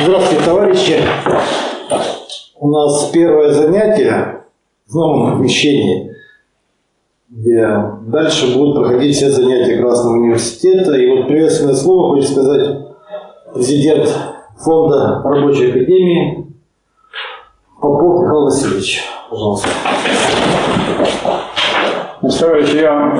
Здравствуйте, 0.00 0.44
товарищи. 0.44 1.02
У 2.60 2.70
нас 2.70 3.10
первое 3.12 3.52
занятие 3.52 4.44
в 4.86 4.94
новом 4.94 5.38
помещении, 5.38 6.14
где 7.28 7.66
дальше 8.02 8.56
будут 8.56 8.76
проходить 8.76 9.16
все 9.16 9.30
занятия 9.30 9.78
Красного 9.78 10.14
университета. 10.14 10.94
И 10.94 11.08
вот 11.10 11.26
приветственное 11.26 11.74
слово 11.74 12.14
хочет 12.14 12.30
сказать 12.30 12.78
президент 13.54 14.08
фонда 14.58 15.20
рабочей 15.24 15.70
академии 15.70 16.46
Попов 17.80 18.22
Михаил 18.22 18.44
Васильевич. 18.44 19.02
Пожалуйста. 19.30 19.68
Товарищи, 22.20 22.78
я 22.78 23.16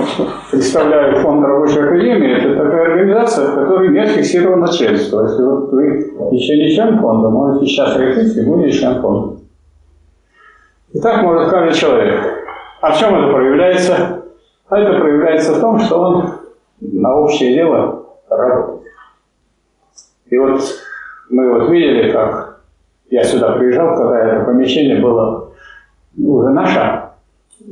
представляю 0.51 1.21
фонд 1.21 1.47
рабочей 1.47 1.79
академии. 1.79 2.37
Это 2.37 2.65
такая 2.65 2.95
организация, 2.95 3.47
в 3.47 3.55
которой 3.55 3.91
нет 3.91 4.09
фиксированного 4.09 4.73
членства. 4.73 5.23
Если 5.23 5.43
вот 5.45 5.71
вы 5.71 5.87
еще 6.33 6.57
не 6.57 6.75
член 6.75 6.99
фонда, 6.99 7.29
можете 7.29 7.67
сейчас 7.67 7.97
решить 7.97 8.37
и 8.37 8.45
будете 8.45 8.77
член 8.77 9.01
фонда. 9.01 9.37
И 10.93 10.99
так 10.99 11.23
может 11.23 11.49
каждый 11.49 11.79
человек. 11.79 12.25
А 12.81 12.93
в 12.93 12.99
чем 12.99 13.15
это 13.15 13.33
проявляется? 13.33 14.25
А 14.69 14.79
это 14.79 14.99
проявляется 14.99 15.55
в 15.55 15.61
том, 15.61 15.79
что 15.79 16.01
он 16.01 16.33
на 16.81 17.15
общее 17.15 17.55
дело 17.55 18.05
работает. 18.29 18.83
И 20.27 20.37
вот 20.37 20.61
мы 21.31 21.53
вот 21.53 21.71
видели, 21.71 22.11
как 22.11 22.63
я 23.11 23.23
сюда 23.23 23.53
приезжал, 23.53 23.97
когда 23.97 24.19
это 24.19 24.45
помещение 24.45 25.01
было 25.01 25.53
уже 26.17 26.49
наше, 26.49 27.11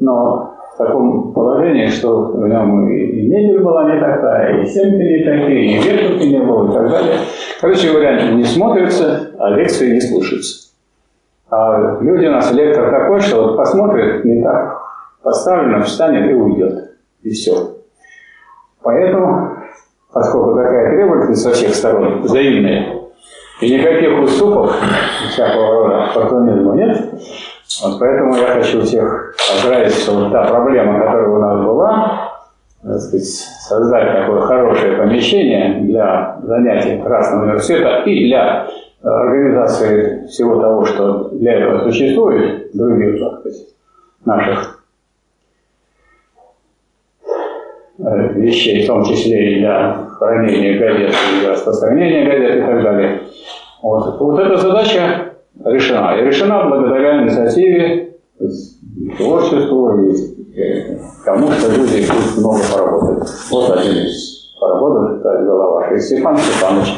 но 0.00 0.55
в 0.76 0.78
таком 0.78 1.32
положении, 1.32 1.86
что 1.86 2.32
в 2.32 2.46
нем 2.46 2.86
и 2.90 3.22
мебель 3.28 3.60
была 3.60 3.94
не 3.94 3.98
такая, 3.98 4.60
и 4.60 4.66
стенки 4.66 5.02
не 5.02 5.24
такие, 5.24 5.72
и 5.72 5.82
вертушки 5.82 6.26
не 6.26 6.38
было, 6.38 6.70
и 6.70 6.74
так 6.74 6.90
далее. 6.90 7.14
Короче 7.62 7.90
говоря, 7.90 8.32
не 8.32 8.44
смотрится, 8.44 9.30
а 9.38 9.50
лекции 9.52 9.94
не 9.94 10.00
слушаются. 10.02 10.68
А 11.50 11.96
люди 12.02 12.26
у 12.26 12.30
нас, 12.30 12.52
лектор 12.52 12.90
такой, 12.90 13.20
что 13.20 13.42
вот 13.42 13.56
посмотрит, 13.56 14.22
не 14.26 14.42
так 14.42 14.82
поставлено, 15.22 15.82
встанет 15.82 16.30
и 16.30 16.34
уйдет. 16.34 16.90
И 17.22 17.30
все. 17.30 17.54
Поэтому, 18.82 19.56
поскольку 20.12 20.56
такая 20.56 20.94
требовательность 20.94 21.42
со 21.42 21.52
всех 21.52 21.74
сторон 21.74 22.20
взаимная, 22.20 23.00
и 23.62 23.72
никаких 23.72 24.22
уступок, 24.22 24.72
всякого 25.30 25.70
рода 25.70 26.04
оппортунизма 26.04 26.74
нет, 26.74 27.14
вот 27.82 27.98
поэтому 27.98 28.36
я 28.36 28.46
хочу 28.48 28.82
всех 28.82 29.34
поздравить, 29.36 29.92
что 29.94 30.12
вот 30.12 30.32
та 30.32 30.44
проблема, 30.44 30.98
которая 30.98 31.28
у 31.28 31.38
нас 31.38 31.64
была, 31.64 32.32
так 32.82 32.98
сказать, 33.00 33.26
создать 33.26 34.20
такое 34.20 34.40
хорошее 34.42 34.96
помещение 34.96 35.80
для 35.82 36.38
занятий 36.42 37.02
Красного 37.02 37.44
университета 37.44 38.02
и 38.06 38.28
для 38.28 38.66
э, 39.02 39.08
организации 39.08 40.26
всего 40.26 40.60
того, 40.60 40.84
что 40.84 41.28
для 41.30 41.54
этого 41.54 41.90
существует, 41.90 42.70
других 42.72 43.20
так 43.20 43.40
сказать, 43.40 43.66
наших 44.24 44.84
э, 47.98 48.32
вещей, 48.34 48.84
в 48.84 48.86
том 48.86 49.04
числе 49.04 49.52
и 49.52 49.60
для 49.60 50.06
хранения 50.18 50.78
газет, 50.78 51.12
и 51.12 51.40
для 51.40 51.50
распространения 51.50 52.24
газет 52.24 52.56
и 52.56 52.66
так 52.66 52.82
далее. 52.82 53.20
Вот, 53.82 54.18
вот 54.18 54.38
эта 54.38 54.56
задача 54.56 55.35
решена. 55.64 56.18
И 56.18 56.24
решена 56.24 56.68
благодаря 56.68 57.22
инициативе, 57.22 58.16
творчеству 59.16 60.02
и 60.02 60.98
тому, 61.24 61.50
что 61.52 61.70
люди 61.70 62.06
тут 62.06 62.38
много 62.38 62.60
поработали. 62.72 63.24
Вот 63.50 63.70
один 63.76 64.06
из 64.06 64.36
поработал, 64.60 65.16
это 65.16 65.44
голова. 65.44 65.88
И 65.94 65.98
Степан 65.98 66.36
Степанович 66.36 66.94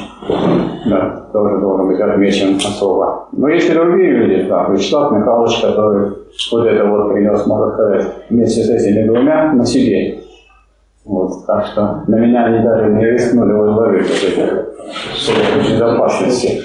да, 0.86 1.28
тоже 1.32 1.60
должен 1.60 1.88
быть 1.88 2.00
отмечен 2.00 2.56
особо. 2.56 3.28
Но 3.32 3.48
есть 3.48 3.68
и 3.68 3.74
другие 3.74 4.10
люди, 4.12 4.48
да, 4.48 4.68
Вячеслав 4.68 5.12
Михайлович, 5.12 5.60
который 5.60 6.12
вот 6.52 6.66
это 6.66 6.84
вот 6.86 7.12
принес, 7.12 7.46
можно 7.46 7.72
сказать, 7.74 8.06
вместе 8.30 8.62
с 8.62 8.70
этими 8.70 9.06
двумя 9.06 9.52
на 9.52 9.64
себе. 9.64 10.18
Вот, 11.04 11.46
так 11.46 11.66
что 11.66 12.02
на 12.06 12.16
меня 12.16 12.44
они 12.44 12.62
даже 12.62 12.92
не 12.92 13.04
рискнули 13.04 13.52
возложить 13.52 14.08
вот 14.08 14.46
эти 15.26 15.72
безопасности. 15.72 16.62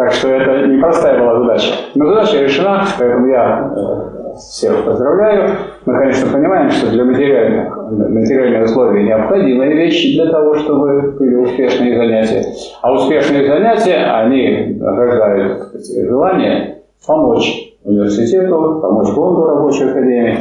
Так 0.00 0.12
что 0.12 0.28
это 0.28 0.66
непростая 0.66 1.20
была 1.20 1.40
задача. 1.40 1.72
Но 1.94 2.08
задача 2.08 2.42
решена, 2.42 2.86
поэтому 2.98 3.26
я 3.26 3.70
э, 3.76 4.34
всех 4.38 4.82
поздравляю. 4.82 5.50
Мы, 5.84 5.92
конечно, 5.92 6.32
понимаем, 6.32 6.70
что 6.70 6.90
для 6.90 7.04
материальных, 7.04 7.76
материальных 8.08 8.70
условий 8.70 9.04
необходимые 9.04 9.74
вещи 9.74 10.14
для 10.14 10.30
того, 10.30 10.54
чтобы 10.54 11.02
были 11.18 11.34
успешные 11.34 11.98
занятия. 11.98 12.46
А 12.80 12.94
успешные 12.94 13.46
занятия, 13.46 14.10
они 14.10 14.78
рождают 14.80 15.64
сказать, 15.64 16.08
желание 16.08 16.78
помочь 17.06 17.74
университету, 17.84 18.78
помочь 18.80 19.08
фонду 19.08 19.44
рабочей 19.48 19.84
академии. 19.84 20.38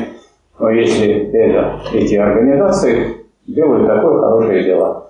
Но 0.57 0.69
если 0.69 1.29
это, 1.33 1.81
эти 1.93 2.15
организации 2.15 3.25
делают 3.45 3.87
такое 3.87 4.19
хорошее 4.21 4.63
дело. 4.63 5.09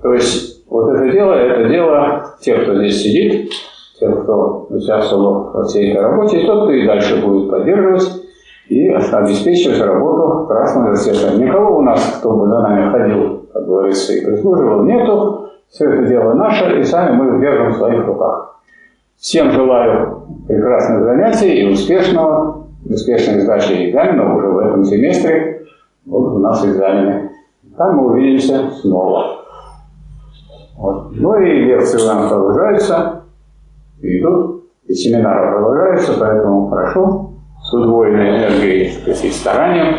То 0.00 0.14
есть 0.14 0.64
вот 0.70 0.94
это 0.94 1.10
дело, 1.10 1.32
это 1.32 1.68
дело 1.68 2.36
тех, 2.40 2.62
кто 2.62 2.76
здесь 2.76 3.02
сидит, 3.02 3.50
тех, 3.98 4.22
кто 4.22 4.66
участвовал 4.70 5.50
во 5.52 5.64
всей 5.64 5.92
этой 5.92 6.02
работе, 6.02 6.46
тот, 6.46 6.64
кто 6.64 6.72
и 6.72 6.86
дальше 6.86 7.24
будет 7.24 7.50
поддерживать 7.50 8.24
и 8.68 8.88
обеспечивать 8.88 9.80
работу 9.80 10.46
Красного 10.46 10.86
университета. 10.86 11.36
Никого 11.36 11.78
у 11.78 11.82
нас, 11.82 12.18
кто 12.18 12.36
бы 12.36 12.46
за 12.46 12.60
нами 12.60 12.90
ходил, 12.90 13.46
как 13.52 13.66
говорится, 13.66 14.12
и 14.12 14.24
прислуживал, 14.24 14.84
нету. 14.84 15.50
Все 15.68 15.90
это 15.90 16.06
дело 16.06 16.32
наше, 16.34 16.80
и 16.80 16.84
сами 16.84 17.16
мы 17.16 17.40
держим 17.40 17.72
в 17.72 17.76
своих 17.76 18.06
руках. 18.06 18.60
Всем 19.16 19.50
желаю 19.50 20.22
прекрасных 20.46 21.02
занятий 21.02 21.62
и 21.62 21.72
успешного, 21.72 22.66
успешной 22.88 23.40
сдачи 23.40 23.90
экзаменов 23.90 24.36
уже 24.36 24.48
в 24.48 24.58
этом 24.58 24.84
семестре. 24.84 25.66
Вот 26.06 26.36
у 26.36 26.38
нас 26.38 26.64
экзамены. 26.64 27.30
Там 27.76 27.96
мы 27.96 28.12
увидимся 28.12 28.70
снова. 28.80 29.44
Вот. 30.76 31.08
Ну 31.12 31.38
и 31.38 31.64
лекции 31.64 32.00
у 32.00 32.06
нас 32.06 32.28
продолжаются 32.28 33.22
идут, 34.00 34.64
и 34.86 34.94
семинары 34.94 35.52
продолжаются, 35.52 36.14
поэтому 36.18 36.70
прошу 36.70 37.34
с 37.62 37.74
удвоенной 37.74 38.30
энергией 38.30 38.92
и 39.06 39.30
старанием 39.30 39.96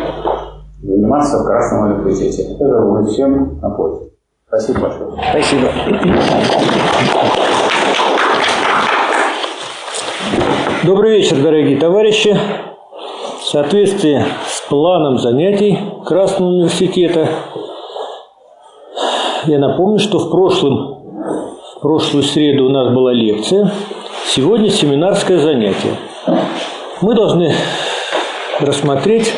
заниматься 0.82 1.38
в 1.38 1.44
Красном 1.44 1.92
университете. 1.92 2.54
Это 2.58 2.80
будет 2.80 3.08
всем 3.10 3.60
на 3.60 3.70
пользу. 3.70 4.10
Спасибо 4.48 4.80
большое. 4.80 5.12
Спасибо. 5.30 5.68
Добрый 10.84 11.18
вечер, 11.18 11.42
дорогие 11.42 11.78
товарищи. 11.78 12.36
В 13.38 13.44
соответствии 13.44 14.24
с 14.46 14.68
планом 14.68 15.18
занятий 15.18 15.78
Красного 16.06 16.50
университета, 16.50 17.28
я 19.44 19.58
напомню, 19.58 19.98
что 19.98 20.18
в 20.18 20.30
прошлом 20.30 20.99
прошлую 21.80 22.24
среду 22.24 22.66
у 22.66 22.68
нас 22.68 22.92
была 22.94 23.12
лекция, 23.12 23.72
сегодня 24.26 24.68
семинарское 24.68 25.38
занятие. 25.38 25.96
Мы 27.00 27.14
должны 27.14 27.52
рассмотреть 28.60 29.32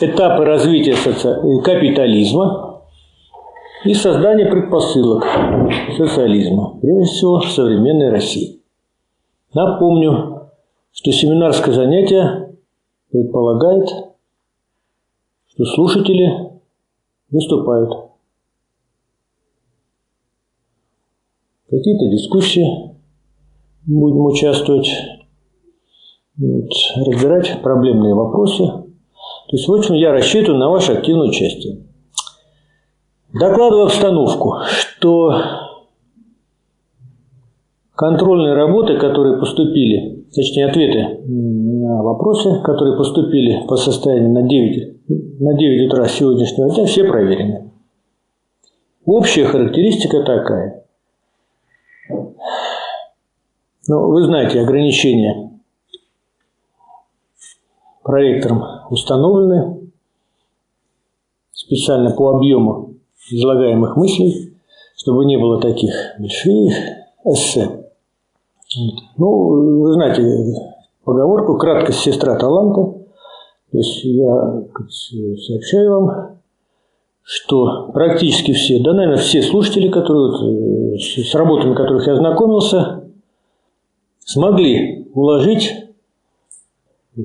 этапы 0.00 0.44
развития 0.44 0.94
соци... 0.94 1.40
капитализма 1.64 2.82
и 3.84 3.94
создания 3.94 4.46
предпосылок 4.46 5.24
социализма, 5.96 6.78
прежде 6.80 7.04
всего 7.04 7.40
в 7.40 7.50
современной 7.50 8.10
России. 8.10 8.60
Напомню, 9.54 10.50
что 10.92 11.12
семинарское 11.12 11.74
занятие 11.74 12.56
предполагает, 13.10 13.88
что 15.48 15.64
слушатели 15.64 16.50
выступают. 17.30 17.99
Какие-то 21.70 22.08
дискуссии 22.08 22.96
будем 23.86 24.24
участвовать, 24.26 24.90
разбирать 26.38 27.62
проблемные 27.62 28.14
вопросы. 28.14 28.66
То 28.66 29.56
есть, 29.56 29.68
в 29.68 29.72
общем, 29.72 29.94
я 29.94 30.12
рассчитываю 30.12 30.58
на 30.58 30.68
ваше 30.70 30.92
активное 30.92 31.28
участие. 31.28 31.84
Докладываю 33.32 33.86
обстановку, 33.86 34.56
что 34.66 35.32
контрольные 37.94 38.54
работы, 38.54 38.98
которые 38.98 39.38
поступили, 39.38 40.24
точнее 40.34 40.66
ответы 40.66 41.20
на 41.26 42.02
вопросы, 42.02 42.60
которые 42.62 42.96
поступили 42.96 43.66
по 43.68 43.76
состоянию 43.76 44.32
на 44.32 44.42
9, 44.42 45.40
на 45.40 45.54
9 45.54 45.86
утра 45.86 46.08
сегодняшнего 46.08 46.74
дня, 46.74 46.86
все 46.86 47.04
проверены. 47.04 47.70
Общая 49.04 49.44
характеристика 49.44 50.22
такая. 50.22 50.79
Ну, 53.90 54.08
вы 54.08 54.22
знаете, 54.22 54.60
ограничения 54.60 55.50
проектором 58.04 58.62
установлены 58.88 59.90
специально 61.50 62.12
по 62.12 62.36
объему 62.36 62.94
излагаемых 63.32 63.96
мыслей, 63.96 64.54
чтобы 64.94 65.24
не 65.24 65.38
было 65.38 65.60
таких 65.60 65.92
больших 66.20 66.72
эссе. 67.24 67.90
Ну, 69.16 69.82
вы 69.82 69.92
знаете 69.94 70.22
поговорку 71.02 71.56
«краткость 71.56 71.98
сестра 71.98 72.38
таланта». 72.38 72.96
То 73.72 73.76
есть 73.76 74.04
я 74.04 74.66
сообщаю 75.48 75.90
вам, 75.90 76.38
что 77.22 77.90
практически 77.92 78.52
все, 78.52 78.80
да, 78.84 78.92
наверное, 78.92 79.20
все 79.20 79.42
слушатели, 79.42 79.88
которые, 79.88 80.30
вот, 80.30 81.00
с 81.00 81.34
работами 81.34 81.74
которых 81.74 82.06
я 82.06 82.14
знакомился, 82.14 82.99
смогли 84.30 85.10
уложить 85.12 85.72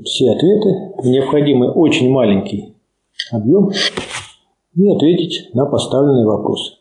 все 0.06 0.31
ответы 0.31 0.94
в 0.98 1.06
необходимый 1.06 1.69
очень 1.69 2.12
маленький 2.12 2.74
объем 3.31 3.69
и 4.75 4.92
ответить 4.92 5.54
на 5.54 5.66
поставленные 5.66 6.25
вопросы. 6.25 6.74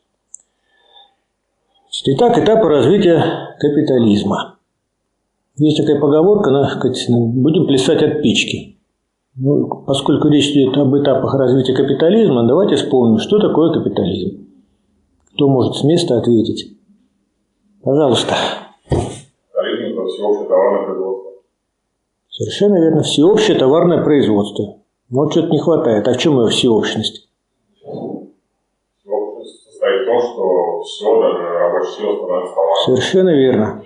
Итак, 2.06 2.38
этапы 2.38 2.68
развития 2.68 3.54
капитализма. 3.58 4.56
Есть 5.56 5.76
такая 5.78 6.00
поговорка, 6.00 6.50
она, 6.50 6.80
будем 7.08 7.66
плясать 7.66 8.02
от 8.02 8.22
печки. 8.22 8.78
Ну, 9.36 9.84
поскольку 9.86 10.28
речь 10.28 10.50
идет 10.50 10.76
об 10.76 10.96
этапах 10.96 11.34
развития 11.34 11.74
капитализма, 11.74 12.46
давайте 12.46 12.76
вспомним, 12.76 13.18
что 13.18 13.38
такое 13.38 13.72
капитализм. 13.72 14.46
Кто 15.34 15.48
может 15.48 15.76
с 15.76 15.84
места 15.84 16.18
ответить? 16.18 16.76
Пожалуйста. 17.82 18.34
Капитализм– 20.24 20.24
всеобщее 20.24 20.48
товарное 20.48 20.84
производство. 20.86 21.30
Совершенно 22.30 22.80
верно. 22.80 23.02
Всеобщее 23.02 23.58
товарное 23.58 24.04
производство. 24.04 24.76
Вот 25.10 25.32
что-то 25.32 25.48
не 25.50 25.58
хватает. 25.58 26.08
А 26.08 26.12
в 26.14 26.16
чем 26.16 26.32
его 26.34 26.48
всеобщность? 26.48 27.28
Всеобщность 29.00 29.64
состоит 29.64 30.02
в 30.02 30.06
том, 30.06 30.20
что 30.20 30.82
все, 30.82 31.20
даже 31.20 31.42
рабочая 31.42 31.96
сила 31.96 32.16
становится 32.16 32.54
товаром. 32.54 32.84
Совершенно 32.84 33.30
верно. 33.30 33.82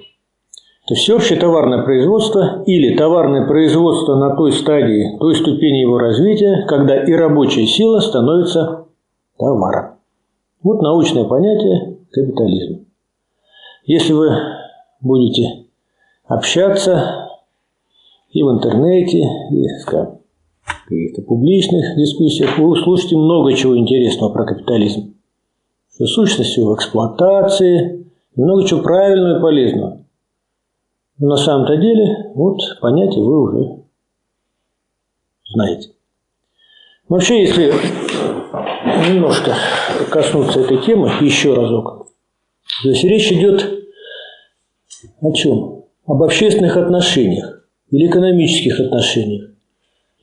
То 0.86 0.94
есть 0.94 1.02
всеобщее 1.02 1.38
товарное 1.38 1.82
производство 1.82 2.62
или 2.64 2.96
товарное 2.96 3.46
производство 3.46 4.14
на 4.14 4.34
той 4.36 4.52
стадии, 4.52 5.18
той 5.18 5.34
ступени 5.34 5.80
его 5.80 5.98
развития, 5.98 6.64
когда 6.66 7.04
и 7.04 7.12
рабочая 7.12 7.66
сила 7.66 8.00
становится 8.00 8.86
товаром. 9.38 9.96
Вот 10.62 10.80
научное 10.80 11.24
понятие 11.24 11.98
капитализма. 12.10 12.78
Если 13.84 14.14
вы 14.14 14.30
будете 15.02 15.67
общаться 16.28 17.30
и 18.30 18.42
в 18.42 18.50
интернете, 18.50 19.18
и 19.18 19.66
в 19.82 20.20
каких-то 20.86 21.22
публичных 21.22 21.96
дискуссиях, 21.96 22.58
вы 22.58 22.68
услышите 22.68 23.16
много 23.16 23.54
чего 23.54 23.76
интересного 23.76 24.32
про 24.32 24.44
капитализм. 24.44 25.14
Что 25.92 26.06
сущность 26.06 26.56
его 26.56 26.76
эксплуатации, 26.76 28.06
и 28.36 28.40
много 28.40 28.66
чего 28.66 28.82
правильного 28.82 29.38
и 29.38 29.42
полезного. 29.42 30.04
Но 31.18 31.28
на 31.28 31.36
самом-то 31.36 31.76
деле, 31.76 32.30
вот 32.34 32.60
понятие 32.80 33.24
вы 33.24 33.42
уже 33.42 33.82
знаете. 35.52 35.90
Вообще, 37.08 37.40
если 37.40 37.72
немножко 39.10 39.56
коснуться 40.10 40.60
этой 40.60 40.78
темы 40.78 41.10
еще 41.20 41.54
разок, 41.54 42.08
то 42.82 42.88
есть 42.90 43.02
речь 43.02 43.32
идет 43.32 43.88
о 45.20 45.32
чем? 45.32 45.77
Об 46.08 46.22
общественных 46.22 46.76
отношениях 46.76 47.64
или 47.90 48.08
экономических 48.08 48.80
отношениях. 48.80 49.50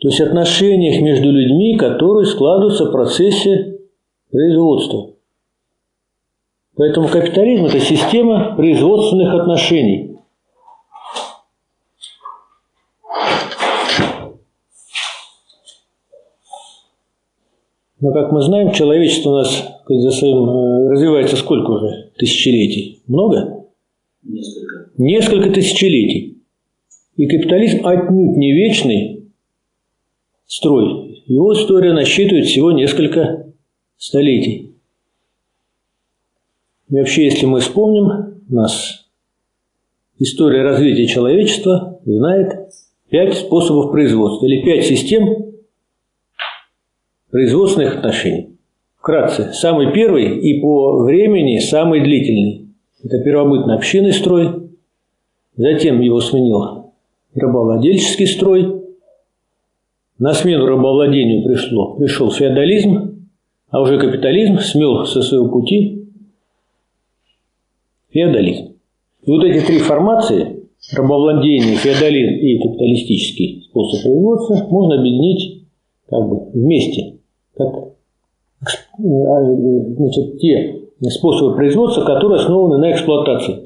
То 0.01 0.09
есть 0.09 0.19
отношениях 0.19 1.01
между 1.01 1.31
людьми, 1.31 1.77
которые 1.77 2.25
складываются 2.25 2.85
в 2.85 2.91
процессе 2.91 3.77
производства. 4.31 5.11
Поэтому 6.75 7.07
капитализм– 7.07 7.65
это 7.67 7.79
система 7.79 8.55
производственных 8.55 9.33
отношений– 9.33 10.11
Но, 18.05 18.13
как 18.13 18.31
мы 18.31 18.39
знаем, 18.41 18.71
человечество 18.71 19.31
у 19.31 19.33
нас 19.37 19.63
э, 19.89 19.93
развивается 19.93 21.37
сколько 21.37 21.71
уже 21.71 22.11
тысячелетий? 22.17 23.01
Много? 23.07 23.65
Несколько. 24.21 24.54
Несколько 24.97 25.49
тысячелетий. 25.49 26.37
И 27.17 27.27
капитализм 27.27 27.85
отнюдь 27.85 28.37
не 28.37 28.53
вечный 28.53 29.25
строй. 30.45 31.23
Его 31.25 31.53
история 31.53 31.91
насчитывает 31.91 32.45
всего 32.45 32.71
несколько 32.71 33.53
столетий. 33.97 34.75
И 36.89 36.95
вообще, 36.95 37.25
если 37.25 37.45
мы 37.45 37.59
вспомним, 37.59 38.41
у 38.49 38.53
нас 38.53 39.09
история 40.19 40.61
развития 40.61 41.07
человечества 41.07 41.99
знает 42.05 42.69
пять 43.09 43.35
способов 43.35 43.91
производства 43.91 44.45
или 44.45 44.63
пять 44.63 44.85
систем 44.85 45.55
производственных 47.31 47.97
отношений. 47.97 48.57
Вкратце, 48.97 49.51
самый 49.53 49.93
первый 49.93 50.39
и 50.39 50.61
по 50.61 51.03
времени 51.03 51.59
самый 51.59 52.01
длительный– 52.01 52.69
это 53.03 53.21
первобытно-общинный 53.23 54.13
строй, 54.13 54.64
затем 55.57 56.01
его 56.01 56.19
сменил 56.19 56.93
рабовладельческий 57.33 58.27
строй, 58.27 58.81
на 60.17 60.33
смену 60.33 60.65
рабовладению 60.65 61.43
пришло, 61.43 61.95
пришел 61.95 62.31
феодализм, 62.31 63.27
а 63.69 63.81
уже 63.81 63.99
капитализм 63.99 64.59
смел 64.59 65.05
со 65.05 65.21
своего 65.21 65.49
пути 65.49 66.07
феодализм. 68.11 68.75
И 69.23 69.31
вот 69.31 69.43
эти 69.43 69.65
три 69.65 69.79
формации– 69.79 70.67
рабовладение, 70.95 71.75
феодализм 71.75 72.35
и 72.35 72.59
капиталистический 72.59 73.63
способ 73.69 74.03
производства– 74.03 74.67
можно 74.69 74.99
объединить 74.99 75.63
как 76.07 76.29
бы 76.29 76.49
вместе 76.51 77.15
как 77.57 77.95
значит, 78.97 80.39
те 80.39 80.81
способы 81.09 81.55
производства, 81.55 82.03
которые 82.03 82.39
основаны 82.39 82.77
на 82.77 82.91
эксплуатации. 82.91 83.64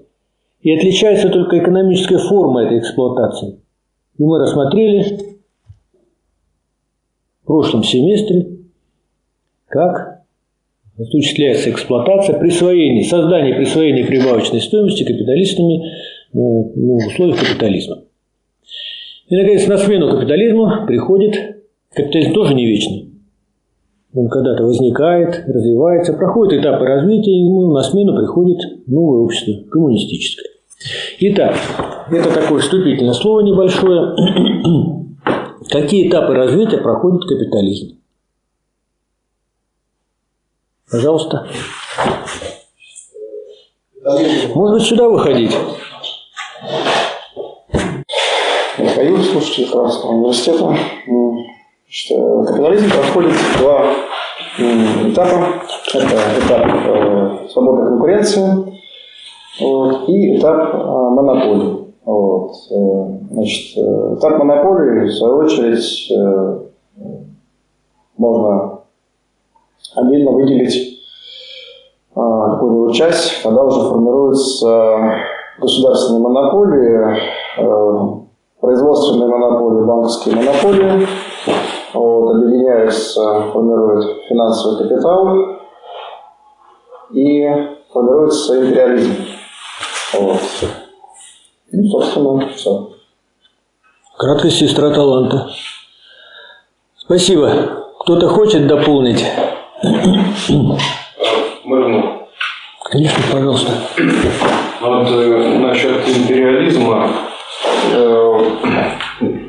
И 0.61 0.71
отличается 0.71 1.29
только 1.29 1.59
экономическая 1.59 2.17
форма 2.17 2.63
этой 2.63 2.79
эксплуатации. 2.79 3.59
И 4.17 4.23
мы 4.23 4.39
рассмотрели 4.39 5.19
в 7.43 7.45
прошлом 7.45 7.83
семестре, 7.83 8.57
как 9.67 10.23
осуществляется 10.97 11.69
эксплуатация, 11.69 12.37
присвоение, 12.37 13.05
создание 13.05 13.55
присвоение 13.55 14.05
прибавочной 14.05 14.59
стоимости 14.59 15.03
капиталистами 15.03 15.85
э, 15.85 15.87
ну, 16.33 16.99
в 16.99 17.07
условиях 17.07 17.39
капитализма. 17.39 18.03
И, 19.29 19.35
наконец, 19.35 19.65
на 19.67 19.77
смену 19.77 20.11
капитализму 20.11 20.85
приходит, 20.87 21.63
капитализм 21.93 22.33
тоже 22.33 22.55
не 22.55 22.65
вечный, 22.65 23.09
он 24.13 24.27
когда-то 24.27 24.63
возникает, 24.63 25.43
развивается, 25.47 26.13
проходит 26.13 26.61
этапы 26.61 26.85
развития, 26.85 27.31
и 27.31 27.45
ему 27.45 27.71
на 27.71 27.83
смену 27.83 28.17
приходит 28.17 28.59
новое 28.87 29.19
общество, 29.19 29.69
коммунистическое. 29.69 30.48
Итак, 31.19 31.57
это 32.09 32.31
такое 32.31 32.59
вступительное 32.59 33.13
слово 33.13 33.41
небольшое. 33.41 34.15
Какие 35.69 36.09
этапы 36.09 36.33
развития 36.33 36.77
проходит 36.77 37.27
капитализм? 37.27 37.97
Пожалуйста. 40.89 41.47
Быть, 44.03 44.83
сюда 44.83 45.09
выходить? 45.09 45.55
Михаил, 48.77 49.21
слушатель 49.21 49.69
Красного 49.69 50.13
университета. 50.13 50.77
Капитализм 52.47 52.89
проходит 52.89 53.33
два 53.59 53.93
этапа. 54.57 55.61
Это 55.93 56.39
этап 56.39 56.65
э, 56.65 57.47
свободной 57.51 57.89
конкуренции 57.89 58.79
вот, 59.59 60.07
и 60.09 60.37
этап 60.37 60.73
э, 60.73 60.77
монополии. 60.77 61.93
Вот. 62.05 62.51
Э, 62.71 63.17
значит, 63.31 63.77
этап 63.77 64.39
монополии, 64.39 65.07
в 65.07 65.13
свою 65.13 65.37
очередь, 65.37 66.11
можно 68.17 68.79
отдельно 69.95 70.31
выделить 70.31 70.99
какую-нибудь 72.13 72.95
часть, 72.95 73.41
когда 73.43 73.63
уже 73.63 73.81
формируются 73.89 75.15
государственные 75.59 76.21
монополии, 76.21 77.17
производственные 78.59 79.29
монополии, 79.29 79.85
банковские 79.85 80.35
монополии, 80.35 81.07
вот, 81.93 82.35
объединяются, 82.35 83.43
формируют 83.53 84.05
финансовый 84.27 84.83
капитал 84.83 85.27
и 87.11 87.47
формируется 87.91 88.65
империализм. 88.65 89.13
Вот. 90.13 90.41
Ну, 91.71 91.89
собственно, 91.89 92.49
все. 92.49 92.89
Краткая 94.17 94.51
сестра 94.51 94.89
таланта. 94.91 95.49
Спасибо. 96.97 97.85
Кто-то 97.99 98.27
хочет 98.27 98.67
дополнить? 98.67 99.25
Можно. 101.63 102.19
Конечно, 102.83 103.23
пожалуйста. 103.31 103.71
Вот 104.81 105.07
э, 105.11 105.57
насчет 105.59 106.07
империализма, 106.07 107.11
э, 107.93 108.39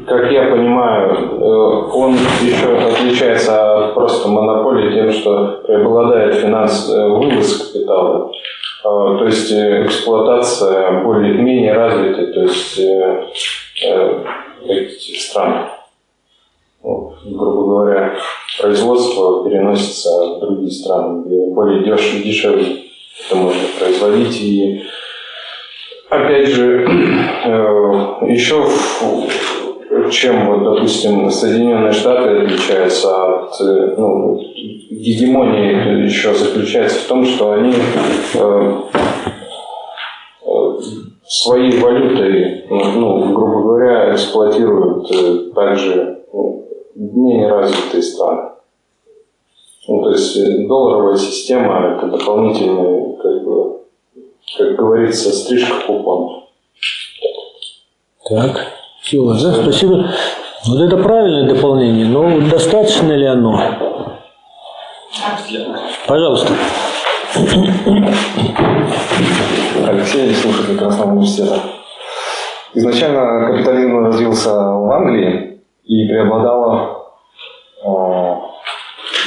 как 0.07 0.31
я 0.31 0.51
понимаю, 0.51 1.15
э, 1.15 1.91
он 1.95 2.15
еще 2.43 2.77
отличается 2.77 3.87
от 3.87 3.95
просто 3.95 4.29
монополии 4.29 4.93
тем, 4.93 5.11
что 5.11 5.63
преобладает 5.67 6.35
финанс, 6.35 6.91
э, 6.91 7.09
вывоз 7.09 7.73
капитала. 7.73 8.31
Э, 8.83 9.19
то 9.19 9.25
есть 9.27 9.53
э, 9.53 9.85
эксплуатация 9.85 11.03
более-менее 11.03 11.73
развитой, 11.75 12.33
то 12.33 12.43
есть 12.43 12.79
э, 12.79 13.27
стран. 15.19 15.69
Вот, 16.83 17.19
грубо 17.25 17.63
говоря, 17.65 18.17
производство 18.59 19.45
переносится 19.45 20.09
в 20.11 20.41
другие 20.41 20.71
страны, 20.71 21.25
где 21.27 21.47
более 21.53 21.83
деш- 21.85 22.23
дешевле 22.23 22.85
это 23.27 23.37
можно 23.37 23.61
производить. 23.79 24.41
И 24.41 24.83
опять 26.09 26.49
же, 26.49 26.81
еще 28.29 28.67
чем, 30.11 30.47
вот, 30.47 30.63
допустим, 30.63 31.31
Соединенные 31.31 31.93
Штаты 31.93 32.43
отличаются 32.43 33.09
от 33.09 33.61
э, 33.61 33.95
ну, 33.97 34.39
гегемонии 34.91 36.05
еще 36.05 36.35
заключается 36.35 37.01
в 37.01 37.09
том, 37.09 37.25
что 37.25 37.53
они 37.53 37.75
э, 38.35 38.73
э, 40.43 40.81
своей 41.27 41.81
валютой, 41.81 42.67
ну, 42.69 43.33
грубо 43.33 43.63
говоря, 43.63 44.15
эксплуатируют 44.15 45.11
э, 45.11 45.53
также 45.55 46.25
ну, 46.33 46.69
менее 46.95 47.49
развитые 47.49 48.03
страны. 48.03 48.51
Ну, 49.89 50.03
то 50.03 50.11
есть 50.11 50.69
долларовая 50.69 51.17
система– 51.17 51.97
это 51.97 52.07
дополнительный, 52.07 53.17
как 53.17 53.45
бы, 53.45 53.81
как 54.57 54.77
говорится, 54.77 55.33
стрижка 55.33 55.87
купонов. 55.87 56.45
Так, 58.29 58.80
вас, 59.25 59.43
да? 59.43 59.53
Спасибо. 59.55 60.11
Вот 60.67 60.81
это 60.81 60.97
правильное 60.97 61.55
дополнение, 61.55 62.07
но 62.07 62.41
достаточно 62.49 63.13
ли 63.13 63.27
оно? 63.27 63.61
Пожалуйста. 66.07 66.53
Алексей, 69.87 70.35
слушатель 70.35 70.77
Красного 70.79 71.13
университета. 71.13 71.61
Изначально 72.75 73.53
капитализм 73.53 74.05
развился 74.05 74.51
в 74.51 74.91
Англии 74.91 75.61
и 75.85 76.07
преобладало, 76.07 77.07
э, 77.85 78.35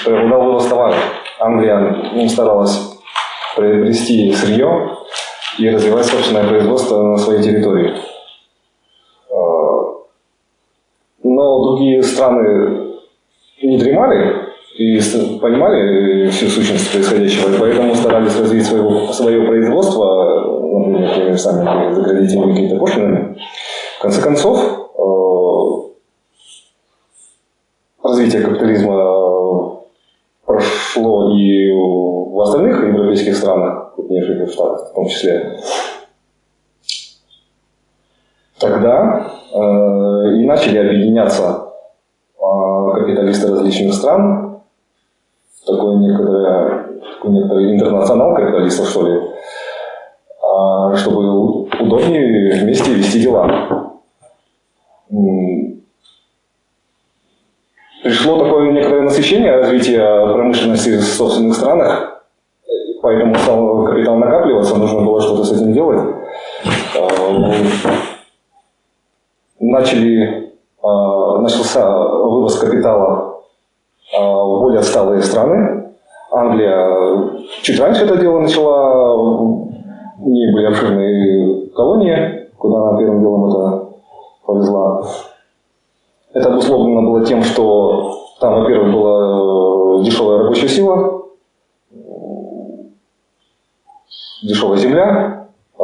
преобладал 0.05 0.43
вывоз 0.45 0.67
товаров. 0.67 0.97
Англия 1.39 2.11
ну, 2.13 2.29
старалась 2.29 2.97
приобрести 3.55 4.31
сырье 4.33 4.97
и 5.57 5.69
развивать 5.69 6.05
собственное 6.05 6.47
производство 6.47 7.01
на 7.01 7.17
своей 7.17 7.43
территории. 7.43 7.95
Э, 9.29 9.35
Но 11.23 11.59
другие 11.73 12.03
страны 12.03 12.93
не 13.61 13.77
дремали 13.77 14.53
и 14.77 14.99
понимали 15.39 16.29
всю 16.29 16.47
сущность 16.47 16.91
происходящего, 16.91 17.57
поэтому 17.59 17.95
старались 17.95 18.37
развить 18.39 18.65
своего, 18.65 19.11
свое 19.13 19.45
производство, 19.45 20.59
например, 20.87 21.13
теми 21.13 21.31
же 21.31 21.37
самыми 21.37 21.93
заградительными 21.93 22.51
какими-то 22.53 22.77
пошлинами. 22.77 23.37
В 23.99 24.01
конце 24.01 24.21
концов, 24.21 24.59
э, 24.97 25.07
развитие 28.03 28.41
капитализма 28.41 29.79
прошло 30.45 31.37
и 31.37 31.71
в 31.71 32.41
остальных 32.41 32.83
европейских 32.83 33.35
странах, 33.35 33.93
крупнейших 33.95 34.51
штатах 34.51 34.91
в 34.91 34.95
том 34.95 35.07
числе. 35.07 35.59
Тогда 38.63 39.27
э, 39.53 39.57
и 40.37 40.45
начали 40.45 40.77
объединяться 40.77 41.65
э, 42.37 42.93
капиталисты 42.93 43.51
различных 43.51 43.93
стран 43.93 44.61
в 45.61 45.65
такой 45.65 45.97
некоторый, 45.97 47.01
такой 47.15 47.31
некоторый 47.31 47.75
интернационал 47.75 48.33
капиталистов, 48.33 48.87
что 48.87 49.05
ли, 49.05 49.19
а, 50.41 50.95
чтобы 50.95 51.63
удобнее 51.63 52.61
вместе 52.61 52.93
вести 52.93 53.21
дела. 53.21 53.91
Пришло 58.01 58.37
такое 58.45 58.71
некоторое 58.71 59.01
насыщение 59.01 59.57
развития 59.57 59.99
промышленности 60.33 60.97
в 60.97 61.03
собственных 61.03 61.55
странах, 61.57 62.23
поэтому 63.01 63.35
стал 63.35 63.83
капитал 63.87 64.15
накапливаться, 64.15 64.77
нужно 64.77 65.01
было 65.01 65.19
что-то 65.21 65.43
с 65.43 65.51
этим 65.51 65.73
делать. 65.73 66.15
А, 69.73 69.79
Начали, 69.79 70.53
а, 70.83 71.39
начался 71.39 71.89
вывоз 71.89 72.59
капитала 72.59 73.41
а, 74.15 74.43
в 74.43 74.59
более 74.61 74.79
отсталые 74.79 75.21
страны. 75.23 75.93
Англия 76.31 77.41
чуть 77.63 77.79
раньше 77.79 78.05
это 78.05 78.17
дело 78.17 78.39
начала, 78.39 79.15
у 79.15 80.29
нее 80.29 80.53
были 80.53 80.65
обширные 80.65 81.67
колонии, 81.69 82.49
куда 82.57 82.89
она 82.89 82.99
первым 82.99 83.21
делом 83.21 83.49
это 83.49 83.89
повезла. 84.45 85.07
Это 86.33 86.49
обусловлено 86.49 87.01
было 87.01 87.25
тем, 87.25 87.41
что 87.43 88.15
там, 88.39 88.61
во-первых, 88.61 88.93
была 88.93 89.99
э, 89.99 90.03
дешевая 90.03 90.39
рабочая 90.39 90.67
сила, 90.67 91.23
дешевая 94.43 94.77
земля, 94.77 95.47
э, 95.79 95.83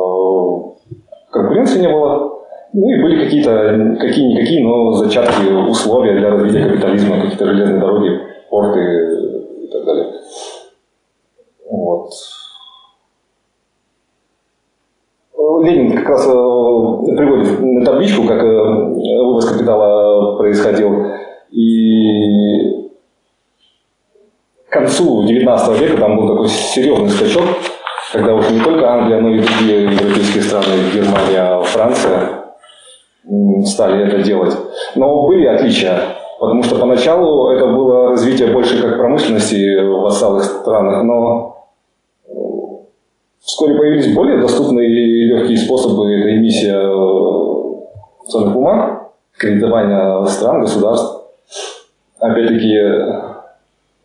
конкуренции 1.32 1.82
не 1.82 1.90
было. 1.90 2.29
Ну 2.72 2.88
и 2.88 3.02
были 3.02 3.24
какие-то, 3.24 3.98
какие-никакие, 4.00 4.64
но 4.64 4.94
зачатки, 4.94 5.48
условия 5.48 6.20
для 6.20 6.30
развития 6.30 6.70
капитализма, 6.70 7.22
какие-то 7.22 7.46
железные 7.46 7.80
дороги, 7.80 8.20
порты 8.50 8.80
и 9.64 9.68
так 9.72 9.86
далее. 9.86 10.14
Вот. 11.68 12.12
Ленин 15.64 15.98
как 15.98 16.10
раз 16.10 16.28
э, 16.28 16.30
приводит 16.30 17.60
на 17.60 17.86
табличку, 17.86 18.24
как 18.28 18.44
э, 18.44 18.46
вывоз 18.46 19.46
капитала 19.46 20.38
происходил. 20.38 21.08
И 21.50 22.88
к 24.68 24.72
концу 24.72 25.26
19 25.26 25.82
века 25.82 25.98
там 25.98 26.18
был 26.18 26.28
такой 26.28 26.48
серьезный 26.50 27.10
скачок, 27.10 27.46
когда 28.14 28.36
уже 28.36 28.54
не 28.54 28.60
только 28.60 28.92
Англия, 28.92 29.20
но 29.20 29.30
и 29.30 29.42
другие 29.42 29.86
европейские 29.86 30.44
страны, 30.44 30.68
Германия, 30.94 31.64
Франция 31.64 32.49
стали 33.66 34.08
это 34.08 34.24
делать. 34.24 34.56
Но 34.96 35.28
были 35.28 35.46
отличия, 35.46 36.00
потому 36.40 36.64
что 36.64 36.80
поначалу 36.80 37.50
это 37.52 37.68
было 37.68 38.10
развитие 38.10 38.52
больше 38.52 38.82
как 38.82 38.98
промышленности 38.98 39.80
в 39.84 40.06
отсталых 40.06 40.44
странах, 40.44 41.04
но 41.04 41.50
Вскоре 43.50 43.76
появились 43.80 44.14
более 44.14 44.40
доступные 44.40 44.88
и 44.88 45.24
легкие 45.26 45.58
способы. 45.58 46.14
Это 46.14 46.36
эмиссия 46.36 46.78
э, 46.78 48.28
ценных 48.28 48.54
бумаг, 48.54 49.10
кредитование 49.36 50.24
стран, 50.28 50.62
государств. 50.62 51.24
Опять-таки, 52.20 52.78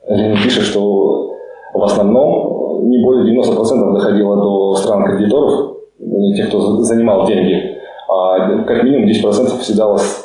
Ленин 0.09 0.43
пишет, 0.43 0.63
что 0.63 1.37
в 1.75 1.83
основном 1.83 2.89
не 2.89 3.05
более 3.05 3.37
90% 3.39 3.93
доходило 3.93 4.37
до 4.37 4.77
стран 4.77 5.05
кредиторов, 5.05 5.77
ну, 5.99 6.35
тех, 6.35 6.49
кто 6.49 6.83
занимал 6.83 7.27
деньги, 7.27 7.74
а 8.09 8.65
как 8.65 8.83
минимум 8.85 9.09
10% 9.09 9.61
оседалось 9.61 10.25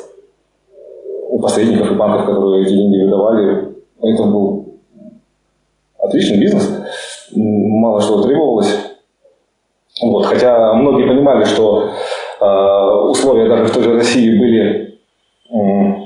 у 1.28 1.38
посредников 1.40 1.92
и 1.92 1.94
банков, 1.94 2.26
которые 2.26 2.64
эти 2.64 2.72
деньги 2.72 3.04
выдавали. 3.04 3.74
Это 4.02 4.24
был 4.24 4.74
отличный 5.98 6.38
бизнес, 6.38 6.68
мало 7.34 8.00
что 8.00 8.22
требовалось. 8.22 8.90
Вот, 10.02 10.24
хотя 10.26 10.72
многие 10.74 11.06
понимали, 11.06 11.44
что 11.44 11.90
э, 12.40 12.44
условия 13.08 13.48
даже 13.48 13.64
в 13.64 13.74
той 13.74 13.82
же 13.82 13.94
России 13.94 14.38
были 14.38 14.98
э, 15.50 16.00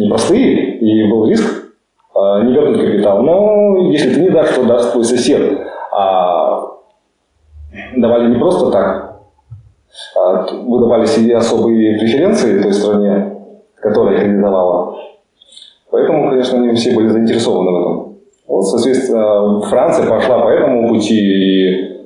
непростые, 0.00 0.78
и 0.78 1.08
был 1.08 1.28
риск 1.28 1.44
э, 1.44 2.42
не 2.44 2.52
вернуть 2.52 2.80
капитал. 2.80 3.22
Но 3.22 3.90
если 3.90 4.12
ты 4.12 4.20
не 4.22 4.30
дашь, 4.30 4.54
то 4.54 4.64
даст 4.64 4.92
твой 4.92 5.04
сосед. 5.04 5.60
А 5.92 6.78
давали 7.96 8.34
не 8.34 8.38
просто 8.38 8.70
так. 8.70 9.07
А 10.16 10.46
выдавались 10.52 11.18
и 11.18 11.32
особые 11.32 11.98
преференции 11.98 12.60
той 12.60 12.72
стране, 12.72 13.36
которая 13.76 14.20
кредитовала. 14.20 14.96
Поэтому, 15.90 16.30
конечно, 16.30 16.58
не 16.58 16.74
все 16.74 16.94
были 16.94 17.08
заинтересованы 17.08 17.70
в 17.70 17.80
этом. 17.80 18.18
Вот, 18.46 18.62
соответственно, 18.62 19.60
Франция 19.62 20.08
пошла 20.08 20.40
по 20.40 20.48
этому 20.48 20.88
пути, 20.88 21.16
и 21.16 21.98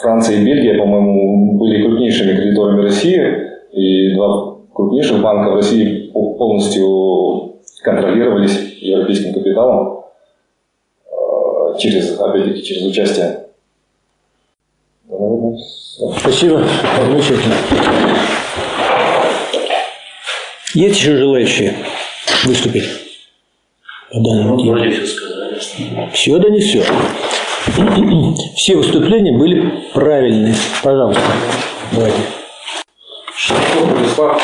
Франция 0.00 0.36
и 0.36 0.44
Бельгия, 0.44 0.78
по-моему, 0.78 1.58
были 1.58 1.82
крупнейшими 1.82 2.36
кредиторами 2.36 2.82
России, 2.82 3.22
и 3.72 4.14
два 4.14 4.56
крупнейших 4.74 5.22
банка 5.22 5.50
в 5.50 5.56
России 5.56 6.10
полностью 6.12 7.56
контролировались 7.82 8.78
европейским 8.80 9.32
капиталом 9.32 10.04
через, 11.78 12.18
опять-таки, 12.18 12.62
через 12.62 12.86
участие 12.86 13.45
Спасибо. 16.18 16.62
Замечательно. 17.04 17.54
Есть 20.74 20.98
еще 20.98 21.16
желающие 21.16 21.74
выступить 22.44 22.84
по 24.10 24.20
данному 24.20 24.58
теме? 24.58 24.72
Вроде 24.72 24.90
все 24.90 25.06
сказали. 25.06 25.58
Все 26.12 26.38
да 26.38 26.48
не 26.50 26.60
все. 26.60 26.84
Все 28.56 28.76
выступления 28.76 29.32
были 29.32 29.72
правильные. 29.94 30.54
Пожалуйста. 30.82 31.22
Давайте. 31.92 32.18
Владислав. 33.80 34.42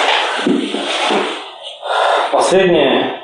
Последняя, 2.33 3.21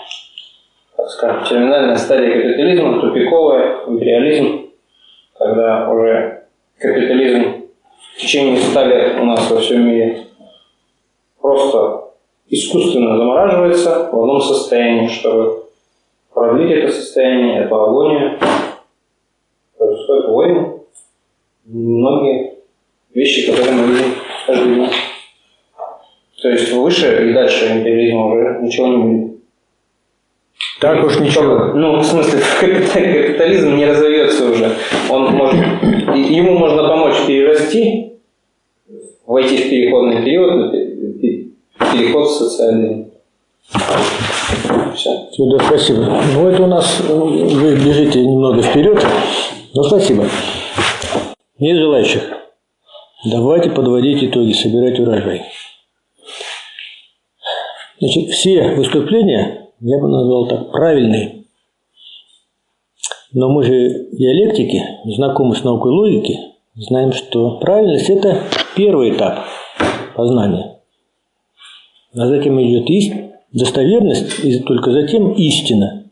так 0.96 1.08
скажем, 1.08 1.44
терминальная 1.44 1.96
стадия 1.96 2.42
капитализма, 2.42 3.00
тупиковая, 3.00 3.86
империализм, 3.86 4.70
когда 5.38 5.90
уже 5.90 6.44
капитализм 6.78 7.67
в 8.18 8.20
течение 8.20 8.60
ста 8.60 8.84
лет 8.84 9.20
у 9.20 9.24
нас 9.24 9.48
во 9.48 9.60
всем 9.60 9.86
мире 9.86 10.26
просто 11.40 12.10
искусственно 12.48 13.16
замораживается 13.16 14.08
в 14.10 14.20
одном 14.20 14.40
состоянии, 14.40 15.06
чтобы 15.06 15.62
продлить 16.34 16.72
это 16.72 16.92
состояние, 16.92 17.62
эту 17.62 17.80
агонию, 17.80 18.40
происходят 19.78 20.30
войны, 20.30 20.80
многие 21.64 22.54
вещи, 23.14 23.48
которые 23.48 23.76
мы 23.76 23.92
видим 23.92 24.14
каждый 24.48 24.74
день. 24.74 24.90
То 26.42 26.48
есть 26.48 26.72
выше 26.72 27.30
и 27.30 27.32
дальше 27.32 27.66
империализма 27.66 28.26
уже 28.26 28.58
ничего 28.62 28.86
не 28.88 28.96
будет. 28.96 29.38
Так 30.80 31.04
уж 31.04 31.20
ничего. 31.20 31.72
Ну, 31.74 32.00
в 32.00 32.04
смысле, 32.04 32.40
капитализм 32.60 33.76
не 33.76 33.86
разовьется 33.86 34.50
уже. 34.50 34.72
Он 35.08 35.34
может, 35.34 35.60
ему 36.24 36.58
можно 36.58 36.82
помочь 36.88 37.16
перерасти, 37.26 38.12
войти 39.26 39.56
в 39.56 39.70
переходный 39.70 40.22
период, 40.22 40.72
пе- 40.72 40.86
пе- 41.20 41.48
переход 41.92 42.28
в 42.28 42.32
социализм. 42.32 43.10
Все. 44.94 45.28
Все, 45.30 45.44
да, 45.50 45.64
спасибо. 45.64 46.22
Ну, 46.34 46.48
это 46.48 46.62
у 46.62 46.66
нас, 46.66 47.00
вы 47.00 47.76
бежите 47.76 48.20
немного 48.20 48.62
вперед. 48.62 49.04
Ну, 49.74 49.82
спасибо. 49.84 50.26
Нет 51.58 51.76
желающих? 51.76 52.22
Давайте 53.24 53.70
подводить 53.70 54.22
итоги, 54.24 54.52
собирать 54.52 54.98
урожай. 54.98 55.42
Значит, 58.00 58.30
все 58.30 58.74
выступления, 58.76 59.68
я 59.80 59.98
бы 59.98 60.08
назвал 60.08 60.46
так, 60.48 60.70
правильные. 60.70 61.37
Но 63.32 63.50
мы 63.50 63.62
же 63.62 64.08
диалектики, 64.12 64.82
знакомы 65.04 65.54
с 65.54 65.62
наукой 65.62 65.92
логики, 65.92 66.38
знаем, 66.74 67.12
что 67.12 67.58
правильность– 67.58 68.08
это 68.10 68.42
первый 68.74 69.14
этап 69.14 69.44
познания. 70.14 70.80
А 72.14 72.26
затем 72.26 72.60
идет 72.62 72.88
ист... 72.88 73.12
достоверность, 73.52 74.44
и 74.44 74.60
только 74.60 74.92
затем 74.92 75.32
истина. 75.32 76.04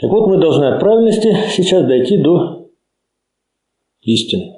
Так 0.00 0.10
вот, 0.10 0.26
мы 0.26 0.38
должны 0.38 0.64
от 0.64 0.80
правильности 0.80 1.36
сейчас 1.50 1.84
дойти 1.84 2.16
до 2.16 2.68
истины. 4.00 4.56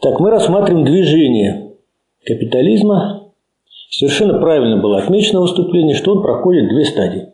Так, 0.00 0.18
мы 0.18 0.30
рассматриваем 0.30 0.84
движение 0.84 1.76
капитализма. 2.24 3.32
Совершенно 3.90 4.40
правильно 4.40 4.82
было 4.82 4.98
отмечено 4.98 5.38
в 5.38 5.42
выступлении, 5.42 5.94
что 5.94 6.12
он 6.12 6.22
проходит 6.22 6.68
две 6.68 6.84
стадии. 6.84 7.33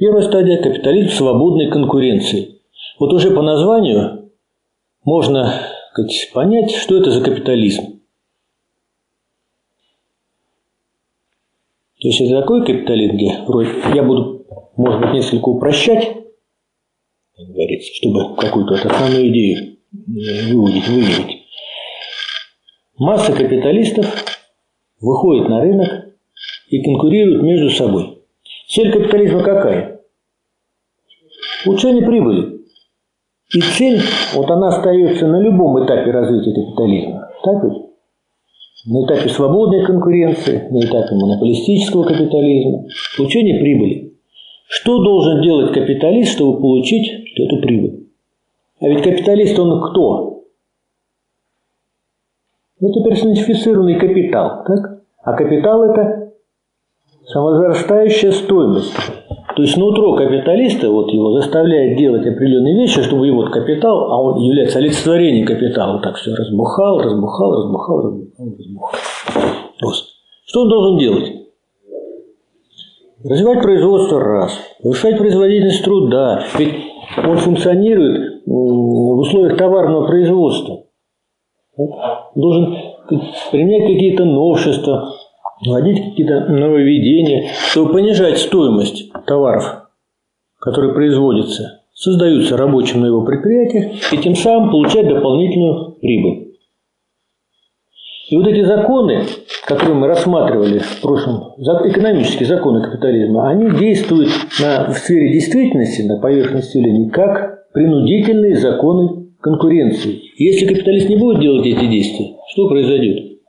Первая 0.00 0.22
стадия– 0.22 0.62
капитализм 0.62 1.10
свободной 1.10 1.70
конкуренции. 1.70 2.62
Вот 2.98 3.12
уже 3.12 3.32
по 3.32 3.42
названию 3.42 4.30
можно 5.04 5.52
сказать, 5.92 6.30
понять, 6.32 6.70
что 6.70 6.96
это 6.96 7.10
за 7.10 7.22
капитализм. 7.22 8.00
То 12.00 12.08
есть 12.08 12.18
это 12.22 12.40
такой 12.40 12.64
капитализм, 12.64 13.16
где 13.16 13.26
я 13.94 14.02
буду, 14.02 14.46
может 14.78 15.02
быть, 15.02 15.12
несколько 15.12 15.50
упрощать, 15.50 16.16
как 17.36 17.46
говорится, 17.48 17.94
чтобы 17.94 18.36
какую-то 18.36 18.76
вот 18.76 18.86
основную 18.86 19.28
идею 19.28 19.76
э, 19.92 20.50
выудить, 20.50 20.88
выявить. 20.88 21.46
Масса 22.96 23.34
капиталистов 23.34 24.06
выходит 24.98 25.50
на 25.50 25.60
рынок 25.60 26.14
и 26.70 26.82
конкурирует 26.82 27.42
между 27.42 27.68
собой. 27.68 28.16
Цель 28.70 28.92
капитализма 28.92 29.42
какая? 29.42 29.89
Улучшение 31.66 32.04
прибыли. 32.04 32.60
И 33.54 33.60
цель, 33.60 34.00
вот 34.34 34.50
она 34.50 34.68
остается 34.68 35.26
на 35.26 35.40
любом 35.40 35.84
этапе 35.84 36.10
развития 36.10 36.54
капитализма. 36.54 37.28
Так 37.42 37.64
ведь? 37.64 37.90
На 38.86 39.04
этапе 39.04 39.28
свободной 39.28 39.84
конкуренции, 39.84 40.68
на 40.70 40.80
этапе 40.80 41.14
монополистического 41.14 42.04
капитализма, 42.04 42.84
получение 43.16 43.58
прибыли. 43.60 44.14
Что 44.68 45.02
должен 45.02 45.42
делать 45.42 45.72
капиталист, 45.72 46.32
чтобы 46.32 46.60
получить 46.60 47.10
эту 47.36 47.60
прибыль? 47.60 48.08
А 48.80 48.88
ведь 48.88 49.02
капиталист 49.02 49.58
он 49.58 49.82
кто? 49.90 50.44
Это 52.80 53.02
персонифицированный 53.02 53.98
капитал, 53.98 54.64
так? 54.64 55.02
А 55.22 55.34
капитал 55.34 55.82
это 55.84 56.32
самозарастающая 57.26 58.32
стоимость. 58.32 58.94
То 59.56 59.62
есть 59.62 59.76
нутро 59.76 60.14
капиталиста 60.14 60.90
вот 60.90 61.10
его 61.12 61.32
заставляет 61.32 61.98
делать 61.98 62.26
определенные 62.26 62.76
вещи, 62.76 63.02
чтобы 63.02 63.26
его 63.26 63.42
вот 63.42 63.50
капитал, 63.50 64.12
а 64.12 64.22
он 64.22 64.40
является 64.40 64.78
олицетворением 64.78 65.46
капитала, 65.46 66.00
так 66.00 66.16
все 66.16 66.34
разбухал, 66.34 67.00
разбухал, 67.00 67.52
разбухал, 67.52 68.02
разбухал, 68.02 68.46
разбухал. 68.56 68.90
Просто. 69.78 70.08
Что 70.46 70.62
он 70.62 70.68
должен 70.68 70.98
делать? 70.98 71.32
Развивать 73.24 73.62
производство 73.62 74.20
раз, 74.20 74.58
повышать 74.82 75.18
производительность 75.18 75.84
труда. 75.84 76.42
Ведь 76.56 76.74
он 77.18 77.36
функционирует 77.36 78.42
в 78.46 79.18
условиях 79.20 79.58
товарного 79.58 80.06
производства. 80.06 80.84
Должен 82.34 82.76
применять 83.50 83.92
какие-то 83.92 84.24
новшества, 84.24 85.12
вводить 85.64 86.02
какие-то 86.02 86.46
нововведения, 86.46 87.50
чтобы 87.70 87.92
понижать 87.92 88.38
стоимость 88.38 89.12
товаров, 89.26 89.88
которые 90.58 90.94
производятся, 90.94 91.82
создаются 91.94 92.56
рабочим 92.56 93.00
на 93.00 93.06
его 93.06 93.24
предприятиях, 93.24 94.12
и 94.12 94.18
тем 94.18 94.34
самым 94.34 94.70
получать 94.70 95.08
дополнительную 95.08 95.92
прибыль. 96.00 96.50
И 98.30 98.36
вот 98.36 98.46
эти 98.46 98.62
законы, 98.62 99.24
которые 99.66 99.96
мы 99.96 100.06
рассматривали 100.06 100.78
в 100.78 101.00
прошлом, 101.00 101.54
экономические 101.58 102.46
законы 102.46 102.80
капитализма, 102.84 103.50
они 103.50 103.76
действуют 103.76 104.30
на, 104.60 104.92
в 104.92 104.96
сфере 104.98 105.32
действительности, 105.32 106.02
на 106.02 106.20
поверхности 106.20 106.78
явлений, 106.78 107.10
как 107.10 107.72
принудительные 107.72 108.56
законы 108.56 109.26
конкуренции. 109.40 110.20
Если 110.36 110.66
капиталист 110.66 111.08
не 111.08 111.16
будет 111.16 111.40
делать 111.40 111.66
эти 111.66 111.86
действия, 111.86 112.36
что 112.52 112.68
произойдет? 112.68 113.40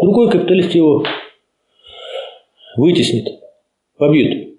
Другой 0.00 0.30
капиталист 0.30 0.74
его 0.76 1.02
вытеснит, 2.80 3.26
побьет, 3.98 4.58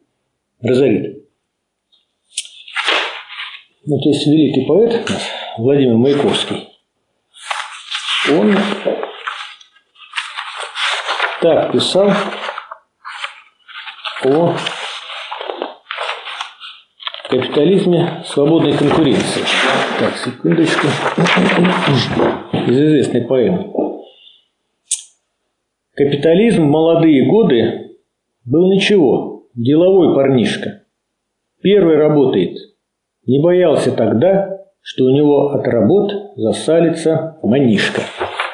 разорит. 0.62 1.28
Вот 3.86 4.06
есть 4.06 4.28
великий 4.28 4.66
поэт 4.66 5.12
Владимир 5.58 5.96
Маяковский. 5.96 6.70
Он 8.30 8.56
так 11.42 11.72
писал 11.72 12.14
о 14.24 14.56
капитализме 17.28 18.24
свободной 18.28 18.78
конкуренции. 18.78 19.42
Так, 20.00 20.16
секундочку. 20.18 20.88
Из 22.68 22.80
известной 22.80 23.26
поэмы. 23.26 23.74
Капитализм 25.96 26.68
в 26.68 26.70
молодые 26.70 27.26
годы 27.26 27.91
был 28.46 28.72
ничего, 28.72 29.48
деловой 29.56 30.16
парнишка. 30.16 30.84
Первый 31.62 31.98
работает. 31.98 32.58
Не 33.26 33.40
боялся 33.42 33.92
тогда, 33.92 34.62
что 34.82 35.06
у 35.06 35.10
него 35.12 35.52
от 35.52 35.68
работ 35.68 36.12
засалится 36.36 37.38
манишка. 37.44 38.02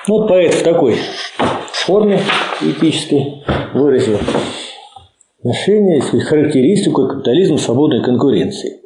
Вот 0.07 0.27
поэт 0.27 0.53
в 0.53 0.63
такой 0.63 0.95
форме 1.71 2.19
этической 2.61 3.43
выразил 3.73 4.17
отношение, 5.39 6.01
характеристику 6.01 7.07
капитализма 7.07 7.57
свободной 7.57 8.03
конкуренции. 8.03 8.81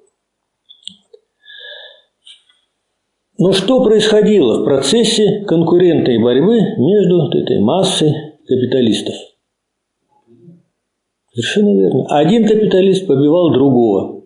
Но 3.40 3.54
что 3.54 3.84
происходило 3.84 4.62
в 4.62 4.66
процессе 4.66 5.44
конкурентной 5.48 6.22
борьбы 6.22 6.60
между 6.78 7.28
этой 7.36 7.60
массой 7.60 8.14
капиталистов? 8.48 9.16
Совершенно 11.34 11.80
верно. 11.80 12.06
Один 12.10 12.46
капиталист 12.46 13.08
побивал 13.08 13.54
другого, 13.54 14.26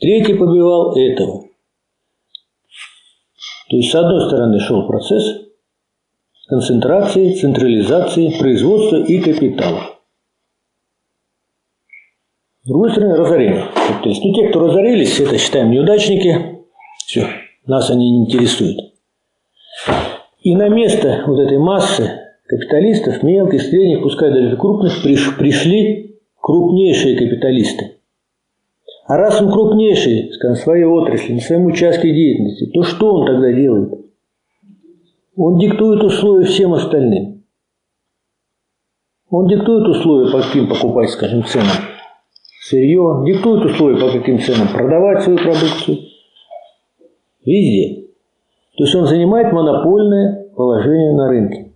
третий 0.00 0.34
побивал 0.34 0.96
этого. 0.96 1.44
То 3.68 3.76
есть, 3.76 3.90
с 3.90 3.94
одной 3.94 4.26
стороны, 4.26 4.60
шел 4.60 4.86
процесс 4.86 5.42
концентрации, 6.46 7.34
централизации, 7.34 8.38
производства 8.38 8.96
и 8.96 9.20
капитала. 9.20 9.98
С 12.62 12.68
другой 12.68 12.90
стороны, 12.90 13.16
разорение. 13.16 13.66
То 14.02 14.08
есть, 14.08 14.24
ну, 14.24 14.34
те, 14.34 14.48
кто 14.48 14.60
разорились, 14.60 15.20
это 15.20 15.36
считаем 15.36 15.70
неудачники. 15.70 16.64
Все, 17.06 17.28
нас 17.66 17.90
они 17.90 18.10
не 18.10 18.24
интересуют. 18.24 18.78
И 20.40 20.54
на 20.54 20.68
место 20.68 21.24
вот 21.26 21.40
этой 21.40 21.58
массы 21.58 22.23
капиталистов, 22.46 23.22
мелких, 23.22 23.62
средних, 23.62 24.02
пускай 24.02 24.30
даже 24.32 24.56
крупных, 24.56 24.92
пришли 25.02 26.20
крупнейшие 26.40 27.16
капиталисты. 27.16 27.98
А 29.06 29.16
раз 29.16 29.40
он 29.40 29.52
крупнейший, 29.52 30.32
скажем, 30.32 30.56
в 30.56 30.60
своей 30.60 30.84
отрасли, 30.84 31.34
на 31.34 31.40
своем 31.40 31.66
участке 31.66 32.12
деятельности, 32.12 32.70
то 32.72 32.82
что 32.82 33.14
он 33.14 33.26
тогда 33.26 33.52
делает? 33.52 33.92
Он 35.36 35.58
диктует 35.58 36.02
условия 36.02 36.46
всем 36.46 36.72
остальным. 36.74 37.44
Он 39.30 39.48
диктует 39.48 39.86
условия, 39.88 40.30
по 40.30 40.40
каким 40.42 40.68
покупать, 40.68 41.10
скажем, 41.10 41.44
ценам 41.44 41.94
сырье, 42.64 43.22
диктует 43.26 43.64
условия, 43.64 44.00
по 44.00 44.10
каким 44.10 44.38
ценам 44.38 44.68
продавать 44.68 45.22
свою 45.22 45.38
продукцию. 45.38 45.98
Везде. 47.44 48.06
То 48.76 48.84
есть 48.84 48.94
он 48.94 49.06
занимает 49.06 49.52
монопольное 49.52 50.48
положение 50.56 51.14
на 51.14 51.28
рынке. 51.28 51.73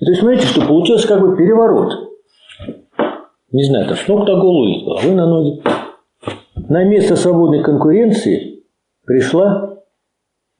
И 0.00 0.04
то 0.04 0.10
есть 0.10 0.20
смотрите, 0.20 0.46
что 0.46 0.66
получился 0.66 1.08
как 1.08 1.20
бы 1.20 1.36
переворот. 1.36 1.92
Не 3.50 3.64
знаю, 3.64 3.86
там 3.88 3.96
с 3.96 4.06
ног 4.06 4.28
на 4.28 4.36
голову 4.36 4.64
или 4.64 4.80
с 4.80 4.84
головы 4.84 5.12
на 5.14 5.26
ноги. 5.26 5.62
На 6.68 6.84
место 6.84 7.16
свободной 7.16 7.62
конкуренции 7.62 8.64
пришла 9.06 9.78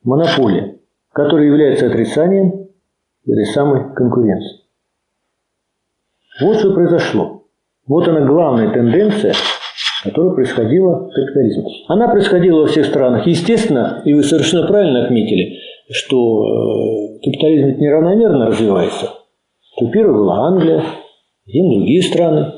монополия, 0.02 0.78
которая 1.12 1.46
является 1.46 1.86
отрицанием 1.86 2.68
этой 3.26 3.44
самой 3.46 3.94
конкуренции. 3.94 4.60
Вот 6.40 6.58
что 6.58 6.72
произошло. 6.72 7.44
Вот 7.86 8.08
она 8.08 8.20
главная 8.20 8.72
тенденция, 8.72 9.34
которая 10.02 10.34
происходила 10.34 11.08
в 11.08 11.12
капитализме. 11.12 11.64
Она 11.88 12.08
происходила 12.08 12.60
во 12.62 12.66
всех 12.68 12.86
странах. 12.86 13.26
Естественно, 13.26 14.02
и 14.04 14.14
вы 14.14 14.22
совершенно 14.22 14.66
правильно 14.66 15.04
отметили, 15.04 15.58
что 15.90 16.44
э, 16.44 17.18
капитализм 17.24 17.80
неравномерно 17.80 18.46
развивается. 18.46 19.17
Была 19.80 20.48
Англия, 20.48 20.84
затем 21.46 21.70
другие 21.70 22.02
страны. 22.02 22.52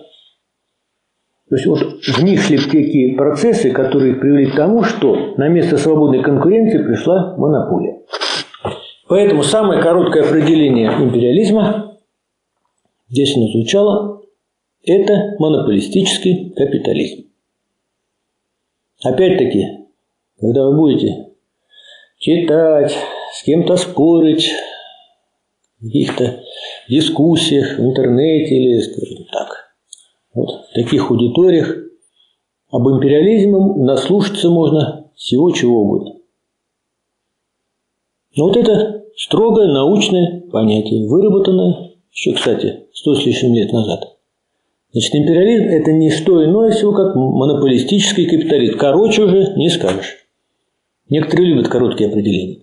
То 1.48 1.56
есть 1.56 1.66
вот 1.66 1.80
в 1.80 2.22
них 2.22 2.42
шли 2.42 2.58
такие 2.58 3.16
процессы, 3.16 3.72
которые 3.72 4.14
привели 4.14 4.46
к 4.46 4.54
тому, 4.54 4.84
что 4.84 5.34
на 5.36 5.48
место 5.48 5.76
свободной 5.78 6.22
конкуренции 6.22 6.78
пришла 6.78 7.36
монополия. 7.36 8.02
Поэтому 9.08 9.42
самое 9.42 9.82
короткое 9.82 10.22
определение 10.22 10.92
империализма, 10.92 11.98
здесь 13.08 13.36
оно 13.36 13.48
звучало, 13.48 14.22
это 14.84 15.34
монополистический 15.40 16.50
капитализм. 16.50 17.26
Опять-таки, 19.02 19.66
когда 20.40 20.66
вы 20.66 20.76
будете 20.76 21.30
читать, 22.18 22.96
с 23.32 23.42
кем-то 23.42 23.76
спорить, 23.76 24.52
каких-то 25.80 26.42
дискуссиях 26.90 27.78
в 27.78 27.82
интернете 27.82 28.54
или, 28.54 28.80
скажем 28.80 29.24
так, 29.32 29.74
вот 30.34 30.66
в 30.68 30.74
таких 30.74 31.10
аудиториях 31.10 31.76
об 32.70 32.88
империализме 32.88 33.84
наслушаться 33.84 34.50
можно 34.50 35.10
всего 35.16 35.50
чего 35.52 35.82
угодно. 35.82 36.14
Но 38.36 38.48
вот 38.48 38.56
это 38.56 39.04
строгое 39.16 39.72
научное 39.72 40.42
понятие, 40.50 41.08
выработанное 41.08 41.92
еще, 42.12 42.32
кстати, 42.32 42.86
сто 42.92 43.14
с 43.14 43.24
лишним 43.24 43.54
лет 43.54 43.72
назад. 43.72 44.16
Значит, 44.92 45.14
империализм– 45.14 45.64
это 45.68 45.92
не 45.92 46.10
что 46.10 46.44
иное 46.44 46.72
всего, 46.72 46.92
как 46.92 47.14
монополистический 47.14 48.26
капитализм. 48.26 48.76
Короче 48.76 49.22
уже 49.22 49.54
не 49.56 49.68
скажешь. 49.68 50.26
Некоторые 51.08 51.50
любят 51.50 51.68
короткие 51.68 52.10
определения. 52.10 52.62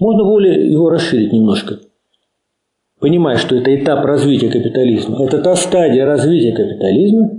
Можно 0.00 0.24
более 0.24 0.70
его 0.70 0.90
расширить 0.90 1.32
немножко– 1.32 1.78
понимая, 3.04 3.36
что 3.36 3.54
это 3.54 3.76
этап 3.76 4.02
развития 4.06 4.48
капитализма, 4.48 5.22
это 5.22 5.42
та 5.42 5.56
стадия 5.56 6.06
развития 6.06 6.52
капитализма, 6.52 7.32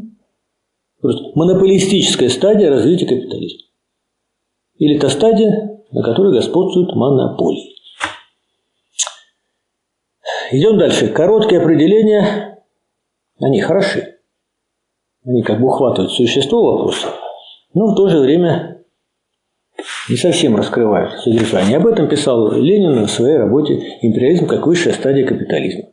просто 1.01 1.31
монополистическая 1.33 2.29
стадия 2.29 2.69
развития 2.69 3.07
капитализма. 3.07 3.63
Или 4.77 4.99
та 4.99 5.09
стадия, 5.09 5.81
на 5.89 6.03
которой 6.03 6.33
господствуют 6.33 6.95
монополии. 6.95 7.73
Идем 10.51 10.77
дальше. 10.77 11.07
Короткие 11.07 11.61
определения, 11.61 12.63
они 13.41 13.59
хороши. 13.59 14.19
Они 15.25 15.41
как 15.41 15.59
бы 15.59 15.65
ухватывают 15.65 16.11
существо 16.11 16.61
вопроса, 16.61 17.07
но 17.73 17.87
в 17.87 17.95
то 17.95 18.07
же 18.07 18.19
время 18.19 18.74
не 20.09 20.17
совсем 20.17 20.55
раскрывают 20.55 21.19
содержание. 21.21 21.77
Об 21.77 21.87
этом 21.87 22.07
писал 22.07 22.51
Ленин 22.51 23.05
в 23.05 23.11
своей 23.11 23.37
работе 23.37 23.75
«Империализм 24.01 24.47
как 24.47 24.65
высшая 24.65 24.93
стадия 24.93 25.25
капитализма». 25.25 25.89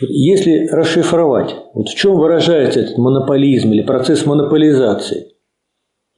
Если 0.00 0.68
расшифровать, 0.68 1.54
вот 1.72 1.88
в 1.88 1.94
чем 1.94 2.16
выражается 2.16 2.80
этот 2.80 2.98
монополизм 2.98 3.72
или 3.72 3.82
процесс 3.82 4.26
монополизации, 4.26 5.32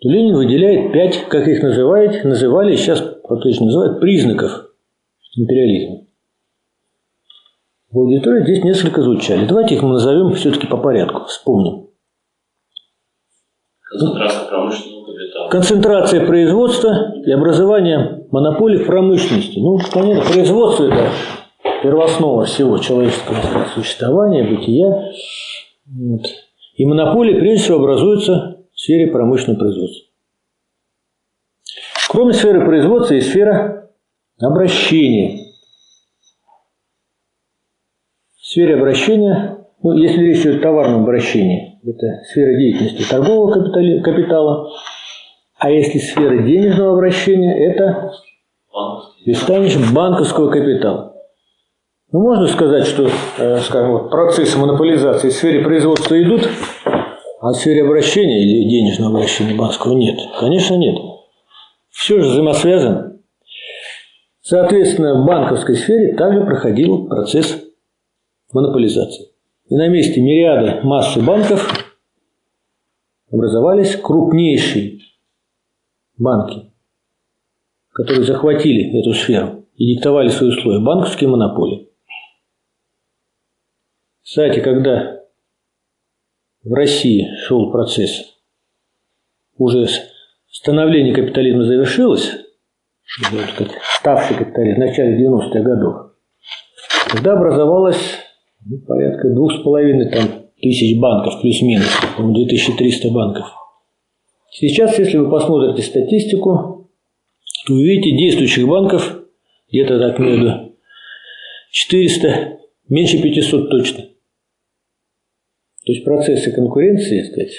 то 0.00 0.08
Ленин 0.08 0.34
выделяет 0.34 0.92
пять, 0.92 1.28
как 1.28 1.46
их 1.46 1.62
называют, 1.62 2.24
называли, 2.24 2.74
сейчас 2.76 3.00
по-точно 3.00 3.66
называют, 3.66 4.00
признаков 4.00 4.68
империализма. 5.36 6.06
В 7.90 7.98
аудитории 7.98 8.42
здесь 8.42 8.64
несколько 8.64 9.02
звучали. 9.02 9.46
Давайте 9.46 9.76
их 9.76 9.82
мы 9.82 9.90
назовем 9.90 10.32
все-таки 10.34 10.66
по 10.66 10.76
порядку, 10.76 11.24
вспомним. 11.24 11.88
Концентрация 13.80 14.48
промышленного. 14.48 14.97
Концентрация 15.50 16.26
производства 16.26 17.14
и 17.24 17.30
образование 17.32 18.26
монополий 18.30 18.84
промышленности. 18.84 19.58
Ну, 19.58 19.78
понятно, 19.92 20.30
производство– 20.30 20.84
это 20.86 21.10
первооснова 21.82 22.44
всего 22.44 22.76
человеческого 22.78 23.66
существования, 23.74 24.44
бытия. 24.44 25.10
Вот. 25.86 26.26
И 26.74 26.84
монополии, 26.84 27.38
прежде 27.38 27.64
всего, 27.64 27.78
образуются 27.78 28.58
в 28.72 28.78
сфере 28.78 29.10
промышленного 29.10 29.60
производства. 29.60 30.08
Кроме 32.10 32.32
сферы 32.34 32.64
производства 32.64 33.14
и 33.14 33.20
сфера 33.20 33.90
обращения. 34.40 35.46
В 38.38 38.46
сфере 38.46 38.76
обращения, 38.76 39.66
ну, 39.82 39.92
если 39.94 40.22
речь 40.22 40.40
идет 40.40 40.56
о 40.56 40.62
товарном 40.62 41.02
обращении, 41.02 41.80
это 41.84 42.22
сфера 42.24 42.56
деятельности 42.56 43.08
торгового 43.08 43.72
капитала, 44.02 44.70
а 45.58 45.70
если 45.70 45.98
сфера 45.98 46.42
денежного 46.42 46.94
обращения, 46.94 47.70
это 47.70 48.12
пристанище 49.24 49.80
банковского 49.92 50.50
капитала. 50.50 51.14
Ну, 52.12 52.20
можно 52.20 52.46
сказать, 52.46 52.86
что, 52.86 53.10
э, 53.38 53.58
скажем, 53.60 53.92
вот 53.92 54.10
процессы 54.10 54.56
монополизации 54.56 55.28
в 55.28 55.32
сфере 55.32 55.62
производства 55.62 56.20
идут, 56.22 56.48
а 57.40 57.50
в 57.50 57.54
сфере 57.54 57.84
обращения 57.84 58.42
или 58.42 58.68
денежного 58.68 59.18
обращения 59.18 59.54
банковского 59.54 59.92
нет? 59.92 60.18
Конечно, 60.40 60.76
нет. 60.76 60.96
Все 61.90 62.20
же 62.20 62.28
взаимосвязано. 62.28 63.18
Соответственно, 64.40 65.20
в 65.20 65.26
банковской 65.26 65.76
сфере 65.76 66.14
также 66.14 66.40
проходил 66.40 67.08
процесс 67.08 67.62
монополизации. 68.52 69.26
И 69.68 69.76
на 69.76 69.88
месте 69.88 70.20
мириады 70.22 70.80
массы 70.84 71.20
банков 71.20 71.86
образовались 73.30 73.96
крупнейшие 73.96 74.97
банки, 76.18 76.72
которые 77.92 78.24
захватили 78.24 78.98
эту 79.00 79.14
сферу 79.14 79.66
и 79.76 79.94
диктовали 79.94 80.28
свои 80.28 80.50
условия, 80.50 80.84
банковские 80.84 81.30
монополии. 81.30 81.88
Кстати, 84.22 84.60
когда 84.60 85.22
в 86.62 86.72
России 86.72 87.26
шел 87.46 87.70
процесс, 87.70 88.36
уже 89.56 89.86
становление 90.50 91.14
капитализма 91.14 91.64
завершилось, 91.64 92.32
ставший 93.98 94.36
капитализм 94.36 94.76
в 94.76 94.78
начале 94.80 95.26
90-х 95.26 95.60
годов, 95.60 96.12
тогда 97.10 97.32
образовалась 97.32 98.18
ну, 98.66 98.78
порядка 98.86 99.30
двух 99.30 99.52
с 99.52 99.62
половиной 99.62 100.10
там, 100.10 100.28
тысяч 100.60 100.98
банков, 101.00 101.40
плюс-минус, 101.40 101.88
2300 102.18 103.10
банков. 103.10 103.46
Сейчас, 104.50 104.98
если 104.98 105.18
вы 105.18 105.30
посмотрите 105.30 105.82
статистику, 105.82 106.90
то 107.66 107.74
увидите 107.74 108.16
действующих 108.16 108.66
банков 108.66 109.22
где-то 109.70 109.98
так 109.98 110.18
между 110.18 110.76
400, 111.70 112.58
меньше 112.88 113.22
500 113.22 113.70
точно. 113.70 114.02
То 115.84 115.92
есть 115.92 116.04
процессы 116.04 116.52
конкуренции, 116.52 117.22
сказать, 117.22 117.52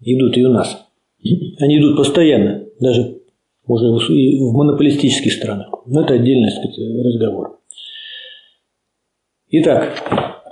идут 0.00 0.36
и 0.36 0.44
у 0.44 0.52
нас. 0.52 0.86
Они 1.58 1.78
идут 1.78 1.96
постоянно, 1.96 2.66
даже 2.80 3.18
уже 3.66 4.14
и 4.14 4.38
в 4.40 4.52
монополистических 4.52 5.32
странах. 5.32 5.68
Но 5.86 6.02
это 6.02 6.14
отдельный 6.14 6.50
сказать, 6.50 6.78
разговор. 7.04 7.60
Итак, 9.50 10.02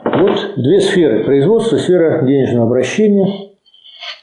вот 0.05 0.55
две 0.57 0.81
сферы. 0.81 1.25
Производство, 1.25 1.77
сфера 1.77 2.27
денежного 2.27 2.67
обращения, 2.67 3.46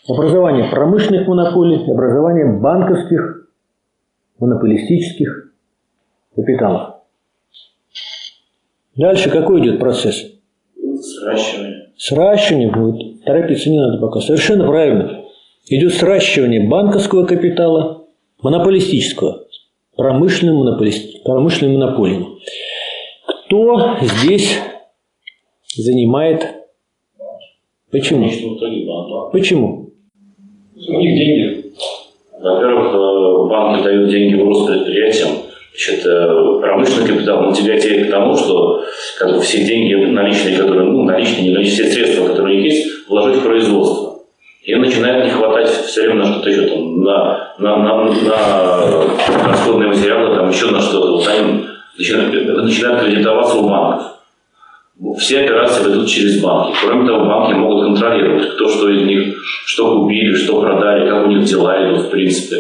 образование 0.08 0.70
промышленных 0.70 1.28
монополий, 1.28 1.84
образование 1.92 2.60
банковских 2.60 3.50
монополистических 4.40 5.54
капиталов. 6.36 6.96
Дальше 8.96 9.30
какой 9.30 9.62
идет 9.62 9.80
процесс? 9.80 10.34
Сращивание. 10.76 11.92
Сращивание 11.98 12.70
будет. 12.70 13.24
Торопиться 13.24 13.70
не 13.70 13.80
надо 13.80 14.00
пока. 14.00 14.20
Совершенно 14.20 14.68
правильно. 14.68 15.24
Идет 15.68 15.94
сращивание 15.94 16.68
банковского 16.68 17.26
капитала, 17.26 18.06
монополистического, 18.42 19.46
промышленным, 19.96 20.58
монополист, 20.58 21.24
промышленным 21.24 21.80
монополиями. 21.80 22.28
Кто 23.26 23.98
здесь 24.02 24.60
занимает? 25.76 26.46
Почему? 27.92 28.30
Почему? 29.32 29.83
У 30.76 31.00
них 31.00 31.16
деньги. 31.16 31.66
Во-первых, 32.42 32.94
э, 32.94 33.50
банки 33.50 33.84
дают 33.84 34.10
деньги 34.10 34.36
в 34.36 34.46
рост 34.46 34.68
предприятиям. 34.68 35.30
Значит, 35.72 36.06
э, 36.06 36.60
промышленный 36.62 37.08
капитал 37.08 37.42
мотивирует 37.44 38.08
к 38.08 38.12
тому, 38.12 38.36
что 38.36 38.84
как 39.18 39.34
бы, 39.34 39.42
все 39.42 39.64
деньги 39.64 39.94
наличные, 40.12 40.58
которые, 40.58 40.86
ну, 40.86 41.04
наличные, 41.04 41.54
наличные, 41.54 41.90
все 41.90 42.06
средства, 42.06 42.28
которые 42.28 42.58
у 42.58 42.62
них 42.62 42.74
есть, 42.74 43.10
вложить 43.10 43.38
в 43.38 43.44
производство. 43.44 44.20
И 44.64 44.76
начинает 44.76 45.26
не 45.26 45.32
хватать 45.32 45.70
все 45.70 46.02
время 46.04 46.16
на 46.16 46.26
что-то 46.26 46.50
еще 46.50 46.68
там, 46.68 47.04
на, 47.04 47.54
на, 47.60 47.78
на, 47.78 48.06
на 48.06 49.50
расходные 49.50 49.90
материалы, 49.90 50.36
там 50.36 50.50
еще 50.50 50.68
на 50.68 50.80
что-то. 50.80 51.12
Вот 51.12 51.28
они 51.28 51.66
начинают, 51.98 52.64
начинают 52.64 53.04
кредитоваться 53.04 53.58
у 53.58 53.68
банков. 53.68 54.13
Все 55.18 55.42
операции 55.42 55.90
ведут 55.90 56.08
через 56.08 56.42
банки. 56.42 56.78
Кроме 56.86 57.08
того, 57.08 57.26
банки 57.26 57.54
могут 57.54 57.84
контролировать, 57.84 58.50
кто 58.54 58.70
что 58.70 58.90
из 58.90 59.06
них, 59.06 59.36
что 59.66 60.00
купили, 60.00 60.34
что 60.34 60.62
продали, 60.62 61.10
как 61.10 61.26
у 61.26 61.30
них 61.30 61.46
дела 61.46 61.84
идут, 61.84 62.06
в 62.06 62.10
принципе, 62.10 62.58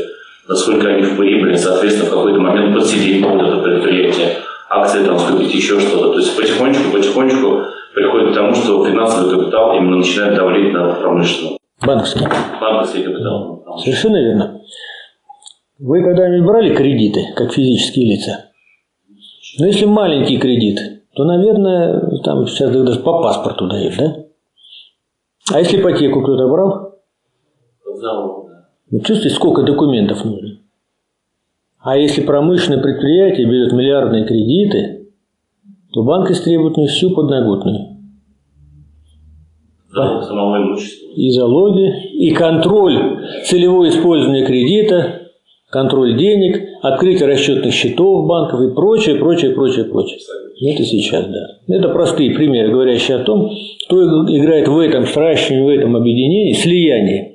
насколько 0.47 0.87
они 0.87 1.03
в 1.03 1.15
прибыли, 1.15 1.55
соответственно, 1.55 2.09
в 2.09 2.13
какой-то 2.13 2.39
момент 2.39 2.75
подселить 2.75 3.21
могут 3.21 3.47
это 3.47 3.57
предприятие, 3.57 4.37
акции 4.69 5.05
там 5.05 5.19
скупить, 5.19 5.53
еще 5.53 5.79
что-то. 5.79 6.13
То 6.13 6.19
есть 6.19 6.35
потихонечку, 6.35 6.91
потихонечку 6.91 7.61
приходит 7.93 8.31
к 8.31 8.35
тому, 8.35 8.55
что 8.55 8.85
финансовый 8.85 9.37
капитал 9.37 9.77
именно 9.77 9.97
начинает 9.97 10.35
давлеть 10.35 10.73
на 10.73 10.93
промышленную. 10.95 11.57
Банковский. 11.85 12.25
Банковский 12.59 13.03
капитал. 13.03 13.63
Совершенно 13.83 14.17
верно. 14.17 14.61
Вы 15.79 16.01
когда-нибудь 16.01 16.47
брали 16.47 16.73
кредиты, 16.73 17.21
как 17.35 17.51
физические 17.51 18.15
лица? 18.15 18.45
Но 19.59 19.67
если 19.67 19.85
маленький 19.85 20.37
кредит, 20.37 20.79
то, 21.15 21.25
наверное, 21.25 22.19
там 22.23 22.47
сейчас 22.47 22.71
даже 22.71 22.99
по 22.99 23.21
паспорту 23.21 23.67
дают, 23.67 23.93
да? 23.97 24.15
А 25.51 25.59
если 25.59 25.79
ипотеку 25.79 26.23
кто-то 26.23 26.47
брал? 26.47 26.95
Залог, 27.95 28.47
да. 28.49 28.65
Вы 28.89 28.99
чувствуете, 29.01 29.35
сколько 29.35 29.63
документов 29.63 30.25
нужно? 30.25 30.59
А 31.79 31.97
если 31.97 32.21
промышленное 32.21 32.81
предприятие 32.81 33.45
берет 33.45 33.73
миллиардные 33.73 34.25
кредиты, 34.25 35.11
то 35.91 36.03
банк 36.03 36.31
истребует 36.31 36.77
не 36.77 36.87
всю 36.87 37.13
подноготную. 37.13 37.97
Залог 39.89 40.23
самого 40.23 40.57
имущества. 40.57 41.11
И 41.15 41.29
залоги, 41.29 42.09
и 42.13 42.33
контроль 42.33 43.23
целевого 43.45 43.87
использования 43.89 44.45
кредита, 44.45 45.29
контроль 45.69 46.17
денег, 46.17 46.59
открытие 46.81 47.27
расчетных 47.27 47.71
счетов 47.71 48.25
банков 48.25 48.61
и 48.61 48.73
прочее, 48.73 49.17
прочее, 49.17 49.51
прочее, 49.51 49.85
прочее. 49.85 50.17
Это 50.61 50.83
сейчас, 50.83 51.25
да. 51.25 51.75
Это 51.75 51.89
простые 51.89 52.31
примеры, 52.31 52.71
говорящие 52.71 53.17
о 53.17 53.23
том, 53.23 53.49
кто 53.85 54.25
играет 54.27 54.67
в 54.67 54.77
этом 54.77 55.05
сращивании, 55.05 55.63
в 55.63 55.79
этом 55.79 55.95
объединении, 55.95 56.53
слиянии 56.53 57.33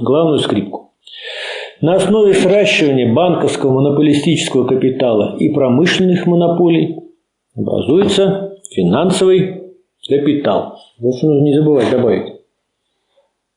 главную 0.00 0.38
скрипку. 0.38 0.92
На 1.80 1.94
основе 1.94 2.32
сращивания 2.34 3.12
банковского 3.12 3.72
монополистического 3.72 4.66
капитала 4.66 5.36
и 5.38 5.50
промышленных 5.50 6.26
монополий 6.26 6.96
образуется 7.54 8.56
финансовый 8.70 9.74
капитал. 10.08 10.78
Вот 10.98 11.16
что 11.16 11.28
нужно 11.28 11.44
не 11.44 11.54
забывать 11.54 11.90
добавить. 11.90 12.32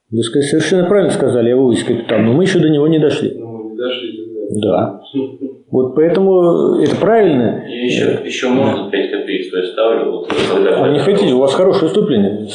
Вы 0.10 0.24
совершенно 0.24 0.88
правильно 0.88 1.12
сказали, 1.12 1.50
я 1.50 1.58
вывез 1.58 1.84
капитал, 1.84 2.20
но 2.20 2.34
мы 2.34 2.43
еще 2.43 2.60
до 2.60 2.70
него 2.70 2.88
не 2.88 3.00
дошли. 3.00 3.34
Ну, 3.38 3.72
не 3.72 3.78
дошли. 3.78 4.60
Да. 4.62 5.02
Вот 5.70 5.96
поэтому 5.96 6.80
это 6.82 6.96
правильно. 6.96 7.66
И 7.68 7.86
еще, 7.88 8.22
еще 8.24 8.48
можно 8.48 8.90
5 8.90 9.12
копеек 9.12 9.50
свои 9.50 9.64
ставлю. 9.64 10.12
Вот, 10.12 10.34
когда 10.54 10.84
А 10.84 10.90
не 10.90 11.00
хотите? 11.00 11.34
У 11.34 11.40
вас 11.40 11.54
хорошее 11.54 11.84
выступление. 11.84 12.48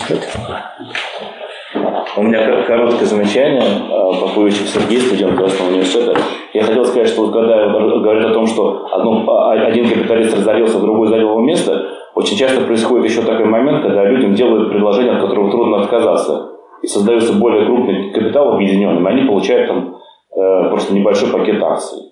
У 2.16 2.22
меня 2.22 2.46
кор- 2.46 2.64
короткое 2.64 3.07
замечание 3.07 3.62
э, 3.62 4.20
по 4.20 4.29
поводу 4.35 4.51
Сергей, 4.51 5.01
студент 5.01 5.33
Государственного 5.33 5.72
университета. 5.72 6.18
Я 6.53 6.62
хотел 6.62 6.85
сказать, 6.85 7.09
что 7.09 7.22
вот 7.22 7.33
когда 7.33 7.68
говорят 7.68 8.27
о 8.27 8.35
том, 8.35 8.46
что 8.46 8.87
одно, 8.92 9.25
а, 9.29 9.53
один 9.53 9.88
капиталист 9.88 10.37
разорился, 10.37 10.81
другой 10.81 11.09
занял 11.09 11.31
его 11.31 11.40
место, 11.40 11.83
очень 12.14 12.37
часто 12.37 12.62
происходит 12.62 13.11
еще 13.11 13.22
такой 13.22 13.46
момент, 13.46 13.83
когда 13.83 14.05
людям 14.05 14.35
делают 14.35 14.70
предложение, 14.70 15.14
от 15.14 15.22
которого 15.22 15.51
трудно 15.51 15.83
отказаться. 15.83 16.51
И 16.83 16.87
создается 16.87 17.33
более 17.35 17.64
крупный 17.64 18.12
капитал 18.12 18.55
объединенным, 18.55 19.07
и 19.07 19.11
они 19.11 19.27
получают 19.27 19.68
там 19.68 19.96
э, 20.35 20.68
просто 20.68 20.94
небольшой 20.94 21.31
пакет 21.31 21.62
акций. 21.62 22.12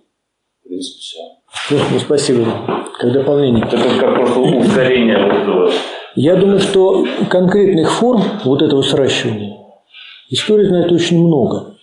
В 0.71 0.73
принципе, 0.73 1.01
все. 1.01 1.85
Ну, 1.91 1.99
спасибо. 1.99 2.47
Как 2.97 3.13
дополнение. 3.13 3.65
Это 3.65 3.77
как 3.99 4.15
просто 4.15 4.39
ускорение 4.39 5.17
этого. 5.17 5.69
Я 6.15 6.37
думаю, 6.37 6.61
что 6.61 7.05
конкретных 7.29 7.91
форм 7.91 8.23
вот 8.45 8.63
этого 8.63 8.81
сращивания 8.83 9.57
история 10.29 10.69
знает 10.69 10.93
очень 10.93 11.27
много. 11.27 11.75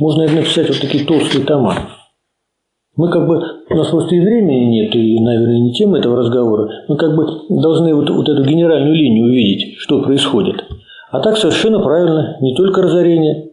Можно 0.00 0.24
написать 0.24 0.68
вот 0.68 0.80
такие 0.80 1.04
толстые 1.04 1.44
тома. 1.44 1.88
Мы 2.96 3.12
как 3.12 3.28
бы, 3.28 3.40
у 3.70 3.74
нас 3.76 3.90
просто 3.90 4.16
и 4.16 4.20
времени 4.20 4.80
нет, 4.80 4.94
и, 4.96 5.20
наверное, 5.20 5.60
не 5.60 5.72
тема 5.72 5.98
этого 5.98 6.16
разговора. 6.16 6.68
Мы 6.88 6.96
как 6.96 7.14
бы 7.14 7.26
должны 7.48 7.94
вот, 7.94 8.10
вот 8.10 8.28
эту 8.28 8.42
генеральную 8.42 8.94
линию 8.96 9.26
увидеть, 9.26 9.78
что 9.78 10.02
происходит. 10.02 10.64
А 11.12 11.20
так 11.20 11.36
совершенно 11.36 11.78
правильно, 11.78 12.38
не 12.40 12.56
только 12.56 12.82
разорение, 12.82 13.52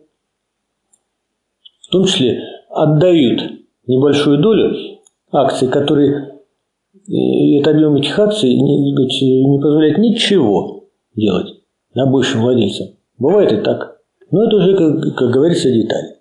в 1.82 1.92
том 1.92 2.06
числе 2.06 2.42
отдают 2.72 3.53
небольшую 3.88 4.40
долю 4.40 4.76
акций, 5.32 5.68
которые 5.68 6.34
и 7.08 7.58
этот 7.58 7.76
объем 7.76 7.96
этих 7.96 8.18
акций 8.18 8.54
не, 8.54 8.92
не 8.92 9.60
позволяет 9.60 9.98
ничего 9.98 10.86
делать 11.16 11.62
на 11.94 12.06
большим 12.06 12.42
владельцам. 12.42 12.96
Бывает 13.18 13.52
и 13.52 13.58
так. 13.58 13.98
Но 14.32 14.46
это 14.46 14.56
уже, 14.56 14.76
как, 14.76 15.16
как 15.16 15.30
говорится, 15.32 15.72
детали. 15.72 16.16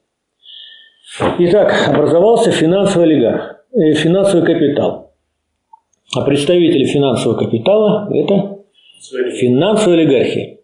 Итак, 1.38 1.88
образовался 1.88 2.50
финансовый 2.50 3.04
олигарх, 3.04 3.64
э, 3.72 3.92
финансовый 3.94 4.44
капитал. 4.44 5.12
А 6.14 6.22
представители 6.22 6.84
финансового 6.84 7.38
капитала– 7.38 8.08
это 8.12 8.58
финансовая 9.38 9.98
олигархия. 9.98 10.58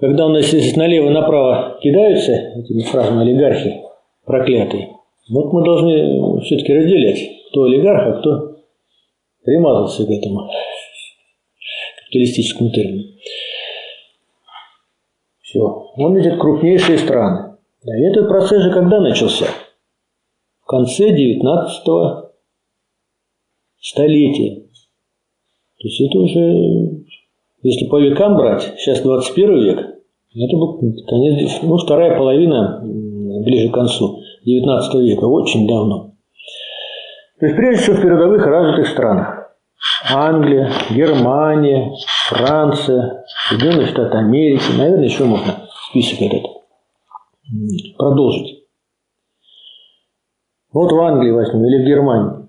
Когда 0.00 0.26
у 0.26 0.30
нас 0.30 0.46
здесь 0.46 0.76
налево-направо 0.76 1.78
кидаются 1.80 2.32
этими 2.32 2.82
фразами 2.82 3.22
олигархи 3.22 3.82
проклятые, 4.24 4.96
вот 5.30 5.52
мы 5.52 5.64
должны 5.64 6.40
все-таки 6.42 6.72
разделять, 6.72 7.48
кто 7.50 7.64
олигарх, 7.64 8.06
а 8.06 8.20
кто 8.20 8.56
примазался 9.44 10.04
к 10.04 10.10
этому 10.10 10.50
капиталистическому 11.98 12.70
термину. 12.70 13.04
Все. 15.42 15.60
Вон 15.96 16.20
идет 16.20 16.40
крупнейшие 16.40 16.98
страны. 16.98 17.56
И 17.84 18.02
этот 18.02 18.28
процесс 18.28 18.62
же 18.62 18.72
когда 18.72 19.00
начался? 19.00 19.46
В 20.62 20.66
конце 20.66 21.14
19 21.14 21.84
столетия. 23.80 24.62
То 25.78 25.88
есть 25.88 26.00
это 26.00 26.18
уже, 26.18 27.04
если 27.62 27.86
по 27.86 28.00
векам 28.00 28.36
брать, 28.36 28.74
сейчас 28.78 29.00
21 29.02 29.64
век, 29.64 29.78
это 30.34 30.56
был 30.56 30.78
конец, 31.06 31.58
ну, 31.62 31.76
вторая 31.76 32.16
половина, 32.16 32.80
ближе 33.44 33.68
к 33.68 33.74
концу 33.74 34.21
19 34.44 34.94
века, 34.94 35.24
очень 35.24 35.66
давно. 35.66 36.14
То 37.38 37.46
есть, 37.46 37.56
прежде 37.56 37.82
всего, 37.82 37.96
в 37.96 38.02
передовых 38.02 38.46
развитых 38.46 38.88
странах. 38.88 39.42
Англия, 40.10 40.70
Германия, 40.90 41.92
Франция, 42.28 43.24
Соединенные 43.48 43.86
Штаты 43.86 44.16
Америки. 44.16 44.64
Наверное, 44.76 45.04
еще 45.04 45.24
можно 45.24 45.66
список 45.88 46.22
этот 46.22 46.42
продолжить. 47.96 48.64
Вот 50.72 50.90
в 50.90 51.00
Англии 51.00 51.30
возьмем 51.30 51.64
или 51.66 51.82
в 51.82 51.86
Германии. 51.86 52.48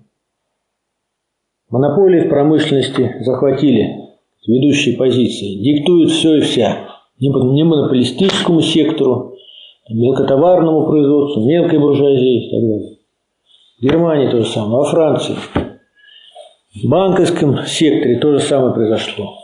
Монополии 1.70 2.20
в 2.20 2.28
промышленности 2.28 3.16
захватили 3.20 4.10
ведущие 4.46 4.96
позиции, 4.96 5.60
диктуют 5.62 6.10
все 6.10 6.36
и 6.36 6.40
вся. 6.40 6.88
Не 7.18 7.64
монополистическому 7.64 8.60
сектору, 8.60 9.34
мелкотоварному 9.90 10.86
производству, 10.86 11.46
мелкой 11.46 11.78
буржуазии 11.78 12.46
и 12.46 12.50
так 12.50 12.60
далее. 12.60 12.98
В 13.78 13.82
Германии 13.82 14.30
то 14.30 14.40
же 14.40 14.46
самое, 14.46 14.78
во 14.78 14.84
Франции. 14.84 15.34
В 16.82 16.88
банковском 16.88 17.64
секторе 17.66 18.18
то 18.18 18.32
же 18.32 18.40
самое 18.40 18.72
произошло. 18.72 19.34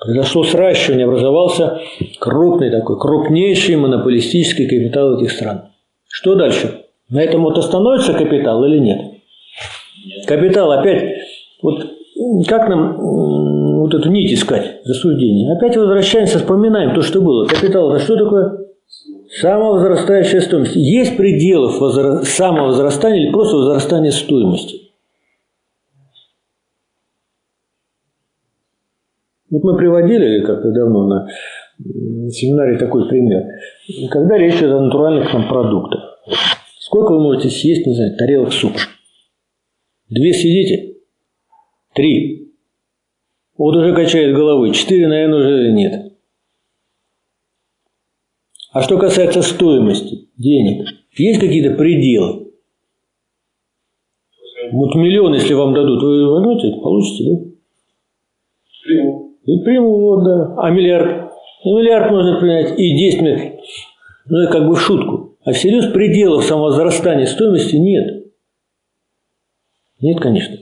Произошло 0.00 0.42
сращивание, 0.42 1.06
образовался 1.06 1.80
крупный 2.18 2.70
такой, 2.70 2.98
крупнейший 2.98 3.76
монополистический 3.76 4.66
капитал 4.66 5.16
этих 5.16 5.30
стран. 5.30 5.68
Что 6.08 6.34
дальше? 6.34 6.82
На 7.08 7.22
этом 7.22 7.42
вот 7.42 7.58
остановится 7.58 8.14
капитал 8.14 8.64
или 8.64 8.78
нет? 8.78 9.00
Капитал 10.26 10.72
опять, 10.72 11.18
вот 11.62 11.86
как 12.48 12.68
нам 12.68 12.96
вот 13.80 13.94
эту 13.94 14.10
нить 14.10 14.32
искать 14.32 14.80
рассуждение? 14.86 15.56
Опять 15.56 15.76
возвращаемся, 15.76 16.38
вспоминаем 16.38 16.94
то, 16.94 17.02
что 17.02 17.20
было. 17.20 17.46
Капитал 17.46 17.92
это 17.92 18.02
что 18.02 18.16
такое? 18.16 18.61
Самовозрастающая 19.40 20.42
стоимость. 20.42 20.76
Есть 20.76 21.16
пределы 21.16 21.78
возра... 21.78 22.22
самовозрастания 22.22 23.22
или 23.22 23.32
просто 23.32 23.56
возрастания 23.56 24.10
стоимости? 24.10 24.92
Вот 29.50 29.64
мы 29.64 29.76
приводили 29.76 30.44
как-то 30.44 30.70
давно 30.70 31.06
на 31.06 31.28
семинаре 32.30 32.78
такой 32.78 33.08
пример. 33.08 33.42
Когда 34.10 34.36
речь 34.36 34.56
идет 34.56 34.72
о 34.72 34.80
натуральных 34.80 35.30
там, 35.30 35.48
продуктах. 35.48 36.18
Сколько 36.78 37.12
вы 37.12 37.22
можете 37.22 37.48
съесть, 37.48 37.86
не 37.86 37.94
знаю, 37.94 38.16
тарелок 38.18 38.52
супа? 38.52 38.80
Две 40.10 40.34
съедите? 40.34 40.96
Три. 41.94 42.52
Вот 43.56 43.76
уже 43.76 43.94
качает 43.94 44.36
головой. 44.36 44.72
Четыре, 44.72 45.08
наверное, 45.08 45.38
уже 45.38 45.72
нет. 45.72 46.11
А 48.72 48.82
что 48.82 48.98
касается 48.98 49.42
стоимости 49.42 50.28
денег, 50.38 50.88
есть 51.12 51.40
какие-то 51.40 51.76
пределы? 51.76 52.52
Вот 54.72 54.94
миллион, 54.94 55.34
если 55.34 55.52
вам 55.52 55.74
дадут, 55.74 56.02
вы 56.02 56.30
возьмете, 56.30 56.80
получите, 56.80 57.24
да? 57.30 57.50
Приму. 58.84 59.36
И 59.44 59.58
приму, 59.62 60.00
вот, 60.00 60.24
да. 60.24 60.54
А 60.56 60.70
миллиард? 60.70 61.32
И 61.64 61.70
миллиард 61.70 62.10
можно 62.10 62.40
принять, 62.40 62.78
и 62.78 62.96
10 62.96 63.20
миллиардов. 63.20 63.60
Ну, 64.26 64.38
это 64.38 64.52
как 64.52 64.66
бы 64.66 64.74
в 64.74 64.80
шутку. 64.80 65.36
А 65.44 65.52
всерьез 65.52 65.92
пределов 65.92 66.44
самовозрастания 66.44 67.26
стоимости 67.26 67.76
нет. 67.76 68.26
Нет, 70.00 70.20
конечно. 70.20 70.56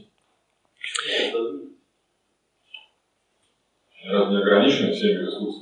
Раз 4.06 4.30
не 4.30 4.36
ограничены 4.38 4.92
всеми 4.92 5.20
ресурсами. 5.20 5.59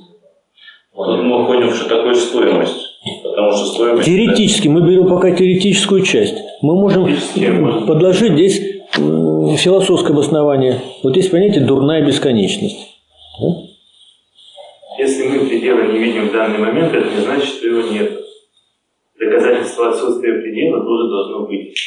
Тут 1.05 1.23
мы 1.23 1.43
уходим, 1.43 1.71
что 1.71 1.87
такое 1.87 2.13
стоимость. 2.13 2.75
Потому 3.23 3.51
что 3.53 3.65
стоимость... 3.67 4.05
Теоретически, 4.05 4.67
мы 4.67 4.81
берем 4.81 5.07
пока 5.07 5.31
теоретическую 5.31 6.01
часть. 6.03 6.35
Мы 6.61 6.75
можем 6.75 7.05
подложить 7.87 8.33
здесь 8.33 8.61
м, 8.97 9.55
философское 9.55 10.11
обоснование. 10.11 10.81
Вот 11.01 11.15
есть 11.15 11.31
понятие 11.31 11.63
«дурная 11.63 12.05
бесконечность». 12.05 12.97
Да? 13.39 13.47
Если 14.97 15.27
мы 15.27 15.47
предела 15.47 15.89
не 15.89 15.99
видим 15.99 16.27
в 16.27 16.33
данный 16.33 16.59
момент, 16.59 16.93
это 16.93 17.09
не 17.09 17.21
значит, 17.21 17.45
что 17.45 17.67
его 17.67 17.89
нет. 17.89 18.19
Доказательство 19.17 19.89
отсутствия 19.91 20.33
предела 20.41 20.83
тоже 20.83 21.09
должно 21.09 21.47
быть. 21.47 21.77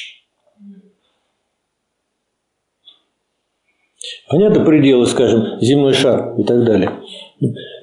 Понятно 4.31 4.64
пределы, 4.64 5.05
скажем, 5.05 5.61
земной 5.61 5.92
шар 5.92 6.35
и 6.38 6.44
так 6.44 6.64
далее. 6.64 6.90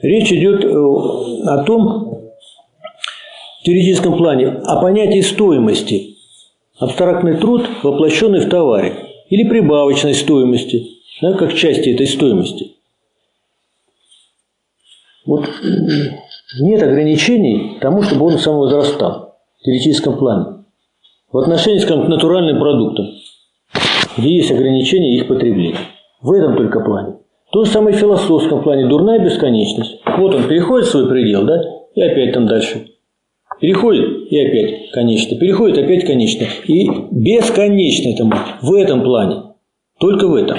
Речь 0.02 0.32
идет 0.32 0.63
э, 0.63 0.69
о 0.69 1.63
том, 1.65 2.19
в 3.60 3.63
теоретическом 3.63 4.17
плане, 4.17 4.48
о 4.48 4.82
понятии 4.82 5.22
стоимости. 5.22 6.15
Абстрактный 6.80 7.38
труд, 7.38 7.67
воплощенный 7.84 8.39
в 8.39 8.50
товаре. 8.50 8.93
Или 9.30 9.48
прибавочной 9.48 10.15
стоимости, 10.15 10.88
да, 11.22 11.34
как 11.34 11.54
части 11.54 11.89
этой 11.89 12.08
стоимости. 12.08 12.72
Вот 15.26 15.48
нет 16.62 16.82
ограничений 16.82 17.78
тому, 17.82 18.02
чтобы 18.02 18.28
он 18.28 18.39
самовозрастал 18.39 19.36
в 19.60 19.63
теоретическом 19.63 20.17
плане. 20.17 20.63
В 21.32 21.38
отношении, 21.38 21.80
скажем, 21.80 22.06
к 22.06 22.10
натуральным 22.10 22.60
продуктам, 22.60 23.08
где 24.17 24.38
есть 24.38 24.52
ограничения 24.52 25.17
их 25.17 25.28
потребления. 25.28 25.78
В 26.22 26.32
этом 26.32 26.56
только 26.56 26.80
плане. 26.80 27.17
То 27.52 27.66
же 27.66 27.72
самое 27.72 27.96
в 27.96 28.00
философском 28.00 28.62
плане. 28.62 28.88
Дурная 28.88 29.20
бесконечность. 29.20 30.02
Вот 30.18 30.36
он 30.36 30.48
переходит 30.48 30.88
свой 30.88 31.10
предел, 31.10 31.46
да, 31.46 31.62
и 31.96 32.02
опять 32.02 32.34
там 32.34 32.46
дальше. 32.48 32.88
Переходит, 33.60 34.32
и 34.32 34.40
опять 34.48 34.92
конечно. 34.92 35.38
Переходит, 35.38 35.78
опять 35.80 36.06
конечно. 36.06 36.46
И 36.66 36.88
бесконечно 37.12 38.10
это 38.10 38.24
может. 38.24 38.62
В 38.62 38.74
этом 38.74 39.02
плане. 39.04 39.44
Только 40.00 40.28
в 40.28 40.36
этом. 40.36 40.58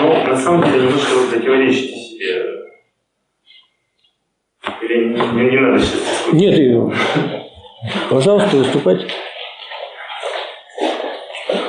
Ну, 0.00 0.08
на 0.28 0.36
самом 0.36 0.64
деле, 0.64 0.86
немножко 0.86 1.14
вы 1.14 1.30
противоречите 1.30 1.96
себе. 1.96 2.42
Или 4.82 5.04
не, 5.04 5.44
не- 5.44 5.50
не 5.50 5.60
надо 5.60 5.78
сейчас? 5.78 6.32
Нет, 6.32 6.92
пожалуйста, 8.10 8.56
выступайте. 8.56 9.06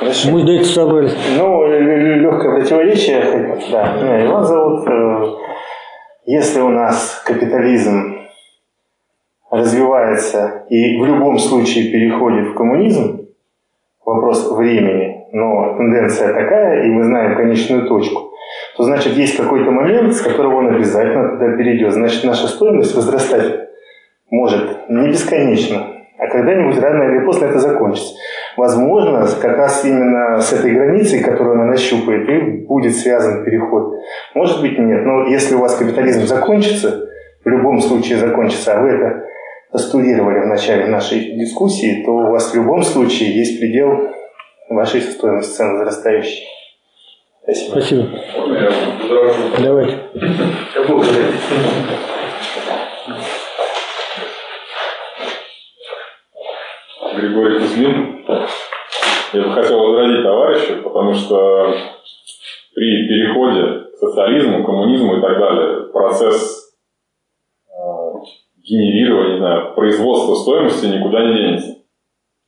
Хорошо. 0.06 0.30
Мы 0.30 0.42
этого 0.42 0.62
собрались. 0.62 1.16
Ну, 1.36 1.66
легкое 1.66 2.60
противоречие, 2.60 3.58
да. 3.72 3.96
Меня 3.96 4.26
Иван 4.26 4.44
зовут. 4.44 4.88
Э, 4.88 5.26
Если 6.26 6.60
у 6.60 6.68
нас 6.68 7.22
капитализм 7.26 8.16
развивается 9.50 10.64
и 10.68 11.00
в 11.00 11.04
любом 11.06 11.38
случае 11.38 11.90
переходит 11.90 12.48
в 12.48 12.54
коммунизм, 12.54 13.26
вопрос 14.04 14.52
времени, 14.52 15.26
но 15.32 15.76
тенденция 15.76 16.32
такая, 16.32 16.84
и 16.84 16.88
мы 16.88 17.02
знаем 17.02 17.36
конечную 17.36 17.88
точку, 17.88 18.30
то 18.76 18.84
значит 18.84 19.14
есть 19.14 19.36
какой-то 19.36 19.72
момент, 19.72 20.14
с 20.14 20.20
которого 20.20 20.58
он 20.58 20.68
обязательно 20.68 21.30
туда 21.30 21.56
перейдет. 21.56 21.92
Значит, 21.92 22.22
наша 22.22 22.46
стоимость 22.46 22.94
возрастать 22.94 23.70
может 24.30 24.88
не 24.88 25.08
бесконечно, 25.08 25.84
а 26.18 26.28
когда-нибудь 26.28 26.78
рано 26.78 27.10
или 27.10 27.24
поздно 27.24 27.46
это 27.46 27.58
закончится. 27.58 28.14
Возможно, 28.56 29.26
как 29.40 29.56
раз 29.58 29.84
именно 29.84 30.40
с 30.40 30.52
этой 30.52 30.72
границей, 30.72 31.22
которую 31.22 31.54
она 31.54 31.66
нащупает, 31.66 32.28
и 32.28 32.66
будет 32.66 32.94
связан 32.94 33.44
переход. 33.44 33.94
Может 34.34 34.60
быть, 34.62 34.78
нет. 34.78 35.04
Но 35.04 35.26
если 35.26 35.54
у 35.54 35.60
вас 35.60 35.76
капитализм 35.76 36.26
закончится, 36.26 37.08
в 37.44 37.48
любом 37.48 37.80
случае 37.80 38.18
закончится, 38.18 38.76
а 38.76 38.82
вы 38.82 38.88
это 38.90 39.24
постулировали 39.70 40.40
в 40.40 40.46
начале 40.46 40.86
нашей 40.86 41.36
дискуссии, 41.36 42.02
то 42.04 42.12
у 42.12 42.30
вас 42.30 42.50
в 42.52 42.54
любом 42.54 42.82
случае 42.82 43.36
есть 43.36 43.60
предел 43.60 44.08
вашей 44.70 45.02
стоимости 45.02 45.52
цен 45.52 45.78
возрастающей. 45.78 46.46
Спасибо. 47.42 47.70
Спасибо. 47.72 48.08
Давайте. 49.62 49.98
Григорий 57.36 57.58
Кузьмин. 57.58 58.24
Я 59.34 59.42
бы 59.42 59.52
хотел 59.52 59.78
возразить 59.78 60.22
товарищу, 60.22 60.82
потому 60.82 61.12
что 61.12 61.74
при 62.74 63.08
переходе 63.08 63.90
к 63.92 63.96
социализму, 63.98 64.64
коммунизму 64.64 65.18
и 65.18 65.20
так 65.20 65.38
далее, 65.38 65.88
процесс 65.92 66.74
э, 67.68 67.82
генерирования, 68.62 69.32
не 69.34 69.38
знаю, 69.38 69.74
производства 69.74 70.34
стоимости 70.34 70.86
никуда 70.86 71.26
не 71.26 71.34
денется. 71.34 71.74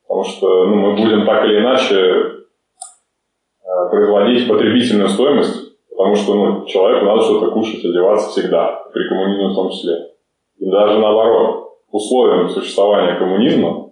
Потому 0.06 0.24
что 0.24 0.66
ну, 0.66 0.76
мы 0.76 0.96
будем 0.96 1.26
так 1.26 1.44
или 1.44 1.58
иначе 1.58 1.96
э, 1.96 3.90
производить 3.90 4.48
потребительную 4.48 5.10
стоимость, 5.10 5.78
потому 5.90 6.14
что 6.14 6.34
ну, 6.34 6.64
человеку 6.64 7.04
надо 7.04 7.22
что-то 7.22 7.50
кушать, 7.50 7.84
одеваться 7.84 8.30
всегда, 8.30 8.84
при 8.94 9.06
коммунизме 9.08 9.48
в 9.48 9.54
том 9.54 9.70
числе. 9.70 10.14
И 10.58 10.70
даже 10.70 10.98
наоборот, 10.98 11.74
условием 11.90 12.48
существования 12.48 13.18
коммунизма 13.18 13.87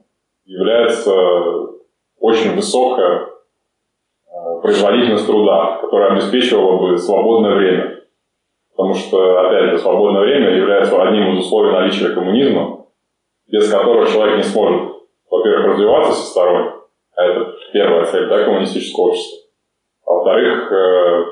является 0.47 1.13
очень 2.19 2.55
высокая 2.55 3.27
э, 3.27 4.61
производительность 4.63 5.27
труда, 5.27 5.79
которая 5.83 6.13
обеспечивала 6.13 6.79
бы 6.79 6.97
свободное 6.97 7.57
время. 7.57 8.01
Потому 8.71 8.95
что, 8.95 9.41
опять 9.41 9.71
же, 9.71 9.79
свободное 9.79 10.23
время 10.23 10.51
является 10.57 11.03
одним 11.03 11.33
из 11.33 11.45
условий 11.45 11.73
наличия 11.73 12.11
коммунизма, 12.11 12.87
без 13.49 13.71
которого 13.71 14.07
человек 14.07 14.37
не 14.37 14.43
сможет, 14.43 14.93
во-первых, 15.31 15.67
развиваться 15.73 16.13
всесторонне, 16.13 16.73
а 17.17 17.25
это 17.25 17.55
первая 17.73 18.05
цель 18.05 18.29
да, 18.29 18.45
коммунистического 18.45 19.07
общества, 19.07 19.39
а 20.05 20.13
во-вторых, 20.13 20.73
э, 20.73 21.25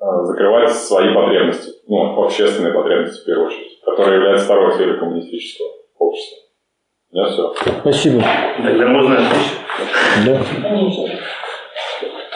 э, 0.00 0.24
закрывать 0.24 0.72
свои 0.72 1.14
потребности, 1.14 1.70
ну, 1.88 2.22
общественные 2.22 2.74
потребности 2.74 3.22
в 3.22 3.26
первую 3.26 3.46
очередь, 3.48 3.80
которые 3.84 4.16
являются 4.16 4.44
второй 4.44 4.72
целью 4.72 4.98
коммунистического 4.98 5.68
общества. 5.98 6.51
Меня 7.12 7.26
все. 7.26 7.54
Спасибо. 7.80 8.24
Тогда 8.56 8.86
можно 8.86 9.16
отвечать. 9.16 9.58
Да. 10.24 10.40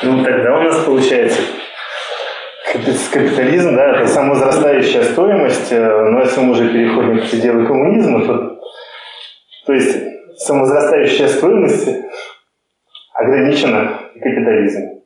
Ну, 0.02 0.22
тогда 0.22 0.58
у 0.58 0.62
нас 0.64 0.84
получается 0.84 1.40
капи- 2.70 3.10
капитализм, 3.10 3.74
да, 3.74 3.92
это 3.92 4.06
самовозрастающая 4.06 5.02
стоимость, 5.02 5.72
э, 5.72 6.10
но 6.10 6.20
если 6.20 6.40
мы 6.40 6.50
уже 6.52 6.68
переходим 6.70 7.18
к 7.20 7.30
пределу 7.30 7.66
коммунизма, 7.66 8.26
то 8.26 8.60
То 9.64 9.72
есть 9.72 9.98
самовозрастающая 10.36 11.28
стоимость 11.28 11.88
ограничена 13.14 13.98
капитализмом. 14.12 15.00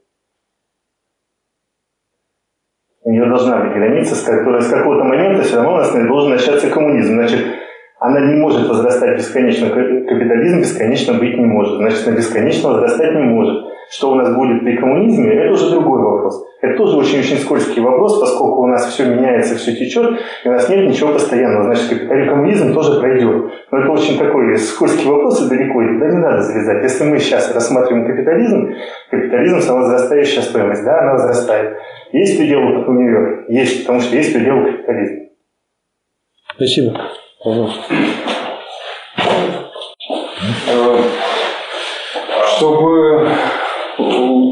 У 3.03 3.13
нее 3.13 3.27
должна 3.27 3.59
быть 3.59 3.73
граница, 3.73 4.17
с 4.17 4.23
которой 4.23 4.61
с 4.61 4.69
какого-то 4.69 5.05
момента 5.05 5.45
все 5.45 5.57
равно 5.57 5.75
у 5.75 5.77
нас 5.77 5.93
должен 5.93 6.33
начаться 6.33 6.69
коммунизм. 6.69 7.15
Значит, 7.15 7.60
она 8.01 8.21
не 8.21 8.41
может 8.41 8.67
возрастать 8.67 9.19
бесконечно. 9.19 9.69
Капитализм 9.69 10.61
бесконечно 10.61 11.15
быть 11.19 11.37
не 11.37 11.45
может. 11.45 11.77
Значит, 11.77 12.09
она 12.09 12.17
бесконечно 12.17 12.71
возрастать 12.71 13.15
не 13.15 13.25
может. 13.25 13.67
Что 13.91 14.13
у 14.13 14.15
нас 14.15 14.35
будет 14.35 14.63
при 14.63 14.77
коммунизме, 14.77 15.35
это 15.35 15.53
уже 15.53 15.71
другой 15.71 16.01
вопрос. 16.01 16.47
Это 16.63 16.77
тоже 16.77 16.97
очень-очень 16.97 17.39
скользкий 17.39 17.83
вопрос, 17.83 18.21
поскольку 18.21 18.63
у 18.63 18.67
нас 18.69 18.87
все 18.87 19.05
меняется, 19.05 19.57
все 19.57 19.75
течет, 19.75 20.17
и 20.45 20.49
у 20.49 20.53
нас 20.53 20.69
нет 20.69 20.89
ничего 20.89 21.13
постоянного. 21.13 21.65
Значит, 21.65 22.09
коммунизм 22.09 22.73
тоже 22.73 23.01
пройдет. 23.01 23.53
Но 23.73 23.79
это 23.79 23.91
очень 23.91 24.17
такой 24.17 24.57
скользкий 24.57 25.11
вопрос 25.11 25.45
и 25.45 25.49
далеко, 25.49 25.83
и 25.83 25.89
туда 25.89 26.09
не 26.09 26.19
надо 26.19 26.41
залезать. 26.41 26.85
Если 26.85 27.05
мы 27.05 27.19
сейчас 27.19 27.53
рассматриваем 27.53 28.07
капитализм, 28.07 28.75
капитализм– 29.11 29.61
самовозрастающая 29.61 30.43
стоимость, 30.43 30.85
да, 30.85 31.01
она 31.01 31.13
возрастает. 31.15 31.77
Есть 32.13 32.39
предел, 32.39 32.61
как 32.79 32.89
у 32.89 32.93
нее? 32.93 33.45
Есть, 33.49 33.83
потому 33.83 34.01
что 34.01 34.17
есть 34.17 34.33
предел 34.33 34.65
капитализма. 34.65 35.27
Спасибо. 36.55 36.93
Чтобы 42.57 43.31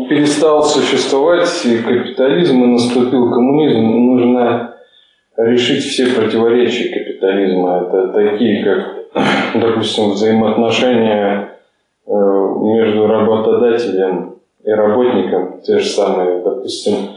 перестал 0.09 0.65
существовать 0.65 1.51
капитализм 1.85 2.65
и 2.65 2.67
наступил 2.69 3.31
коммунизм, 3.31 3.81
нужно 3.81 4.75
решить 5.37 5.85
все 5.85 6.15
противоречия 6.15 6.89
капитализма. 6.89 7.83
Это 7.83 8.09
такие, 8.09 8.65
как, 8.65 9.53
допустим, 9.61 10.13
взаимоотношения 10.13 11.59
э, 12.07 12.11
между 12.11 13.07
работодателем 13.07 14.37
и 14.65 14.71
работником, 14.71 15.61
те 15.61 15.79
же 15.79 15.87
самые, 15.87 16.41
допустим, 16.43 17.11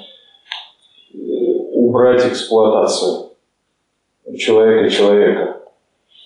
убрать 1.72 2.28
эксплуатацию 2.28 3.32
человека 4.38 4.86
и 4.86 4.90
человека. 4.90 5.61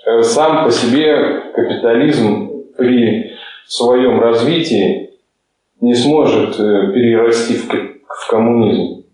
Э, 0.06 0.22
сам 0.22 0.66
по 0.66 0.72
себе 0.72 1.52
капитализм 1.56 2.52
при 2.78 3.32
своем 3.66 4.20
развитии 4.20 5.10
не 5.82 5.96
сможет 5.96 6.60
э, 6.60 6.92
перерасти 6.94 7.56
в, 7.56 7.68
в 7.68 8.30
коммунизм. 8.30 9.06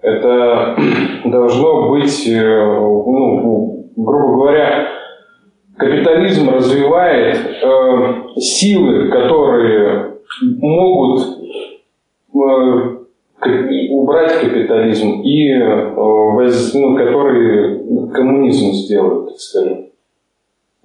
Это 0.00 0.76
должно 1.24 1.90
быть, 1.90 2.28
э, 2.28 2.40
ну, 2.40 3.90
грубо 3.96 4.34
говоря, 4.34 4.88
капитализм 5.76 6.48
развивает 6.50 7.36
э, 7.36 8.40
силы, 8.40 9.08
которые 9.08 10.14
могут 10.60 11.22
э, 12.34 12.98
убрать 13.90 14.40
капитализм 14.40 15.22
и 15.22 15.50
э, 15.50 15.92
воз, 15.94 16.72
ну, 16.74 16.96
которые 16.96 18.08
коммунизм 18.12 18.72
сделают, 18.72 19.30
так 19.30 19.38
скажем. 19.38 19.87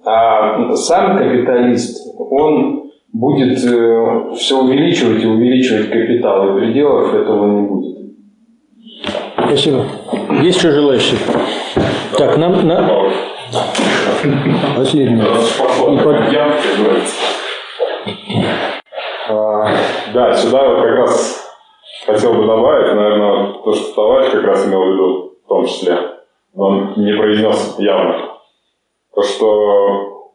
А 0.06 0.74
сам 0.74 1.16
капиталист, 1.16 2.14
он 2.18 2.90
будет 3.12 3.58
э, 3.64 4.34
все 4.34 4.60
увеличивать 4.60 5.22
и 5.22 5.26
увеличивать 5.26 5.88
капитал, 5.88 6.48
и 6.48 6.60
пределов 6.60 7.14
этого 7.14 7.46
не 7.46 7.66
будет. 7.66 7.94
Спасибо. 9.36 9.84
Есть 10.42 10.58
еще 10.58 10.72
желающие? 10.72 11.18
Так, 12.18 12.36
нам... 12.36 12.66
На... 12.66 12.90
Последний. 14.76 15.22
А, 19.28 19.68
да, 20.12 20.34
сюда 20.34 20.68
вот 20.68 20.82
как 20.82 20.96
раз 20.96 21.54
хотел 22.06 22.34
бы 22.34 22.46
добавить, 22.46 22.94
наверное, 22.94 23.52
то, 23.64 23.72
что 23.72 23.94
товарищ 23.94 24.32
как 24.32 24.44
раз 24.44 24.66
имел 24.66 24.82
в 24.82 24.92
виду 24.92 25.32
в 25.44 25.48
том 25.48 25.66
числе, 25.66 25.98
он 26.54 26.92
не 26.96 27.12
произнес 27.14 27.76
явно. 27.78 28.33
То, 29.14 29.22
что, 29.22 30.32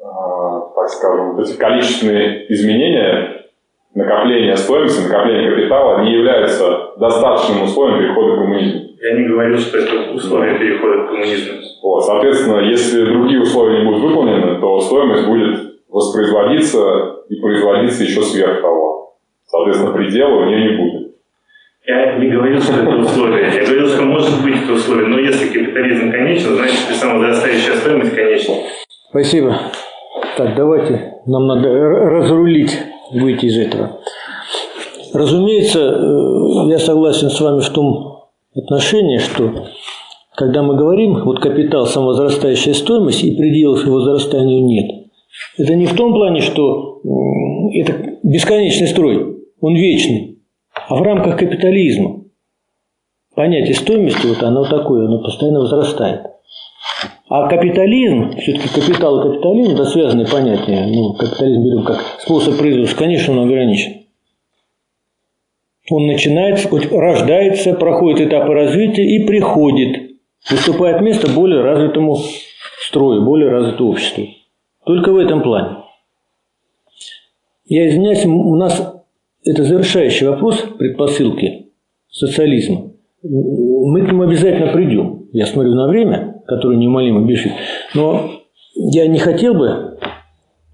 а, 0.00 0.60
так 0.74 0.88
скажем, 0.88 1.38
эти 1.40 1.56
количественные 1.56 2.52
изменения, 2.52 3.46
накопления 3.94 4.56
стоимости, 4.56 5.06
накопления 5.06 5.50
капитала 5.50 6.02
не 6.02 6.12
являются 6.12 6.92
достаточным 6.96 7.64
условием 7.64 7.98
перехода 7.98 8.36
к 8.36 8.38
коммунизму. 8.38 8.80
Я 9.00 9.18
не 9.18 9.26
говорю, 9.26 9.56
что 9.58 9.78
это 9.78 10.12
условие 10.12 10.58
перехода 10.58 11.04
к 11.04 11.08
коммунизму. 11.08 11.58
Вот, 11.82 12.04
соответственно, 12.04 12.60
если 12.60 13.04
другие 13.04 13.40
условия 13.40 13.80
не 13.80 13.84
будут 13.84 14.02
выполнены, 14.02 14.60
то 14.60 14.80
стоимость 14.80 15.26
будет 15.26 15.72
воспроизводиться 15.88 17.24
и 17.28 17.40
производиться 17.40 18.04
еще 18.04 18.22
сверх 18.22 18.62
того. 18.62 19.16
Соответственно, 19.46 19.92
предела 19.92 20.36
у 20.36 20.44
нее 20.44 20.70
не 20.70 20.76
будет. 20.76 21.11
Я 21.84 22.16
не 22.18 22.30
говорю, 22.30 22.60
что 22.60 22.74
это 22.74 22.96
условие. 22.96 23.52
Я 23.52 23.64
говорю, 23.64 23.88
что 23.88 24.02
может 24.02 24.42
быть 24.44 24.54
это 24.62 24.72
условие. 24.72 25.08
Но 25.08 25.18
если 25.18 25.46
капитализм 25.46 26.12
конечен, 26.12 26.54
значит 26.54 26.90
и 26.90 26.94
самозарастающая 26.94 27.74
стоимость 27.74 28.14
конечна. 28.14 28.54
Спасибо. 29.10 29.58
Так, 30.36 30.54
давайте, 30.54 31.14
нам 31.26 31.46
надо 31.46 31.68
разрулить, 31.68 32.78
выйти 33.12 33.46
из 33.46 33.58
этого. 33.58 34.00
Разумеется, 35.12 35.80
э, 35.80 36.70
я 36.70 36.78
согласен 36.78 37.28
с 37.28 37.40
вами 37.40 37.60
в 37.60 37.68
том 37.70 38.28
отношении, 38.54 39.18
что 39.18 39.66
когда 40.36 40.62
мы 40.62 40.76
говорим, 40.76 41.22
вот 41.24 41.40
капитал, 41.40 41.86
самовозрастающая 41.86 42.74
стоимость 42.74 43.24
и 43.24 43.36
пределов 43.36 43.84
его 43.84 43.96
возрастанию 43.96 44.64
нет. 44.64 45.08
Это 45.58 45.74
не 45.74 45.86
в 45.86 45.94
том 45.94 46.14
плане, 46.14 46.40
что 46.40 47.00
это 47.74 48.18
бесконечный 48.22 48.86
строй, 48.86 49.36
он 49.60 49.74
вечный, 49.74 50.31
а 50.92 50.96
в 50.96 51.02
рамках 51.02 51.38
капитализма. 51.38 52.20
Понятие 53.34 53.74
стоимости, 53.74 54.26
вот 54.26 54.42
оно 54.42 54.64
такое, 54.64 55.06
оно 55.06 55.22
постоянно 55.22 55.60
возрастает. 55.60 56.26
А 57.30 57.48
капитализм, 57.48 58.36
все-таки 58.36 58.68
капитал 58.68 59.20
и 59.20 59.30
капитализм, 59.30 59.72
это 59.72 59.86
связанные 59.86 60.26
понятия. 60.26 60.84
Ну, 60.86 61.14
капитализм 61.14 61.62
берем 61.62 61.84
как 61.84 61.98
способ 62.20 62.58
производства, 62.58 62.98
конечно, 62.98 63.32
он 63.32 63.46
ограничен. 63.46 64.02
Он 65.90 66.06
начинается, 66.06 66.68
рождается, 66.90 67.72
проходит 67.72 68.28
этапы 68.28 68.52
развития 68.52 69.06
и 69.06 69.24
приходит, 69.24 70.18
выступает 70.50 71.00
место 71.00 71.32
более 71.32 71.62
развитому 71.62 72.18
строю, 72.86 73.24
более 73.24 73.48
развитому 73.48 73.92
обществу. 73.92 74.26
Только 74.84 75.10
в 75.10 75.16
этом 75.16 75.42
плане. 75.42 75.78
Я 77.64 77.88
извиняюсь, 77.88 78.26
у 78.26 78.56
нас 78.56 79.01
это 79.44 79.64
завершающий 79.64 80.28
вопрос 80.28 80.64
предпосылки 80.78 81.72
социализма. 82.10 82.92
Мы 83.22 84.04
к 84.04 84.08
нему 84.08 84.24
обязательно 84.24 84.72
придем. 84.72 85.28
Я 85.32 85.46
смотрю 85.46 85.74
на 85.74 85.88
время, 85.88 86.42
которое 86.46 86.76
неумолимо 86.76 87.26
бежит. 87.26 87.52
Но 87.94 88.30
я 88.74 89.06
не 89.06 89.18
хотел 89.18 89.54
бы 89.54 89.98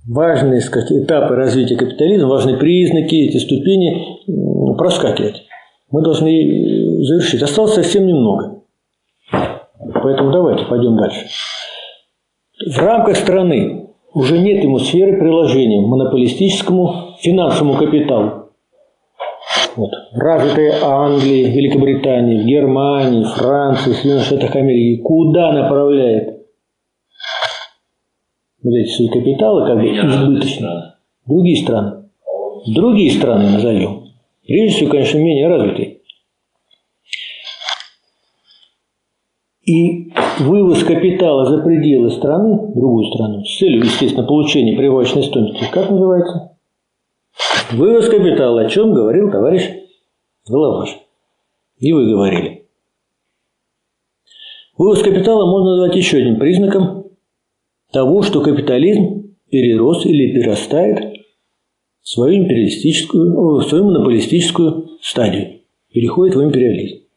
важные 0.08 0.60
сказать, 0.60 0.90
этапы 0.92 1.34
развития 1.34 1.76
капитализма, 1.76 2.28
важные 2.28 2.56
признаки, 2.56 3.14
эти 3.14 3.36
ступени 3.38 4.76
проскакивать. 4.76 5.44
Мы 5.90 6.02
должны 6.02 7.02
завершить. 7.04 7.42
Осталось 7.42 7.74
совсем 7.74 8.06
немного. 8.06 8.62
Поэтому 9.30 10.32
давайте 10.32 10.64
пойдем 10.64 10.96
дальше. 10.96 11.26
В 12.66 12.78
рамках 12.78 13.16
страны 13.16 13.90
уже 14.12 14.38
нет 14.38 14.64
ему 14.64 14.78
сферы 14.78 15.18
приложения 15.18 15.80
монополистическому 15.80 17.16
финансовому 17.20 17.76
капиталу. 17.78 18.47
Вот. 19.79 19.93
Развитые 20.11 20.72
Англии, 20.83 21.51
Великобритании, 21.51 22.43
Германии, 22.43 23.22
Франции, 23.22 23.93
Соединенных 23.93 24.24
Штатах 24.24 24.57
Америки 24.57 25.01
куда 25.03 25.53
направляет 25.53 26.49
вот 28.61 28.74
эти 28.74 28.89
свои 28.91 29.09
капиталы, 29.09 29.66
как 29.68 29.76
бы 29.76 29.87
избыточно? 29.87 30.99
Другие 31.26 31.62
страны. 31.62 32.09
Другие 32.66 33.12
страны 33.12 33.51
назовем. 33.51 34.07
Прежде 34.45 34.74
всего, 34.74 34.91
конечно, 34.91 35.18
менее 35.18 35.47
развитые. 35.47 35.99
И 39.64 40.11
вывоз 40.41 40.83
капитала 40.83 41.45
за 41.45 41.62
пределы 41.62 42.11
страны, 42.11 42.72
другую 42.74 43.12
страну, 43.12 43.45
с 43.45 43.59
целью, 43.59 43.85
естественно, 43.85 44.26
получения 44.26 44.76
прибавочной 44.76 45.22
стоимости, 45.22 45.66
как 45.70 45.89
называется? 45.89 46.57
Вывоз 47.72 48.08
капитала, 48.08 48.62
о 48.62 48.70
чем 48.70 48.94
говорил 48.94 49.30
товарищ 49.30 49.68
Головаш. 50.48 50.96
И 51.78 51.92
вы 51.92 52.08
говорили. 52.08 52.66
Вывоз 54.76 55.02
капитала 55.02 55.50
можно 55.50 55.76
назвать 55.76 55.96
еще 55.96 56.18
одним 56.18 56.38
признаком 56.38 57.10
того, 57.92 58.22
что 58.22 58.40
капитализм 58.40 59.36
перерос 59.50 60.06
или 60.06 60.32
перерастает 60.32 61.18
в 62.00 62.08
свою 62.08 62.44
империалистическую, 62.44 63.58
в 63.58 63.62
свою 63.64 63.84
монополистическую 63.84 64.98
стадию, 65.02 65.60
переходит 65.92 66.36
в 66.36 66.42
империализм 66.42 67.08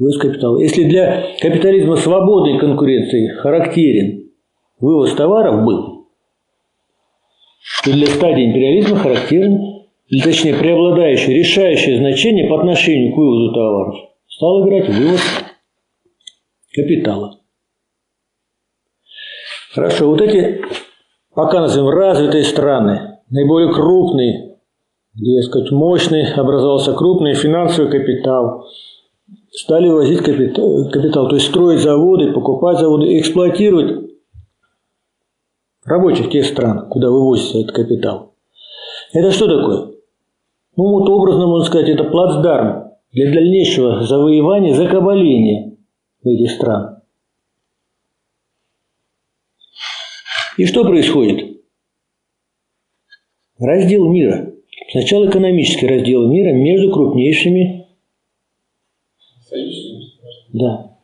вывоз 0.00 0.18
капитала. 0.18 0.58
Если 0.58 0.84
для 0.84 1.36
капитализма 1.40 1.96
свободной 1.96 2.58
конкуренции 2.58 3.28
характерен 3.34 4.30
вывоз 4.80 5.12
товаров 5.14 5.64
был, 5.64 6.08
И 7.86 7.92
для 7.92 8.06
стадии 8.06 8.46
империализма 8.46 8.96
характерно, 8.96 9.79
или 10.10 10.22
точнее 10.22 10.54
преобладающее, 10.54 11.34
решающее 11.34 11.96
значение 11.96 12.48
по 12.48 12.58
отношению 12.58 13.14
к 13.14 13.16
вывозу 13.16 13.54
товаров 13.54 13.94
стал 14.26 14.66
играть 14.66 14.88
вывоз 14.88 15.20
капитала. 16.72 17.38
Хорошо, 19.72 20.08
вот 20.08 20.20
эти, 20.20 20.62
пока 21.32 21.60
назовем, 21.60 21.90
развитые 21.90 22.42
страны, 22.42 23.18
наиболее 23.30 23.72
крупные, 23.72 24.56
где, 25.14 25.36
так 25.36 25.44
сказать, 25.44 25.70
мощный 25.70 26.32
образовался 26.32 26.92
крупный 26.92 27.34
финансовый 27.34 27.88
капитал, 27.88 28.66
стали 29.52 29.88
возить 29.88 30.22
капитал, 30.22 30.90
капитал, 30.90 31.28
то 31.28 31.36
есть 31.36 31.46
строить 31.46 31.80
заводы, 31.80 32.32
покупать 32.32 32.80
заводы, 32.80 33.16
эксплуатировать 33.16 34.10
рабочих 35.84 36.30
тех 36.30 36.44
стран, 36.46 36.88
куда 36.88 37.10
вывозится 37.10 37.58
этот 37.58 37.76
капитал. 37.76 38.34
Это 39.12 39.30
что 39.30 39.46
такое? 39.46 39.99
Ну, 40.76 40.84
вот 40.84 41.08
образно 41.08 41.46
можно 41.46 41.66
сказать, 41.66 41.88
это 41.88 42.04
плацдарм 42.04 42.92
для 43.12 43.32
дальнейшего 43.32 44.02
завоевания, 44.02 44.74
закабаления 44.74 45.76
этих 46.24 46.50
стран. 46.52 47.02
И 50.56 50.66
что 50.66 50.84
происходит? 50.84 51.58
Раздел 53.58 54.10
мира. 54.10 54.52
Сначала 54.92 55.28
экономический 55.28 55.86
раздел 55.86 56.28
мира 56.28 56.52
между 56.52 56.92
крупнейшими. 56.92 57.86
Да. 60.52 60.96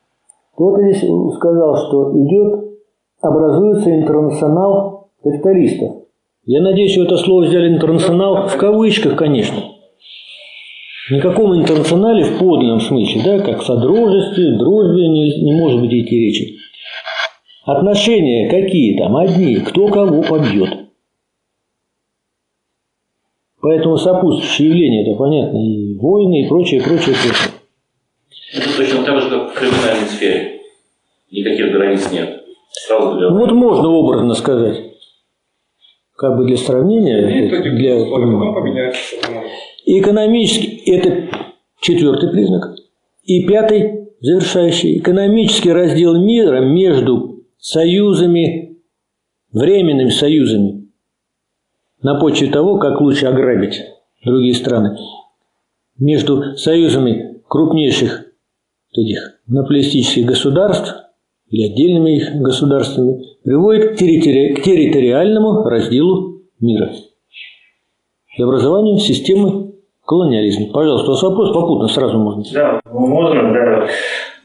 Вот 0.56 0.80
здесь 0.80 0.98
сказал, 1.36 1.76
что 1.76 2.24
идет, 2.24 2.78
образуется 3.20 3.94
интернационал 3.94 5.10
капиталистов. 5.22 5.95
Я 6.46 6.60
надеюсь, 6.60 6.96
это 6.96 7.16
слово 7.16 7.44
взяли 7.44 7.68
интернационал 7.68 8.46
в 8.46 8.56
кавычках, 8.56 9.16
конечно. 9.16 9.64
Никаком 11.10 11.56
интернационале 11.56 12.24
в 12.24 12.38
подлинном 12.38 12.80
смысле, 12.80 13.22
да, 13.24 13.38
как 13.40 13.62
содружестве, 13.62 14.56
дружбе 14.56 15.08
не, 15.08 15.42
не 15.42 15.52
может 15.52 15.80
быть 15.80 15.92
идти 15.92 16.16
речи. 16.16 16.56
Отношения 17.64 18.48
какие 18.48 18.96
там? 18.96 19.16
Одни. 19.16 19.56
Кто 19.56 19.88
кого 19.88 20.22
побьет. 20.22 20.86
Поэтому 23.60 23.96
сопутствующие 23.96 24.68
явления, 24.68 25.02
это 25.02 25.18
понятно, 25.18 25.58
и 25.58 25.94
войны, 25.98 26.44
и 26.44 26.48
прочее, 26.48 26.80
прочее, 26.80 27.16
прочее. 27.16 27.54
Это 28.54 28.76
точно 28.76 29.02
так 29.02 29.20
же, 29.20 29.30
как 29.30 29.50
в 29.50 29.58
криминальной 29.58 30.06
сфере. 30.06 30.60
Никаких 31.32 31.72
границ 31.72 32.12
нет. 32.12 32.44
Сразу 32.70 33.10
говорю. 33.10 33.30
Ну 33.30 33.40
вот 33.40 33.52
можно 33.52 33.88
образно 33.88 34.34
сказать. 34.34 34.95
Как 36.16 36.36
бы 36.36 36.46
для 36.46 36.56
сравнения, 36.56 37.26
для 37.26 37.96
понимания. 38.06 38.92
Экономический– 39.84 40.82
это 40.90 41.28
четвертый 41.80 42.30
признак. 42.30 42.74
И 43.22 43.46
пятый, 43.46 44.08
завершающий, 44.20 44.98
экономический 44.98 45.72
раздел 45.72 46.18
мира 46.18 46.60
между 46.60 47.44
союзами, 47.58 48.78
временными 49.52 50.08
союзами, 50.08 50.88
на 52.02 52.18
почве 52.18 52.48
того, 52.48 52.78
как 52.78 53.00
лучше 53.00 53.26
ограбить 53.26 53.82
другие 54.24 54.54
страны, 54.54 54.96
между 55.98 56.56
союзами 56.56 57.42
крупнейших 57.48 58.26
этих 58.92 59.40
монополистических 59.46 60.24
государств 60.24 60.94
или 61.48 61.72
отдельными 61.72 62.16
их 62.16 62.34
государствами, 62.42 63.22
приводит 63.44 63.92
к, 63.92 64.00
территори- 64.00 64.54
к 64.54 64.62
территориальному 64.62 65.64
разделу 65.64 66.42
мира 66.60 66.90
и 68.36 68.42
образованию 68.42 68.98
системы 68.98 69.72
колониализма. 70.04 70.72
Пожалуйста, 70.72 71.08
у 71.08 71.14
вас 71.14 71.22
вопрос 71.22 71.52
попутно 71.54 71.88
сразу 71.88 72.18
можно. 72.18 72.44
Да, 72.52 72.80
можно, 72.90 73.52
да. 73.52 73.88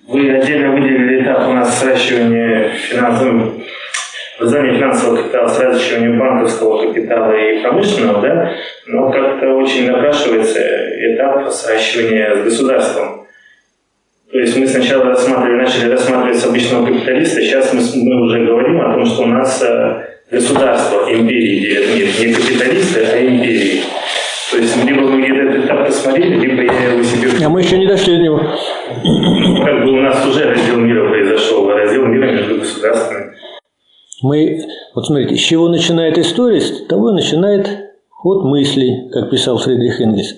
Вы 0.07 0.31
отдельно 0.31 0.73
выделили 0.73 1.23
этап 1.23 1.49
у 1.49 1.53
нас 1.53 1.79
сращивания 1.79 2.69
финансового 2.69 3.51
создание 4.41 4.75
финансового 4.75 5.17
капитала, 5.17 5.47
сращивания 5.47 6.19
банковского 6.19 6.87
капитала 6.87 7.31
и 7.31 7.61
промышленного, 7.61 8.21
да, 8.21 8.51
но 8.87 9.11
как-то 9.11 9.53
очень 9.53 9.87
напрашивается 9.87 10.59
этап 10.59 11.47
сращивания 11.51 12.37
с 12.37 12.43
государством. 12.43 13.20
То 14.31 14.39
есть 14.39 14.57
мы 14.57 14.65
сначала 14.65 15.05
рассматривали, 15.05 15.63
начали 15.63 15.91
рассматривать 15.91 16.39
с 16.39 16.45
обычного 16.45 16.85
капиталиста, 16.85 17.41
сейчас 17.41 17.73
мы, 17.73 17.81
мы 18.01 18.21
уже 18.25 18.45
говорим 18.45 18.79
о 18.79 18.93
том, 18.93 19.05
что 19.05 19.23
у 19.23 19.25
нас 19.25 19.61
э, 19.61 20.05
государство, 20.31 21.13
империи 21.13 21.59
делят 21.59 21.95
мир, 21.95 22.07
не 22.07 22.33
капиталисты, 22.33 23.01
а 23.01 23.19
империи. 23.19 23.81
То 24.51 24.57
есть 24.57 24.85
либо 24.85 25.01
мы 25.01 25.25
этот 25.25 25.65
этап 25.65 25.85
посмотрели, 25.85 26.39
либо 26.39 26.63
я 26.63 26.93
его 26.93 27.03
себе... 27.03 27.45
А 27.45 27.49
мы 27.49 27.61
еще 27.61 27.77
не 27.77 27.87
дошли 27.87 28.17
до 28.17 28.23
него. 28.23 28.37
Как 29.65 29.83
бы 29.83 29.91
у 29.91 30.01
нас 30.01 30.25
уже 30.25 30.45
раздел 30.45 30.77
мира 30.77 31.09
произошел, 31.09 31.69
раздел 31.69 32.05
мира 32.05 32.31
между 32.31 32.55
государствами. 32.55 33.33
Мы, 34.23 34.61
вот 34.95 35.07
смотрите, 35.07 35.35
с 35.35 35.39
чего 35.39 35.67
начинает 35.67 36.17
история, 36.17 36.61
с 36.61 36.85
того 36.85 37.09
и 37.09 37.15
начинает 37.15 37.67
ход 38.09 38.45
мыслей, 38.45 39.09
как 39.11 39.29
писал 39.29 39.57
Фридрих 39.57 39.99
Энгельс. 39.99 40.35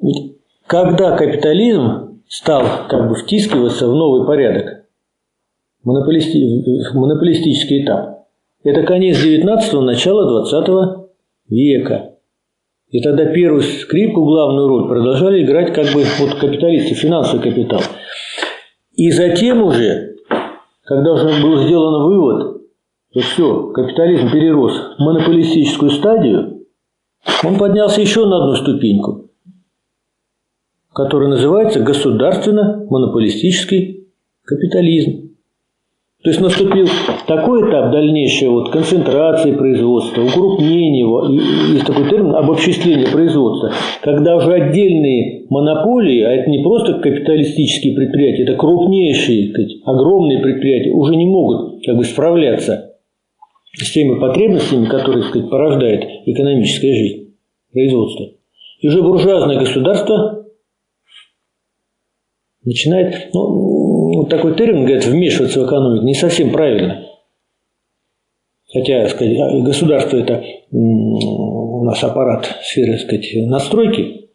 Ведь 0.00 0.36
когда 0.66 1.16
капитализм 1.16 2.09
стал 2.30 2.86
как 2.88 3.08
бы 3.08 3.16
втискиваться 3.16 3.88
в 3.88 3.94
новый 3.94 4.24
порядок, 4.24 4.84
монополисти, 5.82 6.94
монополистический 6.94 7.84
этап, 7.84 8.28
это 8.62 8.84
конец 8.84 9.18
19-го, 9.18 9.80
начало 9.80 10.44
20 10.44 11.08
века. 11.48 12.14
И 12.90 13.02
тогда 13.02 13.26
первую 13.26 13.62
скрипку, 13.62 14.24
главную 14.24 14.68
роль 14.68 14.88
продолжали 14.88 15.44
играть 15.44 15.72
как 15.72 15.86
бы 15.92 16.04
вот 16.20 16.34
капиталисты, 16.38 16.94
финансовый 16.94 17.42
капитал. 17.42 17.80
И 18.92 19.10
затем 19.10 19.62
уже, 19.62 20.14
когда 20.84 21.12
уже 21.12 21.42
был 21.42 21.62
сделан 21.64 22.04
вывод, 22.04 22.62
что 23.10 23.20
все, 23.20 23.72
капитализм 23.72 24.30
перерос 24.30 24.72
в 24.98 25.00
монополистическую 25.00 25.90
стадию, 25.90 26.66
он 27.44 27.58
поднялся 27.58 28.00
еще 28.00 28.24
на 28.24 28.44
одну 28.44 28.54
ступеньку, 28.54 29.29
которая 30.92 31.30
называется 31.30 31.80
государственно-монополистический 31.80 34.08
капитализм. 34.44 35.30
То 36.22 36.28
есть 36.28 36.40
наступил 36.42 36.86
такой 37.26 37.66
этап 37.66 37.92
дальнейшей 37.92 38.48
вот 38.48 38.70
концентрации 38.70 39.52
производства, 39.52 40.22
укрупнения 40.22 41.00
его, 41.00 41.26
есть 41.72 41.86
такой 41.86 42.10
термин 42.10 42.34
обобществление 42.34 43.06
производства, 43.06 43.72
когда 44.02 44.36
уже 44.36 44.52
отдельные 44.52 45.46
монополии, 45.48 46.20
а 46.20 46.32
это 46.32 46.50
не 46.50 46.62
просто 46.62 46.98
капиталистические 46.98 47.94
предприятия, 47.94 48.42
это 48.42 48.56
крупнейшие, 48.56 49.54
огромные 49.86 50.40
предприятия, 50.40 50.90
уже 50.90 51.16
не 51.16 51.24
могут 51.24 51.82
как 51.86 51.96
бы 51.96 52.04
справляться 52.04 52.96
с 53.72 53.90
теми 53.90 54.20
потребностями, 54.20 54.84
которые 54.86 55.22
сказать, 55.22 55.48
порождает 55.48 56.04
экономическая 56.26 56.92
жизнь, 56.92 57.32
производство. 57.72 58.26
И 58.80 58.88
уже 58.88 59.02
буржуазное 59.02 59.58
государство 59.58 60.39
начинает, 62.64 63.30
ну, 63.32 64.16
вот 64.16 64.28
такой 64.28 64.54
термин, 64.54 64.84
говорят, 64.84 65.06
вмешиваться 65.06 65.60
в 65.60 65.66
экономику, 65.66 66.04
не 66.04 66.14
совсем 66.14 66.50
правильно. 66.50 67.06
Хотя, 68.72 69.08
сказать, 69.08 69.36
а, 69.38 69.60
государство 69.60 70.16
это 70.16 70.44
у 70.70 71.84
нас 71.84 72.02
аппарат 72.04 72.58
сферы, 72.62 72.98
сказать, 72.98 73.26
настройки, 73.46 74.30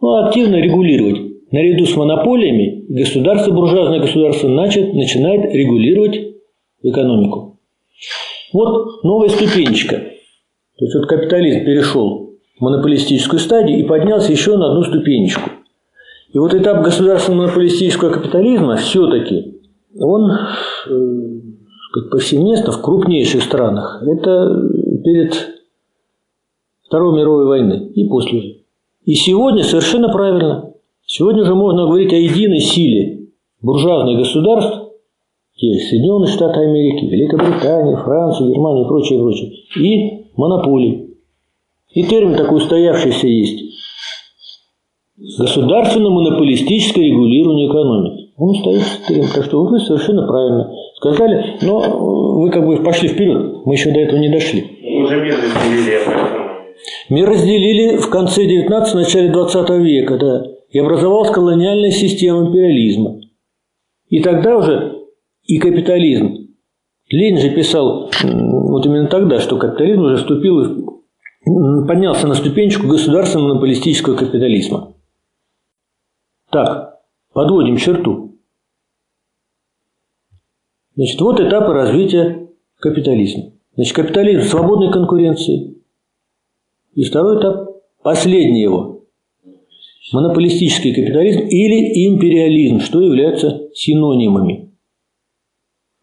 ну, 0.00 0.26
активно 0.26 0.56
регулировать. 0.56 1.22
Наряду 1.50 1.86
с 1.86 1.96
монополиями 1.96 2.84
государство, 2.88 3.52
буржуазное 3.52 4.00
государство 4.00 4.48
начат, 4.48 4.92
начинает 4.92 5.50
регулировать 5.54 6.20
экономику. 6.82 7.58
Вот 8.52 9.02
новая 9.04 9.28
ступенечка. 9.28 9.96
То 9.96 10.84
есть 10.84 10.94
вот 10.94 11.06
капитализм 11.06 11.64
перешел 11.64 12.34
в 12.58 12.60
монополистическую 12.60 13.40
стадию 13.40 13.78
и 13.78 13.84
поднялся 13.84 14.30
еще 14.30 14.56
на 14.56 14.72
одну 14.72 14.82
ступенечку. 14.84 15.50
И 16.30 16.38
вот 16.38 16.54
этап 16.54 16.84
государственного 16.84 17.42
монополистического 17.42 18.10
капитализма 18.10 18.76
все-таки, 18.76 19.60
он 19.98 20.30
как 21.92 22.10
повсеместно 22.10 22.72
в 22.72 22.82
крупнейших 22.82 23.42
странах. 23.42 24.02
Это 24.06 24.68
перед 25.04 25.34
Второй 26.84 27.16
мировой 27.16 27.46
войны 27.46 27.92
и 27.94 28.06
после. 28.08 28.58
И 29.04 29.14
сегодня 29.14 29.62
совершенно 29.62 30.10
правильно. 30.10 30.74
Сегодня 31.06 31.42
уже 31.42 31.54
можно 31.54 31.86
говорить 31.86 32.12
о 32.12 32.16
единой 32.16 32.60
силе 32.60 33.28
буржуазных 33.62 34.18
государств, 34.18 34.90
те 35.56 35.72
Соединенные 35.74 36.28
Штаты 36.28 36.60
Америки, 36.60 37.06
Великобритания, 37.06 37.96
Франция, 37.96 38.48
Германия 38.48 38.84
и 38.84 38.88
прочее, 38.88 39.18
прочее, 39.18 39.52
и 39.76 40.26
монополий. 40.36 41.16
И 41.94 42.04
термин 42.04 42.36
такой 42.36 42.58
устоявшийся 42.58 43.26
есть. 43.26 43.64
Государственно-монополистическое 45.18 47.04
регулирование 47.04 47.68
экономики. 47.68 48.32
Он 48.36 48.50
устоявшийся 48.50 49.08
термин. 49.08 49.28
Так 49.34 49.44
что 49.44 49.64
вы 49.64 49.80
совершенно 49.80 50.26
правильно 50.26 50.70
сказали, 50.96 51.56
но 51.62 51.80
вы 52.40 52.50
как 52.50 52.64
бы 52.64 52.76
пошли 52.76 53.08
вперед. 53.08 53.64
Мы 53.64 53.74
еще 53.74 53.90
до 53.90 53.98
этого 53.98 54.20
не 54.20 54.28
дошли. 54.28 54.64
Мы 54.82 55.02
уже 55.02 55.20
мир 55.20 55.34
разделили. 55.34 55.98
Мир 57.10 57.28
разделили 57.28 57.96
в 57.96 58.08
конце 58.10 58.46
19 58.46 58.94
начале 58.94 59.30
20 59.30 59.70
века, 59.80 60.18
да, 60.18 60.44
и 60.70 60.78
образовалась 60.78 61.30
колониальная 61.30 61.90
система 61.90 62.46
империализма. 62.46 63.18
И 64.08 64.20
тогда 64.20 64.56
уже 64.56 64.98
и 65.46 65.58
капитализм. 65.58 66.48
Ленин 67.10 67.40
же 67.40 67.50
писал 67.50 68.10
вот 68.22 68.86
именно 68.86 69.08
тогда, 69.08 69.40
что 69.40 69.56
капитализм 69.56 70.02
уже 70.02 70.16
вступил, 70.18 71.02
поднялся 71.88 72.28
на 72.28 72.34
ступенечку 72.34 72.86
государственного 72.86 73.48
монополистического 73.48 74.14
капитализма. 74.14 74.94
Так, 76.58 76.98
подводим 77.32 77.76
черту. 77.76 78.36
Значит, 80.96 81.20
вот 81.20 81.38
этапы 81.38 81.72
развития 81.72 82.48
капитализма. 82.80 83.52
Значит, 83.76 83.94
капитализм 83.94 84.42
свободной 84.42 84.90
конкуренции. 84.90 85.76
И 86.94 87.04
второй 87.04 87.38
этап, 87.38 87.80
последний 88.02 88.62
его, 88.62 89.04
монополистический 90.12 90.92
капитализм 90.92 91.42
или 91.42 92.08
империализм, 92.08 92.80
что 92.80 93.02
являются 93.02 93.68
синонимами. 93.72 94.72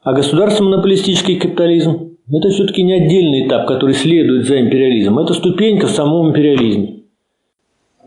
А 0.03 0.13
государственно-монополистический 0.13 1.35
капитализм– 1.37 2.17
это 2.31 2.49
все-таки 2.51 2.81
не 2.81 2.93
отдельный 2.93 3.45
этап, 3.45 3.67
который 3.67 3.93
следует 3.93 4.45
за 4.45 4.61
империализмом. 4.61 5.19
Это 5.19 5.33
ступенька 5.33 5.87
в 5.87 5.91
самом 5.91 6.29
империализме. 6.29 6.94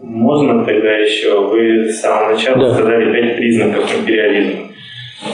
Можно 0.00 0.64
тогда 0.64 0.92
еще? 0.96 1.40
Вы 1.48 1.88
с 1.88 2.00
самого 2.00 2.32
начала 2.32 2.68
Да. 2.68 2.74
сказали 2.74 3.12
пять 3.12 3.36
признаков 3.36 3.98
империализма. 3.98 4.68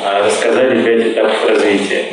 А 0.05 0.25
Рассказали 0.25 0.83
пять 0.83 1.13
этапов 1.13 1.47
развития. 1.49 2.05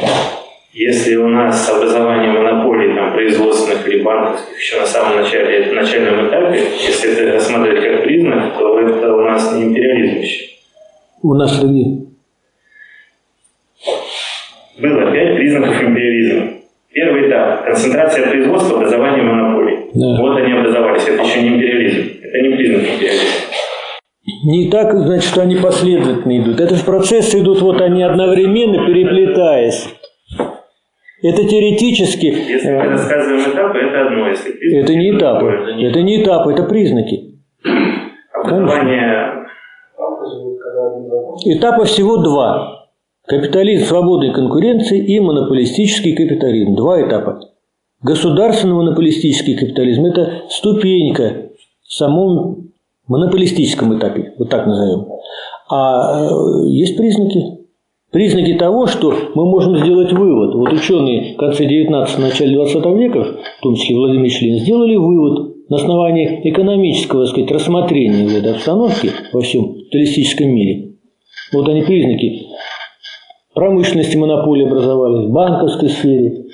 Если 0.73 1.15
у 1.15 1.27
нас 1.27 1.69
образование 1.69 2.31
монополий 2.31 2.95
там, 2.95 3.13
производственных 3.13 3.87
или 3.87 4.01
банковских 4.03 4.57
еще 4.57 4.79
на 4.79 4.85
самом 4.85 5.17
начале, 5.17 5.71
начальном 5.73 6.27
этапе, 6.27 6.59
если 6.79 7.11
это 7.11 7.33
рассматривать 7.33 7.83
как 7.83 8.03
признак, 8.03 8.57
то 8.57 8.79
это 8.79 9.13
у 9.13 9.21
нас 9.21 9.53
не 9.53 9.63
империализм 9.63 10.19
еще. 10.19 10.45
У 11.23 11.33
нас 11.33 11.57
это 11.57 11.67
где? 11.67 11.85
Было 14.79 15.11
пять 15.11 15.35
признаков 15.35 15.81
империализма. 15.83 16.49
Первый 16.93 17.29
этап– 17.29 17.63
концентрация 17.65 18.27
производства, 18.29 18.77
образование 18.77 19.23
монополий. 19.23 19.77
Да. 19.93 20.21
Вот 20.21 20.37
они 20.37 20.53
образовались, 20.53 21.07
это 21.07 21.23
еще 21.23 21.41
не 21.41 21.47
империализм, 21.49 21.70
это 22.31 22.47
не 22.47 22.55
признак 22.55 22.81
империализма. 22.81 23.27
Не 24.45 24.69
так, 24.69 24.97
значит, 24.97 25.29
что 25.29 25.41
они 25.41 25.55
последовательно 25.55 26.37
идут. 26.39 26.59
Это 26.59 26.75
же 26.75 26.83
процессы 26.83 27.39
идут, 27.39 27.61
вот 27.61 27.81
они 27.81 28.03
одновременно 28.03 28.85
переплетаясь. 28.85 29.89
Это 31.23 31.47
теоретически, 31.47 32.25
Если 32.25 32.69
мы 32.69 32.83
э, 32.83 32.89
рассказываем 32.89 33.51
этапы, 33.51 33.77
это 33.77 34.07
одно, 34.07 34.27
если 34.27 34.51
признаки, 34.53 34.83
это 34.83 34.95
не 34.95 35.11
этапы, 35.11 35.39
другое. 35.39 35.89
это 35.89 36.01
не 36.01 36.23
этапы, 36.23 36.53
это 36.53 36.63
признаки. 36.63 37.35
Образование 38.33 39.31
Этапа 41.45 41.85
всего 41.85 42.17
два. 42.17 42.87
Капитализм 43.27 43.85
свободной 43.85 44.33
конкуренции 44.33 44.99
и 44.99 45.19
монополистический 45.19 46.15
капитализм. 46.15 46.75
Два 46.75 47.01
этапа. 47.01 47.39
Государственно-монополистический 48.01 49.55
капитализм– 49.55 50.05
это 50.07 50.43
ступенька 50.49 51.50
самом 51.93 52.71
монополистическом 53.07 53.97
этапе, 53.97 54.33
вот 54.37 54.49
так 54.49 54.65
назовем. 54.65 55.07
А 55.69 56.25
э, 56.25 56.67
есть 56.67 56.97
признаки. 56.97 57.59
Признаки 58.11 58.55
того, 58.55 58.87
что 58.87 59.13
мы 59.35 59.45
можем 59.45 59.77
сделать 59.77 60.11
вывод. 60.11 60.53
Вот 60.55 60.73
ученые 60.73 61.35
в 61.35 61.37
конце 61.37 61.65
19 61.65 62.19
начале 62.19 62.55
20 62.55 62.85
века, 62.97 63.23
в 63.59 63.61
том 63.61 63.75
числе 63.75 63.95
Владимир 63.95 64.29
Член, 64.29 64.59
сделали 64.59 64.95
вывод 64.95 65.69
на 65.69 65.77
основании 65.77 66.41
экономического, 66.49 67.23
так 67.23 67.31
сказать, 67.31 67.51
рассмотрения 67.51 68.37
этой 68.37 68.53
обстановки 68.53 69.11
во 69.31 69.39
всем 69.41 69.73
капиталистическом 69.73 70.49
мире. 70.49 70.95
Вот 71.53 71.69
они 71.69 71.83
признаки 71.83 72.47
промышленности 73.53 74.17
монополии 74.17 74.65
образовались, 74.65 75.27
в 75.27 75.31
банковской 75.31 75.89
сфере, 75.89 76.45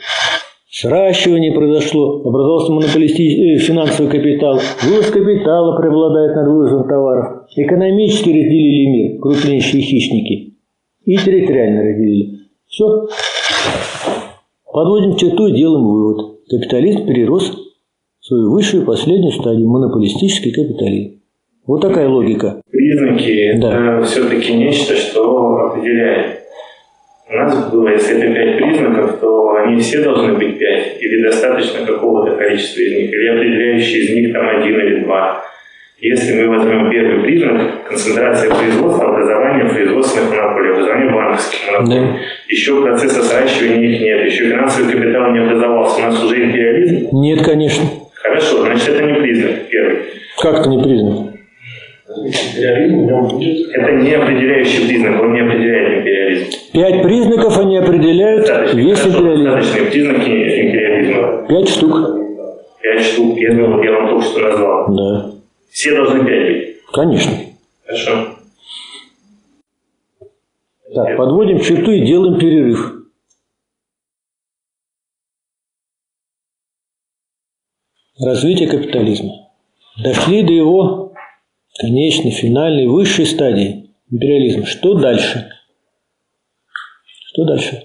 сращивание 0.81 1.53
произошло, 1.53 2.21
образовался 2.23 2.71
монополистический 2.71 3.57
финансовый 3.57 4.11
капитал, 4.11 4.59
вывоз 4.83 5.07
капитала 5.07 5.75
преобладает 5.79 6.35
над 6.35 6.47
вывозом 6.47 6.87
товаров, 6.87 7.45
экономически 7.55 8.29
разделили 8.29 8.85
мир, 8.85 9.19
крупнейшие 9.19 9.81
хищники, 9.81 10.53
и 11.05 11.17
территориально 11.17 11.83
разделили. 11.83 12.39
Все. 12.67 13.07
Подводим 14.71 15.15
черту 15.15 15.47
и 15.47 15.55
делаем 15.55 15.83
вывод. 15.83 16.37
Капитализм 16.47 17.07
перерос 17.07 17.51
в 18.19 18.25
свою 18.25 18.51
высшую 18.51 18.85
последнюю 18.85 19.31
стадию, 19.31 19.67
монополистический 19.67 20.51
капитализм. 20.51 21.21
Вот 21.65 21.81
такая 21.81 22.07
логика. 22.07 22.61
признаки 22.69 23.59
Да. 23.59 23.97
это 23.97 24.05
все-таки 24.05 24.53
нечто, 24.53 24.95
что 24.95 25.55
определяет. 25.65 26.46
У 27.29 27.33
нас 27.35 27.71
было, 27.71 27.89
если 27.89 28.17
это 28.17 28.33
пять 28.33 28.57
признаков, 28.57 29.19
то 29.19 29.55
они 29.57 29.81
все 29.81 30.01
должны 30.01 30.33
быть 30.33 30.57
пять, 30.57 30.97
или 31.01 31.23
достаточно 31.23 31.85
какого-то 31.85 32.37
количества 32.37 32.79
из 32.81 32.93
них, 32.93 33.11
или 33.11 33.27
определяющий 33.27 33.97
из 33.99 34.09
них 34.15 34.33
там 34.33 34.47
один 34.47 34.79
или 34.79 35.03
два. 35.03 35.43
Если 35.99 36.39
мы 36.41 36.55
возьмем 36.55 36.89
первый 36.91 37.23
признак, 37.23 37.83
концентрация 37.87 38.53
производства, 38.53 39.09
образование 39.09 39.65
производственных 39.65 40.29
монополий, 40.29 40.71
образование 40.71 41.11
банковских 41.11 41.59
монополий, 41.71 42.01
Да. 42.01 42.17
еще 42.47 42.81
процесса 42.83 43.23
сращивания 43.23 43.89
их 43.89 44.01
нет, 44.01 44.25
еще 44.25 44.49
финансовый 44.49 44.93
капитал 44.93 45.31
не 45.31 45.39
образовался, 45.39 45.97
у 45.99 46.01
нас 46.03 46.23
уже 46.23 46.43
империализм. 46.45 47.09
Нет, 47.13 47.41
конечно. 47.43 47.83
Хорошо, 48.13 48.61
значит 48.61 48.89
это 48.89 49.03
не 49.03 49.13
признак 49.15 49.67
первый. 49.69 49.97
Как 50.39 50.59
это 50.61 50.69
не 50.69 50.81
признак? 50.83 51.33
Это 52.25 53.91
не 53.93 54.13
определяющий 54.13 54.87
признак, 54.87 55.21
он 55.21 55.33
не 55.33 55.41
определяет 55.41 55.99
империализм. 55.99 56.51
Пять 56.73 57.03
признаков 57.03 57.57
они 57.59 57.77
определяют 57.77 58.41
Достаточно, 58.47 58.77
весь 58.79 59.05
империализм. 59.05 59.43
достаточные 59.43 59.91
признаки 59.91 60.29
империализма. 60.29 61.47
Пять 61.47 61.69
штук. 61.69 61.95
Пять 62.81 63.01
штук, 63.03 63.37
я, 63.37 63.53
думал, 63.53 63.83
я 63.83 63.91
вам 63.91 64.09
только 64.09 64.25
что 64.25 64.39
назвал. 64.39 64.95
Да, 64.95 65.31
Все 65.69 65.95
должны 65.95 66.25
пять 66.25 66.47
быть. 66.47 66.77
конечно. 66.91 67.31
Хорошо. 67.85 68.11
Так, 70.93 71.17
подводим 71.17 71.59
черту 71.59 71.91
и 71.91 72.05
делаем 72.05 72.39
перерыв. 72.39 72.93
Развитие 78.19 78.67
капитализма. 78.67 79.49
Дошли 80.03 80.43
до 80.43 80.53
его 80.53 81.06
конечной, 81.77 82.31
финальной, 82.31 82.87
высшей 82.87 83.25
стадии 83.25 83.91
империализма. 84.09 84.65
Что 84.65 84.95
дальше? 84.95 85.49
Что 87.27 87.45
дальше? 87.45 87.83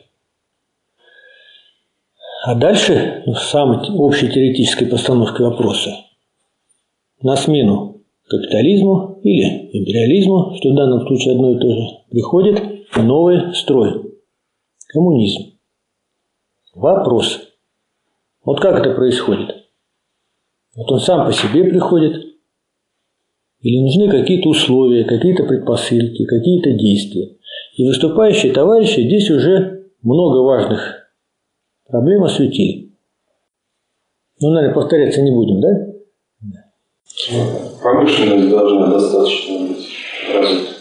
А 2.44 2.54
дальше, 2.54 3.22
ну, 3.26 3.34
самой 3.34 3.78
общей 3.90 4.28
теоретической 4.28 4.88
постановкой 4.88 5.46
вопроса, 5.46 5.96
на 7.22 7.36
смену 7.36 8.02
капитализму 8.26 9.20
или 9.22 9.68
империализму, 9.72 10.56
что 10.56 10.70
в 10.70 10.74
данном 10.74 11.06
случае 11.06 11.34
одно 11.34 11.52
и 11.52 11.60
то 11.60 11.68
же, 11.68 11.82
приходит 12.10 12.96
новый 12.96 13.54
строй– 13.54 14.14
коммунизм. 14.88 15.52
Вопрос. 16.74 17.40
Вот 18.44 18.60
как 18.60 18.80
это 18.80 18.94
происходит? 18.94 19.68
Вот 20.74 20.90
он 20.90 21.00
сам 21.00 21.26
по 21.26 21.32
себе 21.32 21.64
приходит, 21.64 22.31
или 23.62 23.80
нужны 23.80 24.10
какие-то 24.10 24.48
условия, 24.48 25.04
какие-то 25.04 25.44
предпосылки, 25.44 26.24
какие-то 26.24 26.72
действия. 26.72 27.36
И 27.76 27.86
выступающие 27.86 28.52
товарищи 28.52 29.00
здесь 29.00 29.30
уже 29.30 29.86
много 30.02 30.38
важных 30.38 31.08
проблем 31.88 32.24
осветили. 32.24 32.92
Ну, 34.40 34.50
наверное, 34.50 34.74
повторяться 34.74 35.22
не 35.22 35.30
будем, 35.30 35.60
да? 35.60 35.68
Промышленность 37.80 38.50
должна 38.50 38.86
достаточно 38.88 39.68
быть 39.68 39.88
развита, 40.34 40.72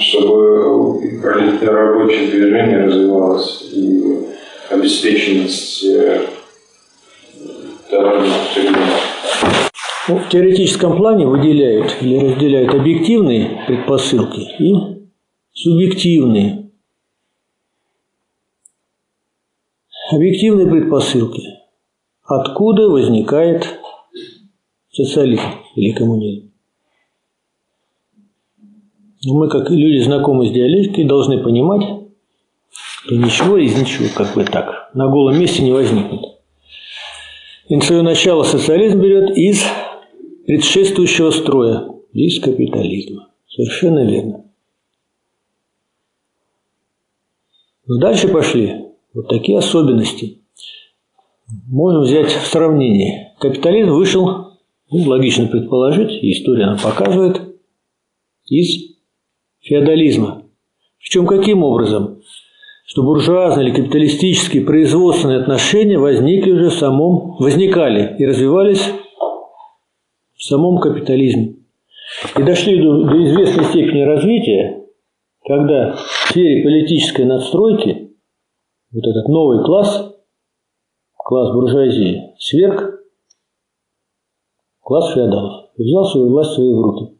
чтобы 0.00 1.20
рабочее 1.62 2.30
движение 2.30 2.84
развивалось 2.84 3.70
и 3.72 4.26
обеспеченность 4.70 5.84
Ну, 10.10 10.18
в 10.18 10.28
теоретическом 10.28 10.96
плане 10.96 11.24
выделяют 11.24 11.98
или 12.00 12.18
разделяют 12.18 12.74
объективные 12.74 13.62
предпосылки 13.68 14.40
и 14.58 14.74
субъективные. 15.52 16.68
Объективные 20.10 20.66
предпосылки. 20.66 21.42
Откуда 22.24 22.88
возникает 22.88 23.78
социализм 24.90 25.44
или 25.76 25.92
коммунизм? 25.92 26.50
Но 29.22 29.34
мы, 29.34 29.48
как 29.48 29.70
люди, 29.70 30.02
знакомые 30.02 30.50
с 30.50 30.52
диалектикой, 30.52 31.04
должны 31.04 31.40
понимать, 31.40 31.86
что 32.72 33.14
ничего 33.14 33.58
из 33.58 33.80
ничего, 33.80 34.08
как 34.16 34.34
бы 34.34 34.42
так, 34.42 34.90
на 34.92 35.06
голом 35.06 35.38
месте 35.38 35.62
не 35.62 35.70
возникнет. 35.70 36.22
И 37.68 37.80
свое 37.80 38.02
начало 38.02 38.42
социализм 38.42 39.00
берет 39.00 39.36
из 39.36 39.62
предшествующего 40.50 41.30
строя, 41.30 41.86
из 42.12 42.40
капитализма. 42.40 43.28
Совершенно 43.46 44.04
верно. 44.04 44.46
Но 47.86 47.98
дальше 47.98 48.26
пошли 48.26 48.86
вот 49.14 49.28
такие 49.28 49.58
особенности. 49.58 50.40
Можно 51.68 52.00
взять 52.00 52.32
в 52.32 52.46
сравнение. 52.48 53.32
Капитализм 53.38 53.92
вышел, 53.92 54.58
ну, 54.90 55.08
логично 55.08 55.46
предположить, 55.46 56.18
история 56.20 56.66
нам 56.66 56.80
показывает, 56.80 57.42
из 58.46 58.96
феодализма. 59.60 60.42
Причем 60.98 61.28
каким 61.28 61.62
образом? 61.62 62.22
Что 62.86 63.04
буржуазные 63.04 63.68
или 63.68 63.76
капиталистические 63.76 64.64
производственные 64.64 65.42
отношения 65.42 65.96
возникли 65.96 66.50
уже 66.50 66.70
в 66.70 66.74
самом, 66.74 67.36
возникали 67.38 68.16
и 68.18 68.26
развивались 68.26 68.82
самом 70.50 70.78
капитализме. 70.78 71.56
И 72.36 72.42
дошли 72.42 72.82
до, 72.82 73.04
до 73.04 73.24
известной 73.24 73.64
степени 73.64 74.02
развития, 74.02 74.84
когда 75.46 75.94
в 75.94 76.28
сфере 76.28 76.62
политической 76.62 77.24
надстройки 77.24 78.10
вот 78.92 79.06
этот 79.06 79.28
новый 79.28 79.64
класс, 79.64 80.12
класс 81.16 81.52
буржуазии, 81.54 82.34
сверг 82.38 83.00
класс 84.82 85.14
феодалов 85.14 85.70
и 85.76 85.84
взял 85.84 86.04
свою 86.04 86.30
власть 86.30 86.50
в 86.50 86.54
свои 86.54 86.72
руки. 86.72 87.16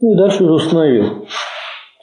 Ну 0.00 0.12
и 0.12 0.16
дальше 0.16 0.44
уже 0.44 0.52
установил 0.52 1.26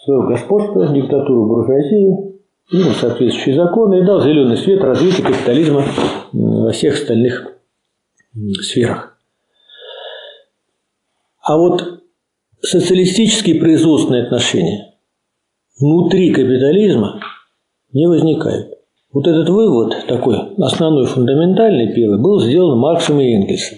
свое 0.04 0.28
господство, 0.28 0.88
диктатуру 0.88 1.46
буржуазии, 1.46 2.42
принял 2.70 2.92
соответствующие 2.94 3.56
законы 3.56 4.00
и 4.00 4.06
дал 4.06 4.22
зеленый 4.22 4.58
свет 4.58 4.82
развитию 4.82 5.28
капитализма 5.28 5.84
во 6.32 6.72
всех 6.72 6.96
остальных 6.96 7.54
сферах. 8.62 9.13
А 11.44 11.58
вот 11.58 12.02
социалистические 12.62 13.60
производственные 13.60 14.24
отношения 14.24 14.96
внутри 15.78 16.32
капитализма 16.34 17.20
не 17.92 18.08
возникают. 18.08 18.74
Вот 19.12 19.28
этот 19.28 19.50
вывод, 19.50 20.08
такой 20.08 20.56
основной, 20.58 21.06
фундаментальный 21.06 21.94
первый, 21.94 22.20
был 22.20 22.42
сделан 22.42 22.80
Марксом 22.80 23.20
и 23.20 23.34
Энгельсом. 23.34 23.78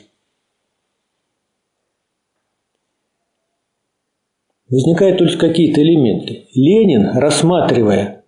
Возникают 4.70 5.18
только 5.18 5.38
какие-то 5.48 5.82
элементы. 5.82 6.48
Ленин, 6.54 7.18
рассматривая, 7.18 8.26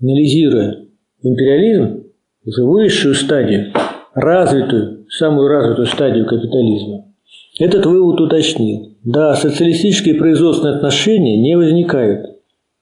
анализируя 0.00 0.86
империализм, 1.22 2.04
уже 2.44 2.64
высшую 2.64 3.14
стадию, 3.14 3.72
развитую, 4.14 5.06
самую 5.10 5.48
развитую 5.48 5.86
стадию 5.86 6.26
капитализма, 6.26 7.11
этот 7.58 7.86
вывод 7.86 8.20
уточнил. 8.20 8.96
Да, 9.04 9.34
социалистические 9.34 10.14
производственные 10.14 10.76
отношения 10.76 11.36
не 11.36 11.56
возникают 11.56 12.38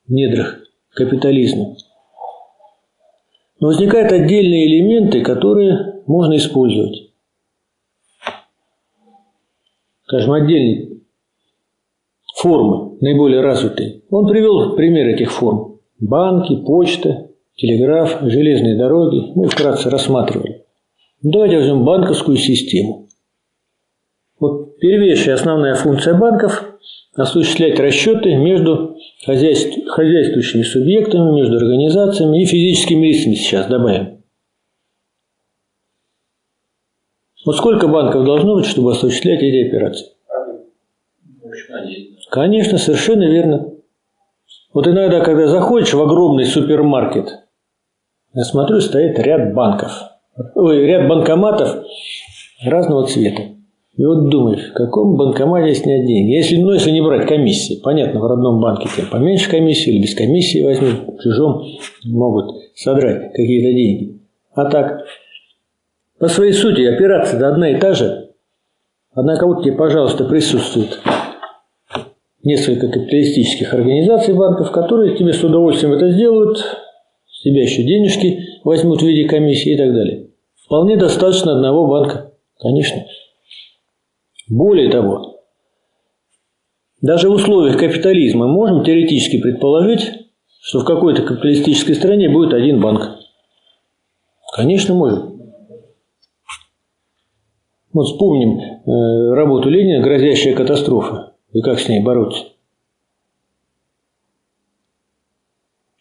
в 0.06 0.12
недрах 0.12 0.60
капитализма. 0.90 1.76
Но 3.58 3.68
возникают 3.68 4.12
отдельные 4.12 4.66
элементы, 4.66 5.22
которые 5.22 6.02
можно 6.06 6.36
использовать. 6.36 7.10
Скажем, 10.04 10.32
отдельные 10.32 11.00
формы, 12.36 12.96
наиболее 13.00 13.40
развитые. 13.40 14.02
Он 14.10 14.26
привел 14.26 14.74
пример 14.76 15.08
этих 15.08 15.30
форм. 15.30 15.78
Банки, 16.00 16.56
почта, 16.56 17.28
телеграф, 17.56 18.18
железные 18.22 18.76
дороги. 18.76 19.32
Мы 19.34 19.48
вкратце 19.48 19.90
рассматривали. 19.90 20.64
Давайте 21.22 21.58
возьмем 21.58 21.84
банковскую 21.84 22.38
систему. 22.38 23.09
Вот 24.40 24.78
первейшая 24.78 25.34
основная 25.34 25.74
функция 25.74 26.14
банков– 26.14 26.64
осуществлять 27.14 27.78
расчеты 27.78 28.34
между 28.36 28.96
хозяйствующими 29.26 30.62
субъектами, 30.62 31.34
между 31.34 31.56
организациями 31.56 32.42
и 32.42 32.46
физическими 32.46 33.08
лицами 33.08 33.34
сейчас 33.34 33.66
добавим. 33.66 34.22
Вот 37.44 37.56
сколько 37.56 37.88
банков 37.88 38.24
должно 38.24 38.54
быть, 38.54 38.64
чтобы 38.64 38.92
осуществлять 38.92 39.42
эти 39.42 39.68
операции? 39.68 40.06
Конечно, 42.30 42.78
совершенно 42.78 43.24
верно. 43.24 43.74
Вот 44.72 44.86
иногда, 44.86 45.20
когда 45.20 45.48
заходишь 45.48 45.92
в 45.92 46.00
огромный 46.00 46.46
супермаркет, 46.46 47.40
я 48.32 48.44
смотрю, 48.44 48.80
стоит 48.80 49.18
ряд 49.18 49.52
банков, 49.52 49.92
ой, 50.54 50.86
ряд 50.86 51.08
банкоматов 51.08 51.84
разного 52.64 53.06
цвета. 53.06 53.59
И 53.96 54.04
вот 54.04 54.28
думаешь, 54.28 54.70
в 54.70 54.72
каком 54.72 55.16
банкомате 55.16 55.74
снять 55.74 56.06
деньги? 56.06 56.30
Если, 56.30 56.56
ну, 56.56 56.72
если 56.72 56.90
не 56.90 57.02
брать 57.02 57.26
комиссии, 57.26 57.80
понятно, 57.82 58.20
в 58.20 58.26
родном 58.26 58.60
банке 58.60 58.88
тем 58.94 59.06
поменьше 59.10 59.50
комиссии 59.50 59.90
или 59.92 60.02
без 60.02 60.14
комиссии 60.14 60.62
возьмут, 60.62 61.18
в 61.18 61.22
чужом 61.22 61.64
могут 62.04 62.56
содрать 62.74 63.32
какие-то 63.32 63.72
деньги. 63.72 64.20
А 64.54 64.70
так, 64.70 65.04
по 66.18 66.28
своей 66.28 66.52
сути, 66.52 66.82
операция 66.82 67.46
одна 67.46 67.70
и 67.70 67.78
та 67.78 67.92
же. 67.92 68.30
Однако 69.12 69.46
вот 69.46 69.64
тебе, 69.64 69.72
пожалуйста, 69.72 70.24
присутствует 70.24 71.00
несколько 72.42 72.88
капиталистических 72.88 73.74
организаций 73.74 74.34
банков, 74.34 74.70
которые 74.70 75.16
тебе 75.16 75.32
с 75.32 75.42
удовольствием 75.42 75.94
это 75.94 76.10
сделают, 76.10 76.58
с 77.28 77.42
тебя 77.42 77.62
еще 77.62 77.82
денежки 77.82 78.60
возьмут 78.64 79.02
в 79.02 79.06
виде 79.06 79.28
комиссии 79.28 79.74
и 79.74 79.76
так 79.76 79.92
далее. 79.92 80.28
Вполне 80.64 80.96
достаточно 80.96 81.56
одного 81.56 81.86
банка, 81.86 82.32
конечно. 82.58 83.04
Более 84.50 84.90
того, 84.90 85.44
даже 87.00 87.30
в 87.30 87.34
условиях 87.34 87.78
капитализма 87.78 88.48
можем 88.48 88.82
теоретически 88.84 89.40
предположить, 89.40 90.10
что 90.60 90.80
в 90.80 90.84
какой-то 90.84 91.22
капиталистической 91.22 91.94
стране 91.94 92.28
будет 92.28 92.52
один 92.52 92.80
банк. 92.80 93.16
Конечно, 94.54 94.94
можем. 94.94 95.40
Вот 97.92 98.06
вспомним 98.06 98.58
э, 98.58 99.34
работу 99.34 99.70
Ленина 99.70 100.02
«Грозящая 100.02 100.54
катастрофа» 100.54 101.34
и 101.52 101.60
как 101.62 101.78
с 101.78 101.88
ней 101.88 102.02
бороться. 102.02 102.44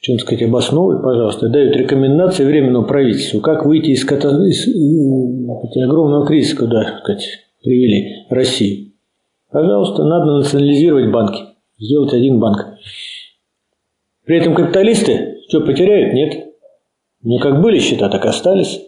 чем 0.02 0.18
сказать, 0.18 0.42
обосновывает, 0.44 1.04
пожалуйста, 1.04 1.50
дают 1.50 1.76
рекомендации 1.76 2.46
Временному 2.46 2.88
правительству, 2.88 3.42
как 3.42 3.66
выйти 3.66 3.92
из, 3.92 4.06
ката... 4.06 4.30
из... 4.30 4.66
из 4.66 5.84
огромного 5.84 6.26
кризиса, 6.26 6.56
куда 6.56 7.00
сказать, 7.00 7.49
привели 7.62 8.26
Россию. 8.30 8.94
Пожалуйста, 9.52 10.04
надо 10.04 10.38
национализировать 10.38 11.12
банки, 11.12 11.44
сделать 11.78 12.14
один 12.14 12.40
банк. 12.40 12.78
При 14.26 14.38
этом 14.38 14.54
капиталисты 14.54 15.30
что, 15.50 15.62
потеряют? 15.62 16.14
Нет. 16.14 16.54
Не 17.24 17.40
как 17.40 17.62
были 17.62 17.80
счета, 17.80 18.08
так 18.08 18.24
остались. 18.26 18.80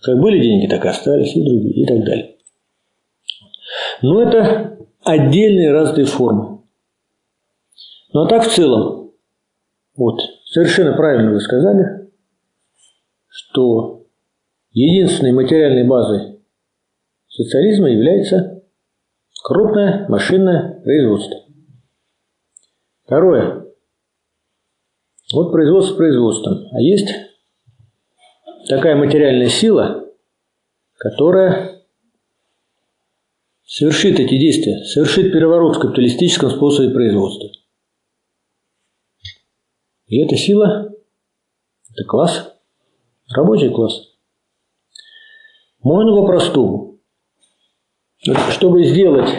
Как 0.00 0.20
были 0.20 0.40
деньги, 0.40 0.68
так 0.68 0.84
и 0.84 0.88
остались, 0.88 1.34
и 1.34 1.44
другие, 1.44 1.82
и 1.82 1.86
так 1.86 2.04
далее. 2.04 2.36
Но 4.02 4.22
это 4.22 4.78
отдельные 5.02 5.72
разные 5.72 6.06
формы. 6.06 6.62
Ну 8.12 8.22
а 8.22 8.28
так 8.28 8.46
в 8.46 8.54
целом, 8.54 9.12
вот, 9.96 10.20
совершенно 10.44 10.92
правильно 10.92 11.32
вы 11.32 11.40
сказали, 11.40 12.10
что 13.28 14.04
единственной 14.70 15.32
материальной 15.32 15.86
базой 15.88 16.31
социализма 17.32 17.88
является 17.90 18.62
крупное 19.42 20.06
машинное 20.08 20.80
производство. 20.82 21.38
Второе. 23.04 23.66
Вот 25.32 25.50
производство 25.50 25.96
производством. 25.96 26.68
А 26.72 26.80
есть 26.80 27.08
такая 28.68 28.96
материальная 28.96 29.48
сила, 29.48 30.06
которая 30.96 31.82
совершит 33.64 34.20
эти 34.20 34.38
действия, 34.38 34.84
совершит 34.84 35.32
переворот 35.32 35.76
в 35.76 35.80
капиталистическом 35.80 36.50
способе 36.50 36.92
производства. 36.92 37.48
И 40.06 40.22
эта 40.22 40.36
сила– 40.36 40.92
это 41.90 42.04
класс, 42.06 42.54
рабочий 43.34 43.70
класс. 43.70 44.12
Можно 45.82 46.12
по-простому. 46.20 46.91
Чтобы 48.22 48.84
сделать 48.84 49.30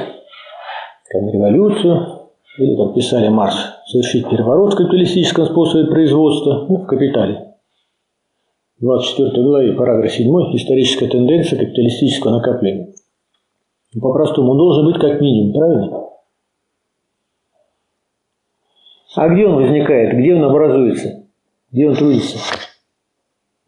там, 1.12 1.30
революцию, 1.30 2.30
или, 2.58 2.76
как 2.76 2.94
писали 2.96 3.30
Марс, 3.30 3.56
совершить 3.86 4.30
переворот 4.30 4.74
в 4.74 4.78
капиталистическом 4.78 5.46
способе 5.46 5.90
производства, 5.90 6.66
ну, 6.68 6.78
в 6.78 6.86
капитале. 6.86 7.54
24 8.82 9.42
главе, 9.42 9.74
параграф 9.74 10.12
7, 10.12 10.28
историческая 10.58 11.08
тенденция 11.08 11.60
капиталистического 11.60 12.32
накопления. 12.32 12.94
Ну, 13.94 14.02
по-простому, 14.02 14.52
он 14.52 14.58
должен 14.58 14.86
быть 14.86 15.00
как 15.00 15.22
минимум, 15.22 15.54
правильно? 15.54 16.04
А 19.16 19.30
где 19.30 19.46
он 19.46 19.56
возникает? 19.56 20.18
Где 20.18 20.36
он 20.36 20.44
образуется? 20.44 21.28
Где 21.72 21.88
он 21.88 21.96
трудится? 21.96 22.38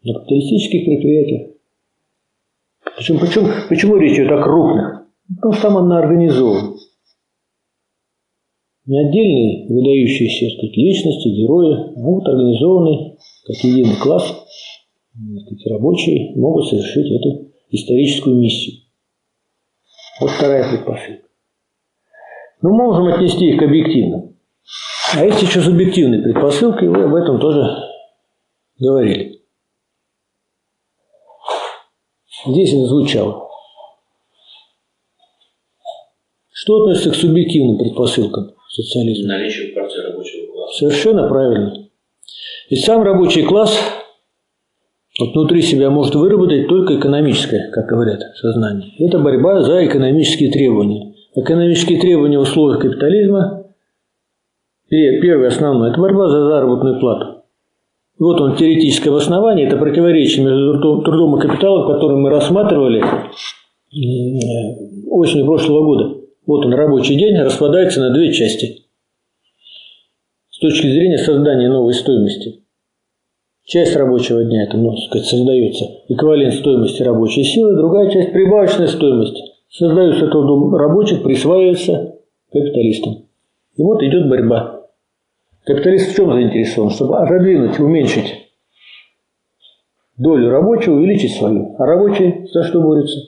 На 0.04 0.12
капиталистических 0.12 0.84
предприятиях. 0.84 1.52
Причем, 2.96 3.18
почему, 3.18 3.48
почему 3.68 3.96
речь 3.96 4.18
идет 4.18 4.32
о 4.32 4.42
крупных? 4.42 4.95
Потому 5.34 5.52
что 5.52 5.62
там 5.62 5.76
она 5.78 5.98
организована. 5.98 6.76
Не 8.86 9.00
отдельные 9.00 9.66
выдающиеся 9.68 10.56
сказать, 10.56 10.76
личности, 10.76 11.28
герои, 11.28 11.74
а 11.96 12.00
вот 12.00 12.28
организованный, 12.28 13.18
как 13.44 13.56
единый 13.64 13.96
класс, 13.96 14.22
сказать, 15.12 15.66
рабочие 15.66 16.36
могут 16.36 16.68
совершить 16.68 17.10
эту 17.10 17.50
историческую 17.70 18.36
миссию. 18.36 18.82
Вот 20.20 20.30
вторая 20.30 20.70
предпосылка. 20.70 21.26
Мы 22.62 22.70
можем 22.70 23.06
отнести 23.08 23.48
их 23.48 23.58
к 23.58 23.62
объективным. 23.62 24.36
А 25.14 25.24
есть 25.24 25.42
еще 25.42 25.60
субъективные 25.60 26.22
предпосылки, 26.22 26.84
и 26.84 26.88
вы 26.88 27.04
об 27.04 27.14
этом 27.14 27.40
тоже 27.40 27.64
говорили. 28.78 29.40
Здесь 32.46 32.72
это 32.72 32.86
звучало. 32.86 33.45
Что 36.66 36.80
относится 36.80 37.10
к 37.10 37.14
субъективным 37.14 37.78
предпосылкам 37.78 38.50
социализма? 38.68 39.34
Наличие 39.34 39.72
партии 39.72 40.00
рабочего 40.00 40.52
класса. 40.52 40.78
Совершенно 40.78 41.28
правильно. 41.28 41.86
Ведь 42.68 42.84
сам 42.84 43.04
рабочий 43.04 43.44
класс 43.44 43.78
вот 45.20 45.32
внутри 45.32 45.62
себя 45.62 45.90
может 45.90 46.16
выработать 46.16 46.66
только 46.66 46.98
экономическое, 46.98 47.70
как 47.70 47.86
говорят, 47.86 48.20
сознание. 48.34 48.90
Это 48.98 49.20
борьба 49.20 49.60
за 49.60 49.86
экономические 49.86 50.50
требования. 50.50 51.14
Экономические 51.36 52.00
требования 52.00 52.38
в 52.40 52.42
условиях 52.42 52.82
капитализма 52.82 53.62
Первое 54.88 55.48
основное– 55.48 55.90
это 55.92 56.00
борьба 56.00 56.28
за 56.28 56.46
заработную 56.46 56.98
плату. 56.98 57.44
Вот 58.18 58.40
он 58.40 58.56
теоретическое 58.56 59.10
обоснование, 59.10 59.68
это 59.68 59.76
противоречие 59.76 60.44
между 60.44 60.80
трудом 60.80 61.38
и 61.38 61.40
капиталом, 61.40 61.86
который 61.92 62.16
мы 62.16 62.28
рассматривали 62.28 63.04
осенью 65.08 65.46
прошлого 65.46 65.84
года. 65.84 66.25
Вот 66.46 66.64
он, 66.64 66.74
рабочий 66.74 67.16
день 67.16 67.36
распадается 67.36 68.00
на 68.00 68.14
две 68.14 68.32
части. 68.32 68.84
С 70.48 70.58
точки 70.58 70.86
зрения 70.86 71.18
создания 71.18 71.68
новой 71.68 71.92
стоимости. 71.92 72.62
Часть 73.64 73.96
рабочего 73.96 74.44
дня, 74.44 74.62
это, 74.62 74.76
можно 74.76 75.04
сказать, 75.06 75.26
создается 75.26 75.84
эквивалент 76.08 76.54
стоимости 76.54 77.02
рабочей 77.02 77.42
силы, 77.42 77.74
другая 77.74 78.10
часть– 78.10 78.30
прибавочная 78.32 78.86
стоимость. 78.86 79.36
Создаются 79.68 80.28
трудом 80.28 80.72
рабочих, 80.74 81.24
присваивается 81.24 82.14
капиталистам. 82.52 83.26
И 83.76 83.82
вот 83.82 84.00
идет 84.04 84.28
борьба. 84.28 84.86
Капиталист 85.64 86.12
в 86.12 86.16
чем 86.16 86.32
заинтересован? 86.32 86.90
Чтобы 86.90 87.18
отодвинуть, 87.18 87.78
уменьшить 87.80 88.52
долю 90.16 90.48
рабочего, 90.50 90.94
увеличить 90.94 91.34
свою. 91.34 91.74
А 91.76 91.84
рабочий 91.84 92.46
за 92.52 92.62
что 92.62 92.80
борется? 92.80 93.18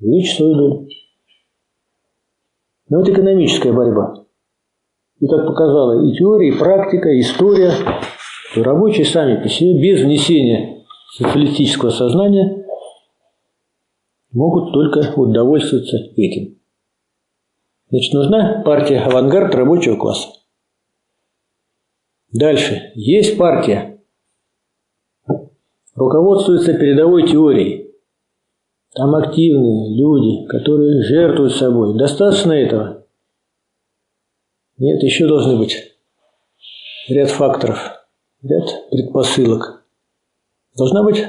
Увеличить 0.00 0.36
свою 0.36 0.54
долю. 0.54 0.89
Но 2.90 2.98
вот 2.98 3.08
экономическая 3.08 3.72
борьба. 3.72 4.26
И 5.20 5.26
как 5.26 5.46
показала 5.46 6.04
и 6.06 6.12
теория, 6.12 6.48
и 6.48 6.58
практика, 6.58 7.08
и 7.10 7.20
история, 7.20 7.72
то 8.54 8.62
рабочие 8.62 9.06
сами 9.06 9.40
по 9.40 9.48
себе, 9.48 9.80
без 9.80 10.02
внесения 10.02 10.84
социалистического 11.16 11.90
сознания, 11.90 12.66
могут 14.32 14.72
только 14.72 15.12
удовольствоваться 15.16 15.98
этим. 16.16 16.58
Значит, 17.90 18.12
нужна 18.12 18.62
партия 18.64 19.00
авангард 19.00 19.54
рабочего 19.54 19.96
класса. 19.96 20.28
Дальше. 22.32 22.92
Есть 22.94 23.38
партия. 23.38 24.00
Руководствуется 25.94 26.74
передовой 26.74 27.28
теорией. 27.28 27.89
Там 28.92 29.14
активные 29.14 29.96
люди, 29.96 30.46
которые 30.48 31.02
жертвуют 31.02 31.54
собой. 31.54 31.96
Достаточно 31.96 32.52
этого? 32.52 33.06
Нет, 34.78 35.02
еще 35.02 35.28
должны 35.28 35.58
быть 35.58 35.76
ряд 37.08 37.30
факторов, 37.30 38.04
ряд 38.42 38.64
предпосылок. 38.90 39.84
Должна 40.76 41.04
быть 41.04 41.24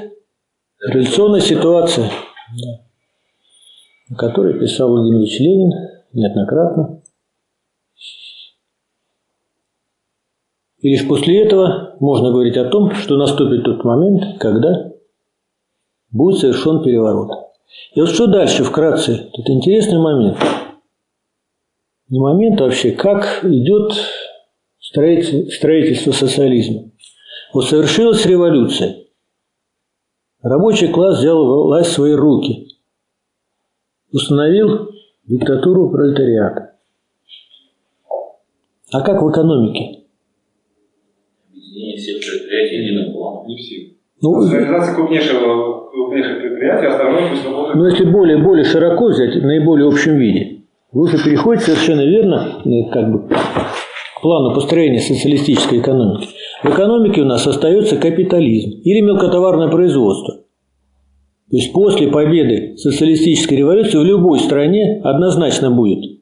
революционная 0.80 1.40
ситуация, 1.40 2.10
о 4.10 4.14
которой 4.16 4.58
писал 4.58 4.88
Владимир 4.88 5.20
Ильич 5.20 5.38
Ленин 5.38 5.70
неоднократно. 6.12 7.02
И 10.78 10.88
лишь 10.88 11.06
после 11.06 11.44
этого 11.44 11.96
можно 12.00 12.30
говорить 12.30 12.56
о 12.56 12.68
том, 12.68 12.92
что 12.94 13.16
наступит 13.16 13.62
тот 13.62 13.84
момент, 13.84 14.40
когда 14.40 14.90
будет 16.10 16.40
совершен 16.40 16.82
переворот. 16.82 17.51
И 17.94 18.00
вот 18.00 18.10
что 18.10 18.26
дальше, 18.26 18.64
вкратце, 18.64 19.30
это 19.32 19.52
интересный 19.52 19.98
момент. 19.98 20.38
Не 22.08 22.20
момент 22.20 22.60
а 22.60 22.64
вообще, 22.64 22.92
как 22.92 23.44
идет 23.44 23.92
строительство 24.80 26.12
социализма. 26.12 26.90
Вот 27.52 27.66
совершилась 27.66 28.24
революция. 28.26 29.06
Рабочий 30.42 30.88
класс 30.88 31.18
взял 31.18 31.44
власть 31.66 31.90
в 31.90 31.94
свои 31.94 32.12
руки. 32.12 32.68
Установил 34.12 34.90
диктатуру 35.24 35.90
пролетариата. 35.90 36.76
А 38.92 39.00
как 39.00 39.22
в 39.22 39.30
экономике? 39.30 40.04
Объединение 41.48 41.96
всех 41.96 42.16
предприятий 42.20 42.76
единым 42.76 43.12
планом. 43.14 43.46
Не 43.46 43.56
все. 43.56 43.91
Ну, 44.22 44.40
Национализация 44.40 44.94
крупнейшего, 44.94 45.90
крупнейших 45.90 46.40
предприятий, 46.40 46.86
остальное 46.86 47.30
пусть 47.30 47.44
работает. 47.44 47.74
Но 47.74 47.88
если 47.88 48.04
более, 48.04 48.38
более 48.38 48.64
широко 48.64 49.06
взять, 49.06 49.34
в 49.34 49.44
наиболее 49.44 49.88
общем 49.88 50.16
виде, 50.16 50.62
вы 50.92 51.02
уже 51.02 51.18
переходите 51.18 51.72
совершенно 51.72 52.02
верно 52.02 52.60
ну, 52.64 52.88
как 52.90 53.10
бы, 53.10 53.28
к 53.28 54.20
плану 54.22 54.54
построения 54.54 55.00
социалистической 55.00 55.80
экономики. 55.80 56.28
В 56.62 56.68
экономике 56.68 57.22
у 57.22 57.24
нас 57.24 57.44
остается 57.48 57.96
капитализм 57.96 58.80
или 58.84 59.00
мелкотоварное 59.00 59.68
производство. 59.68 60.34
То 61.50 61.56
есть 61.56 61.72
после 61.72 62.06
победы 62.06 62.76
социалистической 62.76 63.58
революции 63.58 63.98
в 63.98 64.04
любой 64.04 64.38
стране 64.38 65.00
однозначно 65.02 65.70
будет 65.70 66.20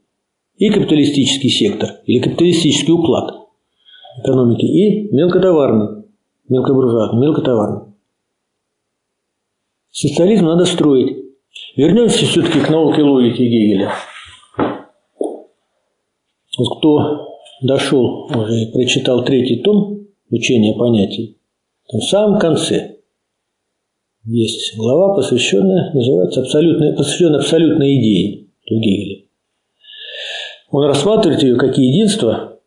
и 0.56 0.70
капиталистический 0.70 1.50
сектор, 1.50 1.90
или 2.06 2.20
капиталистический 2.20 2.92
уклад 2.92 3.34
экономики, 4.22 4.64
и 4.64 5.14
мелкотоварный, 5.14 6.04
мелкобуржуазный, 6.48 7.20
мелкотоварный. 7.20 7.89
Социализм 9.90 10.46
надо 10.46 10.64
строить. 10.66 11.16
Вернемся 11.76 12.24
все-таки 12.24 12.60
к 12.60 12.70
науке 12.70 13.02
логики 13.02 13.42
Гегеля. 13.42 13.92
Вот 16.58 16.78
кто 16.78 17.38
дошел, 17.62 18.26
уже 18.26 18.70
прочитал 18.72 19.24
третий 19.24 19.62
том 19.62 20.06
учения 20.30 20.76
понятий, 20.78 21.38
там 21.88 22.00
в 22.00 22.04
самом 22.04 22.38
конце 22.38 22.98
есть 24.24 24.76
глава, 24.76 25.14
посвященная, 25.14 25.92
называется 25.92 26.42
абсолютная, 26.42 26.94
посвященная 26.94 27.40
абсолютной 27.40 27.98
идее 27.98 28.48
Гегеля. 28.68 29.24
Он 30.70 30.84
рассматривает 30.86 31.42
ее 31.42 31.56
как 31.56 31.76
единство 31.78 32.60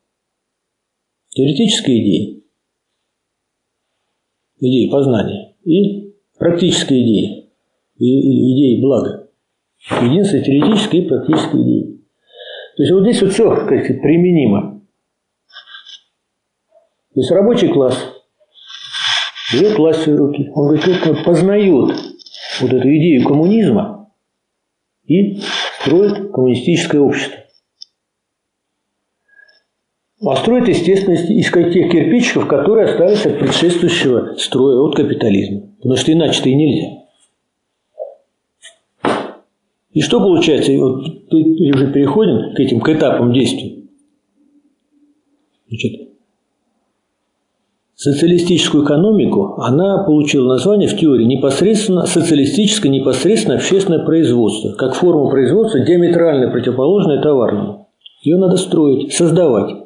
теоретической 1.30 2.00
идеи, 2.02 2.44
идеи 4.60 4.90
познания 4.90 5.56
и 5.64 6.03
практической 6.44 7.02
идеи, 7.02 7.52
идеи 7.96 8.82
блага. 8.82 9.30
Единство 10.02 10.39
теоретической 10.39 11.00
и 11.00 11.08
практической 11.08 11.62
идеи. 11.62 12.02
То 12.76 12.84
есть 12.84 12.91
вот 12.91 13.04
здесь 13.04 13.22
вот 13.22 13.32
все 13.32 13.50
как 13.50 13.70
применимо. 13.70 14.82
То 17.14 17.20
есть 17.20 17.32
рабочий 17.32 17.70
класс 17.70 17.98
берет 19.54 19.78
власть 19.78 20.00
в 20.00 20.04
свои 20.04 20.16
руки. 20.16 20.50
Он 20.54 20.68
говорит, 20.68 21.06
вот 21.06 21.24
познает 21.24 21.96
вот 22.62 22.74
эту 22.74 22.89
идею 22.89 23.26
коммунизма 23.26 24.12
и 25.06 25.39
строит 25.80 26.32
коммунистическое 26.34 27.00
общество. 27.00 27.33
А 30.26 30.36
строит, 30.38 30.70
естественно, 30.70 31.16
из 31.16 31.52
тех 31.52 31.92
кирпичиков, 31.92 32.48
которые 32.48 32.86
остались 32.86 33.26
от 33.26 33.40
предшествующего 33.40 34.36
строя, 34.38 34.78
от 34.80 34.96
капитализма. 34.96 35.64
Потому 35.78 35.98
что 35.98 36.14
иначе-то 36.14 36.50
и 36.50 36.56
нельзя. 36.56 37.04
И 39.92 40.02
что 40.02 40.20
получается? 40.22 40.72
Вот 40.78 41.06
уже 41.34 41.92
переходим 41.92 42.56
к 42.56 42.60
этим 42.60 42.80
к 42.80 42.90
этапам 42.90 43.34
действий. 43.34 43.90
Значит, 45.68 46.10
социалистическую 47.96 48.86
экономику 48.86 49.56
она 49.58 50.04
получила 50.04 50.48
название 50.48 50.88
в 50.88 50.98
теории 50.98 51.26
непосредственно 51.26 52.06
социалистическое 52.06 52.92
непосредственно 52.92 53.56
общественное 53.56 54.06
производство, 54.06 54.74
как 54.74 54.96
форма 54.96 55.30
производства 55.30 55.82
диаметрально 55.82 56.50
противоположная 56.50 57.22
товарному. 57.22 57.90
Ее 58.24 58.38
надо 58.38 58.56
строить, 58.56 59.14
создавать. 59.14 59.83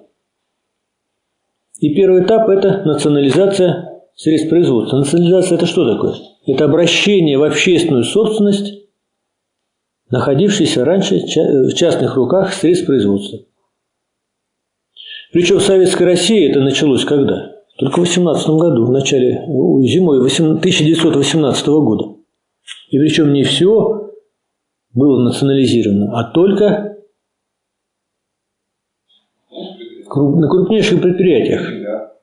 И 1.80 1.94
первый 1.94 2.24
этап– 2.24 2.50
это 2.50 2.84
национализация 2.86 4.02
средств 4.16 4.50
производства. 4.50 4.98
Национализация– 4.98 5.56
это 5.58 5.68
что 5.68 5.88
такое? 5.88 6.16
Это 6.48 6.66
обращение 6.66 7.38
в 7.38 7.44
общественную 7.44 8.04
собственность, 8.04 8.74
находившейся 10.10 10.86
раньше 10.86 11.20
в 11.20 11.74
частных 11.74 12.16
руках 12.16 12.54
средств 12.54 12.88
производства. 12.88 13.40
Причем 15.34 15.58
в 15.58 15.64
Советской 15.64 16.04
России 16.04 16.50
это 16.50 16.62
началось 16.62 17.06
когда? 17.06 17.52
Только 17.78 17.98
в 17.98 18.02
18 18.02 18.48
году, 18.50 18.86
в 18.86 18.92
начале, 18.92 19.44
зимой 19.84 20.18
1918 20.18 21.68
года. 21.68 22.16
И 22.90 22.98
причем 22.98 23.34
не 23.34 23.44
все 23.44 24.14
было 24.94 25.22
национализировано, 25.22 26.18
а 26.18 26.24
только 26.32 26.97
на 30.18 30.48
крупнейших 30.48 31.02
предприятиях. 31.02 31.62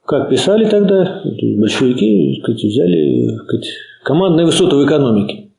Как 0.06 0.28
писали 0.28 0.66
тогда, 0.66 1.22
большевики 1.58 2.40
сказать, 2.42 2.62
взяли 2.62 3.36
сказать, 3.38 3.68
командные 4.02 4.46
высоты 4.46 4.76
в 4.76 4.84
экономике. 4.84 5.50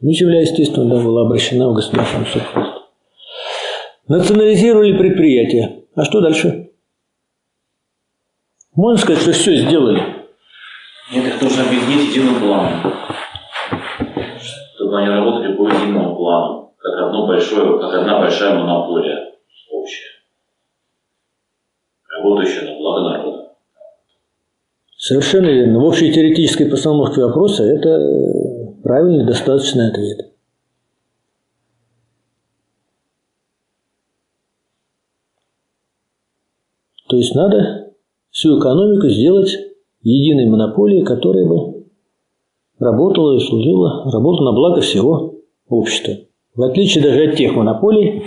Ну, 0.00 0.12
земля, 0.12 0.40
естественно, 0.40 0.88
да, 0.88 1.02
была 1.02 1.22
обращена 1.22 1.68
в 1.70 1.74
государственную 1.74 2.26
собственность. 2.26 2.72
Национализировали 4.06 4.96
предприятия. 4.96 5.82
А 5.96 6.04
что 6.04 6.20
дальше? 6.20 6.70
Можно 8.76 8.98
сказать, 8.98 9.22
что 9.22 9.32
все 9.32 9.56
сделали? 9.56 10.00
Нет, 11.12 11.26
их 11.26 11.42
нужно 11.42 11.64
объединить 11.64 12.10
единым 12.10 12.40
планом. 12.40 12.92
Чтобы 14.76 14.98
они 14.98 15.08
работали 15.08 15.56
по 15.56 15.68
единому 15.68 16.14
плану. 16.14 16.74
Как 16.78 17.08
одно 17.08 17.26
большое, 17.26 17.80
как 17.80 17.92
одна 17.92 18.20
большая 18.20 18.54
монополия 18.54 19.32
общая. 19.72 20.10
Работающая 22.28 22.72
на 22.72 22.78
благо 22.78 23.00
народа. 23.00 23.52
Совершенно 24.96 25.46
верно. 25.46 25.80
В 25.80 25.84
общей 25.84 26.12
теоретической 26.12 26.66
постановке 26.66 27.22
вопроса 27.22 27.64
это 27.64 28.74
правильный, 28.82 29.26
достаточный 29.26 29.88
ответ. 29.88 30.34
То 37.08 37.16
есть 37.16 37.34
надо 37.34 37.94
всю 38.30 38.58
экономику 38.58 39.08
сделать 39.08 39.56
единой 40.02 40.44
монополией, 40.44 41.06
которая 41.06 41.46
бы 41.46 41.86
работала 42.78 43.36
и 43.36 43.40
служила, 43.40 44.04
работала 44.12 44.50
на 44.50 44.52
благо 44.52 44.82
всего 44.82 45.36
общества. 45.68 46.14
В 46.54 46.62
отличие 46.62 47.02
даже 47.02 47.30
от 47.30 47.36
тех 47.36 47.54
монополий 47.54 48.24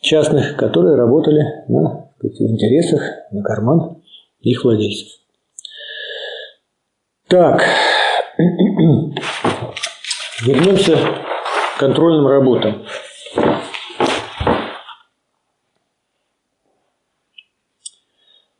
частных, 0.00 0.56
которые 0.56 0.96
работали 0.96 1.64
на 1.68 2.03
сказать, 2.32 2.52
интересах, 2.52 3.02
на 3.30 3.42
карман 3.42 4.02
их 4.40 4.64
владельцев. 4.64 5.08
Так, 7.28 7.62
вернемся 10.42 10.96
к 10.96 11.78
контрольным 11.78 12.26
работам. 12.26 12.84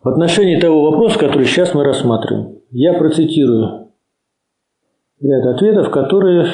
В 0.02 0.08
отношении 0.08 0.60
того 0.60 0.90
вопроса, 0.90 1.18
который 1.18 1.46
сейчас 1.46 1.72
мы 1.72 1.84
рассматриваем, 1.84 2.58
я 2.70 2.92
процитирую 2.94 3.92
ряд 5.20 5.46
ответов, 5.46 5.90
которые 5.90 6.46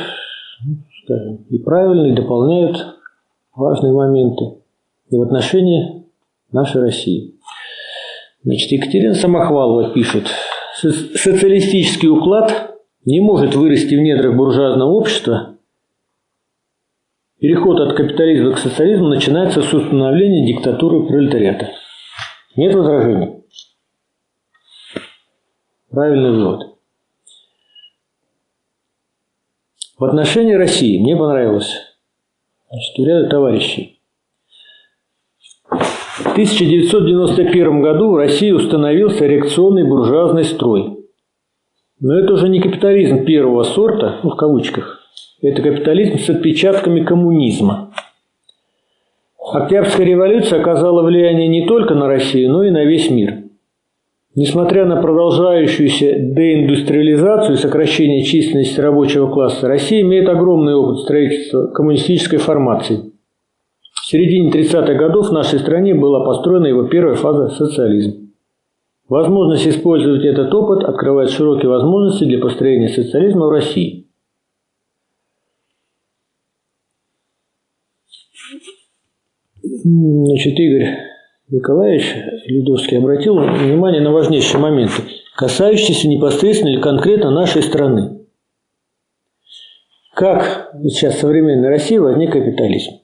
ну, 0.65 0.77
скажем, 1.05 1.37
и 1.49 1.59
правильно, 1.59 2.13
и 2.13 2.15
дополняют 2.15 2.97
важные 3.55 3.93
моменты 3.93 4.61
и 5.11 5.17
в 5.17 5.23
отношении 5.23 6.00
нашей 6.53 6.81
России. 6.83 7.35
Значит, 8.43 8.73
Екатерина 8.73 9.15
Самохвалова 9.15 9.93
пишет, 9.93 10.29
социалистический 10.75 12.09
уклад 12.09 12.77
не 13.05 13.21
может 13.21 13.55
вырасти 13.55 13.95
в 13.95 14.01
недрах 14.01 14.37
буржуазного 14.37 14.91
общества. 14.91 15.59
Переход 17.39 17.81
от 17.81 17.97
капитализма 17.97 18.53
к 18.53 18.59
социализму 18.59 19.09
начинается 19.09 19.63
с 19.63 19.73
установления 19.73 20.47
диктатуры 20.47 21.07
пролетариата. 21.07 21.71
Нет 22.57 22.75
возражений? 22.75 23.45
Правильный 25.91 26.31
вывод. 26.31 26.77
В 29.99 30.05
отношении 30.05 30.55
России 30.55 30.99
мне 30.99 31.17
понравилось 31.17 31.75
значит, 32.71 32.99
у 32.99 33.05
ряда 33.05 33.29
товарищей. 33.29 33.90
В 36.31 36.33
1991 36.33 37.83
году 37.83 38.13
в 38.13 38.17
России 38.17 38.53
установился 38.53 39.27
реакционный 39.27 39.83
буржуазный 39.83 40.45
строй. 40.45 40.99
Но 41.99 42.17
это 42.17 42.35
уже 42.35 42.49
не 42.49 42.61
капитализм 42.61 43.25
первого 43.25 43.65
сорта, 43.65 44.21
ну, 44.23 44.31
в 44.31 44.37
кавычках. 44.37 45.01
Это 45.43 45.61
капитализм 45.61 46.21
с 46.21 46.31
отпечатками 46.31 47.03
коммунизма. 47.03 47.93
Октябрьская 49.53 50.07
революция 50.07 50.61
оказала 50.61 51.03
влияние 51.03 51.49
не 51.49 51.67
только 51.67 51.97
на 51.97 52.07
Россию, 52.07 52.53
но 52.53 52.63
и 52.63 52.71
на 52.71 52.85
весь 52.85 53.11
мир. 53.11 53.39
Несмотря 54.37 54.87
на 54.87 55.03
продолжающуюся 55.03 56.13
деиндустриализацию 56.13 57.57
и 57.57 57.61
сокращение 57.61 58.23
численности 58.23 58.81
рабочего 58.81 59.29
класса, 59.33 59.67
Россия 59.67 60.03
имеет 60.03 60.29
огромный 60.29 60.77
опыт 60.77 61.01
строительства 61.01 61.67
коммунистической 61.67 62.39
формации. 62.39 63.10
В 64.11 64.13
середине 64.13 64.51
30-х 64.51 64.95
годов 64.95 65.29
в 65.29 65.33
нашей 65.33 65.61
стране 65.61 65.95
была 65.95 66.25
построена 66.25 66.67
его 66.67 66.89
первая 66.89 67.15
фаза 67.15 67.49
социализма. 67.51 68.27
Возможность 69.09 69.69
использовать 69.69 70.25
этот 70.25 70.53
опыт 70.53 70.83
открывает 70.83 71.31
широкие 71.31 71.69
возможности 71.69 72.25
для 72.25 72.41
построения 72.41 72.89
социализма 72.89 73.47
в 73.47 73.51
России. 73.51 74.09
Значит, 79.63 80.59
Игорь 80.59 80.89
Николаевич 81.49 82.13
Ледовский 82.47 82.99
обратил 82.99 83.39
внимание 83.39 84.01
на 84.01 84.11
важнейшие 84.11 84.61
моменты, 84.61 85.03
касающиеся 85.37 86.09
непосредственно 86.09 86.71
или 86.71 86.81
конкретно 86.81 87.31
нашей 87.31 87.63
страны. 87.63 88.27
Как 90.17 90.73
сейчас 90.83 91.15
в 91.15 91.21
современной 91.21 91.69
России 91.69 91.99
возник 91.99 92.33
капитализм? 92.33 93.03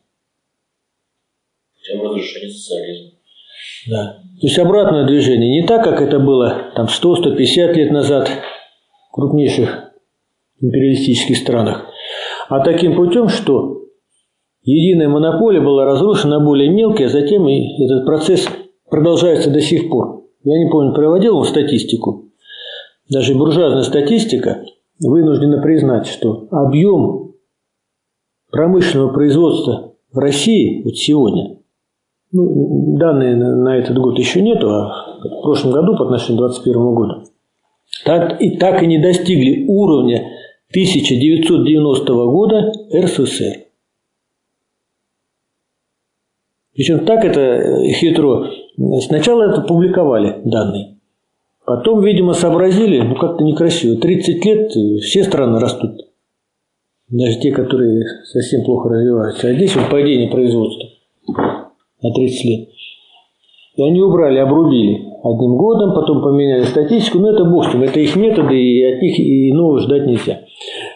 Тем 1.87 2.03
разрушение 2.03 2.51
социализма. 2.51 3.11
Да. 3.89 4.19
То 4.41 4.47
есть 4.47 4.59
обратное 4.59 5.07
движение. 5.07 5.61
Не 5.61 5.67
так, 5.67 5.85
как 5.85 6.01
это 6.01 6.19
было 6.19 6.73
там 6.75 6.87
100-150 6.87 7.73
лет 7.75 7.91
назад 7.91 8.29
в 8.29 9.15
крупнейших 9.15 9.93
империалистических 10.61 11.37
странах, 11.37 11.87
а 12.49 12.61
таким 12.61 12.97
путем, 12.97 13.29
что 13.29 13.83
единая 14.63 15.09
монополия 15.09 15.61
была 15.61 15.85
разрушена 15.85 16.39
на 16.39 16.45
более 16.45 16.71
мелкие, 16.71 17.07
а 17.07 17.11
затем 17.11 17.49
и 17.49 17.85
этот 17.85 18.07
процесс 18.07 18.49
продолжается 18.91 19.51
до 19.51 19.61
сих 19.61 19.89
пор. 19.89 20.25
Я 20.45 20.59
не 20.59 20.71
помню, 20.71 20.95
проводил 20.95 21.39
он 21.39 21.45
статистику. 21.45 22.31
Даже 23.09 23.35
буржуазная 23.35 23.83
статистика 23.83 24.65
вынуждена 24.99 25.61
признать, 25.61 26.07
что 26.07 26.49
объем 26.51 27.35
промышленного 28.51 29.13
производства 29.13 29.95
в 30.13 30.19
России 30.19 30.83
вот 30.83 30.97
сегодня, 30.97 31.56
ну, 32.33 32.97
данные 32.99 33.37
на 33.37 33.77
этот 33.77 33.99
год 33.99 34.19
еще 34.19 34.43
нету, 34.43 34.69
а 34.69 35.19
в 35.23 35.43
прошлом 35.43 35.73
году 35.73 35.97
по 35.97 36.05
отношению 36.05 36.43
к 36.43 36.53
2021 36.53 36.95
году, 36.95 37.25
так 38.05 38.41
и, 38.41 38.57
так 38.57 38.83
и 38.83 38.87
не 38.87 38.99
достигли 38.99 39.67
уровня 39.69 40.33
1990 40.71 42.13
года 42.15 42.73
РСФСР. 42.95 43.67
Причем 46.75 47.07
так 47.07 47.25
это 47.25 47.89
хитро. 47.93 48.51
Сначала 49.01 49.51
это 49.51 49.63
публиковали 49.63 50.43
данные. 50.45 50.99
Потом, 51.65 52.03
видимо, 52.03 52.35
сообразили, 52.35 53.01
ну 53.01 53.17
как-то 53.17 53.43
некрасиво. 53.43 53.99
30 53.99 54.45
лет 54.45 54.73
все 55.03 55.25
страны 55.25 55.59
растут. 55.59 56.03
Даже 57.09 57.41
те, 57.41 57.51
которые 57.51 58.05
совсем 58.25 58.65
плохо 58.65 58.91
развиваются. 58.91 59.49
А 59.49 59.55
здесь 59.55 59.75
вот 59.75 59.89
падение 59.89 60.31
производства 60.31 60.86
на 62.03 62.13
30 62.13 62.45
лет. 62.45 62.69
И 63.77 63.83
они 63.83 64.01
убрали, 64.01 64.39
обрубили 64.39 65.05
одним 65.23 65.57
годом, 65.57 65.95
потом 65.95 66.23
поменяли 66.23 66.65
статистику. 66.65 67.19
Но 67.19 67.31
это 67.31 67.45
бог 67.45 67.67
с 67.67 67.75
ним, 67.75 67.83
это 67.83 68.01
их 68.01 68.17
методы, 68.17 68.57
и 68.57 68.83
от 68.85 69.03
них 69.03 69.19
и 69.19 69.53
нового 69.53 69.81
ждать 69.81 70.07
нельзя. 70.07 70.41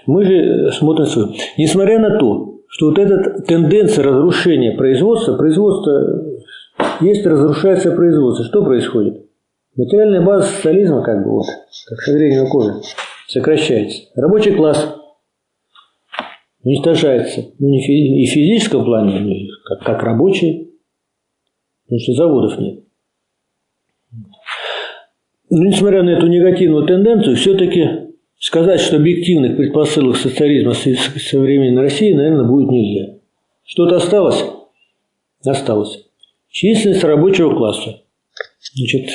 Мы 0.07 0.24
же 0.24 0.72
смотрим 0.72 1.07
свою. 1.07 1.28
Несмотря 1.59 1.98
на 1.98 2.18
то, 2.18 2.61
что 2.68 2.86
вот 2.86 2.98
эта 2.98 3.42
тенденция 3.42 4.05
разрушения 4.05 4.72
производства, 4.72 5.36
производство 5.36 6.24
есть, 7.01 7.26
разрушается 7.26 7.92
производство. 7.92 8.44
Что 8.44 8.64
происходит? 8.64 9.26
Материальная 9.76 10.24
база 10.24 10.46
социализма, 10.46 11.03
как 11.03 11.24
бы 11.24 11.32
вот, 11.32 11.46
как 11.88 12.01
шагрение 12.01 12.46
кожи, 12.48 12.74
сокращается. 13.28 14.03
Рабочий 14.14 14.53
класс 14.53 14.96
уничтожается. 16.62 17.42
Ну, 17.59 17.68
не 17.68 17.80
и 17.80 18.26
в 18.26 18.30
физическом 18.30 18.84
плане, 18.84 19.18
и 19.18 19.48
как, 19.64 19.80
как 19.80 20.03
рабочий, 20.03 20.70
потому 21.91 22.01
что 22.01 22.12
заводов 22.12 22.59
нет. 22.59 22.84
Но 25.51 25.64
несмотря 25.64 26.05
на 26.05 26.11
эту 26.11 26.28
негативную 26.28 26.86
тенденцию, 26.86 27.34
все-таки 27.34 28.12
сказать, 28.38 28.80
что 28.80 28.97
объективных 28.97 29.57
предпосылок 29.57 30.16
социализма 30.16 30.72
в 30.72 31.20
современной 31.20 31.82
России, 31.82 32.12
наверное, 32.12 32.45
будет 32.45 32.70
нельзя. 32.70 33.16
Что-то 33.64 33.97
осталось? 33.97 34.45
Осталось. 35.45 36.07
Численность 36.49 37.03
рабочего 37.03 37.57
класса. 37.57 38.03
Значит, 38.72 39.11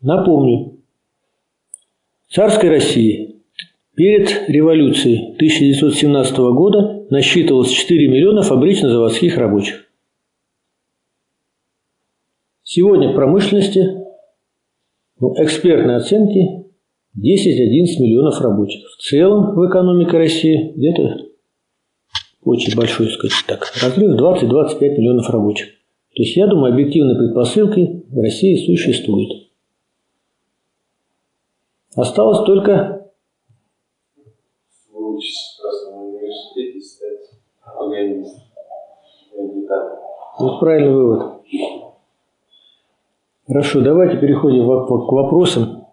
напомню, 0.00 0.78
царской 2.30 2.70
России 2.70 3.42
перед 3.94 4.48
революцией 4.48 5.34
1917 5.34 6.36
года 6.38 7.06
насчитывалось 7.10 7.70
4 7.70 8.08
миллиона 8.08 8.40
фабрично-заводских 8.40 9.36
рабочих. 9.36 9.85
Сегодня 12.68 13.12
в 13.12 13.14
промышленности 13.14 13.78
ну, 15.20 15.34
экспертные 15.40 15.98
оценки 15.98 16.66
10-11 17.16 18.00
миллионов 18.00 18.40
рабочих. 18.40 18.84
В 18.90 19.00
целом 19.00 19.54
в 19.54 19.68
экономике 19.68 20.18
России 20.18 20.72
где-то 20.74 21.28
очень 22.42 22.76
большой, 22.76 23.08
сказать 23.10 23.44
так, 23.46 23.72
разрыв 23.80 24.20
20-25 24.20 24.80
миллионов 24.80 25.30
рабочих. 25.30 25.68
То 26.16 26.22
есть, 26.24 26.36
я 26.36 26.48
думаю, 26.48 26.72
объективной 26.72 27.14
предпосылки 27.14 28.04
в 28.08 28.20
России 28.20 28.66
существует. 28.66 29.48
Осталось 31.94 32.44
только. 32.46 33.12
Вот 40.40 40.58
правильный 40.58 40.92
вывод. 40.92 41.36
Хорошо, 43.46 43.80
давайте 43.80 44.16
переходим 44.16 44.64
к 44.64 45.12
вопросам 45.12 45.86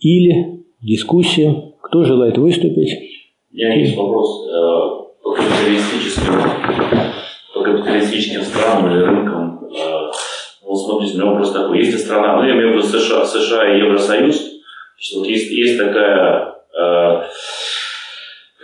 или 0.00 0.64
дискуссиям. 0.80 1.74
Кто 1.80 2.02
желает 2.02 2.36
выступить? 2.36 2.98
У 3.52 3.56
меня 3.56 3.74
есть 3.76 3.96
вопрос 3.96 4.48
э, 4.48 5.22
по 5.22 5.34
капиталистическим, 5.34 6.32
по 7.54 7.62
капиталистическим 7.62 8.42
странам 8.42 8.90
или 8.90 9.02
рынкам. 9.02 9.66
Э, 9.66 10.10
вот 10.64 10.78
смотрите, 10.80 11.14
у 11.14 11.20
меня 11.20 11.30
вопрос 11.30 11.52
такой. 11.52 11.78
Если 11.78 11.96
страна, 11.96 12.36
ну 12.36 12.42
я 12.42 12.54
имею 12.54 12.72
в 12.72 12.76
виду 12.78 12.82
США, 12.88 13.24
США 13.24 13.72
и 13.72 13.78
Евросоюз, 13.78 14.34
значит, 14.34 15.16
вот 15.16 15.26
есть, 15.28 15.48
есть 15.48 15.78
такая 15.78 16.56
э, 16.76 17.22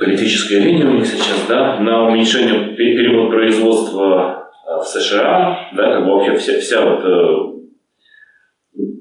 политическая 0.00 0.58
линия 0.58 0.88
у 0.88 0.94
них 0.94 1.06
сейчас, 1.06 1.46
да, 1.48 1.78
на 1.78 2.08
уменьшение 2.08 2.74
перевод 2.74 3.30
производства 3.30 4.50
в 4.66 4.82
США, 4.82 5.68
да, 5.76 5.92
как 5.92 6.06
бы 6.06 6.14
вообще 6.14 6.36
вся, 6.36 6.58
вся 6.58 6.84
вот 6.84 7.57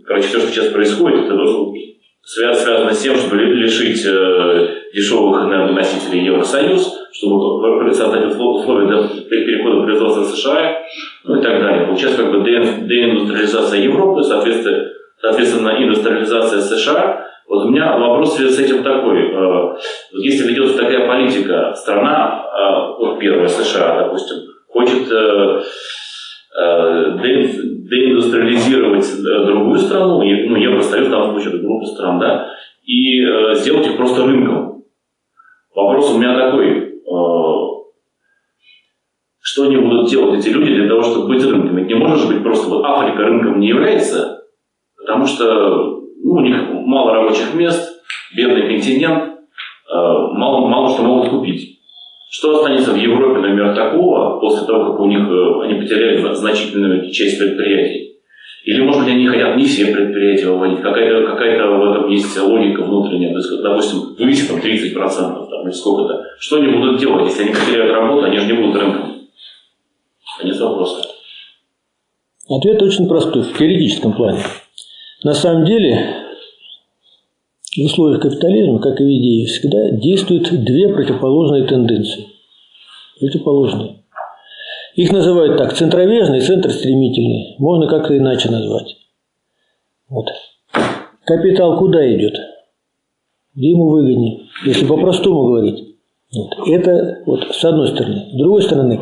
Короче, 0.08 0.28
все, 0.30 0.40
что 0.40 0.48
сейчас 0.48 0.68
происходит, 0.70 1.26
это 1.26 1.36
связано 2.24 2.94
с 2.94 3.02
тем, 3.02 3.16
чтобы 3.18 3.44
лишить 3.44 4.06
э, 4.06 4.68
дешевых 4.94 5.44
энергоносителей 5.44 6.26
Евросоюз, 6.26 6.94
чтобы 7.12 7.94
создать 7.94 8.26
условия 8.26 8.88
для 8.88 9.24
перехода 9.30 9.84
производства 9.84 10.24
США, 10.24 10.78
ну 11.26 11.40
и 11.40 11.44
так 11.44 11.62
далее. 11.62 11.88
Получается 11.88 12.24
как 12.24 12.32
бы 12.32 12.44
деиндустриализация 12.44 13.82
Европы, 13.82 14.24
соответственно, 14.24 14.90
соответственно 15.22 15.84
индустриализация 15.84 16.62
США. 16.62 17.28
Вот 17.50 17.66
у 17.66 17.70
меня 17.70 17.98
вопрос 17.98 18.40
в 18.40 18.50
с 18.50 18.60
этим 18.60 18.84
такой. 18.84 19.30
Э, 19.30 19.62
вот 20.14 20.24
если 20.24 20.48
ведется 20.48 20.78
такая 20.78 21.06
политика, 21.06 21.74
страна, 21.76 22.46
э, 22.46 23.00
вот 23.00 23.20
первая 23.20 23.48
США, 23.48 24.04
допустим, 24.04 24.38
хочет 24.70 25.12
э, 25.12 25.62
деиндустриализировать 26.58 29.06
другую 29.46 29.78
страну, 29.78 30.18
ну, 30.18 30.56
Евросоюз, 30.56 31.08
в 31.08 31.12
данном 31.12 31.32
случае, 31.32 31.54
это 31.54 31.64
группа 31.64 31.86
стран, 31.86 32.20
да, 32.20 32.50
и 32.84 33.22
э, 33.22 33.54
сделать 33.54 33.86
их 33.86 33.98
просто 33.98 34.26
рынком. 34.26 34.84
Вопрос 35.76 36.16
у 36.16 36.18
меня 36.18 36.36
такой, 36.36 36.70
э, 36.70 36.92
что 39.40 39.64
они 39.64 39.78
будут 39.78 40.10
делать, 40.10 40.40
эти 40.40 40.50
люди, 40.50 40.74
для 40.74 40.88
того, 40.88 41.04
чтобы 41.04 41.28
быть 41.28 41.44
рынком? 41.44 41.76
Ведь 41.76 41.88
не 41.88 41.96
может 41.96 42.28
быть 42.28 42.42
просто, 42.42 42.70
вот 42.70 42.86
Африка 42.86 43.24
рынком 43.24 43.60
не 43.60 43.68
является, 43.68 44.42
потому 44.98 45.26
что 45.26 45.98
ну, 46.24 46.34
у 46.34 46.42
них 46.42 46.56
мало 46.72 47.14
рабочих 47.14 47.54
мест, 47.54 48.04
бедный 48.36 48.68
континент, 48.68 49.24
э, 49.24 49.30
мало, 49.94 50.68
мало 50.68 50.90
что 50.90 51.04
могут 51.04 51.30
купить. 51.30 51.77
Что 52.30 52.58
останется 52.58 52.92
в 52.92 52.98
Европе, 52.98 53.40
например, 53.40 53.74
такого, 53.74 54.40
после 54.40 54.68
того, 54.68 54.92
как 54.92 55.00
у 55.00 55.06
них 55.08 55.20
э, 55.20 55.62
они 55.64 55.80
потеряли 55.80 56.34
значительную 56.34 57.10
часть 57.10 57.40
предприятий? 57.40 58.18
Или, 58.66 58.82
может 58.82 59.06
быть, 59.06 59.14
они 59.14 59.26
хотят 59.28 59.56
не 59.56 59.64
все 59.64 59.86
предприятия 59.86 60.48
выводить, 60.48 60.82
какая-то 60.82 61.26
какая 61.26 61.66
в 61.66 61.90
этом 61.90 62.10
есть 62.10 62.38
логика 62.38 62.84
внутренняя, 62.84 63.32
то 63.32 63.38
есть, 63.38 63.50
допустим, 63.62 64.16
вывести 64.20 64.50
там 64.50 64.60
30% 64.60 65.50
там, 65.50 65.64
или 65.64 65.72
сколько-то. 65.72 66.22
Что 66.38 66.58
они 66.58 66.68
будут 66.68 67.00
делать, 67.00 67.28
если 67.28 67.44
они 67.44 67.54
потеряют 67.54 67.94
работу, 67.94 68.26
они 68.26 68.38
же 68.40 68.48
не 68.48 68.60
будут 68.60 68.76
рынком? 68.76 69.22
Конец 70.38 70.60
вопроса. 70.60 71.08
Ответ 72.50 72.82
очень 72.82 73.08
простой, 73.08 73.44
в 73.44 73.58
теоретическом 73.58 74.14
плане. 74.14 74.42
На 75.24 75.34
самом 75.34 75.64
деле, 75.64 76.27
в 77.78 77.86
условиях 77.86 78.22
капитализма, 78.22 78.80
как 78.80 79.00
и 79.00 79.04
в 79.04 79.08
идее, 79.08 79.46
всегда 79.46 79.92
действуют 79.92 80.50
две 80.64 80.90
противоположные 80.90 81.66
тенденции. 81.66 82.28
Противоположные. 83.20 84.04
Их 84.96 85.12
называют 85.12 85.58
так, 85.58 85.74
центровежный 85.74 86.40
и 86.40 86.42
центростремительный. 86.42 87.56
Можно 87.60 87.88
как-то 87.88 88.18
иначе 88.18 88.50
назвать. 88.50 88.96
Вот. 90.10 90.28
Капитал 91.24 91.78
куда 91.78 92.16
идет? 92.16 92.36
Где 93.54 93.70
ему 93.70 93.90
выгоднее? 93.90 94.48
Если 94.66 94.86
по-простому 94.86 95.46
говорить. 95.46 95.96
Вот. 96.34 96.68
Это 96.68 97.22
вот 97.26 97.44
с 97.54 97.64
одной 97.64 97.90
стороны. 97.90 98.30
С 98.32 98.38
другой 98.38 98.64
стороны, 98.64 99.00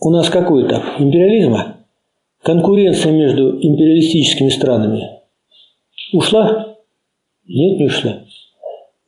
у 0.00 0.10
нас 0.10 0.30
какой 0.30 0.66
этап? 0.66 0.82
Империализма? 0.98 1.78
Конкуренция 2.42 3.10
между 3.10 3.50
империалистическими 3.60 4.50
странами 4.50 5.22
ушла? 6.12 6.73
Нет, 7.46 7.78
не 7.78 7.86
ушла. 7.86 8.24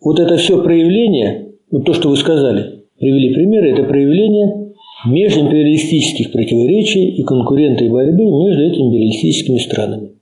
Вот 0.00 0.20
это 0.20 0.36
все 0.36 0.62
проявление, 0.62 1.52
вот 1.70 1.84
то, 1.84 1.94
что 1.94 2.08
вы 2.08 2.16
сказали, 2.16 2.84
привели 2.98 3.34
примеры, 3.34 3.72
это 3.72 3.84
проявление 3.84 4.74
межимпериалистических 5.06 6.32
противоречий 6.32 7.08
и 7.10 7.22
конкурентной 7.22 7.88
борьбы 7.88 8.24
между 8.24 8.62
этими 8.62 8.88
империалистическими 8.88 9.58
странами. 9.58 10.12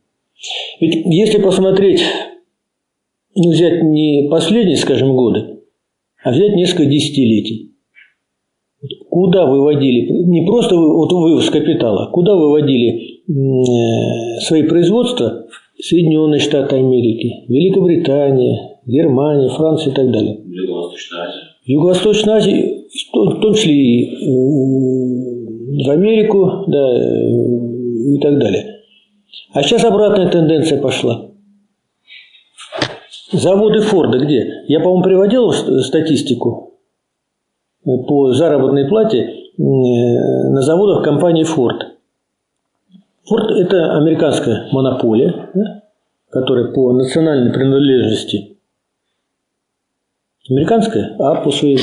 Ведь 0.80 1.02
если 1.06 1.40
посмотреть, 1.40 2.02
ну, 3.34 3.50
взять 3.50 3.82
не 3.82 4.28
последние, 4.30 4.76
скажем, 4.76 5.16
годы, 5.16 5.60
а 6.22 6.30
взять 6.30 6.54
несколько 6.54 6.86
десятилетий, 6.86 7.72
куда 9.10 9.46
выводили, 9.46 10.08
не 10.24 10.44
просто 10.46 10.76
вот 10.76 11.12
вывоз 11.12 11.48
капитала, 11.50 12.10
куда 12.10 12.34
выводили 12.34 13.22
э, 13.28 14.40
свои 14.40 14.64
производства 14.64 15.43
Соединенные 15.86 16.40
Штаты 16.40 16.76
Америки, 16.76 17.44
Великобритания, 17.46 18.78
Германия, 18.86 19.50
Франция 19.50 19.92
и 19.92 19.94
так 19.94 20.10
далее. 20.10 20.40
Юго-Восточная 20.42 21.24
Азия. 21.24 21.42
Юго-Восточная 21.66 22.34
Азия, 22.36 22.84
в 23.12 23.40
том 23.40 23.52
числе 23.52 23.74
и 23.74 24.04
э, 24.06 24.16
в 25.84 25.90
Америку, 25.90 26.64
да, 26.68 28.14
и 28.14 28.18
так 28.18 28.38
далее. 28.38 28.76
А 29.52 29.62
сейчас 29.62 29.84
обратная 29.84 30.30
тенденция 30.30 30.80
пошла. 30.80 31.30
Заводы 33.32 33.80
Форда 33.82 34.24
где? 34.24 34.64
Я, 34.68 34.80
по-моему, 34.80 35.02
приводил 35.02 35.52
статистику 35.52 36.78
по 37.84 38.32
заработной 38.32 38.88
плате 38.88 39.18
э, 39.18 39.60
на 39.60 40.62
заводах 40.62 41.04
компании 41.04 41.44
Ford. 41.44 41.93
Форд– 43.26 43.50
это 43.58 43.96
американская 43.96 44.68
монополия, 44.72 45.50
да, 45.54 45.82
которая 46.30 46.72
по 46.72 46.92
национальной 46.92 47.52
принадлежности 47.52 48.58
американская, 50.48 51.16
а 51.18 51.36
по 51.42 51.50
своему 51.50 51.78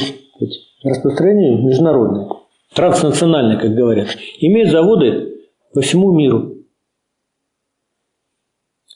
распространению 0.84 1.64
международная, 1.64 2.30
транснациональная, 2.74 3.58
как 3.58 3.74
говорят. 3.74 4.10
Имеет 4.40 4.70
заводы 4.70 5.48
по 5.74 5.82
всему 5.82 6.12
миру. 6.12 6.58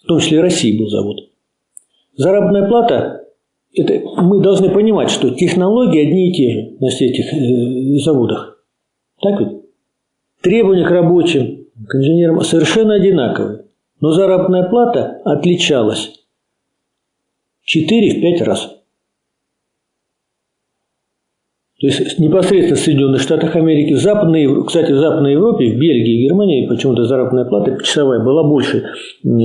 В 0.04 0.08
том 0.08 0.20
числе 0.20 0.38
и 0.38 0.42
России 0.42 0.78
был 0.78 0.88
завод. 0.88 1.18
Заработная 2.16 2.68
плата– 2.68 3.26
это 3.74 4.02
мы 4.22 4.40
должны 4.42 4.70
понимать, 4.70 5.10
что 5.10 5.32
технологии 5.32 6.08
одни 6.08 6.30
и 6.30 6.34
те 6.34 6.50
же 6.52 6.78
на 6.80 6.90
всех 6.90 7.12
этих 7.12 7.34
э, 7.34 7.98
заводах. 8.04 8.64
Так 9.20 9.40
ведь? 9.40 9.62
Требования 10.42 10.86
к 10.86 10.92
рабочим, 10.92 11.65
к 11.76 11.96
инженерам 11.96 12.42
совершенно 12.42 12.96
одинаковые, 12.96 13.66
но 14.00 14.12
заработная 14.12 14.70
плата 14.70 15.22
отличалась 15.26 16.12
4-5 17.68 18.44
раз. 18.44 18.72
То 21.82 21.88
есть 21.88 22.20
непосредственно 22.20 22.78
в 22.78 22.80
Соединенных 22.80 23.22
Штатах 23.22 23.56
Америки, 23.58 23.94
в 23.94 24.00
Западной, 24.00 24.66
кстати, 24.66 24.94
в 24.94 24.98
Западной 24.98 25.34
Европе, 25.34 25.74
в 25.74 25.78
Бельгии 25.78 26.22
и 26.22 26.28
Германии 26.28 26.68
почему-то 26.68 27.04
заработная 27.04 27.44
плата 27.44 27.74
почасовая 27.74 28.24
была 28.24 28.44
больше, 28.44 28.86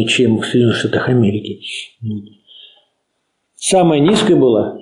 чем 0.07 0.39
в 0.39 0.47
Соединенных 0.47 0.77
Штатах 0.77 1.09
Америки. 1.09 1.61
Самая 3.57 3.98
низкая 4.01 4.36
была, 4.36 4.78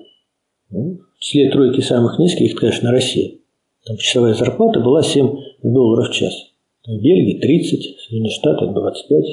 ну, 0.70 1.00
вслед 1.18 1.50
тройки 1.52 1.80
самых 1.80 2.18
низких, 2.18 2.54
конечно, 2.54 2.90
Россия. 2.90 3.38
Там 3.86 3.96
часовая 3.96 4.34
зарплата 4.34 4.80
была 4.80 5.02
7 5.02 5.30
долларов 5.62 6.10
в 6.10 6.12
час. 6.12 6.47
В 6.86 7.02
Бельгии 7.02 7.40
30, 7.40 7.96
в 7.96 8.00
Соединенных 8.02 8.32
Штатах 8.32 8.72
25 8.72 9.24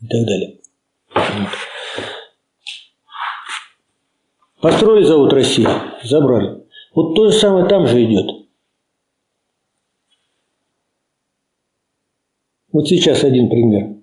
и 0.00 0.06
так 0.08 0.26
далее. 0.26 0.58
Вот. 1.14 1.48
Построили 4.60 5.04
завод 5.04 5.32
России, 5.32 5.68
забрали. 6.02 6.64
Вот 6.94 7.14
то 7.14 7.30
же 7.30 7.32
самое 7.32 7.68
там 7.68 7.86
же 7.86 8.04
идет. 8.04 8.26
Вот 12.72 12.88
сейчас 12.88 13.22
один 13.24 13.48
пример. 13.48 13.96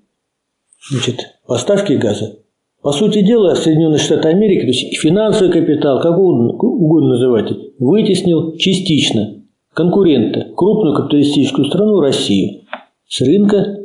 Значит, 0.90 1.20
поставки 1.46 1.94
газа. 1.94 2.40
По 2.82 2.92
сути 2.92 3.22
дела, 3.22 3.56
Соединенные 3.56 4.00
Штаты 4.00 4.30
Америки, 4.30 4.62
то 4.62 4.68
есть 4.68 4.98
финансовый 5.00 5.52
капитал, 5.52 6.00
как 6.02 6.18
угодно, 6.18 7.10
называть, 7.10 7.52
вытеснил 7.80 8.56
частично 8.58 9.45
конкурента, 9.76 10.48
крупную 10.56 10.96
капиталистическую 10.96 11.68
страну 11.68 12.00
Россию, 12.00 12.62
с 13.08 13.22
рынка 13.22 13.78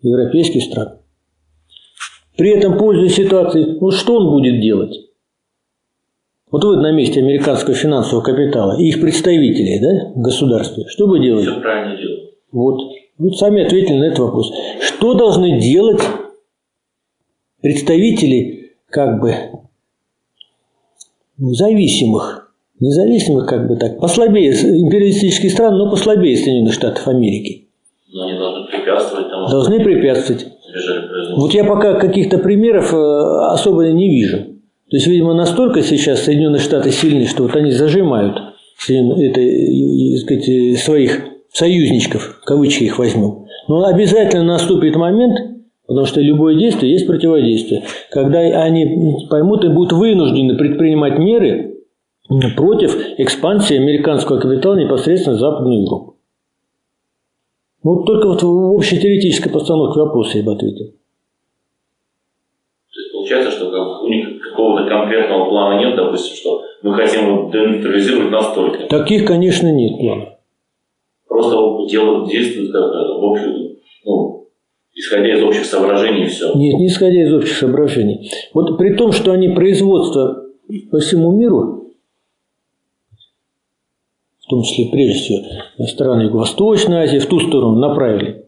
европейских 0.00 0.62
стран. 0.62 0.98
При 2.36 2.50
этом, 2.50 2.78
пользуясь 2.78 3.14
ситуацией, 3.14 3.78
ну 3.80 3.90
что 3.90 4.18
он 4.18 4.30
будет 4.30 4.60
делать? 4.60 4.94
Вот 6.50 6.62
вы 6.64 6.76
на 6.76 6.92
месте 6.92 7.20
американского 7.20 7.74
финансового 7.74 8.22
капитала 8.22 8.78
и 8.78 8.84
их 8.84 9.00
представителей 9.00 9.80
да, 9.80 10.12
в 10.14 10.22
государстве, 10.22 10.84
что 10.88 11.06
бы 11.06 11.18
делали? 11.20 11.42
Все 11.42 11.60
правильно 11.60 11.96
делают. 11.96 12.34
Вот. 12.52 12.80
Вот 13.18 13.36
сами 13.36 13.64
ответили 13.64 13.96
на 13.96 14.04
этот 14.04 14.20
вопрос. 14.20 14.52
Что 14.80 15.14
должны 15.14 15.58
делать 15.60 16.00
представители 17.60 18.76
как 18.88 19.20
бы 19.20 19.34
ну, 21.38 21.52
зависимых, 21.54 22.47
независимых 22.80 23.46
как 23.46 23.68
бы 23.68 23.76
так, 23.76 23.98
послабее 24.00 24.52
империалистических 24.52 25.50
стран, 25.50 25.76
но 25.76 25.90
послабее 25.90 26.36
Соединенных 26.36 26.74
Штатов 26.74 27.06
Америки? 27.08 27.68
Но 28.12 28.26
они 28.26 28.38
должны 28.38 28.66
препятствовать 28.66 29.30
тому, 29.30 29.48
Должны 29.48 29.80
препятствовать. 29.80 30.46
Вот 31.36 31.52
я 31.54 31.64
пока 31.64 31.94
каких-то 31.94 32.38
примеров 32.38 32.92
э, 32.92 32.96
особо 33.50 33.88
не 33.88 34.08
вижу. 34.08 34.38
То 34.90 34.96
есть, 34.96 35.06
видимо, 35.06 35.34
настолько 35.34 35.82
сейчас 35.82 36.22
Соединенные 36.22 36.60
Штаты 36.60 36.90
сильны, 36.90 37.26
что 37.26 37.42
вот 37.44 37.56
они 37.56 37.72
зажимают 37.72 38.36
это, 38.86 40.20
сказать, 40.20 40.78
своих 40.78 41.24
союзничков, 41.52 42.40
кавычки 42.44 42.84
их 42.84 42.98
возьмем. 42.98 43.46
Но 43.66 43.84
обязательно 43.84 44.44
наступит 44.44 44.96
момент, 44.96 45.36
потому 45.86 46.06
что 46.06 46.20
любое 46.20 46.54
действие 46.54 46.92
есть 46.92 47.06
противодействие, 47.06 47.84
когда 48.10 48.38
они 48.38 49.26
поймут 49.28 49.64
и 49.64 49.68
будут 49.68 49.92
вынуждены 49.92 50.56
предпринимать 50.56 51.18
меры 51.18 51.77
против 52.56 52.94
экспансии 53.18 53.76
американского 53.76 54.38
капитала 54.38 54.76
непосредственно 54.76 55.36
в 55.36 55.40
Западную 55.40 55.82
Европу. 55.82 56.16
Вот 57.82 58.04
только 58.06 58.26
вот 58.28 58.42
в 58.42 58.72
общей 58.74 59.00
теоретической 59.00 59.52
постановке 59.52 60.00
вопроса 60.00 60.38
я 60.38 60.44
бы 60.44 60.52
ответил. 60.52 60.92
То 62.92 63.00
есть 63.00 63.12
получается, 63.12 63.50
что 63.52 63.70
у 63.70 64.08
них 64.08 64.42
какого-то 64.42 64.88
конкретного 64.88 65.48
плана 65.48 65.80
нет, 65.80 65.96
допустим, 65.96 66.36
что 66.36 66.62
мы 66.82 66.94
хотим 66.94 67.26
его 67.28 67.50
денейтрализировать 67.50 68.30
настолько. 68.30 68.86
Таких, 68.88 69.26
конечно, 69.26 69.70
нет 69.72 69.98
планов. 69.98 70.28
Просто 71.28 71.86
делают, 71.88 72.28
действуют 72.28 72.72
как 72.72 72.82
в 72.82 73.24
общем, 73.24 73.76
ну, 74.04 74.48
исходя 74.94 75.34
из 75.34 75.42
общих 75.42 75.64
соображений 75.64 76.24
и 76.24 76.26
все. 76.26 76.52
Нет, 76.54 76.78
не 76.78 76.86
исходя 76.88 77.22
из 77.22 77.32
общих 77.32 77.56
соображений. 77.56 78.30
Вот 78.52 78.76
при 78.76 78.94
том, 78.94 79.12
что 79.12 79.32
они 79.32 79.48
производство 79.48 80.44
по 80.90 80.98
всему 80.98 81.32
миру, 81.32 81.87
в 84.48 84.50
том 84.50 84.62
числе, 84.62 84.86
прежде 84.86 85.12
всего, 85.12 85.86
страны 85.86 86.22
Юго-Восточной 86.22 87.02
Азии, 87.02 87.18
в 87.18 87.26
ту 87.26 87.38
сторону 87.38 87.78
направили. 87.78 88.46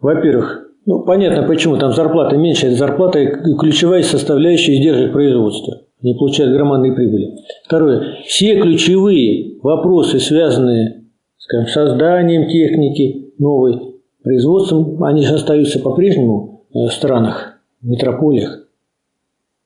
Во-первых, 0.00 0.70
ну, 0.86 1.00
понятно, 1.00 1.46
почему 1.46 1.76
там 1.76 1.92
зарплата 1.92 2.36
меньше. 2.38 2.68
Это 2.68 2.76
зарплата– 2.76 3.26
ключевая 3.60 4.02
составляющая 4.02 4.74
издержек 4.74 5.12
производства. 5.12 5.82
Они 6.02 6.14
получают 6.14 6.54
громадные 6.54 6.94
прибыли. 6.94 7.34
Второе. 7.64 8.20
Все 8.24 8.58
ключевые 8.58 9.58
вопросы, 9.62 10.18
связанные 10.18 11.04
с 11.36 11.72
созданием 11.72 12.48
техники 12.48 13.34
новой, 13.38 13.96
производством, 14.22 15.04
они 15.04 15.26
же 15.26 15.34
остаются 15.34 15.78
по-прежнему 15.78 16.62
в 16.72 16.88
странах, 16.88 17.58
в 17.82 17.86
метрополиях. 17.86 18.60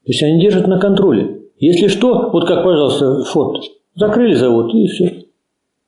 То 0.05 0.07
есть 0.07 0.23
они 0.25 0.41
держат 0.41 0.67
на 0.67 0.81
контроле. 0.81 1.43
Если 1.59 1.87
что, 1.87 2.31
вот 2.33 2.49
как, 2.49 2.65
пожалуйста, 2.65 3.23
Форд, 3.25 3.63
закрыли 3.95 4.35
завод 4.35 4.75
и 4.75 4.87
все. 4.87 5.25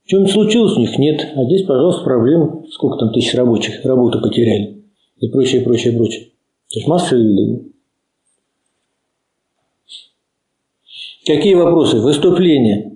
Что-нибудь 0.07 0.33
случилось 0.33 0.77
у 0.77 0.81
них? 0.81 0.99
Нет. 0.99 1.27
А 1.37 1.45
здесь, 1.45 1.65
пожалуйста, 1.65 2.05
проблемы. 2.05 2.67
Сколько 2.71 2.99
там 2.99 3.13
тысяч 3.13 3.35
рабочих 3.35 3.85
работу 3.85 4.21
потеряли 4.21 4.83
и 5.23 5.29
прочее, 5.29 5.63
прочее, 5.63 5.97
прочее. 5.97 6.25
То 6.69 6.79
есть 6.79 6.89
массовое 6.89 7.23
явление. 7.23 7.61
Какие 11.25 11.55
вопросы? 11.55 11.99
Выступления? 11.99 12.93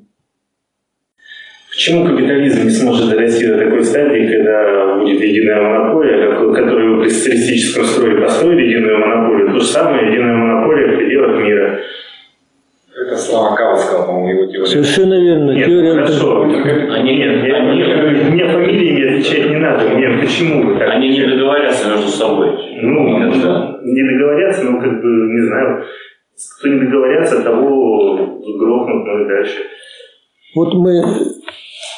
Почему 1.71 2.05
капитализм 2.07 2.65
не 2.65 2.71
сможет 2.71 3.11
дорасти 3.11 3.47
до 3.47 3.59
такой 3.59 3.85
стадии, 3.85 4.27
когда 4.27 4.97
будет 4.99 5.21
единая 5.21 5.63
монополия, 5.63 6.55
которую 6.55 7.03
при 7.03 7.11
социалистическом 7.11 7.85
строе 7.85 8.21
построили 8.21 8.67
единую 8.67 8.99
монополию, 8.99 9.53
то 9.53 9.61
же 9.61 9.67
самое 9.67 10.11
единая 10.11 10.35
монополия 10.35 10.95
в 10.95 10.97
пределах 10.97 11.45
мира? 11.45 11.81
Это 13.17 13.25
слова 13.25 13.57
Кавского, 13.57 14.07
по-моему, 14.07 14.43
его 14.43 14.53
теория. 14.53 14.67
Совершенно 14.67 15.15
верно. 15.15 15.53
Нет, 15.53 15.67
Теория 15.67 15.95
хорошо. 15.95 16.43
Они, 16.43 17.17
нет, 17.17 17.47
я, 17.47 17.63
мне, 17.63 17.85
мне 18.31 18.45
фамилиями 18.47 19.15
отвечать 19.15 19.49
не 19.49 19.57
надо. 19.57 19.89
Мне 19.89 20.21
почему 20.21 20.67
вы 20.67 20.79
так? 20.79 20.91
Они 20.91 21.09
не 21.09 21.25
договорятся 21.25 21.89
между 21.89 22.09
собой. 22.09 22.51
Ну, 22.83 23.19
Это- 23.31 23.81
не 23.85 24.03
договорятся, 24.03 24.65
ну, 24.65 24.81
как 24.81 25.01
бы, 25.01 25.09
не 25.09 25.47
знаю. 25.47 25.85
Кто 26.59 26.69
не 26.69 26.81
договорятся, 26.81 27.43
того 27.43 28.17
грохнут, 28.59 29.07
ну 29.07 29.25
и 29.25 29.29
дальше. 29.29 29.63
Вот 30.55 30.75
мы 30.75 31.03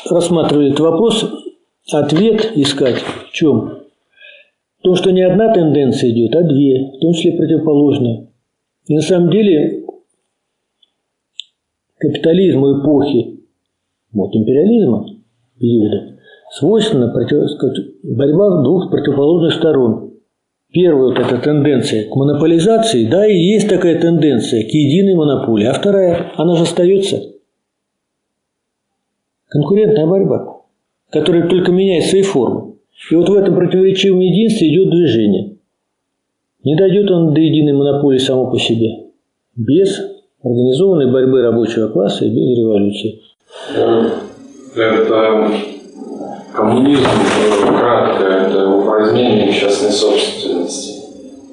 рассматривали 0.08 0.68
этот 0.68 0.80
вопрос, 0.80 1.28
ответ 1.92 2.52
искать 2.54 3.02
в 3.02 3.32
чем? 3.32 3.78
В 4.78 4.82
том, 4.84 4.94
что 4.94 5.10
не 5.10 5.22
одна 5.22 5.52
тенденция 5.52 6.10
идет, 6.10 6.36
а 6.36 6.42
две, 6.44 6.92
в 6.96 7.00
том 7.00 7.12
числе 7.12 7.32
противоположные. 7.32 8.28
И 8.86 8.94
на 8.94 9.00
самом 9.00 9.30
деле 9.30 9.77
капитализму 11.98 12.80
эпохи 12.80 13.40
вот, 14.12 14.34
империализма 14.34 15.06
периода 15.58 16.18
свойственна 16.52 17.08
против- 17.12 17.50
сказать, 17.50 17.78
борьба 18.02 18.62
двух 18.62 18.90
противоположных 18.90 19.54
сторон. 19.54 20.12
Первая 20.70 21.08
вот 21.08 21.18
эта 21.18 21.38
тенденция 21.38 22.08
к 22.08 22.14
монополизации, 22.14 23.06
да, 23.06 23.26
и 23.26 23.34
есть 23.34 23.68
такая 23.68 24.00
тенденция 24.00 24.62
к 24.62 24.68
единой 24.68 25.14
монополии. 25.14 25.66
А 25.66 25.72
вторая, 25.72 26.32
она 26.36 26.56
же 26.56 26.64
остается– 26.64 27.22
Конкурентная 29.48 30.06
борьба, 30.06 30.62
которая 31.10 31.48
только 31.48 31.72
меняет 31.72 32.04
свои 32.04 32.22
формы. 32.22 32.74
И 33.10 33.14
вот 33.14 33.28
в 33.28 33.34
этом 33.34 33.54
противоречивом 33.54 34.20
единстве 34.20 34.68
идет 34.68 34.90
движение. 34.90 35.56
Не 36.64 36.76
дойдет 36.76 37.10
он 37.10 37.32
до 37.32 37.40
единой 37.40 37.72
монополии 37.72 38.18
само 38.18 38.50
по 38.50 38.58
себе. 38.58 39.06
Без 39.56 40.07
организованной 40.42 41.10
борьбы 41.10 41.42
рабочего 41.42 41.88
класса 41.88 42.24
и 42.24 42.30
без 42.30 42.58
революции. 42.58 43.20
Это 44.74 45.50
коммунизм, 46.54 47.04
кратко, 47.78 48.24
это 48.24 48.68
упразднение 48.68 49.52
частной 49.52 49.90
собственности, 49.90 51.02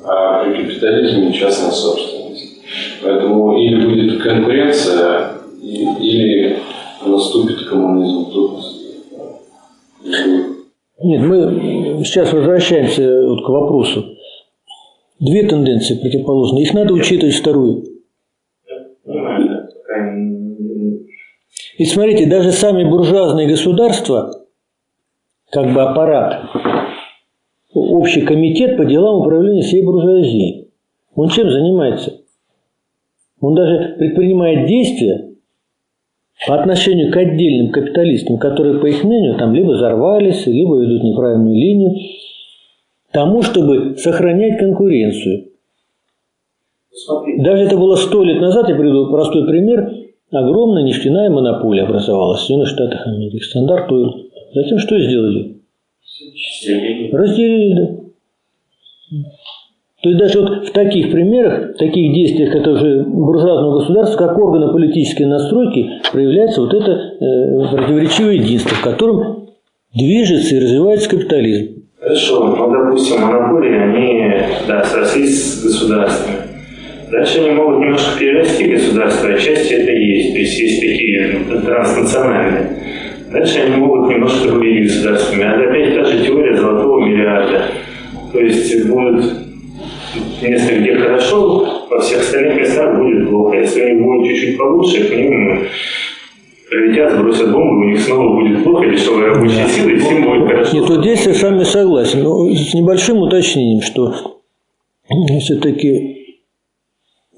а 0.03 0.43
при 0.43 0.63
капитализме 0.63 1.33
частная 1.33 1.71
собственность. 1.71 2.61
Поэтому 3.03 3.57
или 3.57 3.85
будет 3.85 4.21
конкуренция, 4.21 5.31
или 5.61 6.57
наступит 7.05 7.67
коммунизм. 7.67 8.31
Тут 8.31 8.59
Нет, 11.03 11.21
мы 11.21 12.03
сейчас 12.03 12.31
возвращаемся 12.33 13.25
вот 13.27 13.45
к 13.45 13.49
вопросу. 13.49 14.05
Две 15.19 15.43
тенденции 15.43 15.95
противоположные. 15.95 16.63
Их 16.63 16.73
надо 16.73 16.93
учитывать 16.93 17.35
вторую. 17.35 17.94
И 21.77 21.85
смотрите, 21.85 22.25
даже 22.27 22.51
сами 22.51 22.83
буржуазные 22.89 23.47
государства, 23.47 24.45
как 25.51 25.73
бы 25.73 25.81
аппарат, 25.81 26.49
общий 27.73 28.21
комитет 28.21 28.77
по 28.77 28.85
делам 28.85 29.21
управления 29.21 29.61
всей 29.61 29.83
буржуазией, 29.83 30.69
он 31.15 31.29
чем 31.29 31.49
занимается? 31.49 32.21
Он 33.41 33.55
даже 33.55 33.95
предпринимает 33.97 34.67
действия 34.67 35.35
по 36.47 36.55
отношению 36.55 37.11
к 37.11 37.17
отдельным 37.17 37.71
капиталистам, 37.71 38.37
которые, 38.37 38.79
по 38.79 38.85
их 38.85 39.03
мнению, 39.03 39.37
там 39.37 39.53
либо 39.53 39.71
взорвались, 39.71 40.45
либо 40.45 40.81
ведут 40.81 41.03
неправильную 41.03 41.55
линию, 41.55 41.95
тому, 43.11 43.41
чтобы 43.41 43.97
сохранять 43.97 44.59
конкуренцию. 44.59 45.51
Даже 47.37 47.63
это 47.63 47.77
было 47.77 47.95
сто 47.95 48.23
лет 48.23 48.41
назад, 48.41 48.69
я 48.69 48.75
приведу 48.75 49.11
простой 49.11 49.45
пример, 49.45 50.04
огромная 50.31 50.83
нефтяная 50.83 51.29
монополия 51.29 51.83
образовалась 51.83 52.41
в 52.41 52.43
Соединенных 52.43 52.69
Штатах 52.69 53.07
Америки, 53.07 53.43
стандарт 53.43 53.91
Ойл. 53.91 54.27
Затем 54.53 54.79
что 54.79 54.99
сделали? 54.99 55.61
Разделили, 57.11 57.73
да. 57.73 58.05
То 60.01 60.09
есть 60.09 60.21
даже 60.21 60.41
вот 60.41 60.67
в 60.67 60.71
таких 60.71 61.11
примерах, 61.11 61.73
в 61.73 61.77
таких 61.77 62.13
действиях, 62.13 62.51
которые 62.51 63.03
буржуазного 63.03 63.79
государства, 63.79 64.27
как 64.27 64.37
органы 64.37 64.71
политической 64.71 65.23
настройки, 65.23 65.89
проявляется 66.11 66.61
вот 66.61 66.75
это 66.75 66.91
э, 66.91 67.75
противоречивое 67.75 68.33
единство, 68.33 68.75
в 68.75 68.83
котором 68.83 69.49
движется 69.95 70.55
и 70.55 70.59
развивается 70.59 71.09
капитализм. 71.09 71.81
Хорошо, 71.99 72.55
ну, 72.55 72.71
допустим, 72.71 73.19
монополии, 73.19 73.79
они, 73.79 74.43
да, 74.67 74.83
срослись 74.83 75.43
с 75.43 75.63
государствами. 75.63 76.44
Дальше 77.15 77.39
они 77.39 77.51
могут 77.51 77.79
немножко 77.79 78.19
перерасти 78.19 78.65
государство, 78.65 79.29
отчасти 79.29 79.73
это 79.73 79.91
есть. 79.91 80.33
То 80.33 80.39
есть 80.39 80.59
есть 80.59 80.81
такие 80.81 81.39
транснациональные. 81.65 82.77
Дальше 83.31 83.59
они 83.59 83.77
могут 83.77 84.09
немножко 84.09 84.49
быть 84.49 84.83
государствами. 84.83 85.43
А 85.43 85.53
опять 85.53 85.95
та 85.95 86.03
же 86.03 86.25
теория 86.25 86.57
золотого 86.57 87.05
миллиарда. 87.05 87.71
То 88.33 88.39
есть 88.41 88.85
будет 88.89 89.33
место, 90.41 90.75
где 90.75 90.95
хорошо, 90.95 91.87
во 91.89 92.01
всех 92.01 92.19
остальных 92.19 92.57
местах 92.57 92.97
будет 92.97 93.29
плохо. 93.29 93.59
Если 93.59 93.81
у 93.81 93.87
них 93.93 94.03
будет 94.03 94.27
чуть-чуть 94.27 94.57
получше, 94.57 95.03
к 95.05 95.15
ним 95.15 95.59
прилетят, 96.69 97.13
сбросят 97.13 97.49
бомбу, 97.53 97.85
у 97.85 97.89
них 97.91 97.99
снова 98.01 98.41
будет 98.41 98.61
плохо, 98.61 98.89
дешевая 98.89 99.35
рабочая 99.35 99.67
сила, 99.69 99.89
и 99.89 99.97
всем 99.99 100.21
будет 100.21 100.49
хорошо. 100.49 100.75
Нет, 100.75 100.89
вот 100.89 100.99
здесь 100.99 101.25
я 101.27 101.33
с 101.33 101.43
вами 101.43 101.63
согласен. 101.63 102.23
Но 102.23 102.49
с 102.53 102.73
небольшим 102.73 103.19
уточнением, 103.19 103.81
что 103.81 104.13
все-таки 105.39 106.14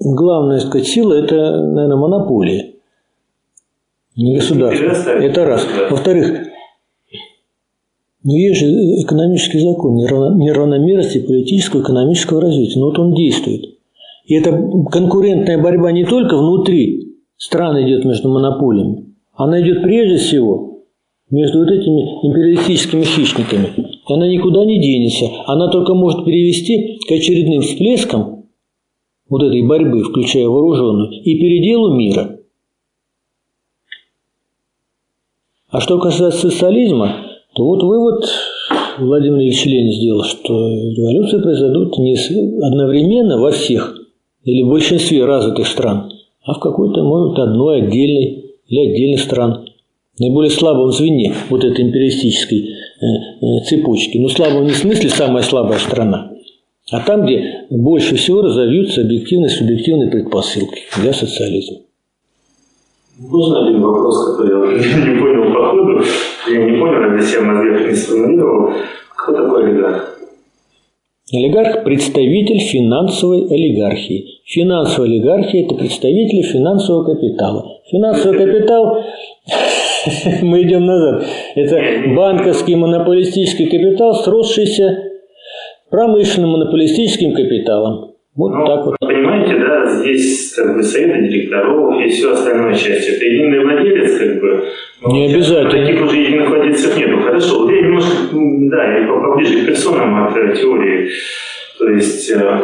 главная, 0.00 0.60
сказать, 0.60 0.86
сила– 0.86 1.14
это, 1.14 1.34
наверное, 1.34 1.96
монополия. 1.96 2.74
Не 4.16 4.36
государство. 4.36 5.10
Это 5.10 5.44
раз. 5.44 5.66
Во-вторых, 5.90 6.48
но 8.24 8.34
есть 8.34 8.60
же 8.60 8.66
экономический 8.66 9.60
закон 9.60 9.94
неравномерности 9.94 11.18
политического 11.20 11.80
и 11.80 11.82
экономического 11.84 12.40
развития. 12.40 12.80
Но 12.80 12.86
вот 12.86 12.98
он 12.98 13.14
действует. 13.14 13.64
И 14.26 14.34
эта 14.34 14.50
конкурентная 14.90 15.62
борьба 15.62 15.92
не 15.92 16.04
только 16.04 16.36
внутри 16.36 17.16
стран 17.36 17.80
идет 17.86 18.04
между 18.04 18.28
монополиями, 18.28 19.14
она 19.34 19.62
идет 19.62 19.82
прежде 19.82 20.16
всего 20.16 20.80
между 21.30 21.60
вот 21.60 21.70
этими 21.70 22.26
империалистическими 22.26 23.02
хищниками. 23.04 23.68
И 23.76 24.12
она 24.12 24.28
никуда 24.28 24.64
не 24.64 24.80
денется. 24.80 25.26
Она 25.46 25.70
только 25.70 25.94
может 25.94 26.24
перевести 26.24 26.98
к 27.08 27.12
очередным 27.12 27.62
всплескам 27.62 28.37
вот 29.28 29.42
этой 29.42 29.62
борьбы, 29.62 30.02
включая 30.02 30.48
вооруженную, 30.48 31.10
и 31.22 31.38
переделу 31.38 31.94
мира. 31.94 32.38
А 35.70 35.80
что 35.80 35.98
касается 35.98 36.50
социализма, 36.50 37.14
то 37.54 37.64
вот 37.64 37.82
вывод 37.82 38.24
Владимир 38.98 39.38
Ильич 39.38 39.66
Ленин 39.66 39.92
сделал, 39.92 40.24
что 40.24 40.54
революции 40.54 41.42
произойдут 41.42 41.98
не 41.98 42.14
одновременно 42.62 43.38
во 43.38 43.50
всех 43.50 43.94
или 44.44 44.62
в 44.62 44.68
большинстве 44.68 45.24
развитых 45.24 45.66
стран, 45.66 46.10
а 46.44 46.54
в 46.54 46.60
какой-то, 46.60 47.02
может, 47.02 47.38
одной 47.38 47.82
отдельной 47.82 48.54
или 48.66 48.92
отдельных 48.92 49.20
стран, 49.20 49.66
наиболее 50.18 50.50
слабом 50.50 50.90
звене 50.90 51.34
вот 51.50 51.64
этой 51.64 51.84
империалистической 51.84 52.60
э, 52.60 53.04
э, 53.40 53.64
цепочки. 53.66 54.18
Но 54.18 54.28
слабом 54.28 54.64
не 54.64 54.72
в 54.72 54.76
смысле 54.76 55.10
самая 55.10 55.42
слабая 55.42 55.78
страна, 55.78 56.32
а 56.90 57.00
там, 57.00 57.24
где 57.24 57.66
больше 57.70 58.16
всего 58.16 58.42
разовьются 58.42 59.02
объективные 59.02 59.50
субъективные 59.50 60.10
предпосылки 60.10 60.82
для 61.00 61.12
социализма. 61.12 61.78
Можно 63.18 63.66
один 63.66 63.80
вопрос, 63.82 64.36
который 64.36 64.80
я 64.80 64.96
не 65.12 65.20
понял 65.20 65.52
по 65.52 65.70
ходу, 65.70 66.02
я 66.50 66.64
не 66.64 66.78
понял, 66.78 67.16
я 67.16 67.22
себя 67.22 67.42
мозгах 67.42 67.88
не 67.88 67.94
сформулировал. 67.94 68.72
Кто 69.16 69.32
такой 69.32 69.64
олигарх? 69.64 70.18
Олигарх– 71.30 71.82
представитель 71.84 72.60
финансовой 72.60 73.46
олигархии. 73.50 74.40
Финансовая 74.46 75.10
олигархия– 75.10 75.64
это 75.66 75.74
представители 75.74 76.40
финансового 76.42 77.04
капитала. 77.04 77.80
Финансовый 77.90 78.38
капитал, 78.38 79.04
мы 80.42 80.62
идем 80.62 80.86
назад, 80.86 81.26
это 81.54 82.08
банковский 82.14 82.76
монополистический 82.76 83.66
капитал, 83.66 84.14
сросшийся 84.14 85.07
промышленным 85.90 86.50
монополистическим 86.50 87.34
капиталом. 87.34 88.14
Вот 88.38 88.54
ну, 88.54 88.66
так 88.66 88.86
вот. 88.86 88.96
Понимаете, 89.00 89.58
да, 89.58 89.84
здесь 89.84 90.54
как 90.54 90.76
бы 90.76 90.82
советы 90.82 91.26
директоров 91.26 92.00
и 92.00 92.08
все 92.08 92.32
остальное 92.32 92.72
часть. 92.74 93.08
Это 93.08 93.24
единый 93.24 93.64
владелец, 93.64 94.16
как 94.16 94.40
бы. 94.40 94.64
Но 95.02 95.10
Не 95.10 95.34
обязательно. 95.34 95.70
Таких 95.70 96.04
уже 96.04 96.16
единых 96.18 96.48
владельцев 96.48 96.96
нету. 96.96 97.20
Хорошо, 97.20 97.62
вот 97.62 97.70
я 97.72 97.82
немножко, 97.82 98.12
да, 98.32 98.98
я 98.98 99.08
поближе 99.08 99.62
к 99.62 99.66
персонам 99.66 100.24
от 100.24 100.36
э, 100.36 100.54
теории. 100.54 101.10
То 101.78 101.88
есть, 101.88 102.30
э, 102.30 102.60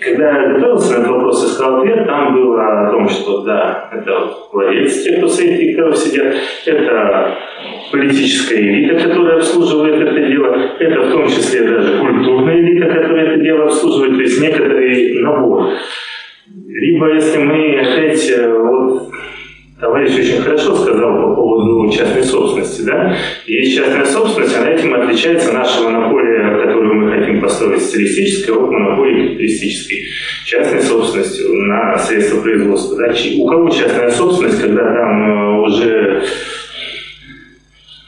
когда 0.00 0.30
я 0.30 0.52
готовился 0.54 1.00
на 1.00 1.12
вопрос, 1.12 1.44
искал 1.44 1.80
ответ, 1.80 2.06
там 2.06 2.34
было 2.34 2.88
о 2.88 2.90
том, 2.90 3.08
что 3.08 3.42
да, 3.42 3.88
это 3.92 4.30
владельцы, 4.52 5.04
те, 5.04 5.16
кто 5.16 5.26
в 5.26 5.30
совете 5.30 5.56
директоров 5.58 5.96
сидят, 5.96 6.34
это 6.66 7.36
политическая 7.90 8.60
элита, 8.60 9.08
которая 9.08 9.36
обслуживает 9.36 10.00
это 10.00 10.28
дело, 10.28 10.54
это 10.78 11.00
в 11.00 11.12
том 11.12 11.26
числе 11.28 11.68
даже 11.68 11.98
культурная 11.98 12.60
элита, 12.60 12.86
которая 12.86 13.32
это 13.32 13.42
дело 13.42 13.64
обслуживает, 13.64 14.16
то 14.16 14.22
есть 14.22 14.40
некоторый 14.40 15.22
набор. 15.22 15.70
Либо 16.68 17.14
если 17.14 17.38
мы 17.38 17.80
опять, 17.80 18.30
э, 18.30 18.52
вот 18.52 19.08
товарищ 19.80 20.14
очень 20.18 20.42
хорошо 20.42 20.74
сказал 20.74 21.22
по 21.22 21.34
поводу 21.34 21.90
частной 21.90 22.22
собственности, 22.22 22.82
да, 22.82 23.14
есть 23.46 23.76
частная 23.76 24.04
собственность, 24.04 24.56
она 24.56 24.70
этим 24.70 24.94
отличается 24.94 25.52
наша 25.52 25.82
монополия, 25.82 26.75
хотим 27.18 27.40
построить 27.40 27.82
социалистической, 27.82 28.54
от 28.54 28.70
монополии 28.70 29.28
капиталистической. 29.28 30.06
Частной 30.44 30.82
собственностью 30.82 31.54
на 31.54 31.98
средства 31.98 32.40
производства. 32.40 32.96
Да. 32.98 33.14
У 33.38 33.46
кого 33.46 33.70
частная 33.70 34.10
собственность, 34.10 34.60
когда 34.60 34.82
там 34.82 35.30
э, 35.30 35.60
уже 35.60 36.22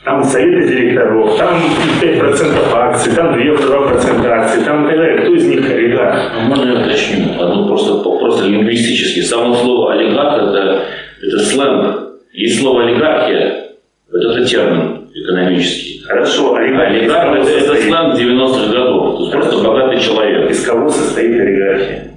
там 0.04 0.24
советы 0.24 0.68
директоров, 0.68 1.36
там 1.36 1.60
5% 2.00 2.72
акций, 2.72 3.12
там 3.14 3.34
2% 3.34 4.26
акций, 4.26 4.64
там 4.64 4.86
так 4.86 4.96
далее. 4.96 5.18
Кто 5.18 5.34
из 5.34 5.46
них 5.46 5.70
олигарх? 5.70 6.32
А 6.34 6.40
можно 6.40 6.72
я 6.72 6.80
уточню? 6.80 7.40
Одно 7.40 7.68
просто, 7.68 7.98
просто 7.98 8.46
лингвистически. 8.46 9.20
Само 9.20 9.54
слово 9.54 9.92
олигарх 9.92 10.42
это, 10.42 10.84
это 11.22 11.38
сленг. 11.40 12.04
Есть 12.32 12.60
слово 12.60 12.84
олигархия, 12.84 13.72
вот 14.10 14.22
это 14.22 14.44
термин 14.46 14.97
экономический. 15.22 16.00
Хорошо, 16.04 16.54
олигарх, 16.54 16.88
олигарх 16.88 17.38
это, 17.38 17.50
это 17.50 17.76
сленг 17.76 18.18
90-х 18.18 18.72
годов. 18.72 19.16
То 19.16 19.20
есть 19.20 19.32
просто 19.32 19.68
богатый 19.68 20.00
человек. 20.00 20.50
Из 20.50 20.64
кого 20.64 20.88
состоит 20.88 21.40
олигархия? 21.40 22.10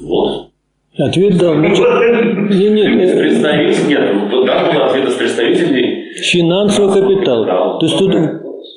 Вот. 0.00 0.50
Ответ 0.98 1.38
да. 1.38 1.54
Нет, 1.54 2.50
нет. 2.50 3.18
Представитель, 3.18 3.88
нет, 3.88 4.10
там 4.10 4.30
был 4.30 4.44
ответ 4.44 5.08
из 5.08 5.14
представителей 5.14 6.12
Финансовый 6.14 6.92
капитал. 6.92 7.44
То 7.78 7.86
есть 7.86 7.98
тут 7.98 8.12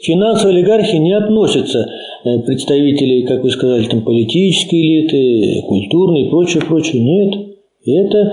финансовой 0.04 0.56
олигархии 0.56 0.98
не 0.98 1.14
относятся 1.14 1.86
э, 2.24 2.40
представители, 2.46 3.26
как 3.26 3.44
вы 3.44 3.50
сказали, 3.50 3.86
там, 3.86 4.02
политической 4.02 4.76
элиты, 4.76 5.68
культурной 5.68 6.28
и 6.28 6.30
прочее, 6.30 6.64
прочее. 6.64 7.02
Нет. 7.02 7.56
Это 7.86 8.32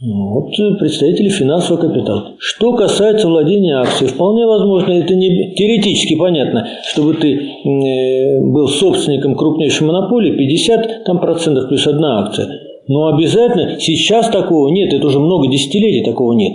вот 0.00 0.78
представители 0.78 1.28
финансового 1.28 1.88
капитала. 1.88 2.34
Что 2.38 2.72
касается 2.74 3.26
владения 3.26 3.78
акцией, 3.78 4.10
вполне 4.10 4.46
возможно, 4.46 4.92
это 4.92 5.14
не 5.16 5.54
теоретически 5.56 6.16
понятно, 6.16 6.68
чтобы 6.88 7.14
ты 7.14 7.34
э, 7.34 8.40
был 8.40 8.68
собственником 8.68 9.34
крупнейшей 9.34 9.88
монополии, 9.88 10.36
50 10.36 11.04
там, 11.04 11.18
процентов 11.18 11.68
плюс 11.68 11.84
одна 11.88 12.20
акция. 12.20 12.48
Но 12.86 13.08
обязательно 13.08 13.80
сейчас 13.80 14.30
такого 14.30 14.68
нет, 14.68 14.94
это 14.94 15.04
уже 15.04 15.18
много 15.18 15.48
десятилетий 15.48 16.04
такого 16.04 16.32
нет. 16.32 16.52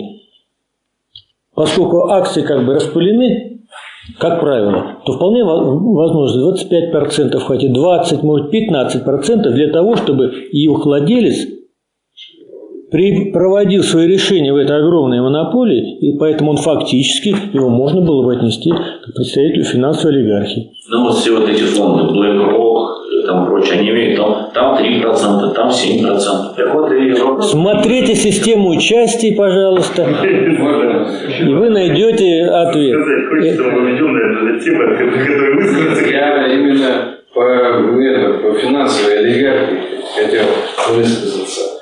Поскольку 1.54 2.08
акции 2.08 2.42
как 2.42 2.64
бы 2.64 2.74
распылены, 2.74 3.60
как 4.18 4.40
правило, 4.40 4.96
то 5.04 5.12
вполне 5.12 5.44
возможно 5.44 6.50
25%, 6.50 7.38
хотя 7.40 7.68
20, 7.68 8.22
может 8.22 8.54
15% 8.54 9.50
для 9.50 9.70
того, 9.70 9.96
чтобы 9.96 10.32
их 10.50 10.84
владелец 10.84 11.53
проводил 13.32 13.82
свои 13.82 14.06
решения 14.06 14.52
в 14.52 14.56
этой 14.56 14.76
огромной 14.78 15.20
монополии, 15.20 15.98
и 15.98 16.16
поэтому 16.16 16.52
он 16.52 16.56
фактически, 16.58 17.34
его 17.52 17.68
можно 17.68 18.00
было 18.00 18.24
бы 18.24 18.36
отнести 18.36 18.70
к 18.70 19.14
представителю 19.14 19.64
финансовой 19.64 20.16
олигархии. 20.16 20.72
Ну 20.88 21.04
вот 21.04 21.16
все 21.16 21.36
вот 21.36 21.48
эти 21.48 21.62
фонды, 21.62 22.04
BlackRock, 22.14 22.84
и 23.10 23.26
тому 23.26 23.46
прочее, 23.46 23.80
они 23.80 23.90
имеют 23.90 24.16
там, 24.16 24.50
там 24.54 24.76
3%, 24.76 25.54
там 25.54 25.68
7%. 25.68 26.54
Так 26.56 26.74
вот 26.74 26.92
и 26.92 27.12
вопрос. 27.12 27.50
Смотрите 27.50 28.14
систему 28.14 28.70
участий, 28.70 29.34
пожалуйста, 29.34 30.02
и 30.24 31.52
вы 31.52 31.70
найдете 31.70 32.44
ответ. 32.44 32.96
Я 36.12 36.46
именно 36.46 37.14
по, 37.34 37.40
это, 37.40 38.38
по 38.38 38.54
финансовой 38.54 39.18
олигархии 39.18 39.80
хотел 40.14 40.44
высказаться. 40.92 41.73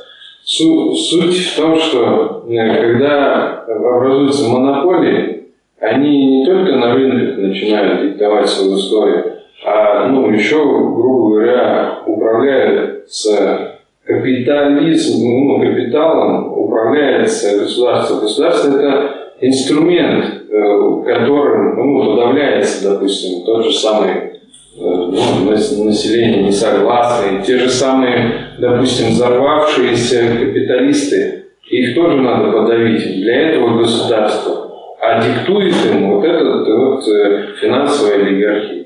Су- 0.55 0.93
суть 0.95 1.47
в 1.47 1.57
том, 1.57 1.77
что 1.77 2.45
э, 2.47 2.83
когда 2.83 3.65
образуются 3.67 4.51
монополии, 4.51 5.45
они 5.81 6.41
не 6.41 6.45
только 6.45 6.77
на 6.77 6.93
рынках 6.93 7.39
начинают 7.39 8.03
диктовать 8.03 8.47
свою 8.47 8.77
историю, 8.77 9.33
а 9.65 10.09
ну, 10.09 10.31
еще, 10.31 10.59
грубо 10.63 11.31
говоря, 11.31 12.03
управляют 12.07 13.11
с 13.11 13.79
капитализмом, 14.05 15.47
ну, 15.47 15.61
капиталом, 15.61 16.53
управляется 16.53 17.59
государство. 17.59 18.21
Государство– 18.21 18.69
это 18.79 19.11
инструмент, 19.41 20.27
э, 20.51 21.03
которым 21.07 21.77
ну, 21.79 22.15
подавляется, 22.15 22.91
допустим, 22.91 23.43
тот 23.47 23.65
же 23.65 23.73
самый 23.73 24.32
э, 24.77 24.81
ну, 24.81 25.51
нас- 25.51 25.77
население 25.79 26.43
несогласные, 26.45 27.43
те 27.43 27.59
же 27.59 27.69
самые, 27.69 28.55
допустим, 28.59 29.09
взорвавшиеся 29.11 30.37
капиталисты, 30.39 31.45
их 31.69 31.95
тоже 31.95 32.17
надо 32.19 32.51
подавить. 32.53 33.03
Для 33.23 33.49
этого 33.51 33.79
государство. 33.79 34.71
А 35.01 35.21
диктует 35.21 35.75
им 35.91 36.15
вот 36.15 36.25
этот 36.25 36.67
вот 36.69 37.09
э, 37.09 37.47
финансовая 37.61 38.25
олигархия. 38.25 38.85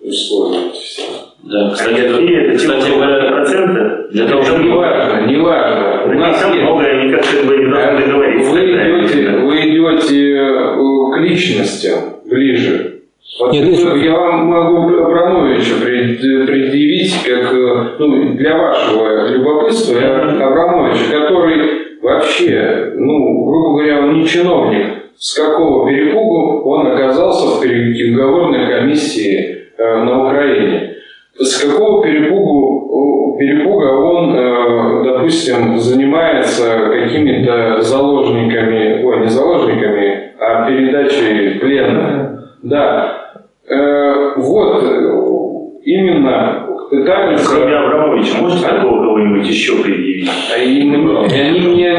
Условия 0.00 0.70
все. 0.72 1.02
Да, 1.42 1.70
кстати, 1.70 2.00
это, 2.00 2.56
кстати 2.56 2.90
говоря, 2.90 3.30
проценты 3.30 4.08
для 4.12 4.26
того, 4.28 4.42
чтобы... 4.42 4.64
не 4.64 4.70
важно, 4.70 5.26
не 5.26 5.36
важно. 5.36 6.04
У 6.06 6.18
нас 6.18 6.40
там 6.40 6.52
есть- 6.52 6.62
многое, 6.62 7.00
они 7.00 7.12
как-то 7.12 7.46
бы 7.46 7.56
не 7.56 7.70
должны 7.70 8.00
договориться. 8.06 8.50
Вы 8.50 8.60
идете, 8.64 9.30
вы 9.38 9.56
идете 9.60 10.36
э, 10.36 11.12
к 11.14 11.18
личностям 11.20 11.98
ближе. 12.26 12.97
Вот 13.40 13.52
Нет, 13.52 13.66
если- 13.66 14.04
я 14.04 14.16
вам 14.18 14.46
могу 14.46 14.96
Абрамовича 14.98 15.74
пред- 15.84 16.20
предъявить 16.46 17.22
как 17.24 17.54
э, 17.54 17.96
ну, 17.98 18.34
для 18.34 18.56
вашего 18.56 19.28
любопытства 19.28 19.98
я 20.00 20.16
Абрамовича, 20.46 21.04
который 21.12 21.98
вообще, 22.02 22.92
ну, 22.96 23.44
грубо 23.44 23.70
говоря, 23.78 23.98
он 24.00 24.14
не 24.14 24.26
чиновник. 24.26 24.86
С 25.16 25.34
какого 25.38 25.88
перепугу 25.88 26.62
он 26.68 26.86
оказался 26.86 27.58
в 27.58 27.62
переговорной 27.62 28.66
комиссии 28.66 29.66
э, 29.76 30.02
на 30.04 30.24
Украине? 30.26 30.94
С 31.38 31.62
какого 31.62 32.02
перепугу, 32.04 33.36
перепуга 33.38 33.86
он, 33.92 34.34
э, 34.36 35.04
допустим, 35.04 35.78
занимается 35.78 36.90
какими-то 36.92 37.80
заложниками, 37.82 39.02
ой, 39.04 39.20
не 39.20 39.28
заложниками, 39.28 40.32
а 40.40 40.66
передачей 40.68 41.58
плена? 41.60 42.34
Да. 42.62 43.27
Э, 43.70 44.32
вот, 44.36 44.82
э, 44.82 45.80
именно 45.84 46.66
пытаются... 46.90 47.54
Кроме 47.54 47.76
Абрамовича, 47.76 48.38
можете 48.40 48.66
такого 48.66 49.02
кого-нибудь 49.04 49.46
еще 49.46 49.76
предъявить? 49.82 50.30
А 50.54 50.58
им- 50.58 51.18
Они 51.18 51.60
меня, 51.60 51.96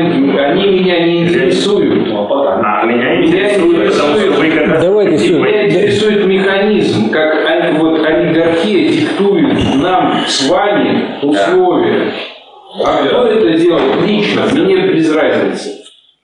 они 0.47 0.67
меня 0.79 1.05
не 1.05 1.23
интересуют. 1.25 2.07
А 2.11 2.85
меня 2.85 3.15
Меня 3.19 3.55
интересует, 3.55 4.35
как 4.55 4.67
раз... 4.69 4.83
Давайте 4.83 5.17
все. 5.17 5.37
Меня 5.39 5.67
интересует 5.67 6.25
механизм, 6.25 7.11
как 7.11 7.35
они- 7.47 7.77
вот 7.77 8.03
олигархия 8.05 8.89
диктует 8.89 9.53
нам 9.81 10.13
с 10.25 10.49
вами 10.49 11.05
условия. 11.21 12.11
А 12.85 13.03
кто 13.05 13.25
это 13.27 13.57
делает 13.57 14.07
лично? 14.07 14.41
Мне 14.53 14.87
без 14.87 15.13
разницы. 15.15 15.69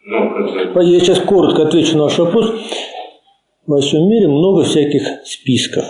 Ну, 0.08 0.82
Я 0.82 1.00
сейчас 1.00 1.20
коротко 1.20 1.64
отвечу 1.64 1.98
на 1.98 2.04
ваш 2.04 2.18
вопрос. 2.20 2.54
Во 3.68 3.82
всем 3.82 4.08
мире 4.08 4.28
много 4.28 4.62
всяких 4.62 5.02
списков. 5.24 5.86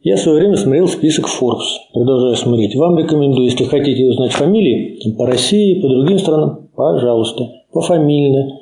Я 0.00 0.16
в 0.16 0.20
свое 0.20 0.38
время 0.38 0.56
смотрел 0.56 0.88
список 0.88 1.26
Forbes. 1.26 1.76
Продолжаю 1.92 2.36
смотреть. 2.36 2.74
Вам 2.74 2.96
рекомендую, 2.96 3.50
если 3.50 3.64
хотите 3.64 4.06
узнать 4.06 4.32
фамилии, 4.32 4.98
там, 5.04 5.12
по 5.14 5.26
России, 5.26 5.78
по 5.78 5.88
другим 5.88 6.18
странам, 6.18 6.70
пожалуйста, 6.74 7.44
пофамильно. 7.70 8.60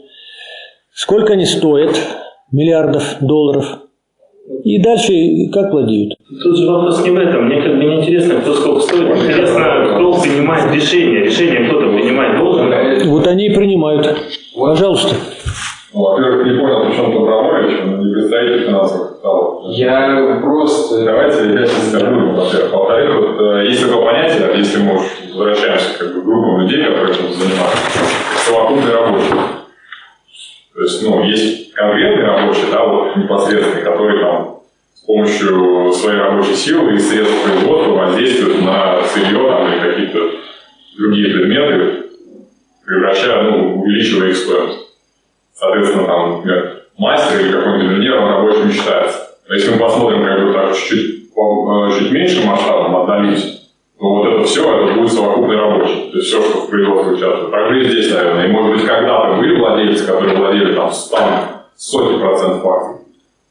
Сколько 0.92 1.34
они 1.34 1.44
стоят, 1.44 1.96
миллиардов 2.50 3.18
долларов. 3.20 3.82
И 4.64 4.82
дальше 4.82 5.12
как 5.52 5.70
владеют. 5.70 6.14
Тут 6.42 6.56
же 6.56 6.66
вопрос 6.66 7.04
не 7.04 7.10
в 7.10 7.16
этом. 7.16 7.46
Мне 7.46 7.62
как 7.62 7.76
бы 7.76 7.84
не 7.84 8.00
интересно, 8.00 8.40
кто 8.40 8.52
сколько 8.52 8.80
стоит. 8.80 9.16
Интересно, 9.16 9.94
кто 9.94 10.20
принимает 10.20 10.74
решение. 10.74 11.22
Решение 11.22 11.68
кто-то 11.68 11.86
принимать 11.92 12.36
должен. 12.36 13.10
Вот 13.10 13.28
они 13.28 13.46
и 13.46 13.54
принимают. 13.54 14.08
Пожалуйста. 14.56 15.14
Ну, 15.96 16.02
во-первых, 16.02 16.46
не 16.46 16.58
понял, 16.58 16.84
почему 16.84 17.26
Абрамович, 17.26 17.80
он 17.80 18.00
не 18.00 18.12
представитель 18.12 18.66
финансовых 18.66 19.12
капиталов. 19.12 19.62
Я 19.70 20.40
просто... 20.42 21.06
Давайте 21.06 21.54
я 21.54 21.66
сейчас 21.66 21.88
скажу, 21.88 22.32
во-первых. 22.34 22.70
Во-вторых, 22.70 23.14
вот, 23.14 23.40
э, 23.40 23.66
есть 23.66 23.80
такое 23.80 24.04
понятие, 24.04 24.50
если 24.56 24.82
мы 24.82 24.96
уж 24.96 25.04
возвращаемся 25.32 25.98
как 25.98 26.14
бы, 26.14 26.20
к 26.20 26.24
группам 26.26 26.60
людей, 26.60 26.84
которые 26.84 27.14
этим 27.14 27.32
занимаются, 27.32 27.78
совокупный 28.44 28.92
рабочий. 28.92 29.34
То 30.74 30.82
есть, 30.82 31.02
ну, 31.02 31.22
есть 31.22 31.72
конкретный 31.72 32.26
рабочий, 32.26 32.70
да, 32.70 32.84
вот 32.84 33.16
непосредственный, 33.16 33.82
который 33.82 34.20
там 34.20 34.58
с 34.92 35.00
помощью 35.00 35.92
своей 35.92 36.18
рабочей 36.18 36.56
силы 36.56 36.92
и 36.92 36.98
средств 36.98 37.42
производства 37.42 37.92
воздействует 37.92 38.62
на 38.62 39.02
сырье 39.02 39.48
там, 39.48 39.72
или 39.72 39.80
какие-то 39.80 40.18
другие 40.98 41.32
предметы, 41.32 42.04
превращая, 42.84 43.44
ну, 43.44 43.80
увеличивая 43.80 44.28
их 44.28 44.36
стоимость. 44.36 44.85
Соответственно, 45.58 46.06
там, 46.06 46.36
например, 46.36 46.82
мастер 46.98 47.40
или 47.40 47.52
какой-нибудь 47.52 47.96
инженер, 47.96 48.18
он 48.18 48.28
рабочим 48.28 48.66
не 48.66 48.72
считается. 48.72 49.30
Но 49.48 49.54
если 49.54 49.72
мы 49.72 49.78
посмотрим 49.78 50.24
как 50.24 50.44
бы 50.44 50.52
так 50.52 50.76
чуть-чуть, 50.76 51.30
э, 51.34 51.98
чуть 51.98 52.12
меньше 52.12 52.46
масштабом, 52.46 52.96
отдалимся, 52.96 53.60
то 53.98 54.04
вот 54.04 54.26
это 54.26 54.44
все, 54.44 54.62
это 54.62 54.98
будет 54.98 55.12
совокупный 55.12 55.56
рабочий. 55.56 56.10
То 56.10 56.18
есть 56.18 56.28
все, 56.28 56.42
что 56.42 56.58
в 56.60 56.68
производстве 56.68 57.14
участвует. 57.14 57.50
Также 57.50 57.80
и 57.80 57.88
здесь, 57.88 58.12
наверное. 58.12 58.46
И 58.46 58.52
может 58.52 58.72
быть, 58.76 58.84
когда-то 58.84 59.36
были 59.36 59.58
владельцы, 59.58 60.06
которые 60.06 60.36
владели 60.36 60.74
там, 60.74 60.90
там 61.10 61.30
сотни 61.76 62.18
процентов 62.18 62.66
акций. 62.66 62.96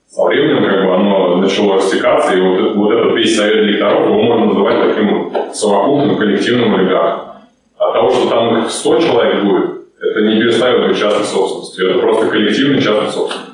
Со 0.07 0.23
временем 0.25 0.63
как 0.63 0.85
бы 0.85 0.93
оно 0.93 1.37
начало 1.37 1.75
растекаться, 1.75 2.37
и 2.37 2.39
вот, 2.39 2.75
вот 2.75 2.91
этот 2.91 3.13
весь 3.17 3.35
совет 3.35 3.65
директоров 3.65 4.05
его 4.05 4.21
можно 4.21 4.45
называть 4.45 4.79
таким 4.79 5.33
совокупным 5.51 6.17
коллективным 6.17 6.75
олигархом. 6.75 7.21
От 7.77 7.93
того, 7.93 8.11
что 8.11 8.29
там 8.29 8.57
их 8.59 8.69
100 8.69 8.99
человек 8.99 9.43
будет, 9.43 9.74
это 10.01 10.21
не 10.21 10.39
перестает 10.41 10.87
быть 10.87 10.97
частной 10.97 11.25
собственностью. 11.25 11.89
Это 11.89 11.99
просто 11.99 12.27
коллективный 12.27 12.81
частный 12.81 13.11
собственность. 13.11 13.51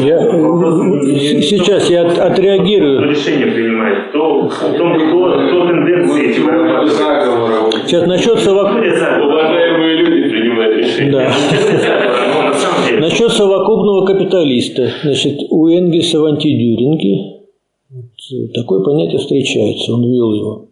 Я, 0.00 0.20
сейчас 1.42 1.90
я 1.90 2.02
от- 2.06 2.12
Кто 2.12 2.22
отреагирую. 2.24 3.10
решение 3.10 3.48
принимает? 3.48 4.10
Кто, 4.10 4.46
в 4.48 4.76
том, 4.78 4.94
кто, 4.94 5.32
кто 5.48 5.66
тенденции 5.66 6.30
эти 6.30 6.40
вырабатывает? 6.40 7.86
Сейчас 7.86 8.06
насчет 8.06 8.38
совок... 8.38 8.68
Уважаемые 8.70 9.96
люди 9.96 10.30
принимают 10.30 10.76
решения. 10.76 11.10
Да. 11.10 11.32
Насчет 13.00 13.32
совокупного 13.32 14.06
капиталиста. 14.06 14.88
Значит, 15.02 15.38
у 15.50 15.66
Энгельса 15.68 16.20
в 16.20 16.26
антидюринге 16.26 17.40
э, 17.90 18.48
такое 18.54 18.80
понятие 18.84 19.18
встречается, 19.18 19.94
он 19.94 20.04
ввел 20.04 20.32
его. 20.32 20.68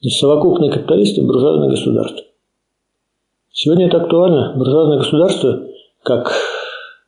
Значит, 0.00 0.18
совокупные 0.18 0.70
капиталисты– 0.72 1.22
буржуазное 1.22 1.68
государство. 1.70 2.24
Сегодня 3.52 3.86
это 3.86 3.98
актуально. 3.98 4.54
Буржуазное 4.56 4.98
государство, 4.98 5.66
как 6.02 6.32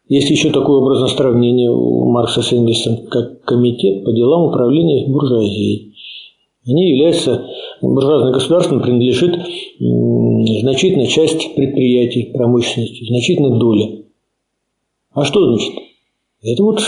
есть 0.08 0.28
еще 0.28 0.50
такое 0.50 0.76
образное 0.76 1.08
сравнение 1.08 1.70
у 1.70 2.04
Маркса 2.10 2.42
с 2.42 2.52
Энгельсом, 2.52 3.06
как 3.08 3.42
комитет 3.44 4.04
по 4.04 4.12
делам 4.12 4.44
управления 4.50 5.08
буржуазией. 5.08 5.94
Они 6.66 6.90
являются, 6.90 7.46
буржуазное 7.80 8.32
государство 8.32 8.78
принадлежит 8.78 9.34
значительная 9.78 11.06
часть 11.06 11.54
предприятий 11.54 12.30
промышленности, 12.34 13.06
значительная 13.06 13.58
доля. 13.58 14.04
А 15.14 15.24
что 15.24 15.46
значит? 15.46 15.72
Это 16.42 16.62
вот 16.62 16.80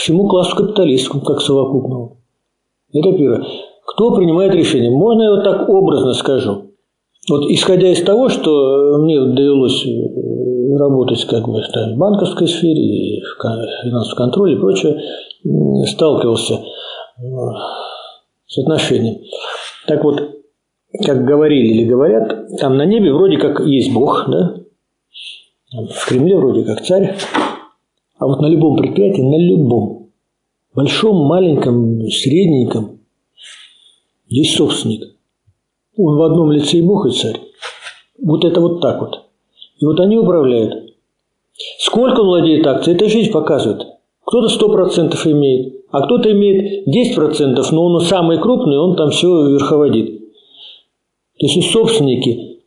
всему 0.00 0.28
классу 0.28 0.54
капиталистскому, 0.54 1.24
как 1.24 1.40
совокупному. 1.40 2.18
Это 2.92 3.12
первое. 3.12 3.44
Кто 3.86 4.14
принимает 4.14 4.54
решение? 4.54 4.90
Можно 4.90 5.22
я 5.22 5.30
вот 5.30 5.44
так 5.44 5.68
образно 5.68 6.12
скажу? 6.14 6.69
Вот 7.30 7.48
исходя 7.48 7.92
из 7.92 8.02
того, 8.02 8.28
что 8.28 8.98
мне 8.98 9.20
довелось 9.20 9.86
э, 9.86 10.76
работать 10.76 11.24
как 11.26 11.46
бы 11.46 11.62
в 11.62 11.96
банковской 11.96 12.48
сфере, 12.48 12.80
и 12.80 13.20
в 13.20 13.84
финансовом 13.84 14.16
контроле 14.16 14.56
и 14.56 14.58
прочее, 14.58 15.00
сталкивался 15.86 16.54
э, 16.54 17.22
с 18.48 18.58
отношением. 18.58 19.20
Так 19.86 20.02
вот, 20.02 20.20
как 21.06 21.24
говорили 21.24 21.68
или 21.68 21.88
говорят, 21.88 22.48
там 22.58 22.76
на 22.76 22.84
небе 22.84 23.12
вроде 23.12 23.36
как 23.36 23.60
есть 23.60 23.92
Бог, 23.94 24.24
да? 24.28 24.56
В 25.72 26.08
Кремле 26.08 26.36
вроде 26.36 26.64
как 26.64 26.82
царь. 26.84 27.16
А 28.18 28.26
вот 28.26 28.40
на 28.40 28.46
любом 28.46 28.76
предприятии, 28.76 29.22
на 29.22 29.38
любом, 29.38 30.10
большом, 30.74 31.26
маленьком, 31.26 32.02
средненьком, 32.08 32.98
есть 34.26 34.56
собственник. 34.56 35.19
Он 36.02 36.16
в 36.16 36.22
одном 36.22 36.50
лице 36.52 36.78
и 36.78 36.82
Бог 36.82 37.06
и 37.06 37.10
царь. 37.10 37.40
Вот 38.22 38.44
это 38.44 38.60
вот 38.60 38.80
так 38.80 39.00
вот. 39.00 39.20
И 39.78 39.84
вот 39.84 40.00
они 40.00 40.16
управляют. 40.16 40.94
Сколько 41.78 42.20
он 42.20 42.26
владеет 42.26 42.66
акцией, 42.66 42.96
это 42.96 43.08
жизнь 43.08 43.30
показывает. 43.30 43.86
Кто-то 44.24 44.48
100% 44.48 45.32
имеет, 45.32 45.84
а 45.90 46.02
кто-то 46.06 46.30
имеет 46.32 46.86
10%, 46.88 47.72
но 47.72 47.84
он 47.84 48.00
самый 48.00 48.38
крупный, 48.38 48.78
он 48.78 48.96
там 48.96 49.10
все 49.10 49.28
верховодит. 49.50 50.20
То 51.38 51.46
есть 51.46 51.70
собственники, 51.70 52.60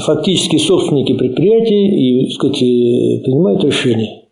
фактически 0.00 0.58
собственники 0.58 1.14
предприятий 1.14 1.86
и, 1.86 2.26
так 2.26 2.34
сказать, 2.34 2.58
принимают 2.58 3.64
решения. 3.64 4.24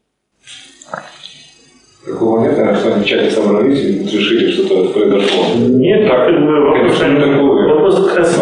Какого 2.05 2.32
наверное, 2.57 2.75
что 2.81 2.91
в 2.91 3.05
чате 3.05 3.31
собрались 3.31 3.81
и 3.85 4.03
решили, 4.05 4.51
что-то 4.51 4.91
произошло? 4.93 5.45
Нет, 5.59 6.09
так 6.09 6.31
бы 6.31 6.47
вопрос, 6.47 7.03
вопрос 7.69 8.09
как 8.09 8.19
раз 8.19 8.35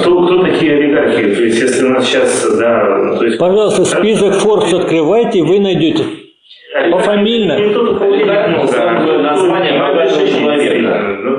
кто, 0.00 0.22
кто 0.26 0.42
такие 0.44 0.74
олигархи? 0.74 1.34
То 1.34 1.42
есть, 1.42 1.60
если 1.60 1.86
у 1.86 1.90
нас 1.90 2.04
сейчас, 2.06 2.56
да, 2.58 3.16
то 3.18 3.24
есть... 3.24 3.38
Пожалуйста, 3.38 3.84
список 3.84 4.34
Forbes 4.34 4.74
открывайте, 4.74 5.42
вы 5.42 5.60
найдете. 5.60 6.04
Пофамильно. 6.90 7.58
Название 9.22 9.78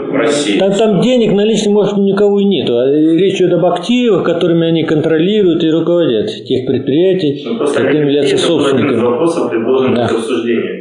в 0.09 0.15
России. 0.15 0.57
Там, 0.59 0.73
там 0.73 1.01
денег 1.01 1.33
наличных, 1.33 1.73
может, 1.73 1.97
никого 1.97 2.39
и 2.39 2.45
нету. 2.45 2.77
А 2.77 2.85
речь 2.89 3.35
идет 3.35 3.53
об 3.53 3.65
активах, 3.65 4.23
которыми 4.23 4.67
они 4.67 4.83
контролируют 4.83 5.63
и 5.63 5.69
руководят 5.71 6.27
тех 6.45 6.65
предприятий, 6.65 7.43
Ну, 7.45 7.57
просто 7.57 7.81
которым 7.81 8.03
являются 8.03 8.37
собственниками. 8.37 9.01
вопросов 9.01 9.49
предложен 9.49 9.93
Да. 9.93 10.07
к 10.07 10.11
обсуждению. 10.11 10.78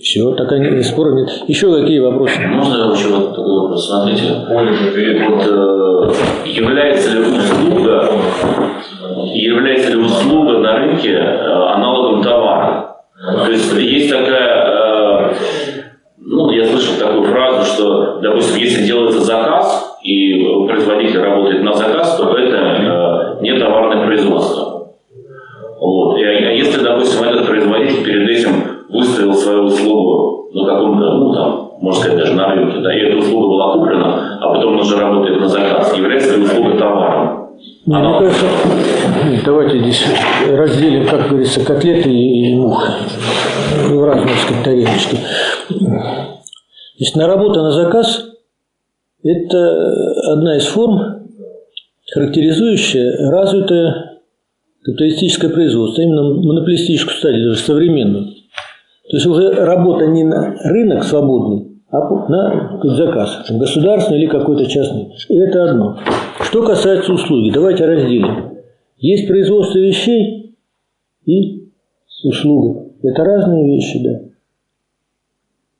Все, 0.00 0.32
так 0.32 0.50
они 0.52 0.82
споров 0.82 1.14
нет. 1.14 1.28
Еще 1.46 1.70
какие 1.78 1.98
вопросы? 1.98 2.40
Можно 2.46 2.94
еще 2.94 3.08
вот 3.08 3.34
такой 3.34 3.60
вопрос? 3.60 3.86
Смотрите, 3.86 4.32
вот 5.28 5.46
э, 5.46 6.48
является 6.48 7.12
ли 7.12 7.20
услуга, 7.20 8.10
является 9.34 9.90
ли 9.90 9.96
услуга 9.96 10.58
на 10.58 10.76
рынке 10.78 11.12
э, 11.12 11.52
аналогом 11.74 12.22
товара? 12.22 12.96
То 13.44 13.50
есть 13.50 13.74
есть 13.74 14.10
такая, 14.10 15.32
э, 15.32 15.34
ну, 16.18 16.50
я 16.50 16.64
слышал 16.66 16.94
такую 16.98 17.24
фразу, 17.24 17.66
что, 17.66 18.20
допустим, 18.22 18.58
если 18.58 18.86
делается 18.86 19.20
заказ, 19.20 19.98
и 20.02 20.42
производитель 20.66 21.20
работает 21.20 21.62
на 21.62 21.74
заказ, 21.74 22.16
то 22.16 22.34
это 22.38 22.56
э, 22.56 23.42
не 23.42 23.58
товарное 23.58 24.06
производство. 24.06 24.94
Вот. 25.78 26.18
И, 26.18 26.24
а 26.24 26.52
если, 26.52 26.82
допустим, 26.82 27.24
этот 27.24 27.46
производитель 27.46 28.02
перед 28.02 28.28
этим 28.30 28.69
выставил 28.92 29.34
свою 29.34 29.64
услугу 29.64 30.50
на 30.52 30.66
каком-то, 30.66 31.12
ну 31.12 31.34
там, 31.34 31.70
можно 31.80 32.00
сказать, 32.00 32.18
даже 32.18 32.34
на 32.34 32.54
рынке, 32.54 32.80
да, 32.80 32.94
и 32.94 33.00
эта 33.00 33.18
услуга 33.18 33.48
была 33.48 33.72
куплена, 33.74 34.38
а 34.40 34.54
потом 34.54 34.78
уже 34.78 34.98
работает 34.98 35.40
на 35.40 35.48
заказ, 35.48 35.96
является 35.96 36.36
ли 36.36 36.44
услуга 36.44 36.76
товаром? 36.76 37.40
Не, 37.86 37.96
мне 37.96 38.18
кажется, 38.18 38.46
нет, 39.28 39.42
давайте 39.44 39.78
здесь 39.80 40.04
разделим, 40.48 41.06
как 41.06 41.28
говорится, 41.28 41.64
котлеты 41.64 42.10
и, 42.10 42.52
и 42.52 42.54
мух 42.56 42.88
в 43.88 44.04
разные 44.04 44.36
сказать, 44.36 44.64
тарелочки. 44.64 45.18
Значит, 46.98 47.16
на 47.16 47.26
работа 47.26 47.62
на 47.62 47.72
заказ– 47.72 48.26
это 49.22 50.32
одна 50.32 50.56
из 50.56 50.66
форм, 50.66 51.28
характеризующая 52.12 53.30
развитое 53.30 54.20
капиталистическое 54.82 55.50
производство, 55.50 56.02
именно 56.02 56.22
монополистическую 56.22 57.16
стадию, 57.16 57.50
даже 57.50 57.60
современную. 57.60 58.39
То 59.10 59.16
есть 59.16 59.26
уже 59.26 59.50
работа 59.50 60.06
не 60.06 60.22
на 60.22 60.54
рынок 60.62 61.02
свободный, 61.02 61.66
а 61.90 61.98
на 62.28 62.80
заказ, 62.94 63.44
государственный 63.50 64.20
или 64.20 64.26
какой-то 64.28 64.66
частный. 64.66 65.12
И 65.28 65.36
это 65.36 65.64
одно. 65.64 65.98
Что 66.42 66.62
касается 66.62 67.12
услуги, 67.12 67.50
давайте 67.52 67.86
разделим. 67.86 68.52
Есть 68.98 69.26
производство 69.26 69.80
вещей 69.80 70.54
и 71.26 71.70
услуга. 72.22 72.86
Это 73.02 73.24
разные 73.24 73.66
вещи, 73.66 74.00
да. 74.00 74.20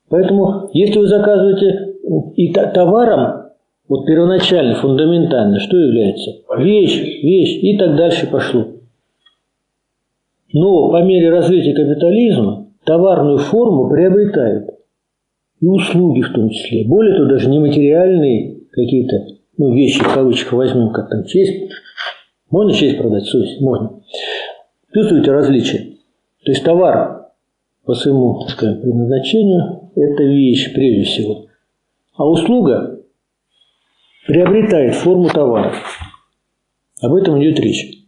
Поэтому, 0.09 0.69
если 0.73 0.99
вы 0.99 1.07
заказываете 1.07 1.95
и 2.35 2.51
та- 2.51 2.67
товаром, 2.67 3.43
вот 3.87 4.05
первоначально, 4.05 4.75
фундаментально, 4.75 5.59
что 5.59 5.77
является? 5.77 6.31
Вещь, 6.57 7.23
вещь, 7.23 7.63
и 7.63 7.77
так 7.77 7.95
дальше 7.95 8.27
пошло. 8.29 8.67
Но 10.51 10.89
по 10.89 11.01
мере 11.01 11.29
развития 11.29 11.73
капитализма 11.73 12.67
товарную 12.83 13.37
форму 13.37 13.89
приобретают. 13.89 14.69
И 15.59 15.67
услуги 15.67 16.21
в 16.21 16.33
том 16.33 16.49
числе. 16.49 16.85
Более 16.87 17.15
того, 17.15 17.29
даже 17.29 17.49
нематериальные 17.49 18.61
какие-то 18.71 19.37
ну, 19.57 19.75
вещи, 19.75 20.03
в 20.03 20.13
кавычках 20.13 20.53
возьмем, 20.53 20.91
как 20.91 21.09
там 21.09 21.23
честь. 21.25 21.71
Можно 22.49 22.73
честь 22.73 22.97
продать, 22.97 23.25
совесть? 23.25 23.61
Можно. 23.61 24.01
Чувствуете 24.93 25.31
различие? 25.31 25.97
То 26.43 26.51
есть 26.51 26.63
товар 26.63 27.27
по 27.85 27.93
своему, 27.93 28.41
скажем, 28.47 28.81
предназначению– 28.81 29.91
это 29.95 30.23
вещь 30.23 30.73
прежде 30.73 31.03
всего. 31.03 31.45
А 32.15 32.27
услуга 32.27 32.99
приобретает 34.27 34.95
форму 34.95 35.29
товара. 35.29 35.73
Об 37.01 37.13
этом 37.13 37.41
идет 37.41 37.59
речь. 37.59 37.99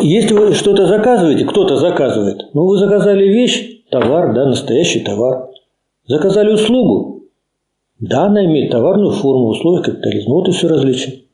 Если 0.00 0.34
вы 0.34 0.54
что-то 0.54 0.86
заказываете, 0.86 1.44
кто-то 1.44 1.76
заказывает, 1.76 2.54
ну 2.54 2.66
вы 2.66 2.78
заказали 2.78 3.24
вещь, 3.24 3.82
товар, 3.90 4.34
да, 4.34 4.46
настоящий 4.46 5.00
товар. 5.00 5.50
Заказали 6.06 6.52
услугу, 6.52 7.24
да, 7.98 8.26
она 8.26 8.44
имеет 8.44 8.70
товарную 8.70 9.10
форму 9.10 9.46
в 9.46 9.50
условиях 9.50 9.84
капитализма. 9.84 10.34
Вот 10.34 10.48
и 10.48 10.52
все 10.52 10.68
различие. 10.68 11.24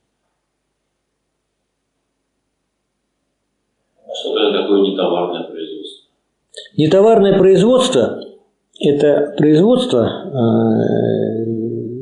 Что 4.14 4.52
такое 4.52 4.80
нетоварное 4.80 5.42
производство? 5.44 6.08
Нетоварное 6.76 7.38
производство– 7.38 8.20
это 8.80 9.34
производство 9.36 10.06
э, 10.06 11.44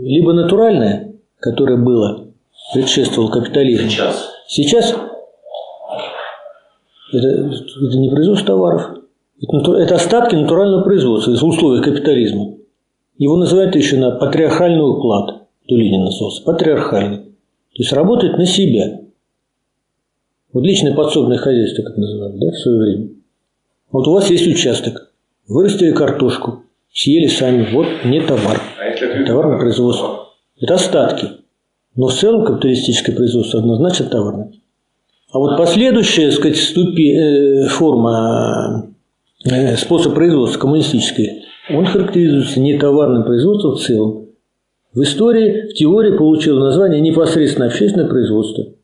либо 0.04 0.32
натуральное, 0.32 1.14
которое 1.40 1.76
было, 1.76 2.28
предшествовало 2.72 3.30
капитализму. 3.30 3.90
Сейчас. 3.90 4.30
Сейчас 4.46 4.96
это, 7.12 7.28
это 7.28 7.98
не 7.98 8.10
производство 8.10 8.46
товаров, 8.48 8.98
это, 9.40 9.72
это 9.74 9.94
остатки 9.96 10.34
натурального 10.34 10.82
производства 10.82 11.34
в 11.34 11.44
условиях 11.44 11.84
капитализма. 11.84 12.54
Его 13.18 13.36
называют 13.36 13.76
еще 13.76 13.98
на 13.98 14.10
патриархальный 14.12 14.88
уклад. 14.88 15.42
Тулинин 15.68 16.04
назывался. 16.04 16.42
Патриархальный. 16.42 17.18
То 17.18 17.78
есть 17.78 17.92
работает 17.92 18.36
на 18.36 18.46
себя. 18.46 19.00
Вот 20.52 20.64
личное 20.64 20.94
подсобное 20.94 21.38
хозяйство, 21.38 21.82
как 21.82 21.96
называли, 21.96 22.38
да, 22.38 22.50
в 22.50 22.58
свое 22.58 22.78
время. 22.78 23.08
Вот 23.90 24.06
у 24.08 24.12
вас 24.12 24.28
есть 24.30 24.46
участок. 24.46 25.12
Вырастили 25.48 25.92
картошку, 25.92 26.64
съели 26.92 27.26
сами. 27.26 27.72
Вот 27.72 27.86
не 28.04 28.20
товар. 28.20 28.60
Товарное 29.26 29.58
производство. 29.58 30.28
Это 30.60 30.74
остатки. 30.74 31.28
Но 31.94 32.08
в 32.08 32.14
целом 32.14 32.44
капиталистическое 32.44 33.14
производство 33.14 33.60
однозначно 33.60 34.06
товарное. 34.06 34.52
А 35.32 35.38
вот 35.38 35.56
последующая, 35.56 36.26
так 36.26 36.34
сказать, 36.34 36.56
ступи, 36.58 37.14
э, 37.14 37.66
форма, 37.68 38.90
э, 39.50 39.76
способ 39.76 40.14
производства 40.14 40.60
коммунистической, 40.60 41.44
он 41.70 41.86
характеризуется 41.86 42.60
не 42.60 42.78
товарным 42.78 43.24
производством 43.24 43.76
в 43.76 43.80
целом. 43.80 44.26
В 44.92 45.02
истории, 45.02 45.70
в 45.70 45.74
теории 45.74 46.18
получил 46.18 46.58
название 46.58 47.00
непосредственно 47.00 47.66
общественное 47.66 48.08
производство. 48.08 48.74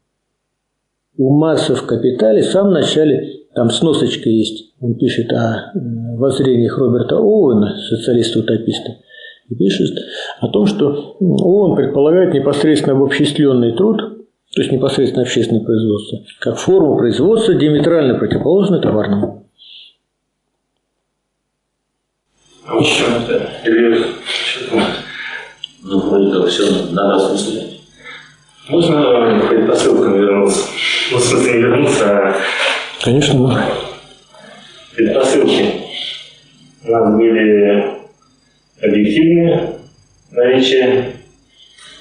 У 1.18 1.36
Марса 1.36 1.74
в 1.74 1.84
«Капитале» 1.84 2.40
в 2.40 2.46
самом 2.46 2.72
начале, 2.72 3.44
там 3.54 3.68
сносочка 3.68 4.30
есть, 4.30 4.72
он 4.80 4.94
пишет 4.94 5.30
о 5.32 5.72
э, 5.74 6.16
воззрениях 6.16 6.78
Роберта 6.78 7.16
Оуэна, 7.16 7.76
социалиста-утописта, 7.90 8.96
и 9.50 9.54
пишет 9.54 9.98
о 10.40 10.48
том, 10.48 10.64
что 10.64 11.16
Оуэн 11.20 11.76
предполагает 11.76 12.32
непосредственно 12.32 12.96
обобществленный 12.96 13.76
труд, 13.76 14.17
то 14.54 14.62
есть 14.62 14.72
непосредственно 14.72 15.22
общественное 15.22 15.64
производство, 15.64 16.18
как 16.40 16.58
форму 16.58 16.96
производства 16.96 17.54
диаметрально 17.54 18.18
противоположную 18.18 18.80
товарному. 18.80 19.46
А 22.66 22.74
вот 22.74 22.84
это, 22.84 23.50
или 23.64 24.04
ну, 25.82 26.00
вроде 26.00 26.32
как 26.38 26.48
все 26.48 26.92
надо 26.92 27.16
осмыслить. 27.16 27.80
Можно 28.68 29.46
предпосылкам 29.48 30.20
вернуться? 30.20 30.66
Ну, 31.10 31.18
в 31.18 31.22
смысле, 31.22 31.52
не 31.52 31.58
вернуться, 31.62 32.18
а 32.18 32.36
Конечно, 33.02 33.34
можно. 33.34 33.64
предпосылки. 34.94 35.74
У 36.84 36.90
нас 36.90 37.16
были 37.16 37.84
объективные 38.82 39.74
наличие 40.30 41.17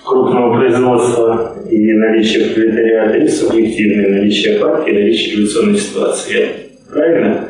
крупного 0.08 0.58
производства 0.58 1.56
и 1.70 1.94
наличие 1.94 2.54
пролетариата, 2.54 3.18
и 3.18 3.28
субъективные 3.28 4.08
наличие 4.08 4.60
партии, 4.60 4.92
наличие 4.92 5.34
революционной 5.34 5.78
ситуации. 5.78 6.38
Я 6.38 6.48
правильно? 6.92 7.48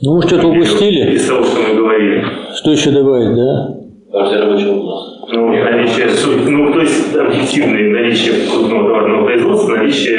Ну, 0.00 0.16
мы 0.16 0.22
что-то 0.22 0.48
упустили. 0.48 1.14
Из 1.14 1.26
того, 1.26 1.42
что 1.44 1.60
мы 1.60 1.74
говорили. 1.74 2.24
Что 2.54 2.70
еще 2.70 2.90
добавить, 2.90 3.34
да? 3.34 3.74
Партия 4.12 4.40
рабочего 4.40 4.80
класса. 4.80 5.14
Ну, 5.30 5.48
наличие, 5.48 6.06
ну, 6.46 6.72
то 6.72 6.80
есть 6.80 7.14
объективное 7.14 7.90
наличие 7.90 8.46
крупного 8.48 8.88
товарного 8.88 9.26
производства, 9.26 9.76
наличие 9.76 10.18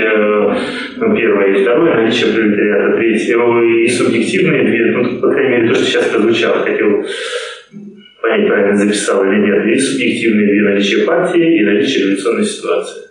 ну, 0.98 1.16
первое 1.16 1.48
и 1.48 1.61
второе, 1.64 1.95
наличие 1.95 2.34
пролетариата, 2.34 2.98
третье, 2.98 3.36
и 3.36 3.88
субъективные 3.88 4.66
две, 4.66 4.86
ну, 4.91 5.20
по 5.20 5.30
крайней 5.32 5.49
мере, 5.49 5.70
то, 5.70 5.76
что 5.76 5.86
сейчас 5.86 6.06
прозвучало, 6.06 6.57
хотел 6.57 7.03
понять, 8.30 8.47
правильно 8.47 8.77
записал 8.77 9.23
или 9.23 9.39
нет, 9.41 9.65
и 9.65 9.80
субъективные 9.80 10.47
две 10.47 10.61
наличие 10.69 11.06
партии 11.06 11.60
и 11.60 11.64
наличие 11.64 12.06
революционной 12.06 12.45
ситуации. 12.45 13.01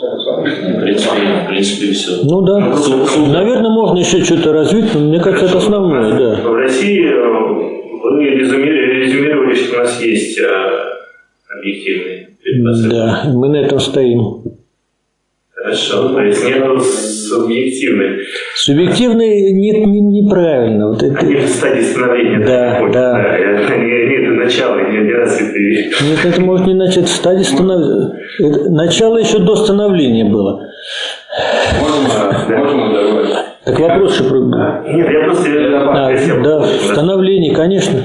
В 0.00 0.80
принципе, 0.82 1.16
в 1.44 1.48
принципе, 1.48 1.92
все. 1.92 2.22
Ну 2.24 2.42
да. 2.42 2.58
Наверное, 2.60 3.70
можно 3.70 3.98
еще 3.98 4.22
что-то 4.24 4.52
развить, 4.52 4.94
но 4.94 5.00
мне 5.00 5.20
кажется, 5.20 5.46
это 5.46 5.58
основное, 5.58 6.18
да. 6.18 6.42
В 6.42 6.54
России 6.54 7.04
э, 7.04 7.28
вы 8.02 8.24
резюми- 8.24 9.02
резюмировали, 9.02 9.54
что 9.54 9.76
у 9.76 9.78
нас 9.78 10.00
есть 10.00 10.38
э, 10.38 10.44
объективные 11.58 12.28
предпосылки. 12.42 12.94
Да, 12.94 13.22
мы 13.34 13.48
на 13.48 13.56
этом 13.56 13.80
стоим. 13.80 14.42
Хорошо, 15.68 16.08
то 16.14 16.20
есть 16.22 16.46
нету 16.48 16.80
субъективных. 16.80 18.20
Субъективный 18.56 19.52
нет, 19.52 19.86
не- 19.86 20.00
неправильно. 20.00 20.88
Вот 20.88 21.02
это, 21.02 21.26
Нет 21.26 21.46
стадии 21.46 21.82
становления. 21.82 22.46
Да, 22.46 22.72
такой, 22.76 22.92
да. 22.92 23.36
э, 23.36 23.78
не- 23.78 24.08
Нет 24.08 24.38
начала, 24.44 24.76
не 24.90 24.98
не 25.04 25.12
развитые. 25.12 25.90
нет, 26.08 26.24
это 26.24 26.40
может 26.40 26.66
не 26.66 26.72
начать 26.72 27.06
стадии 27.08 27.42
становления. 27.42 28.14
Начало 28.70 29.18
еще 29.18 29.40
до 29.40 29.56
становления 29.56 30.24
было. 30.24 30.62
Можно, 31.80 32.58
можно 32.58 32.92
добавить? 32.94 33.34
Так 33.64 33.78
вопрос 33.78 34.16
же 34.16 34.24
про... 34.24 34.38
Нет, 34.38 35.10
я 35.10 35.24
просто... 35.24 35.50
А, 35.50 36.42
да, 36.42 36.64
становление, 36.66 37.54
конечно. 37.54 38.00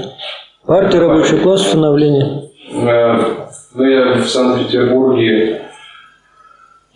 Партия 0.67 0.99
рабочий 0.99 1.37
класс, 1.37 1.65
становление. 1.65 2.41
Э, 2.73 3.15
Ну, 3.75 3.83
я 3.89 4.15
в 4.15 4.27
Санкт-Петербурге, 4.27 5.61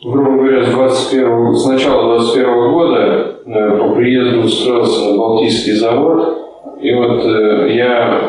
грубо 0.03 0.44
говоря, 0.44 0.65
с, 0.65 0.69
21, 0.69 1.56
с 1.56 1.65
начала 1.65 2.15
21 2.18 2.72
года 2.72 3.36
э, 3.45 3.78
по 3.78 3.95
приезду 3.95 4.41
устроился 4.41 5.10
на 5.10 5.18
Балтийский 5.18 5.74
завод. 5.74 6.38
И 6.82 6.94
вот 6.94 7.26
э, 7.26 7.74
я 7.74 8.22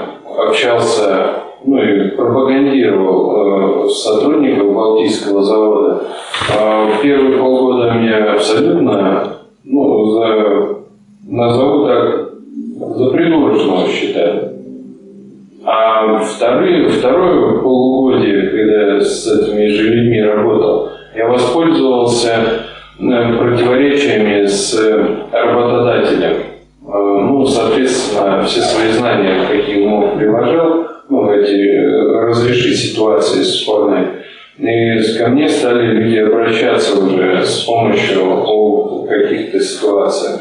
общался, 0.48 1.42
ну 1.64 1.82
и 1.82 2.10
пропагандировал 2.10 3.86
э, 3.86 3.88
сотрудников 3.90 4.74
Балтийского 4.74 5.42
завода. 5.42 6.04
А 6.58 6.90
первые 7.02 7.38
полгода 7.38 7.92
меня 7.92 8.32
абсолютно 8.32 9.38
ну, 9.64 10.10
за, 10.12 10.76
назову 11.28 11.86
так, 11.86 12.30
за 12.96 13.10
придурочного 13.10 13.86
считали. 13.88 14.52
А 15.64 16.18
вторые, 16.20 16.88
второе 16.88 17.58
полугодие, 17.58 18.48
когда 18.48 18.94
я 18.94 19.00
с 19.02 19.26
этими 19.26 19.66
же 19.66 19.90
людьми 19.90 20.22
работал, 20.22 20.88
я 21.14 21.28
воспользовался 21.28 22.30
э, 22.98 23.38
противоречиями 23.38 24.46
с 24.46 24.74
э, 24.74 25.16
работодателем. 25.32 26.36
Э, 26.86 27.18
Ну, 27.28 27.46
соответственно, 27.46 28.42
все 28.44 28.60
свои 28.60 28.90
знания, 28.92 29.46
какие 29.48 29.86
мог, 29.86 30.16
приложил, 30.16 30.86
ну, 31.08 31.30
эти, 31.32 31.78
разрешить 32.26 32.78
ситуации 32.78 33.42
спорные. 33.42 34.24
И 34.58 35.18
ко 35.18 35.28
мне 35.28 35.48
стали 35.48 35.86
люди 35.92 36.18
обращаться 36.18 36.98
уже 36.98 37.44
с 37.44 37.60
помощью 37.60 38.38
каких-то 39.08 39.60
ситуациях. 39.60 40.40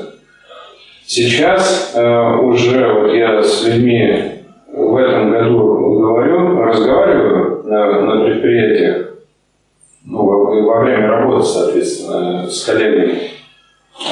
Сейчас 1.05 1.93
э, 1.95 2.35
уже 2.41 2.93
вот 2.93 3.13
я 3.13 3.41
с 3.41 3.65
людьми 3.65 4.43
в 4.73 4.95
этом 4.97 5.31
году 5.31 5.99
говорю, 5.99 6.61
разговариваю 6.61 7.63
на, 7.63 8.01
на 8.01 8.25
предприятиях, 8.25 9.13
ну, 10.09 10.23
во, 10.23 10.61
во 10.61 10.83
время 10.83 11.07
работы, 11.07 11.45
соответственно, 11.45 12.47
с 12.47 12.63
коллегами, 12.63 13.31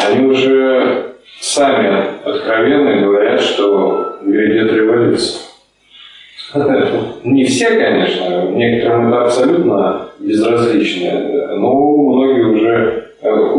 они 0.05 0.25
уже 0.25 1.15
сами 1.39 2.05
откровенно 2.23 3.01
говорят, 3.01 3.39
что 3.39 4.17
грядет 4.21 4.73
революция. 4.73 5.41
Не 7.23 7.43
все, 7.45 7.69
конечно, 7.71 8.49
некоторым 8.51 9.07
это 9.07 9.23
абсолютно 9.23 10.09
безразлично, 10.19 11.57
но 11.57 11.97
многие 11.97 12.45
уже 12.45 13.09
э, 13.21 13.55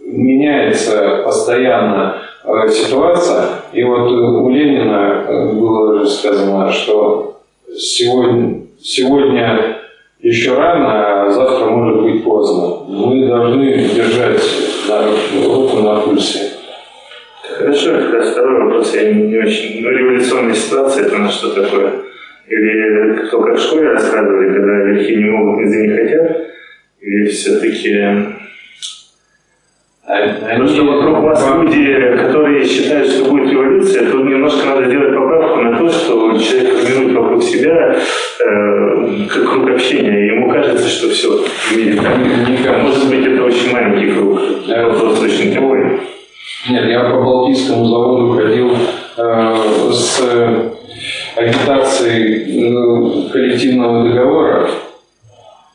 меняется 0.00 1.22
постоянно 1.24 2.18
э, 2.44 2.68
ситуация. 2.68 3.48
И 3.72 3.82
вот 3.82 4.10
у 4.10 4.48
Ленина 4.48 5.24
э, 5.26 5.52
было 5.54 6.00
же 6.00 6.08
сказано, 6.08 6.70
что 6.70 7.40
сегодня, 7.76 8.62
сегодня 8.80 9.78
еще 10.20 10.54
рано, 10.54 11.26
а 11.26 11.30
завтра 11.30 11.66
может 11.66 12.02
быть 12.02 12.24
поздно. 12.24 12.84
Мы 12.88 13.26
должны 13.26 13.76
держать 13.94 14.42
на- 14.88 15.46
руку 15.46 15.78
на 15.82 16.00
пульсе. 16.00 16.52
Хорошо, 17.42 17.92
как 17.92 18.14
раз 18.14 18.30
второй 18.30 18.64
вопрос, 18.64 18.94
я 18.94 19.12
не, 19.12 19.38
очень... 19.38 19.82
Ну, 19.82 19.90
революционная 19.90 20.54
ситуация, 20.54 21.06
это 21.06 21.18
на 21.18 21.30
что 21.30 21.54
такое? 21.54 21.92
Или 22.48 23.28
только 23.30 23.54
в 23.54 23.60
школе 23.60 23.90
рассказывали, 23.90 24.52
когда 24.52 24.84
лихие 24.84 25.18
не 25.18 25.30
могут, 25.30 25.64
не 25.66 25.88
хотят? 25.88 26.46
Или 27.00 27.26
все-таки... 27.26 28.35
Потому 30.06 30.68
что 30.68 30.84
вокруг 30.84 31.18
вас 31.24 31.44
люди, 31.56 32.16
которые 32.16 32.64
считают, 32.64 33.10
что 33.10 33.28
будет 33.28 33.50
революция, 33.50 34.08
тут 34.08 34.24
немножко 34.24 34.64
надо 34.66 34.88
сделать 34.88 35.12
поправку 35.12 35.60
на 35.62 35.76
то, 35.76 35.88
что 35.88 36.38
человек 36.38 36.74
развернуть 36.74 37.12
вокруг 37.16 37.42
себя 37.42 37.96
э, 37.96 39.26
как 39.28 39.50
круг 39.50 39.70
общения. 39.70 40.28
Ему 40.28 40.48
кажется, 40.52 40.88
что 40.88 41.08
все 41.08 41.28
в 41.38 41.76
мире 41.76 41.96
так. 41.96 42.82
Может 42.82 43.08
быть, 43.08 43.26
это 43.26 43.42
очень 43.42 43.72
маленький 43.72 44.12
круг. 44.12 44.40
Вопрос 44.68 45.22
очень 45.22 45.52
такой. 45.52 45.98
Нет, 46.68 46.88
я 46.88 47.00
по 47.10 47.20
Балтийскому 47.20 47.84
заводу 47.86 48.32
ходил 48.38 48.76
э, 49.16 49.56
с 49.90 50.20
э, 50.22 50.70
агитацией 51.34 53.26
э, 53.26 53.30
коллективного 53.32 54.08
договора. 54.08 54.70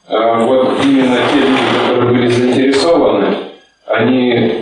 А 0.08 0.40
вот 0.40 0.78
именно 0.86 1.18
те 1.34 1.40
люди, 1.40 1.62
которые 1.82 2.12
были 2.14 2.28
заинтересованы, 2.28 3.51
они 3.94 4.54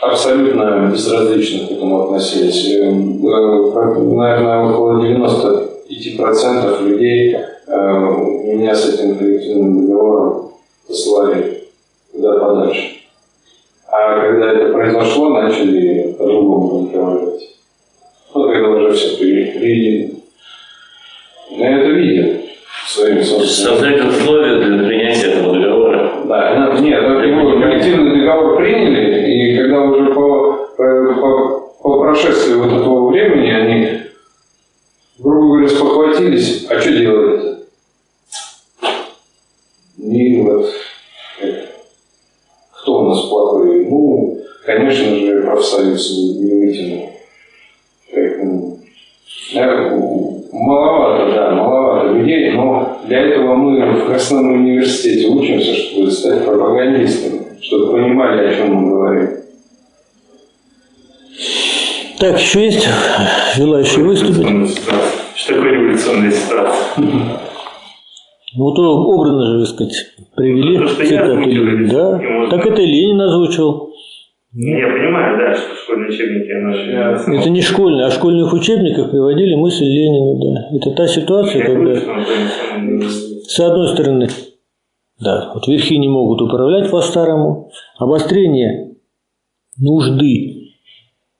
абсолютно 0.00 0.90
безразлично 0.92 1.68
к 1.68 1.72
этому 1.72 2.02
относились. 2.04 2.74
Э, 2.74 2.90
Наверное, 2.90 4.64
около 4.64 5.02
95% 5.02 6.82
людей 6.88 7.36
э, 7.36 7.70
меня 8.46 8.74
с 8.74 8.94
этим 8.94 9.16
коллективным 9.16 9.86
договором 9.86 10.52
послали 10.86 11.64
куда 12.12 12.38
подальше. 12.38 12.96
А 13.88 14.20
когда 14.20 14.52
это 14.52 14.72
произошло, 14.72 15.28
начали 15.28 16.14
по-другому 16.18 16.86
разговаривать. 16.86 17.56
Ну, 18.34 18.48
когда 18.48 18.68
уже 18.68 18.92
все 18.92 19.16
перешли. 19.16 20.14
Я 21.50 21.78
это 21.78 21.88
видел 21.90 22.40
своими 22.86 23.22
собственными. 23.22 23.80
Создать 23.80 24.04
условия 24.04 24.64
для 24.64 24.86
принятия 24.86 25.26
этого 25.32 25.54
договора. 25.54 26.12
Да, 26.24 26.78
нет, 26.80 27.02
коллективный 27.02 27.49
договор 28.30 28.56
приняли, 28.56 29.32
и 29.32 29.56
когда 29.56 29.82
уже 29.82 30.14
по, 30.14 30.68
по, 30.76 31.14
по, 31.14 31.60
по 31.82 32.00
прошествии 32.00 32.54
вот 32.54 32.72
этого 32.72 33.08
времени 33.10 33.50
они, 33.50 34.00
грубо 35.18 35.56
говоря, 35.56 35.68
спохватились, 35.68 36.66
а 36.68 36.80
что 36.80 36.92
делать-то? 36.92 37.60
И 39.98 40.42
вот 40.42 40.66
э, 41.42 41.66
кто 42.72 43.00
у 43.00 43.08
нас 43.08 43.20
плохой? 43.26 43.86
Ну, 43.86 44.38
конечно 44.64 45.14
же, 45.16 45.42
профсоюз 45.42 46.10
не 46.38 46.66
вытянул. 46.66 47.10
Э, 48.12 48.60
Маловато, 50.52 51.32
да, 51.32 51.50
маловато 51.54 52.12
людей, 52.12 52.52
но 52.52 53.00
для 53.06 53.20
этого 53.20 53.54
мы 53.54 53.80
в 53.92 54.06
Красном 54.06 54.52
университете 54.52 55.28
учимся, 55.28 55.74
чтобы 55.74 56.10
стать 56.10 56.44
пропагандистами, 56.44 57.49
чтобы 57.62 57.92
понимали, 57.92 58.46
о 58.46 58.54
чем 58.54 58.74
мы 58.74 58.90
говорим. 58.90 59.28
Так, 62.18 62.38
еще 62.38 62.64
есть 62.64 62.86
желающие 63.56 64.04
выступить? 64.04 64.38
Революционная 64.38 64.68
ситуация. 64.68 65.34
Что 65.34 65.54
такое 65.54 65.72
революционная 65.72 66.30
ситуация? 66.30 67.40
Вот 68.56 68.78
образно 68.78 69.58
же, 69.58 69.64
так 69.64 69.74
сказать, 69.74 70.06
привели 70.36 70.78
Ну, 70.78 70.88
то, 70.88 71.04
Ленина. 71.04 71.88
Да, 71.92 72.20
так 72.50 72.66
это 72.66 72.82
и 72.82 72.86
Ленин 72.86 73.20
озвучил. 73.20 73.90
Я 74.52 74.88
понимаю, 74.88 75.38
да, 75.38 75.54
что 75.54 75.74
школьные 75.76 76.08
учебники, 76.08 76.50
же... 76.74 77.36
Это 77.38 77.50
не 77.50 77.62
школьные, 77.62 78.06
а 78.06 78.10
в 78.10 78.14
школьных 78.14 78.52
учебниках 78.52 79.12
приводили 79.12 79.54
мысль 79.54 79.84
Ленина, 79.84 80.40
да. 80.42 80.76
Это 80.76 80.90
та 80.90 81.06
ситуация, 81.06 81.60
Я 81.60 81.66
когда 81.66 81.94
с 81.94 83.60
одной 83.60 83.88
стороны, 83.88 84.28
да, 85.20 85.52
вот 85.54 85.66
верхи 85.68 85.98
не 85.98 86.08
могут 86.08 86.40
управлять 86.40 86.90
по-старому, 86.90 87.70
обострение 87.98 88.96
нужды 89.78 90.74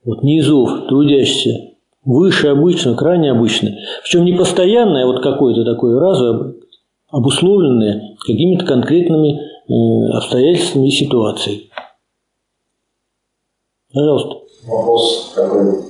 вот 0.05 0.23
низов, 0.23 0.87
трудящихся, 0.89 1.75
выше 2.05 2.49
обычного, 2.49 2.97
крайне 2.97 3.31
обычное. 3.31 3.79
Причем 4.03 4.25
не 4.25 4.33
постоянное, 4.33 5.05
а 5.05 5.07
вот 5.07 5.23
какое-то 5.23 5.65
такое 5.65 5.99
разовое, 5.99 6.55
обусловленное 7.11 8.17
какими-то 8.27 8.65
конкретными 8.65 9.39
э, 9.39 10.17
обстоятельствами 10.17 10.89
и 10.89 10.91
ситуацией. 10.91 11.71
Пожалуйста. 13.93 14.37
Вопрос 14.67 15.33
такой. 15.35 15.83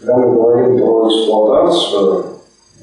Когда 0.00 0.16
мы 0.16 0.34
говорим 0.34 0.78
про 0.78 1.08
эксплуатацию, 1.08 2.39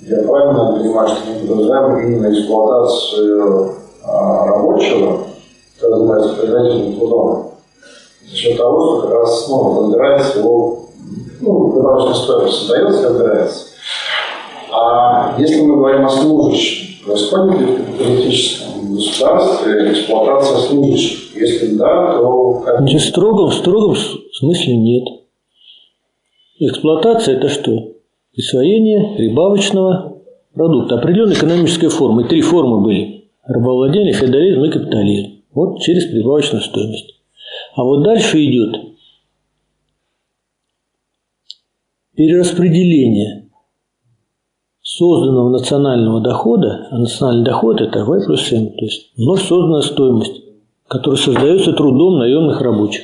я 0.10 0.24
правильно 0.24 0.72
понимаю, 0.72 1.10
что 1.10 1.20
мы 1.28 1.40
подразумеваем 1.40 2.08
именно 2.08 2.34
эксплуатацию 2.34 3.74
а, 4.06 4.46
рабочего, 4.46 5.26
который 5.76 5.98
занимается 5.98 6.34
предварительным 6.36 6.98
трудом, 6.98 7.52
за 8.30 8.36
счет 8.36 8.58
того, 8.58 9.00
что 9.00 9.02
как 9.02 9.14
раз 9.20 9.50
ну, 9.50 9.82
разбирается 9.82 10.40
его, 10.40 10.80
ну, 11.42 11.74
добавочная 11.74 12.14
стоимость 12.14 12.58
создается, 12.58 13.10
разбирается. 13.10 13.66
А 14.72 15.36
если 15.38 15.62
мы 15.62 15.76
говорим 15.76 16.06
о 16.06 16.10
служащем, 16.10 17.06
происходит 17.06 17.60
ли 17.60 17.66
в 17.66 17.78
капиталистическом 17.78 18.96
государстве 18.96 19.92
эксплуатация 19.92 20.58
служащих? 20.58 21.36
Если 21.36 21.76
да, 21.76 22.18
то 22.18 22.62
как? 22.66 22.80
Значит, 22.80 23.02
в 23.02 23.50
в 23.50 23.54
строгом 23.54 23.96
смысле 24.34 24.78
нет. 24.78 25.04
Эксплуатация– 26.60 27.38
это 27.38 27.50
что? 27.50 27.97
Присвоение 28.38 29.18
прибавочного 29.18 30.22
продукта. 30.54 31.00
Определенной 31.00 31.34
экономической 31.34 31.90
формы. 31.90 32.26
Три 32.26 32.42
формы 32.42 32.84
были. 32.84 33.32
Рабовладение, 33.44 34.14
феодализм 34.14 34.64
и 34.64 34.70
капитализм. 34.70 35.42
Вот 35.56 35.82
через 35.82 36.06
прибавочную 36.06 36.62
стоимость. 36.62 37.16
А 37.74 37.84
вот 37.84 38.04
дальше 38.04 38.38
идет 38.46 38.76
перераспределение 42.16 43.50
созданного 44.82 45.50
национального 45.50 46.22
дохода, 46.22 46.90
а 46.92 47.00
национальный 47.00 47.44
доход– 47.44 47.82
это 47.82 48.06
V 48.06 48.24
плюс 48.24 48.52
M, 48.52 48.70
то 48.70 48.86
есть 48.86 49.14
вновь 49.18 49.42
созданная 49.48 49.82
стоимость, 49.82 50.44
которая 50.88 51.20
создается 51.20 51.74
трудом 51.74 52.20
наемных 52.20 52.62
рабочих. 52.62 53.04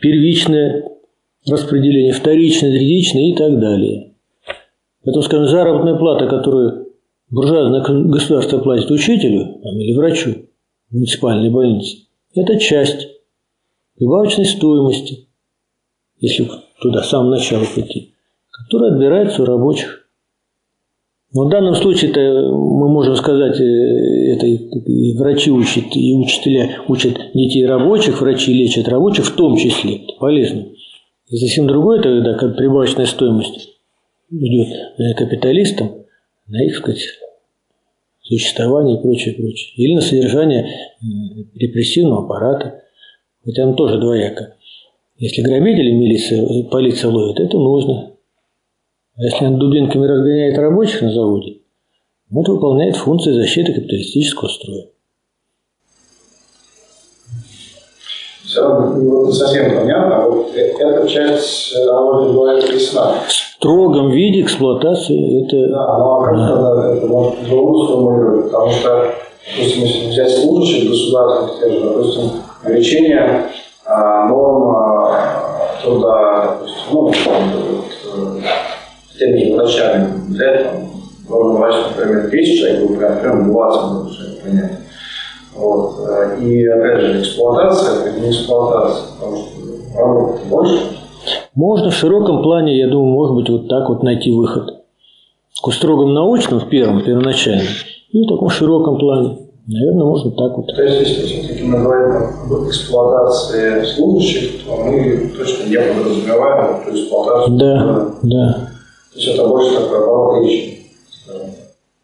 Первичное 0.00 0.88
распределение, 1.44 2.12
вторичное, 2.12 2.70
третичное 2.70 3.30
и 3.30 3.34
так 3.34 3.58
далее. 3.58 4.11
Поэтому, 5.04 5.22
скажем, 5.22 5.48
заработная 5.48 5.96
плата, 5.96 6.26
которую 6.26 6.92
буржуазное 7.30 7.82
государство 8.04 8.58
платит 8.58 8.90
учителю 8.90 9.60
там, 9.62 9.78
или 9.78 9.94
врачу 9.94 10.46
в 10.90 10.94
муниципальной 10.94 11.50
больнице, 11.50 12.06
это 12.34 12.58
часть 12.58 13.08
прибавочной 13.96 14.44
стоимости, 14.44 15.28
если 16.18 16.48
туда 16.80 17.02
с 17.02 17.08
самого 17.08 17.30
начала 17.30 17.64
пойти, 17.74 18.14
которая 18.50 18.92
отбирается 18.92 19.42
у 19.42 19.44
рабочих. 19.44 19.98
Но 21.34 21.46
в 21.46 21.48
данном 21.48 21.74
случае 21.74 22.10
это 22.10 22.20
мы 22.20 22.88
можем 22.90 23.16
сказать, 23.16 23.58
э, 23.58 24.34
это 24.34 24.46
и 24.46 25.16
врачи 25.16 25.50
учат, 25.50 25.96
и 25.96 26.14
учителя 26.14 26.82
учат 26.88 27.18
детей 27.34 27.66
рабочих, 27.66 28.20
врачи 28.20 28.52
лечат 28.52 28.86
рабочих 28.86 29.24
в 29.24 29.34
том 29.34 29.56
числе. 29.56 30.04
Это 30.04 30.12
полезно. 30.20 30.66
И 31.28 31.36
совсем 31.38 31.66
другое 31.66 32.02
тогда, 32.02 32.34
как 32.34 32.56
прибавочная 32.56 33.06
стоимость 33.06 33.71
идет 34.32 34.68
э, 34.98 35.14
капиталистам 35.14 36.04
на 36.48 36.64
их, 36.64 36.76
сказать, 36.76 37.00
существование 38.22 38.98
и 38.98 39.02
прочее, 39.02 39.34
прочее. 39.34 39.72
Или 39.76 39.94
на 39.94 40.00
содержание 40.00 40.64
э, 40.64 41.04
репрессивного 41.54 42.24
аппарата. 42.24 42.82
Хотя 43.44 43.66
он 43.66 43.74
тоже 43.74 43.98
двояко. 43.98 44.56
Если 45.18 45.42
грабители 45.42 45.90
милиция, 45.90 46.64
полиция 46.64 47.10
ловит, 47.10 47.40
это 47.40 47.56
нужно. 47.56 48.12
А 49.16 49.22
если 49.22 49.44
он 49.44 49.58
дубинками 49.58 50.06
разгоняет 50.06 50.56
рабочих 50.58 51.02
на 51.02 51.12
заводе, 51.12 51.58
это 52.30 52.52
выполняет 52.52 52.96
функции 52.96 53.32
защиты 53.32 53.74
капиталистического 53.74 54.48
строя. 54.48 54.86
Все 58.52 58.60
равно 58.60 59.26
не 59.26 59.32
совсем 59.32 59.78
понятно. 59.78 60.28
Вот 60.28 60.54
эта 60.54 61.08
часть 61.08 61.74
работы 61.88 62.32
была 62.32 62.52
ясна. 62.52 63.14
В 63.26 63.32
строгом 63.32 64.10
виде 64.10 64.42
эксплуатации 64.42 65.42
это... 65.42 65.72
Да, 65.72 65.96
ну 65.96 66.10
а 66.10 66.24
как 66.24 66.36
да. 66.36 66.48
тогда 66.48 66.92
это 66.92 67.06
может 67.06 67.38
по-другому 67.38 67.84
сформулировать? 67.86 68.44
Потому 68.50 68.70
что, 68.70 69.14
допустим, 69.56 69.84
если 69.84 70.10
взять 70.10 70.30
служащих 70.32 70.90
государственных, 70.90 71.72
же, 71.72 71.80
допустим, 71.80 72.30
увеличение 72.62 73.46
а, 73.86 74.28
норм 74.28 74.76
а, 74.76 75.78
труда, 75.82 76.58
допустим, 76.60 76.82
ну, 76.92 77.00
вот, 77.06 78.42
теми 79.18 79.54
врачами 79.54 80.08
взять, 80.28 80.64
там, 80.64 80.90
должен 81.26 81.56
врач, 81.56 81.74
например, 81.96 82.30
10 82.30 82.58
человек, 82.58 82.90
вы 82.90 82.96
прям 82.96 83.50
20 83.50 83.92
нарушений 83.92 84.40
принять. 84.44 84.81
Вот. 85.54 86.08
И 86.40 86.66
опять 86.66 87.00
же, 87.00 87.20
эксплуатация, 87.20 88.06
это 88.06 88.20
не 88.20 88.30
эксплуатация, 88.30 89.14
потому 89.14 89.36
что 89.36 89.98
работы 89.98 90.38
больше. 90.48 90.78
Можно 91.54 91.90
в 91.90 91.94
широком 91.94 92.42
плане, 92.42 92.78
я 92.78 92.88
думаю, 92.88 93.12
может 93.12 93.36
быть, 93.36 93.48
вот 93.48 93.68
так 93.68 93.88
вот 93.88 94.02
найти 94.02 94.32
выход. 94.32 94.84
В 95.64 95.70
строгом 95.70 96.14
научном, 96.14 96.60
в 96.60 96.68
первом, 96.68 97.04
первоначальном, 97.04 97.66
и 98.10 98.24
в 98.24 98.28
таком 98.28 98.48
широком 98.48 98.98
плане. 98.98 99.38
Наверное, 99.68 100.06
можно 100.06 100.32
так 100.32 100.56
вот. 100.56 100.66
То 100.74 100.82
есть, 100.82 101.08
если 101.08 101.26
все-таки 101.26 101.62
мы 101.62 101.80
говорим 101.80 102.16
об 102.50 102.68
эксплуатации 102.68 103.84
служащих, 103.84 104.64
то 104.64 104.76
мы 104.76 105.30
точно 105.36 105.68
не 105.68 105.76
подразумеваем 105.76 106.80
эту 106.80 106.90
эксплуатацию. 106.96 107.56
Да, 107.58 108.10
да. 108.22 108.68
То 109.12 109.18
есть 109.18 109.28
это 109.28 109.46
больше 109.46 109.74
такой 109.76 109.98
оборот. 109.98 110.46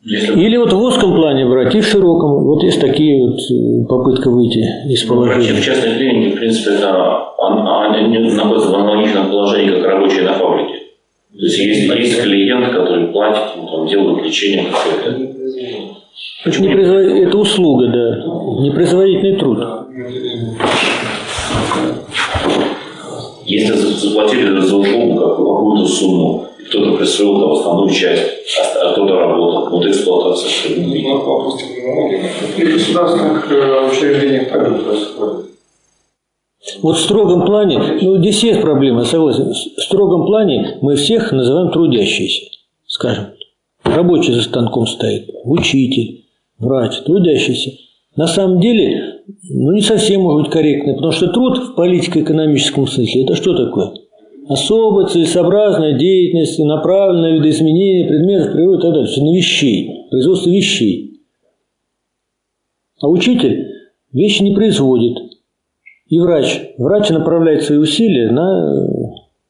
Если... 0.08 0.40
Или 0.40 0.56
вот 0.56 0.72
в 0.72 0.80
узком 0.80 1.14
плане 1.14 1.44
брать, 1.44 1.74
и 1.74 1.80
в 1.80 1.86
широком. 1.86 2.44
Вот 2.44 2.62
есть 2.62 2.80
такие 2.80 3.20
вот 3.26 3.38
э, 3.38 3.86
попытка 3.86 4.30
выйти 4.30 4.64
из 4.88 5.02
положения. 5.04 5.52
Ну, 5.52 5.58
в 5.58 5.62
частной 5.62 5.96
клинике, 5.96 6.34
в 6.34 6.38
принципе, 6.38 6.76
это, 6.76 7.24
они 7.38 8.18
находятся 8.18 8.70
в 8.70 8.74
аналогичном 8.74 9.28
положении, 9.28 9.70
как 9.70 9.84
рабочие 9.84 10.22
на 10.22 10.32
фабрике. 10.32 10.74
То 11.36 11.44
есть 11.44 11.58
есть, 11.58 11.94
есть 11.94 12.22
клиент, 12.22 12.72
который 12.72 13.08
платит, 13.08 13.54
ему 13.54 13.68
там 13.68 13.86
делают 13.86 14.24
лечение 14.24 14.64
какое-то. 14.64 15.28
Это, 16.44 16.62
не 16.62 16.68
производ... 16.68 17.02
это 17.02 17.38
услуга, 17.38 17.86
да. 17.88 18.62
Непроизводительный 18.62 19.36
труд. 19.36 19.58
Если 23.44 23.72
заплатили 23.74 24.58
за 24.58 24.76
услугу 24.76 25.16
какую-то 25.16 25.86
сумму, 25.86 26.47
кто-то 26.68 26.96
присвоил 26.96 27.40
там 27.40 27.52
основную 27.52 27.90
часть, 27.90 28.24
а, 28.60 28.88
а 28.88 28.92
кто-то 28.92 29.14
работал. 29.14 29.70
Вот 29.70 29.86
эксплуатация. 29.86 30.76
Ну, 30.76 31.18
вопрос 31.18 31.58
технологии. 31.60 32.22
И 32.56 32.64
в 32.64 32.72
государственных 32.74 33.52
э, 33.52 33.90
учреждениях 33.90 34.48
также 34.50 34.74
происходит. 34.74 35.46
Вот 36.82 36.96
в 36.96 37.00
строгом 37.00 37.46
плане, 37.46 37.98
ну 38.02 38.18
здесь 38.18 38.42
есть 38.42 38.60
проблема, 38.60 39.04
согласен. 39.04 39.52
В 39.52 39.80
строгом 39.80 40.26
плане 40.26 40.78
мы 40.82 40.96
всех 40.96 41.32
называем 41.32 41.70
трудящиеся, 41.70 42.50
скажем. 42.86 43.26
Рабочий 43.84 44.32
за 44.32 44.42
станком 44.42 44.86
стоит, 44.86 45.30
учитель, 45.44 46.24
врач, 46.58 46.98
трудящийся. 47.06 47.70
На 48.16 48.26
самом 48.26 48.60
деле, 48.60 49.22
ну 49.48 49.72
не 49.72 49.80
совсем 49.80 50.22
может 50.22 50.42
быть 50.42 50.52
корректно, 50.52 50.94
потому 50.94 51.12
что 51.12 51.28
труд 51.28 51.58
в 51.58 51.74
политико-экономическом 51.74 52.86
смысле 52.86 53.22
это 53.22 53.36
что 53.36 53.54
такое? 53.54 53.92
Особая 54.48 55.06
целесообразная 55.06 55.98
деятельность, 55.98 56.58
направленная 56.58 57.32
на 57.32 57.36
видоизменение 57.36 58.08
предметов 58.08 58.52
природы 58.52 58.78
и 58.78 58.82
так 58.82 58.92
далее. 58.92 59.22
На 59.22 59.36
вещей, 59.36 60.06
производство 60.10 60.50
вещей. 60.50 61.20
А 63.00 63.08
учитель 63.08 63.66
вещи 64.12 64.42
не 64.42 64.54
производит. 64.54 65.18
И 66.08 66.18
врач. 66.18 66.60
Врач 66.78 67.10
направляет 67.10 67.62
свои 67.62 67.78
усилия 67.78 68.30
на 68.30 68.88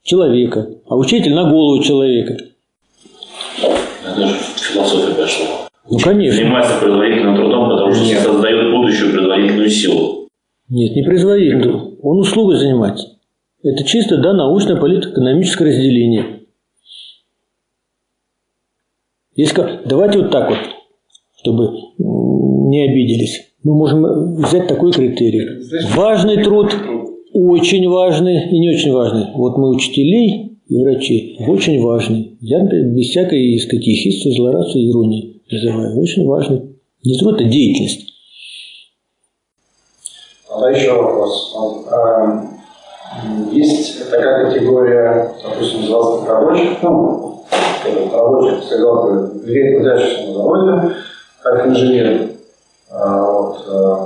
человека, 0.03 0.69
а 0.89 0.97
учитель 0.97 1.35
на 1.35 1.49
голову 1.49 1.83
человека. 1.83 2.37
Это 4.05 4.27
же 4.27 4.35
философия 4.57 5.15
пошла. 5.15 5.47
Ну, 5.89 5.99
конечно. 5.99 6.43
Занимается 6.43 6.79
производительным 6.81 7.37
трудом, 7.37 7.71
потому 7.71 7.93
что 7.95 8.05
Нет. 8.05 8.19
создает 8.19 8.73
будущую 8.73 9.13
производительную 9.13 9.71
силу. 9.71 10.29
Нет, 10.69 10.95
не 10.97 11.03
производительным. 11.03 11.97
Он 12.03 12.19
услугой 12.19 12.57
занимается. 12.57 13.18
Это 13.63 13.85
чисто, 13.85 14.19
да, 14.19 14.33
научное 14.33 14.77
политэкономическое 14.77 15.69
разделение. 15.69 16.47
Есть, 19.35 19.55
давайте 19.85 20.19
вот 20.19 20.31
так 20.31 20.51
вот, 20.51 20.59
чтобы 21.41 21.71
не 22.71 22.83
обиделись. 22.89 23.53
Мы 23.63 23.75
можем 23.75 24.37
взять 24.43 24.69
такой 24.69 24.93
критерий. 24.93 25.65
Важный 25.95 26.43
труд, 26.43 26.73
очень 27.33 27.89
важный 27.89 28.49
и 28.51 28.59
не 28.59 28.71
очень 28.71 28.93
важный. 28.93 29.27
Вот 29.35 29.57
мы 29.59 29.71
учителей 29.71 30.59
и 30.69 30.77
врачей, 30.77 31.37
очень 31.47 31.81
важный. 31.83 32.37
Я 32.41 32.65
без 32.65 33.11
всякой 33.11 33.59
сказать, 33.59 33.87
ехидства, 33.87 34.31
злорадства, 34.33 34.79
иронии 34.79 35.43
называю. 35.51 35.99
Очень 35.99 36.27
важный. 36.27 36.77
Не 37.05 37.19
труд, 37.19 37.41
а 37.41 37.45
деятельность. 37.45 38.07
Тогда 40.49 40.71
еще 40.71 40.93
вопрос. 40.93 41.55
Есть 43.51 44.11
такая 44.11 44.45
категория, 44.45 45.33
допустим, 45.43 45.87
заводских 45.87 46.29
рабочих, 46.29 46.83
ну, 46.83 47.45
скажем, 47.81 48.13
рабочих, 48.13 48.71
людей, 49.43 49.75
трудящихся 49.75 50.27
на 50.29 50.35
заводе, 50.35 50.95
как 51.43 51.67
инженеры. 51.67 52.37
А, 52.91 53.23
вот, 53.23 53.65
а, 53.69 53.97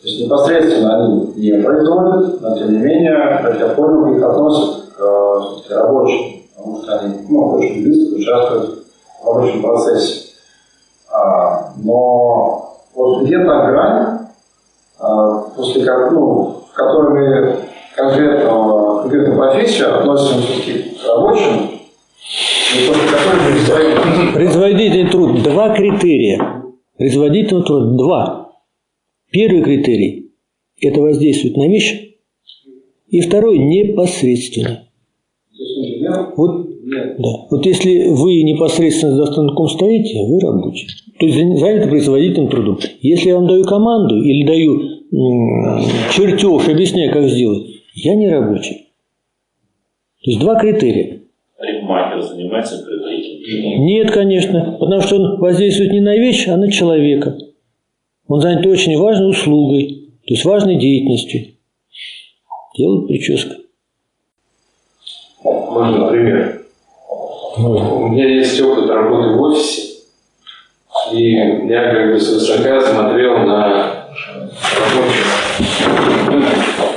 то 0.00 0.08
есть 0.08 0.24
непосредственно 0.24 1.04
они 1.04 1.32
не 1.36 1.62
производят, 1.62 2.40
но 2.40 2.58
тем 2.58 2.72
не 2.72 2.78
менее, 2.78 3.40
как 3.42 3.58
я 3.58 3.68
понял, 3.68 4.14
их 4.14 4.22
относят 4.22 4.92
к 4.94 5.00
а, 5.00 5.74
рабочим, 5.74 6.42
потому 6.54 6.82
что 6.82 6.98
они 6.98 7.26
ну, 7.28 7.52
очень 7.52 7.82
близко 7.82 8.14
участвуют 8.14 8.84
в 9.22 9.26
рабочем 9.26 9.62
процессе. 9.62 10.32
А, 11.10 11.72
но 11.82 12.76
вот 12.94 13.22
где-то 13.22 13.44
грань, 13.44 14.18
а, 14.98 15.38
после 15.56 15.84
как, 15.84 16.12
ну, 16.12 16.62
в 16.70 16.74
которой 16.74 17.10
мы 17.10 17.64
конкретно, 17.94 19.00
конкретную 19.02 19.38
профессию 19.38 19.98
относим 19.98 20.42
все-таки 20.42 20.96
к 20.96 21.06
рабочим, 21.06 21.70
Производительный 24.32 25.10
труд. 25.10 25.42
Два 25.42 25.74
критерия. 25.74 26.64
Производительный 26.98 27.62
труд. 27.62 27.96
Два. 27.96 28.50
Первый 29.30 29.62
критерий– 29.62 30.32
это 30.80 31.00
воздействует 31.00 31.56
на 31.56 31.68
вещь. 31.68 32.14
И 33.08 33.20
второй– 33.20 33.58
непосредственно. 33.60 34.88
Вот, 36.36 36.66
да. 37.18 37.46
вот 37.50 37.64
если 37.64 38.08
вы 38.10 38.42
непосредственно 38.42 39.16
за 39.16 39.26
станком 39.26 39.68
стоите, 39.68 40.18
вы 40.26 40.40
рабочий. 40.40 40.88
То 41.18 41.26
есть 41.26 41.38
заняты 41.60 41.88
производительным 41.88 42.50
трудом. 42.50 42.78
Если 43.00 43.28
я 43.28 43.36
вам 43.36 43.46
даю 43.46 43.64
команду 43.64 44.20
или 44.20 44.46
даю 44.46 44.80
чертеж, 46.12 46.68
объясняю, 46.68 47.12
как 47.12 47.28
сделать, 47.28 47.73
я 47.94 48.14
не 48.14 48.28
рабочий. 48.28 48.90
То 50.22 50.30
есть 50.30 50.40
два 50.40 50.58
критерия. 50.58 51.20
Парикмахер 51.56 52.20
занимается 52.22 52.84
производительным 52.84 53.86
Нет, 53.86 54.10
конечно, 54.10 54.76
потому 54.80 55.00
что 55.00 55.16
он 55.16 55.38
воздействует 55.38 55.92
не 55.92 56.00
на 56.00 56.16
вещь, 56.16 56.48
а 56.48 56.56
на 56.56 56.70
человека. 56.70 57.38
Он 58.26 58.40
занят 58.40 58.66
очень 58.66 58.98
важной 58.98 59.30
услугой, 59.30 60.10
то 60.26 60.34
есть 60.34 60.44
важной 60.44 60.76
деятельностью. 60.76 61.54
Делает 62.76 63.06
прическу. 63.06 63.54
Можно 65.44 66.08
пример? 66.08 66.62
Можно. 67.56 67.94
У 67.94 68.08
меня 68.08 68.26
есть 68.26 68.60
опыт 68.60 68.90
работы 68.90 69.36
в 69.36 69.42
офисе, 69.42 70.00
и 71.12 71.32
я 71.32 71.92
как 71.92 72.12
бы 72.12 72.18
свысока 72.18 72.80
смотрел 72.80 73.38
на 73.38 74.03
рабочих. 74.80 75.26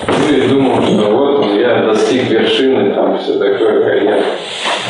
Ну 0.07 0.35
и 0.35 0.47
думал, 0.47 0.81
что 0.83 1.11
вот 1.11 1.45
я 1.53 1.85
достиг 1.85 2.29
вершины, 2.29 2.93
там 2.93 3.17
все 3.17 3.33
такое, 3.33 3.83
карьера. 3.83 4.23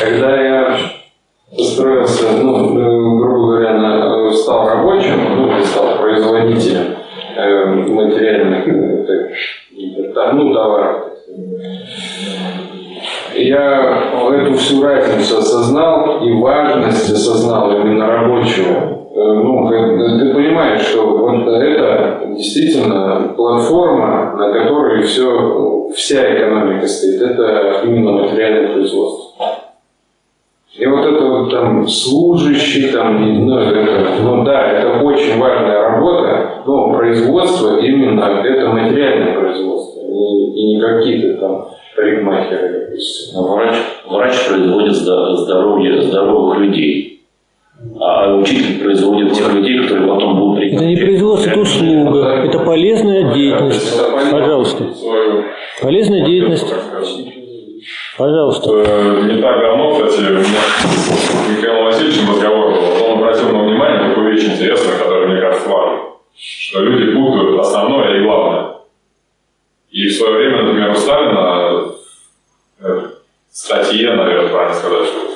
Когда 0.00 0.42
я 0.42 0.78
устроился, 1.56 2.32
ну, 2.32 2.74
грубо 3.18 3.46
говоря, 3.46 3.72
на, 3.74 4.32
стал 4.32 4.68
рабочим, 4.68 5.36
ну, 5.36 5.62
стал 5.64 5.98
производителем 5.98 6.96
э, 7.36 7.66
материальных, 7.66 8.68
э, 8.68 10.12
так, 10.14 10.32
ну, 10.34 10.52
товаров, 10.52 11.04
я 13.34 14.02
эту 14.32 14.54
всю 14.54 14.82
разницу 14.82 15.38
осознал 15.38 16.24
и 16.24 16.32
важность 16.32 17.10
осознал 17.10 17.70
именно 17.80 18.06
рабочего. 18.06 18.97
Э, 19.18 19.32
ну, 19.32 19.68
ты 19.68 20.32
понимаешь, 20.32 20.82
что 20.82 21.04
вот 21.06 21.48
это 21.48 22.22
действительно 22.36 23.34
платформа, 23.36 24.36
на 24.36 24.52
которой 24.52 25.02
все, 25.02 25.88
вся 25.92 26.36
экономика 26.36 26.86
стоит. 26.86 27.22
Это 27.22 27.80
именно 27.84 28.12
материальное 28.12 28.74
производство. 28.74 29.44
И 30.78 30.86
вот 30.86 31.04
это 31.04 31.24
вот 31.24 31.50
там 31.50 31.88
служащий, 31.88 32.92
там, 32.92 33.46
ну, 33.46 33.58
это, 33.58 34.22
ну 34.22 34.44
да, 34.44 34.70
это 34.70 35.02
очень 35.02 35.40
важная 35.40 35.82
работа, 35.82 36.62
но 36.64 36.92
производство 36.96 37.80
именно 37.80 38.40
это 38.44 38.68
материальное 38.68 39.34
производство, 39.36 40.00
и, 40.00 40.52
и 40.52 40.74
не 40.76 40.80
какие-то 40.80 41.40
там 41.40 41.68
парикмахеры, 41.96 42.86
допустим. 42.86 43.42
Врач, 43.42 43.74
врач 44.08 44.48
производит 44.48 44.94
здоровье 44.94 46.02
здоровых 46.02 46.58
людей. 46.58 47.17
А 48.00 48.34
учитель 48.34 48.82
производит 48.82 49.32
тех 49.32 49.52
людей, 49.52 49.82
которые 49.82 50.08
потом 50.08 50.38
будут 50.38 50.58
принимать. 50.58 50.82
Это 50.82 50.86
не 50.86 50.96
производство, 50.96 51.50
это 51.50 51.60
услуга. 51.60 52.28
Это 52.44 52.58
полезная 52.60 53.34
деятельность. 53.34 54.00
Пожалуйста. 54.30 54.84
Полезная 55.82 56.24
деятельность. 56.24 56.74
Пожалуйста. 58.16 58.70
Э, 58.70 59.22
не 59.22 59.40
так 59.40 59.60
давно, 59.60 59.92
кстати, 59.94 60.20
у 60.20 60.34
меня 60.34 60.42
с 60.42 61.48
Михаилом 61.48 61.84
Васильевичем 61.84 62.30
разговор 62.30 62.72
был. 62.72 63.04
Он 63.06 63.18
обратил 63.18 63.52
на 63.52 63.62
внимание 63.64 64.08
такую 64.08 64.32
вещь 64.32 64.44
интересную, 64.44 64.98
которая, 64.98 65.28
мне 65.28 65.40
кажется, 65.40 65.68
важна. 65.68 65.98
Что 66.36 66.80
люди 66.80 67.14
путают 67.14 67.60
основное 67.60 68.20
и 68.20 68.24
главное. 68.24 68.74
И 69.90 70.08
в 70.08 70.12
свое 70.12 70.36
время, 70.36 70.62
например, 70.62 70.90
у 70.90 70.94
Сталина 70.94 71.84
э, 72.80 73.00
статье, 73.50 74.14
наверное, 74.14 74.50
правильно 74.50 74.74
сказать, 74.74 75.06
что 75.06 75.27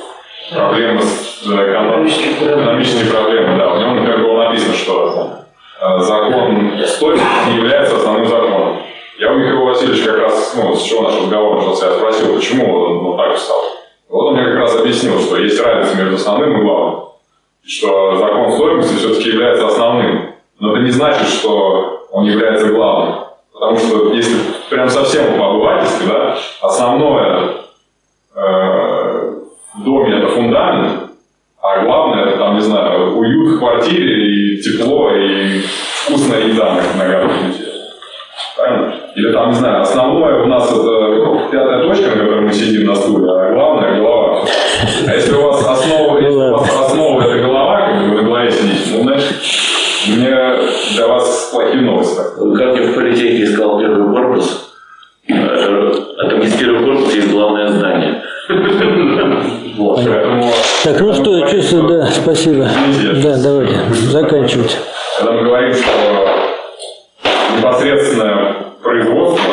проблемы 0.51 1.03
с 1.03 1.43
экономические, 1.45 3.11
проблемы, 3.11 3.59
да, 3.59 3.73
у 3.73 3.79
него, 3.79 3.95
например, 3.95 4.19
было 4.19 4.45
написано, 4.45 4.75
что 4.75 5.45
э, 5.81 5.99
закон 6.01 6.73
стоимости 6.87 7.27
не 7.51 7.57
является 7.57 7.97
основным 7.97 8.27
законом. 8.27 8.83
Я 9.19 9.33
у 9.33 9.37
Михаила 9.37 9.67
Васильевича 9.67 10.13
как 10.13 10.19
раз, 10.23 10.55
ну, 10.57 10.75
с 10.75 10.83
чего 10.83 11.03
наш 11.03 11.17
разговор 11.17 11.57
начался, 11.57 11.87
я 11.87 11.93
спросил, 11.93 12.35
почему 12.35 12.75
он 12.75 13.05
ну, 13.05 13.17
так 13.17 13.37
встал. 13.37 13.63
Вот 14.09 14.27
он 14.27 14.35
мне 14.35 14.45
как 14.45 14.57
раз 14.57 14.77
объяснил, 14.79 15.19
что 15.21 15.37
есть 15.39 15.61
разница 15.61 15.97
между 15.97 16.17
основным 16.17 16.59
и 16.59 16.63
главным. 16.63 17.05
Что 17.65 18.17
закон 18.17 18.53
стоимости 18.53 18.95
все-таки 18.97 19.31
является 19.31 19.69
основным. 19.69 20.35
Но 20.59 20.73
это 20.73 20.83
не 20.83 20.91
значит, 20.91 21.29
что 21.29 22.07
он 22.11 22.25
является 22.25 22.69
главным. 22.69 23.25
Потому 23.53 23.77
что 23.79 24.13
если 24.13 24.37
прям 24.69 24.89
совсем 24.89 25.39
по-обывательски, 25.39 26.05
да, 26.09 26.37
основное 26.61 27.55
э, 28.35 28.41
в 28.41 29.02
доме 29.75 30.19
это 30.19 30.29
фундамент, 30.29 31.13
а 31.61 31.85
главное 31.85 32.27
это 32.27 32.39
там, 32.39 32.55
не 32.57 32.61
знаю, 32.61 33.17
уют 33.17 33.55
в 33.55 33.59
квартире 33.59 34.27
и 34.27 34.63
тепло 34.63 35.11
и 35.11 35.61
вкусная 36.05 36.41
еда 36.41 36.79
на, 36.99 37.09
городке. 37.09 37.37
Правильно? 38.57 38.95
Или 39.15 39.33
там, 39.33 39.51
не 39.51 39.57
знаю, 39.57 39.83
основное 39.83 40.43
у 40.43 40.47
нас 40.47 40.71
это 40.71 40.83
ну, 40.83 41.49
пятая 41.51 41.83
точка, 41.83 42.11
на 42.11 42.17
которой 42.17 42.41
мы 42.43 42.53
сидим 42.53 42.87
на 42.87 42.95
стуле, 42.95 43.31
а 43.31 43.53
главное 43.53 43.97
голова. 43.97 44.45
А 45.07 45.15
если 45.15 45.35
у 45.35 45.43
вас 45.43 45.67
основа, 45.67 46.19
если 46.19 46.39
у 46.39 46.53
вас 46.53 46.69
основа 46.69 47.23
это 47.23 47.39
голова, 47.39 47.87
как 47.87 48.03
вы 48.03 48.17
на 48.17 48.23
голове 48.23 48.51
сидите, 48.51 48.97
ну, 48.97 49.03
значит, 49.03 49.35
мне 50.09 50.37
для 50.95 51.07
вас 51.07 51.51
плохие 51.53 51.83
новости. 51.83 52.17
Как 52.57 52.77
я 52.77 52.91
в 52.91 52.95
политехе 52.95 53.45
искал 53.45 53.79
первый 53.79 54.13
корпус, 54.13 54.75
э, 55.29 55.35
а 55.35 56.29
там 56.29 56.41
есть 56.41 56.59
первый 56.59 56.85
корпус, 56.85 57.15
есть 57.15 57.31
главное 57.31 57.69
здание. 57.69 58.23
Вот, 59.77 60.01
поэтому... 60.05 60.45
Так, 60.85 61.01
ну 61.01 61.13
что, 61.13 61.49
чувствую, 61.49 61.89
да, 61.89 62.07
спасибо. 62.07 62.69
Да, 63.23 63.37
давайте, 63.43 63.75
заканчивать. 63.93 64.79
Когда 65.19 65.33
мы 65.33 65.43
говорим, 65.45 65.73
что 65.73 66.33
непосредственное 67.57 68.57
производство, 68.83 69.53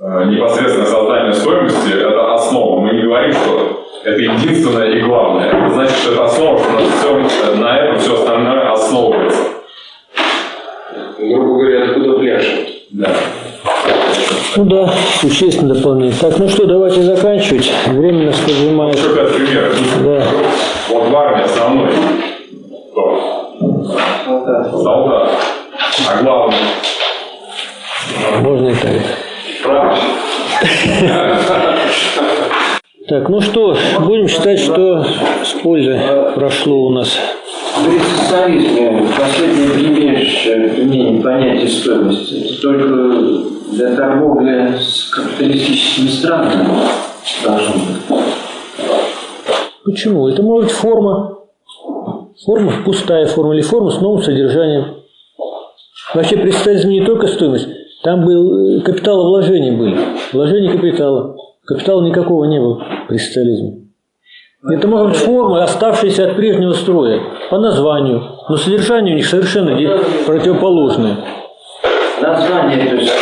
э, 0.00 0.24
непосредственное 0.26 0.86
создание 0.86 1.32
стоимости– 1.32 1.92
это 1.94 2.34
основа. 2.34 2.80
Мы 2.80 2.94
не 2.94 3.02
говорим, 3.02 3.32
что 3.32 3.86
это 4.04 4.20
единственное 4.20 4.90
и 4.90 5.00
главное. 5.02 5.48
Это 5.48 5.70
значит, 5.70 5.96
что 5.96 6.12
это 6.12 6.24
основа, 6.24 6.58
что 6.58 6.72
на, 6.72 6.80
все, 6.80 7.54
на 7.56 7.78
этом 7.78 7.98
все 7.98 8.14
остальное 8.14 8.72
основывается. 8.72 9.42
Грубо 11.18 11.58
говоря, 11.58 11.84
откуда 11.84 12.18
пляж? 12.18 12.44
Да. 12.90 13.10
Ну 14.56 14.64
да, 14.64 14.92
существенно 15.20 15.74
дополнение. 15.74 16.14
Так, 16.20 16.38
ну 16.38 16.48
что, 16.48 16.66
давайте 16.66 17.02
заканчивать. 17.02 17.72
Время 17.86 18.26
нас 18.26 18.36
поджимает. 18.38 18.96
Еще 18.96 19.14
пять 19.14 19.34
примеров. 19.34 19.78
Да. 20.04 20.24
Вот 20.90 21.08
в 21.08 21.16
армии 21.16 21.44
основной 21.44 21.92
кто? 22.92 23.56
Солдат. 24.22 24.70
Солдат. 24.70 25.30
А 26.08 26.22
главное? 26.22 26.58
Можно 28.40 28.68
и 28.68 28.74
так. 28.74 29.02
Так, 33.08 33.28
ну 33.28 33.40
что, 33.40 33.76
будем 34.00 34.28
считать, 34.28 34.60
что 34.60 35.04
с 35.44 35.52
пользой 35.62 36.00
прошло 36.34 36.86
у 36.86 36.90
нас. 36.90 37.18
При 37.84 37.98
социализме 37.98 39.06
последнее 39.18 39.70
применение, 39.70 40.24
применение 40.70 41.22
понятия 41.22 41.68
стоимости 41.68 42.34
это 42.34 42.62
только 42.62 42.86
для 43.72 43.96
торговли 43.96 44.78
с 44.78 45.10
капиталистическими 45.10 46.08
странами 46.08 46.68
должно 47.44 47.74
быть. 47.74 48.22
Почему? 49.84 50.28
Это 50.28 50.42
может 50.42 50.68
быть 50.68 50.76
форма. 50.76 51.38
Форма, 52.44 52.72
пустая 52.84 53.26
форма 53.26 53.54
или 53.54 53.62
форма 53.62 53.90
с 53.90 54.00
новым 54.00 54.22
содержанием. 54.22 55.02
Вообще 56.14 56.36
социализме 56.36 57.00
не 57.00 57.06
только 57.06 57.26
стоимость, 57.26 57.68
Там 58.02 58.24
был 58.24 58.78
э, 58.78 58.80
капиталовложения 58.80 59.76
были. 59.76 59.98
Вложения 60.32 60.72
капитала. 60.72 61.36
Капитала 61.64 62.02
никакого 62.02 62.44
не 62.44 62.60
было 62.60 62.84
при 63.08 63.16
социализме. 63.18 63.81
Это 64.64 64.86
может 64.86 65.08
быть 65.08 65.16
формы, 65.16 65.60
оставшиеся 65.62 66.30
от 66.30 66.36
прежнего 66.36 66.72
строя, 66.72 67.20
по 67.50 67.58
названию, 67.58 68.22
но 68.48 68.56
содержание 68.56 69.14
у 69.14 69.16
них 69.16 69.26
совершенно 69.26 69.76
противоположное. 70.24 71.16
Название, 72.20 72.88
то 72.88 72.94
есть 72.94 73.12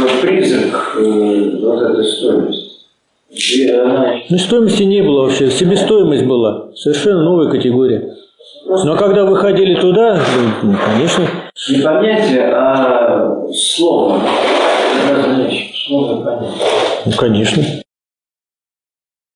бы 0.00 0.08
призрак 0.22 0.96
э, 0.98 1.56
вот 1.60 1.82
этой 1.82 2.04
стоимости. 2.04 2.68
И 3.30 3.68
она 3.70 4.14
Ну, 4.30 4.38
стоимости 4.38 4.84
не 4.84 5.02
было 5.02 5.22
вообще, 5.22 5.50
себестоимость 5.50 6.24
была, 6.24 6.68
совершенно 6.76 7.24
новая 7.24 7.50
категория. 7.50 8.14
Но 8.66 8.96
когда 8.96 9.24
выходили 9.24 9.74
туда, 9.74 10.20
ну, 10.62 10.76
конечно, 10.86 11.24
не 11.70 11.82
понятие, 11.82 12.52
а 12.54 13.46
слово. 13.52 14.20
Слово 15.86 16.22
понятие. 16.22 16.60
ну, 17.06 17.12
конечно. 17.16 17.62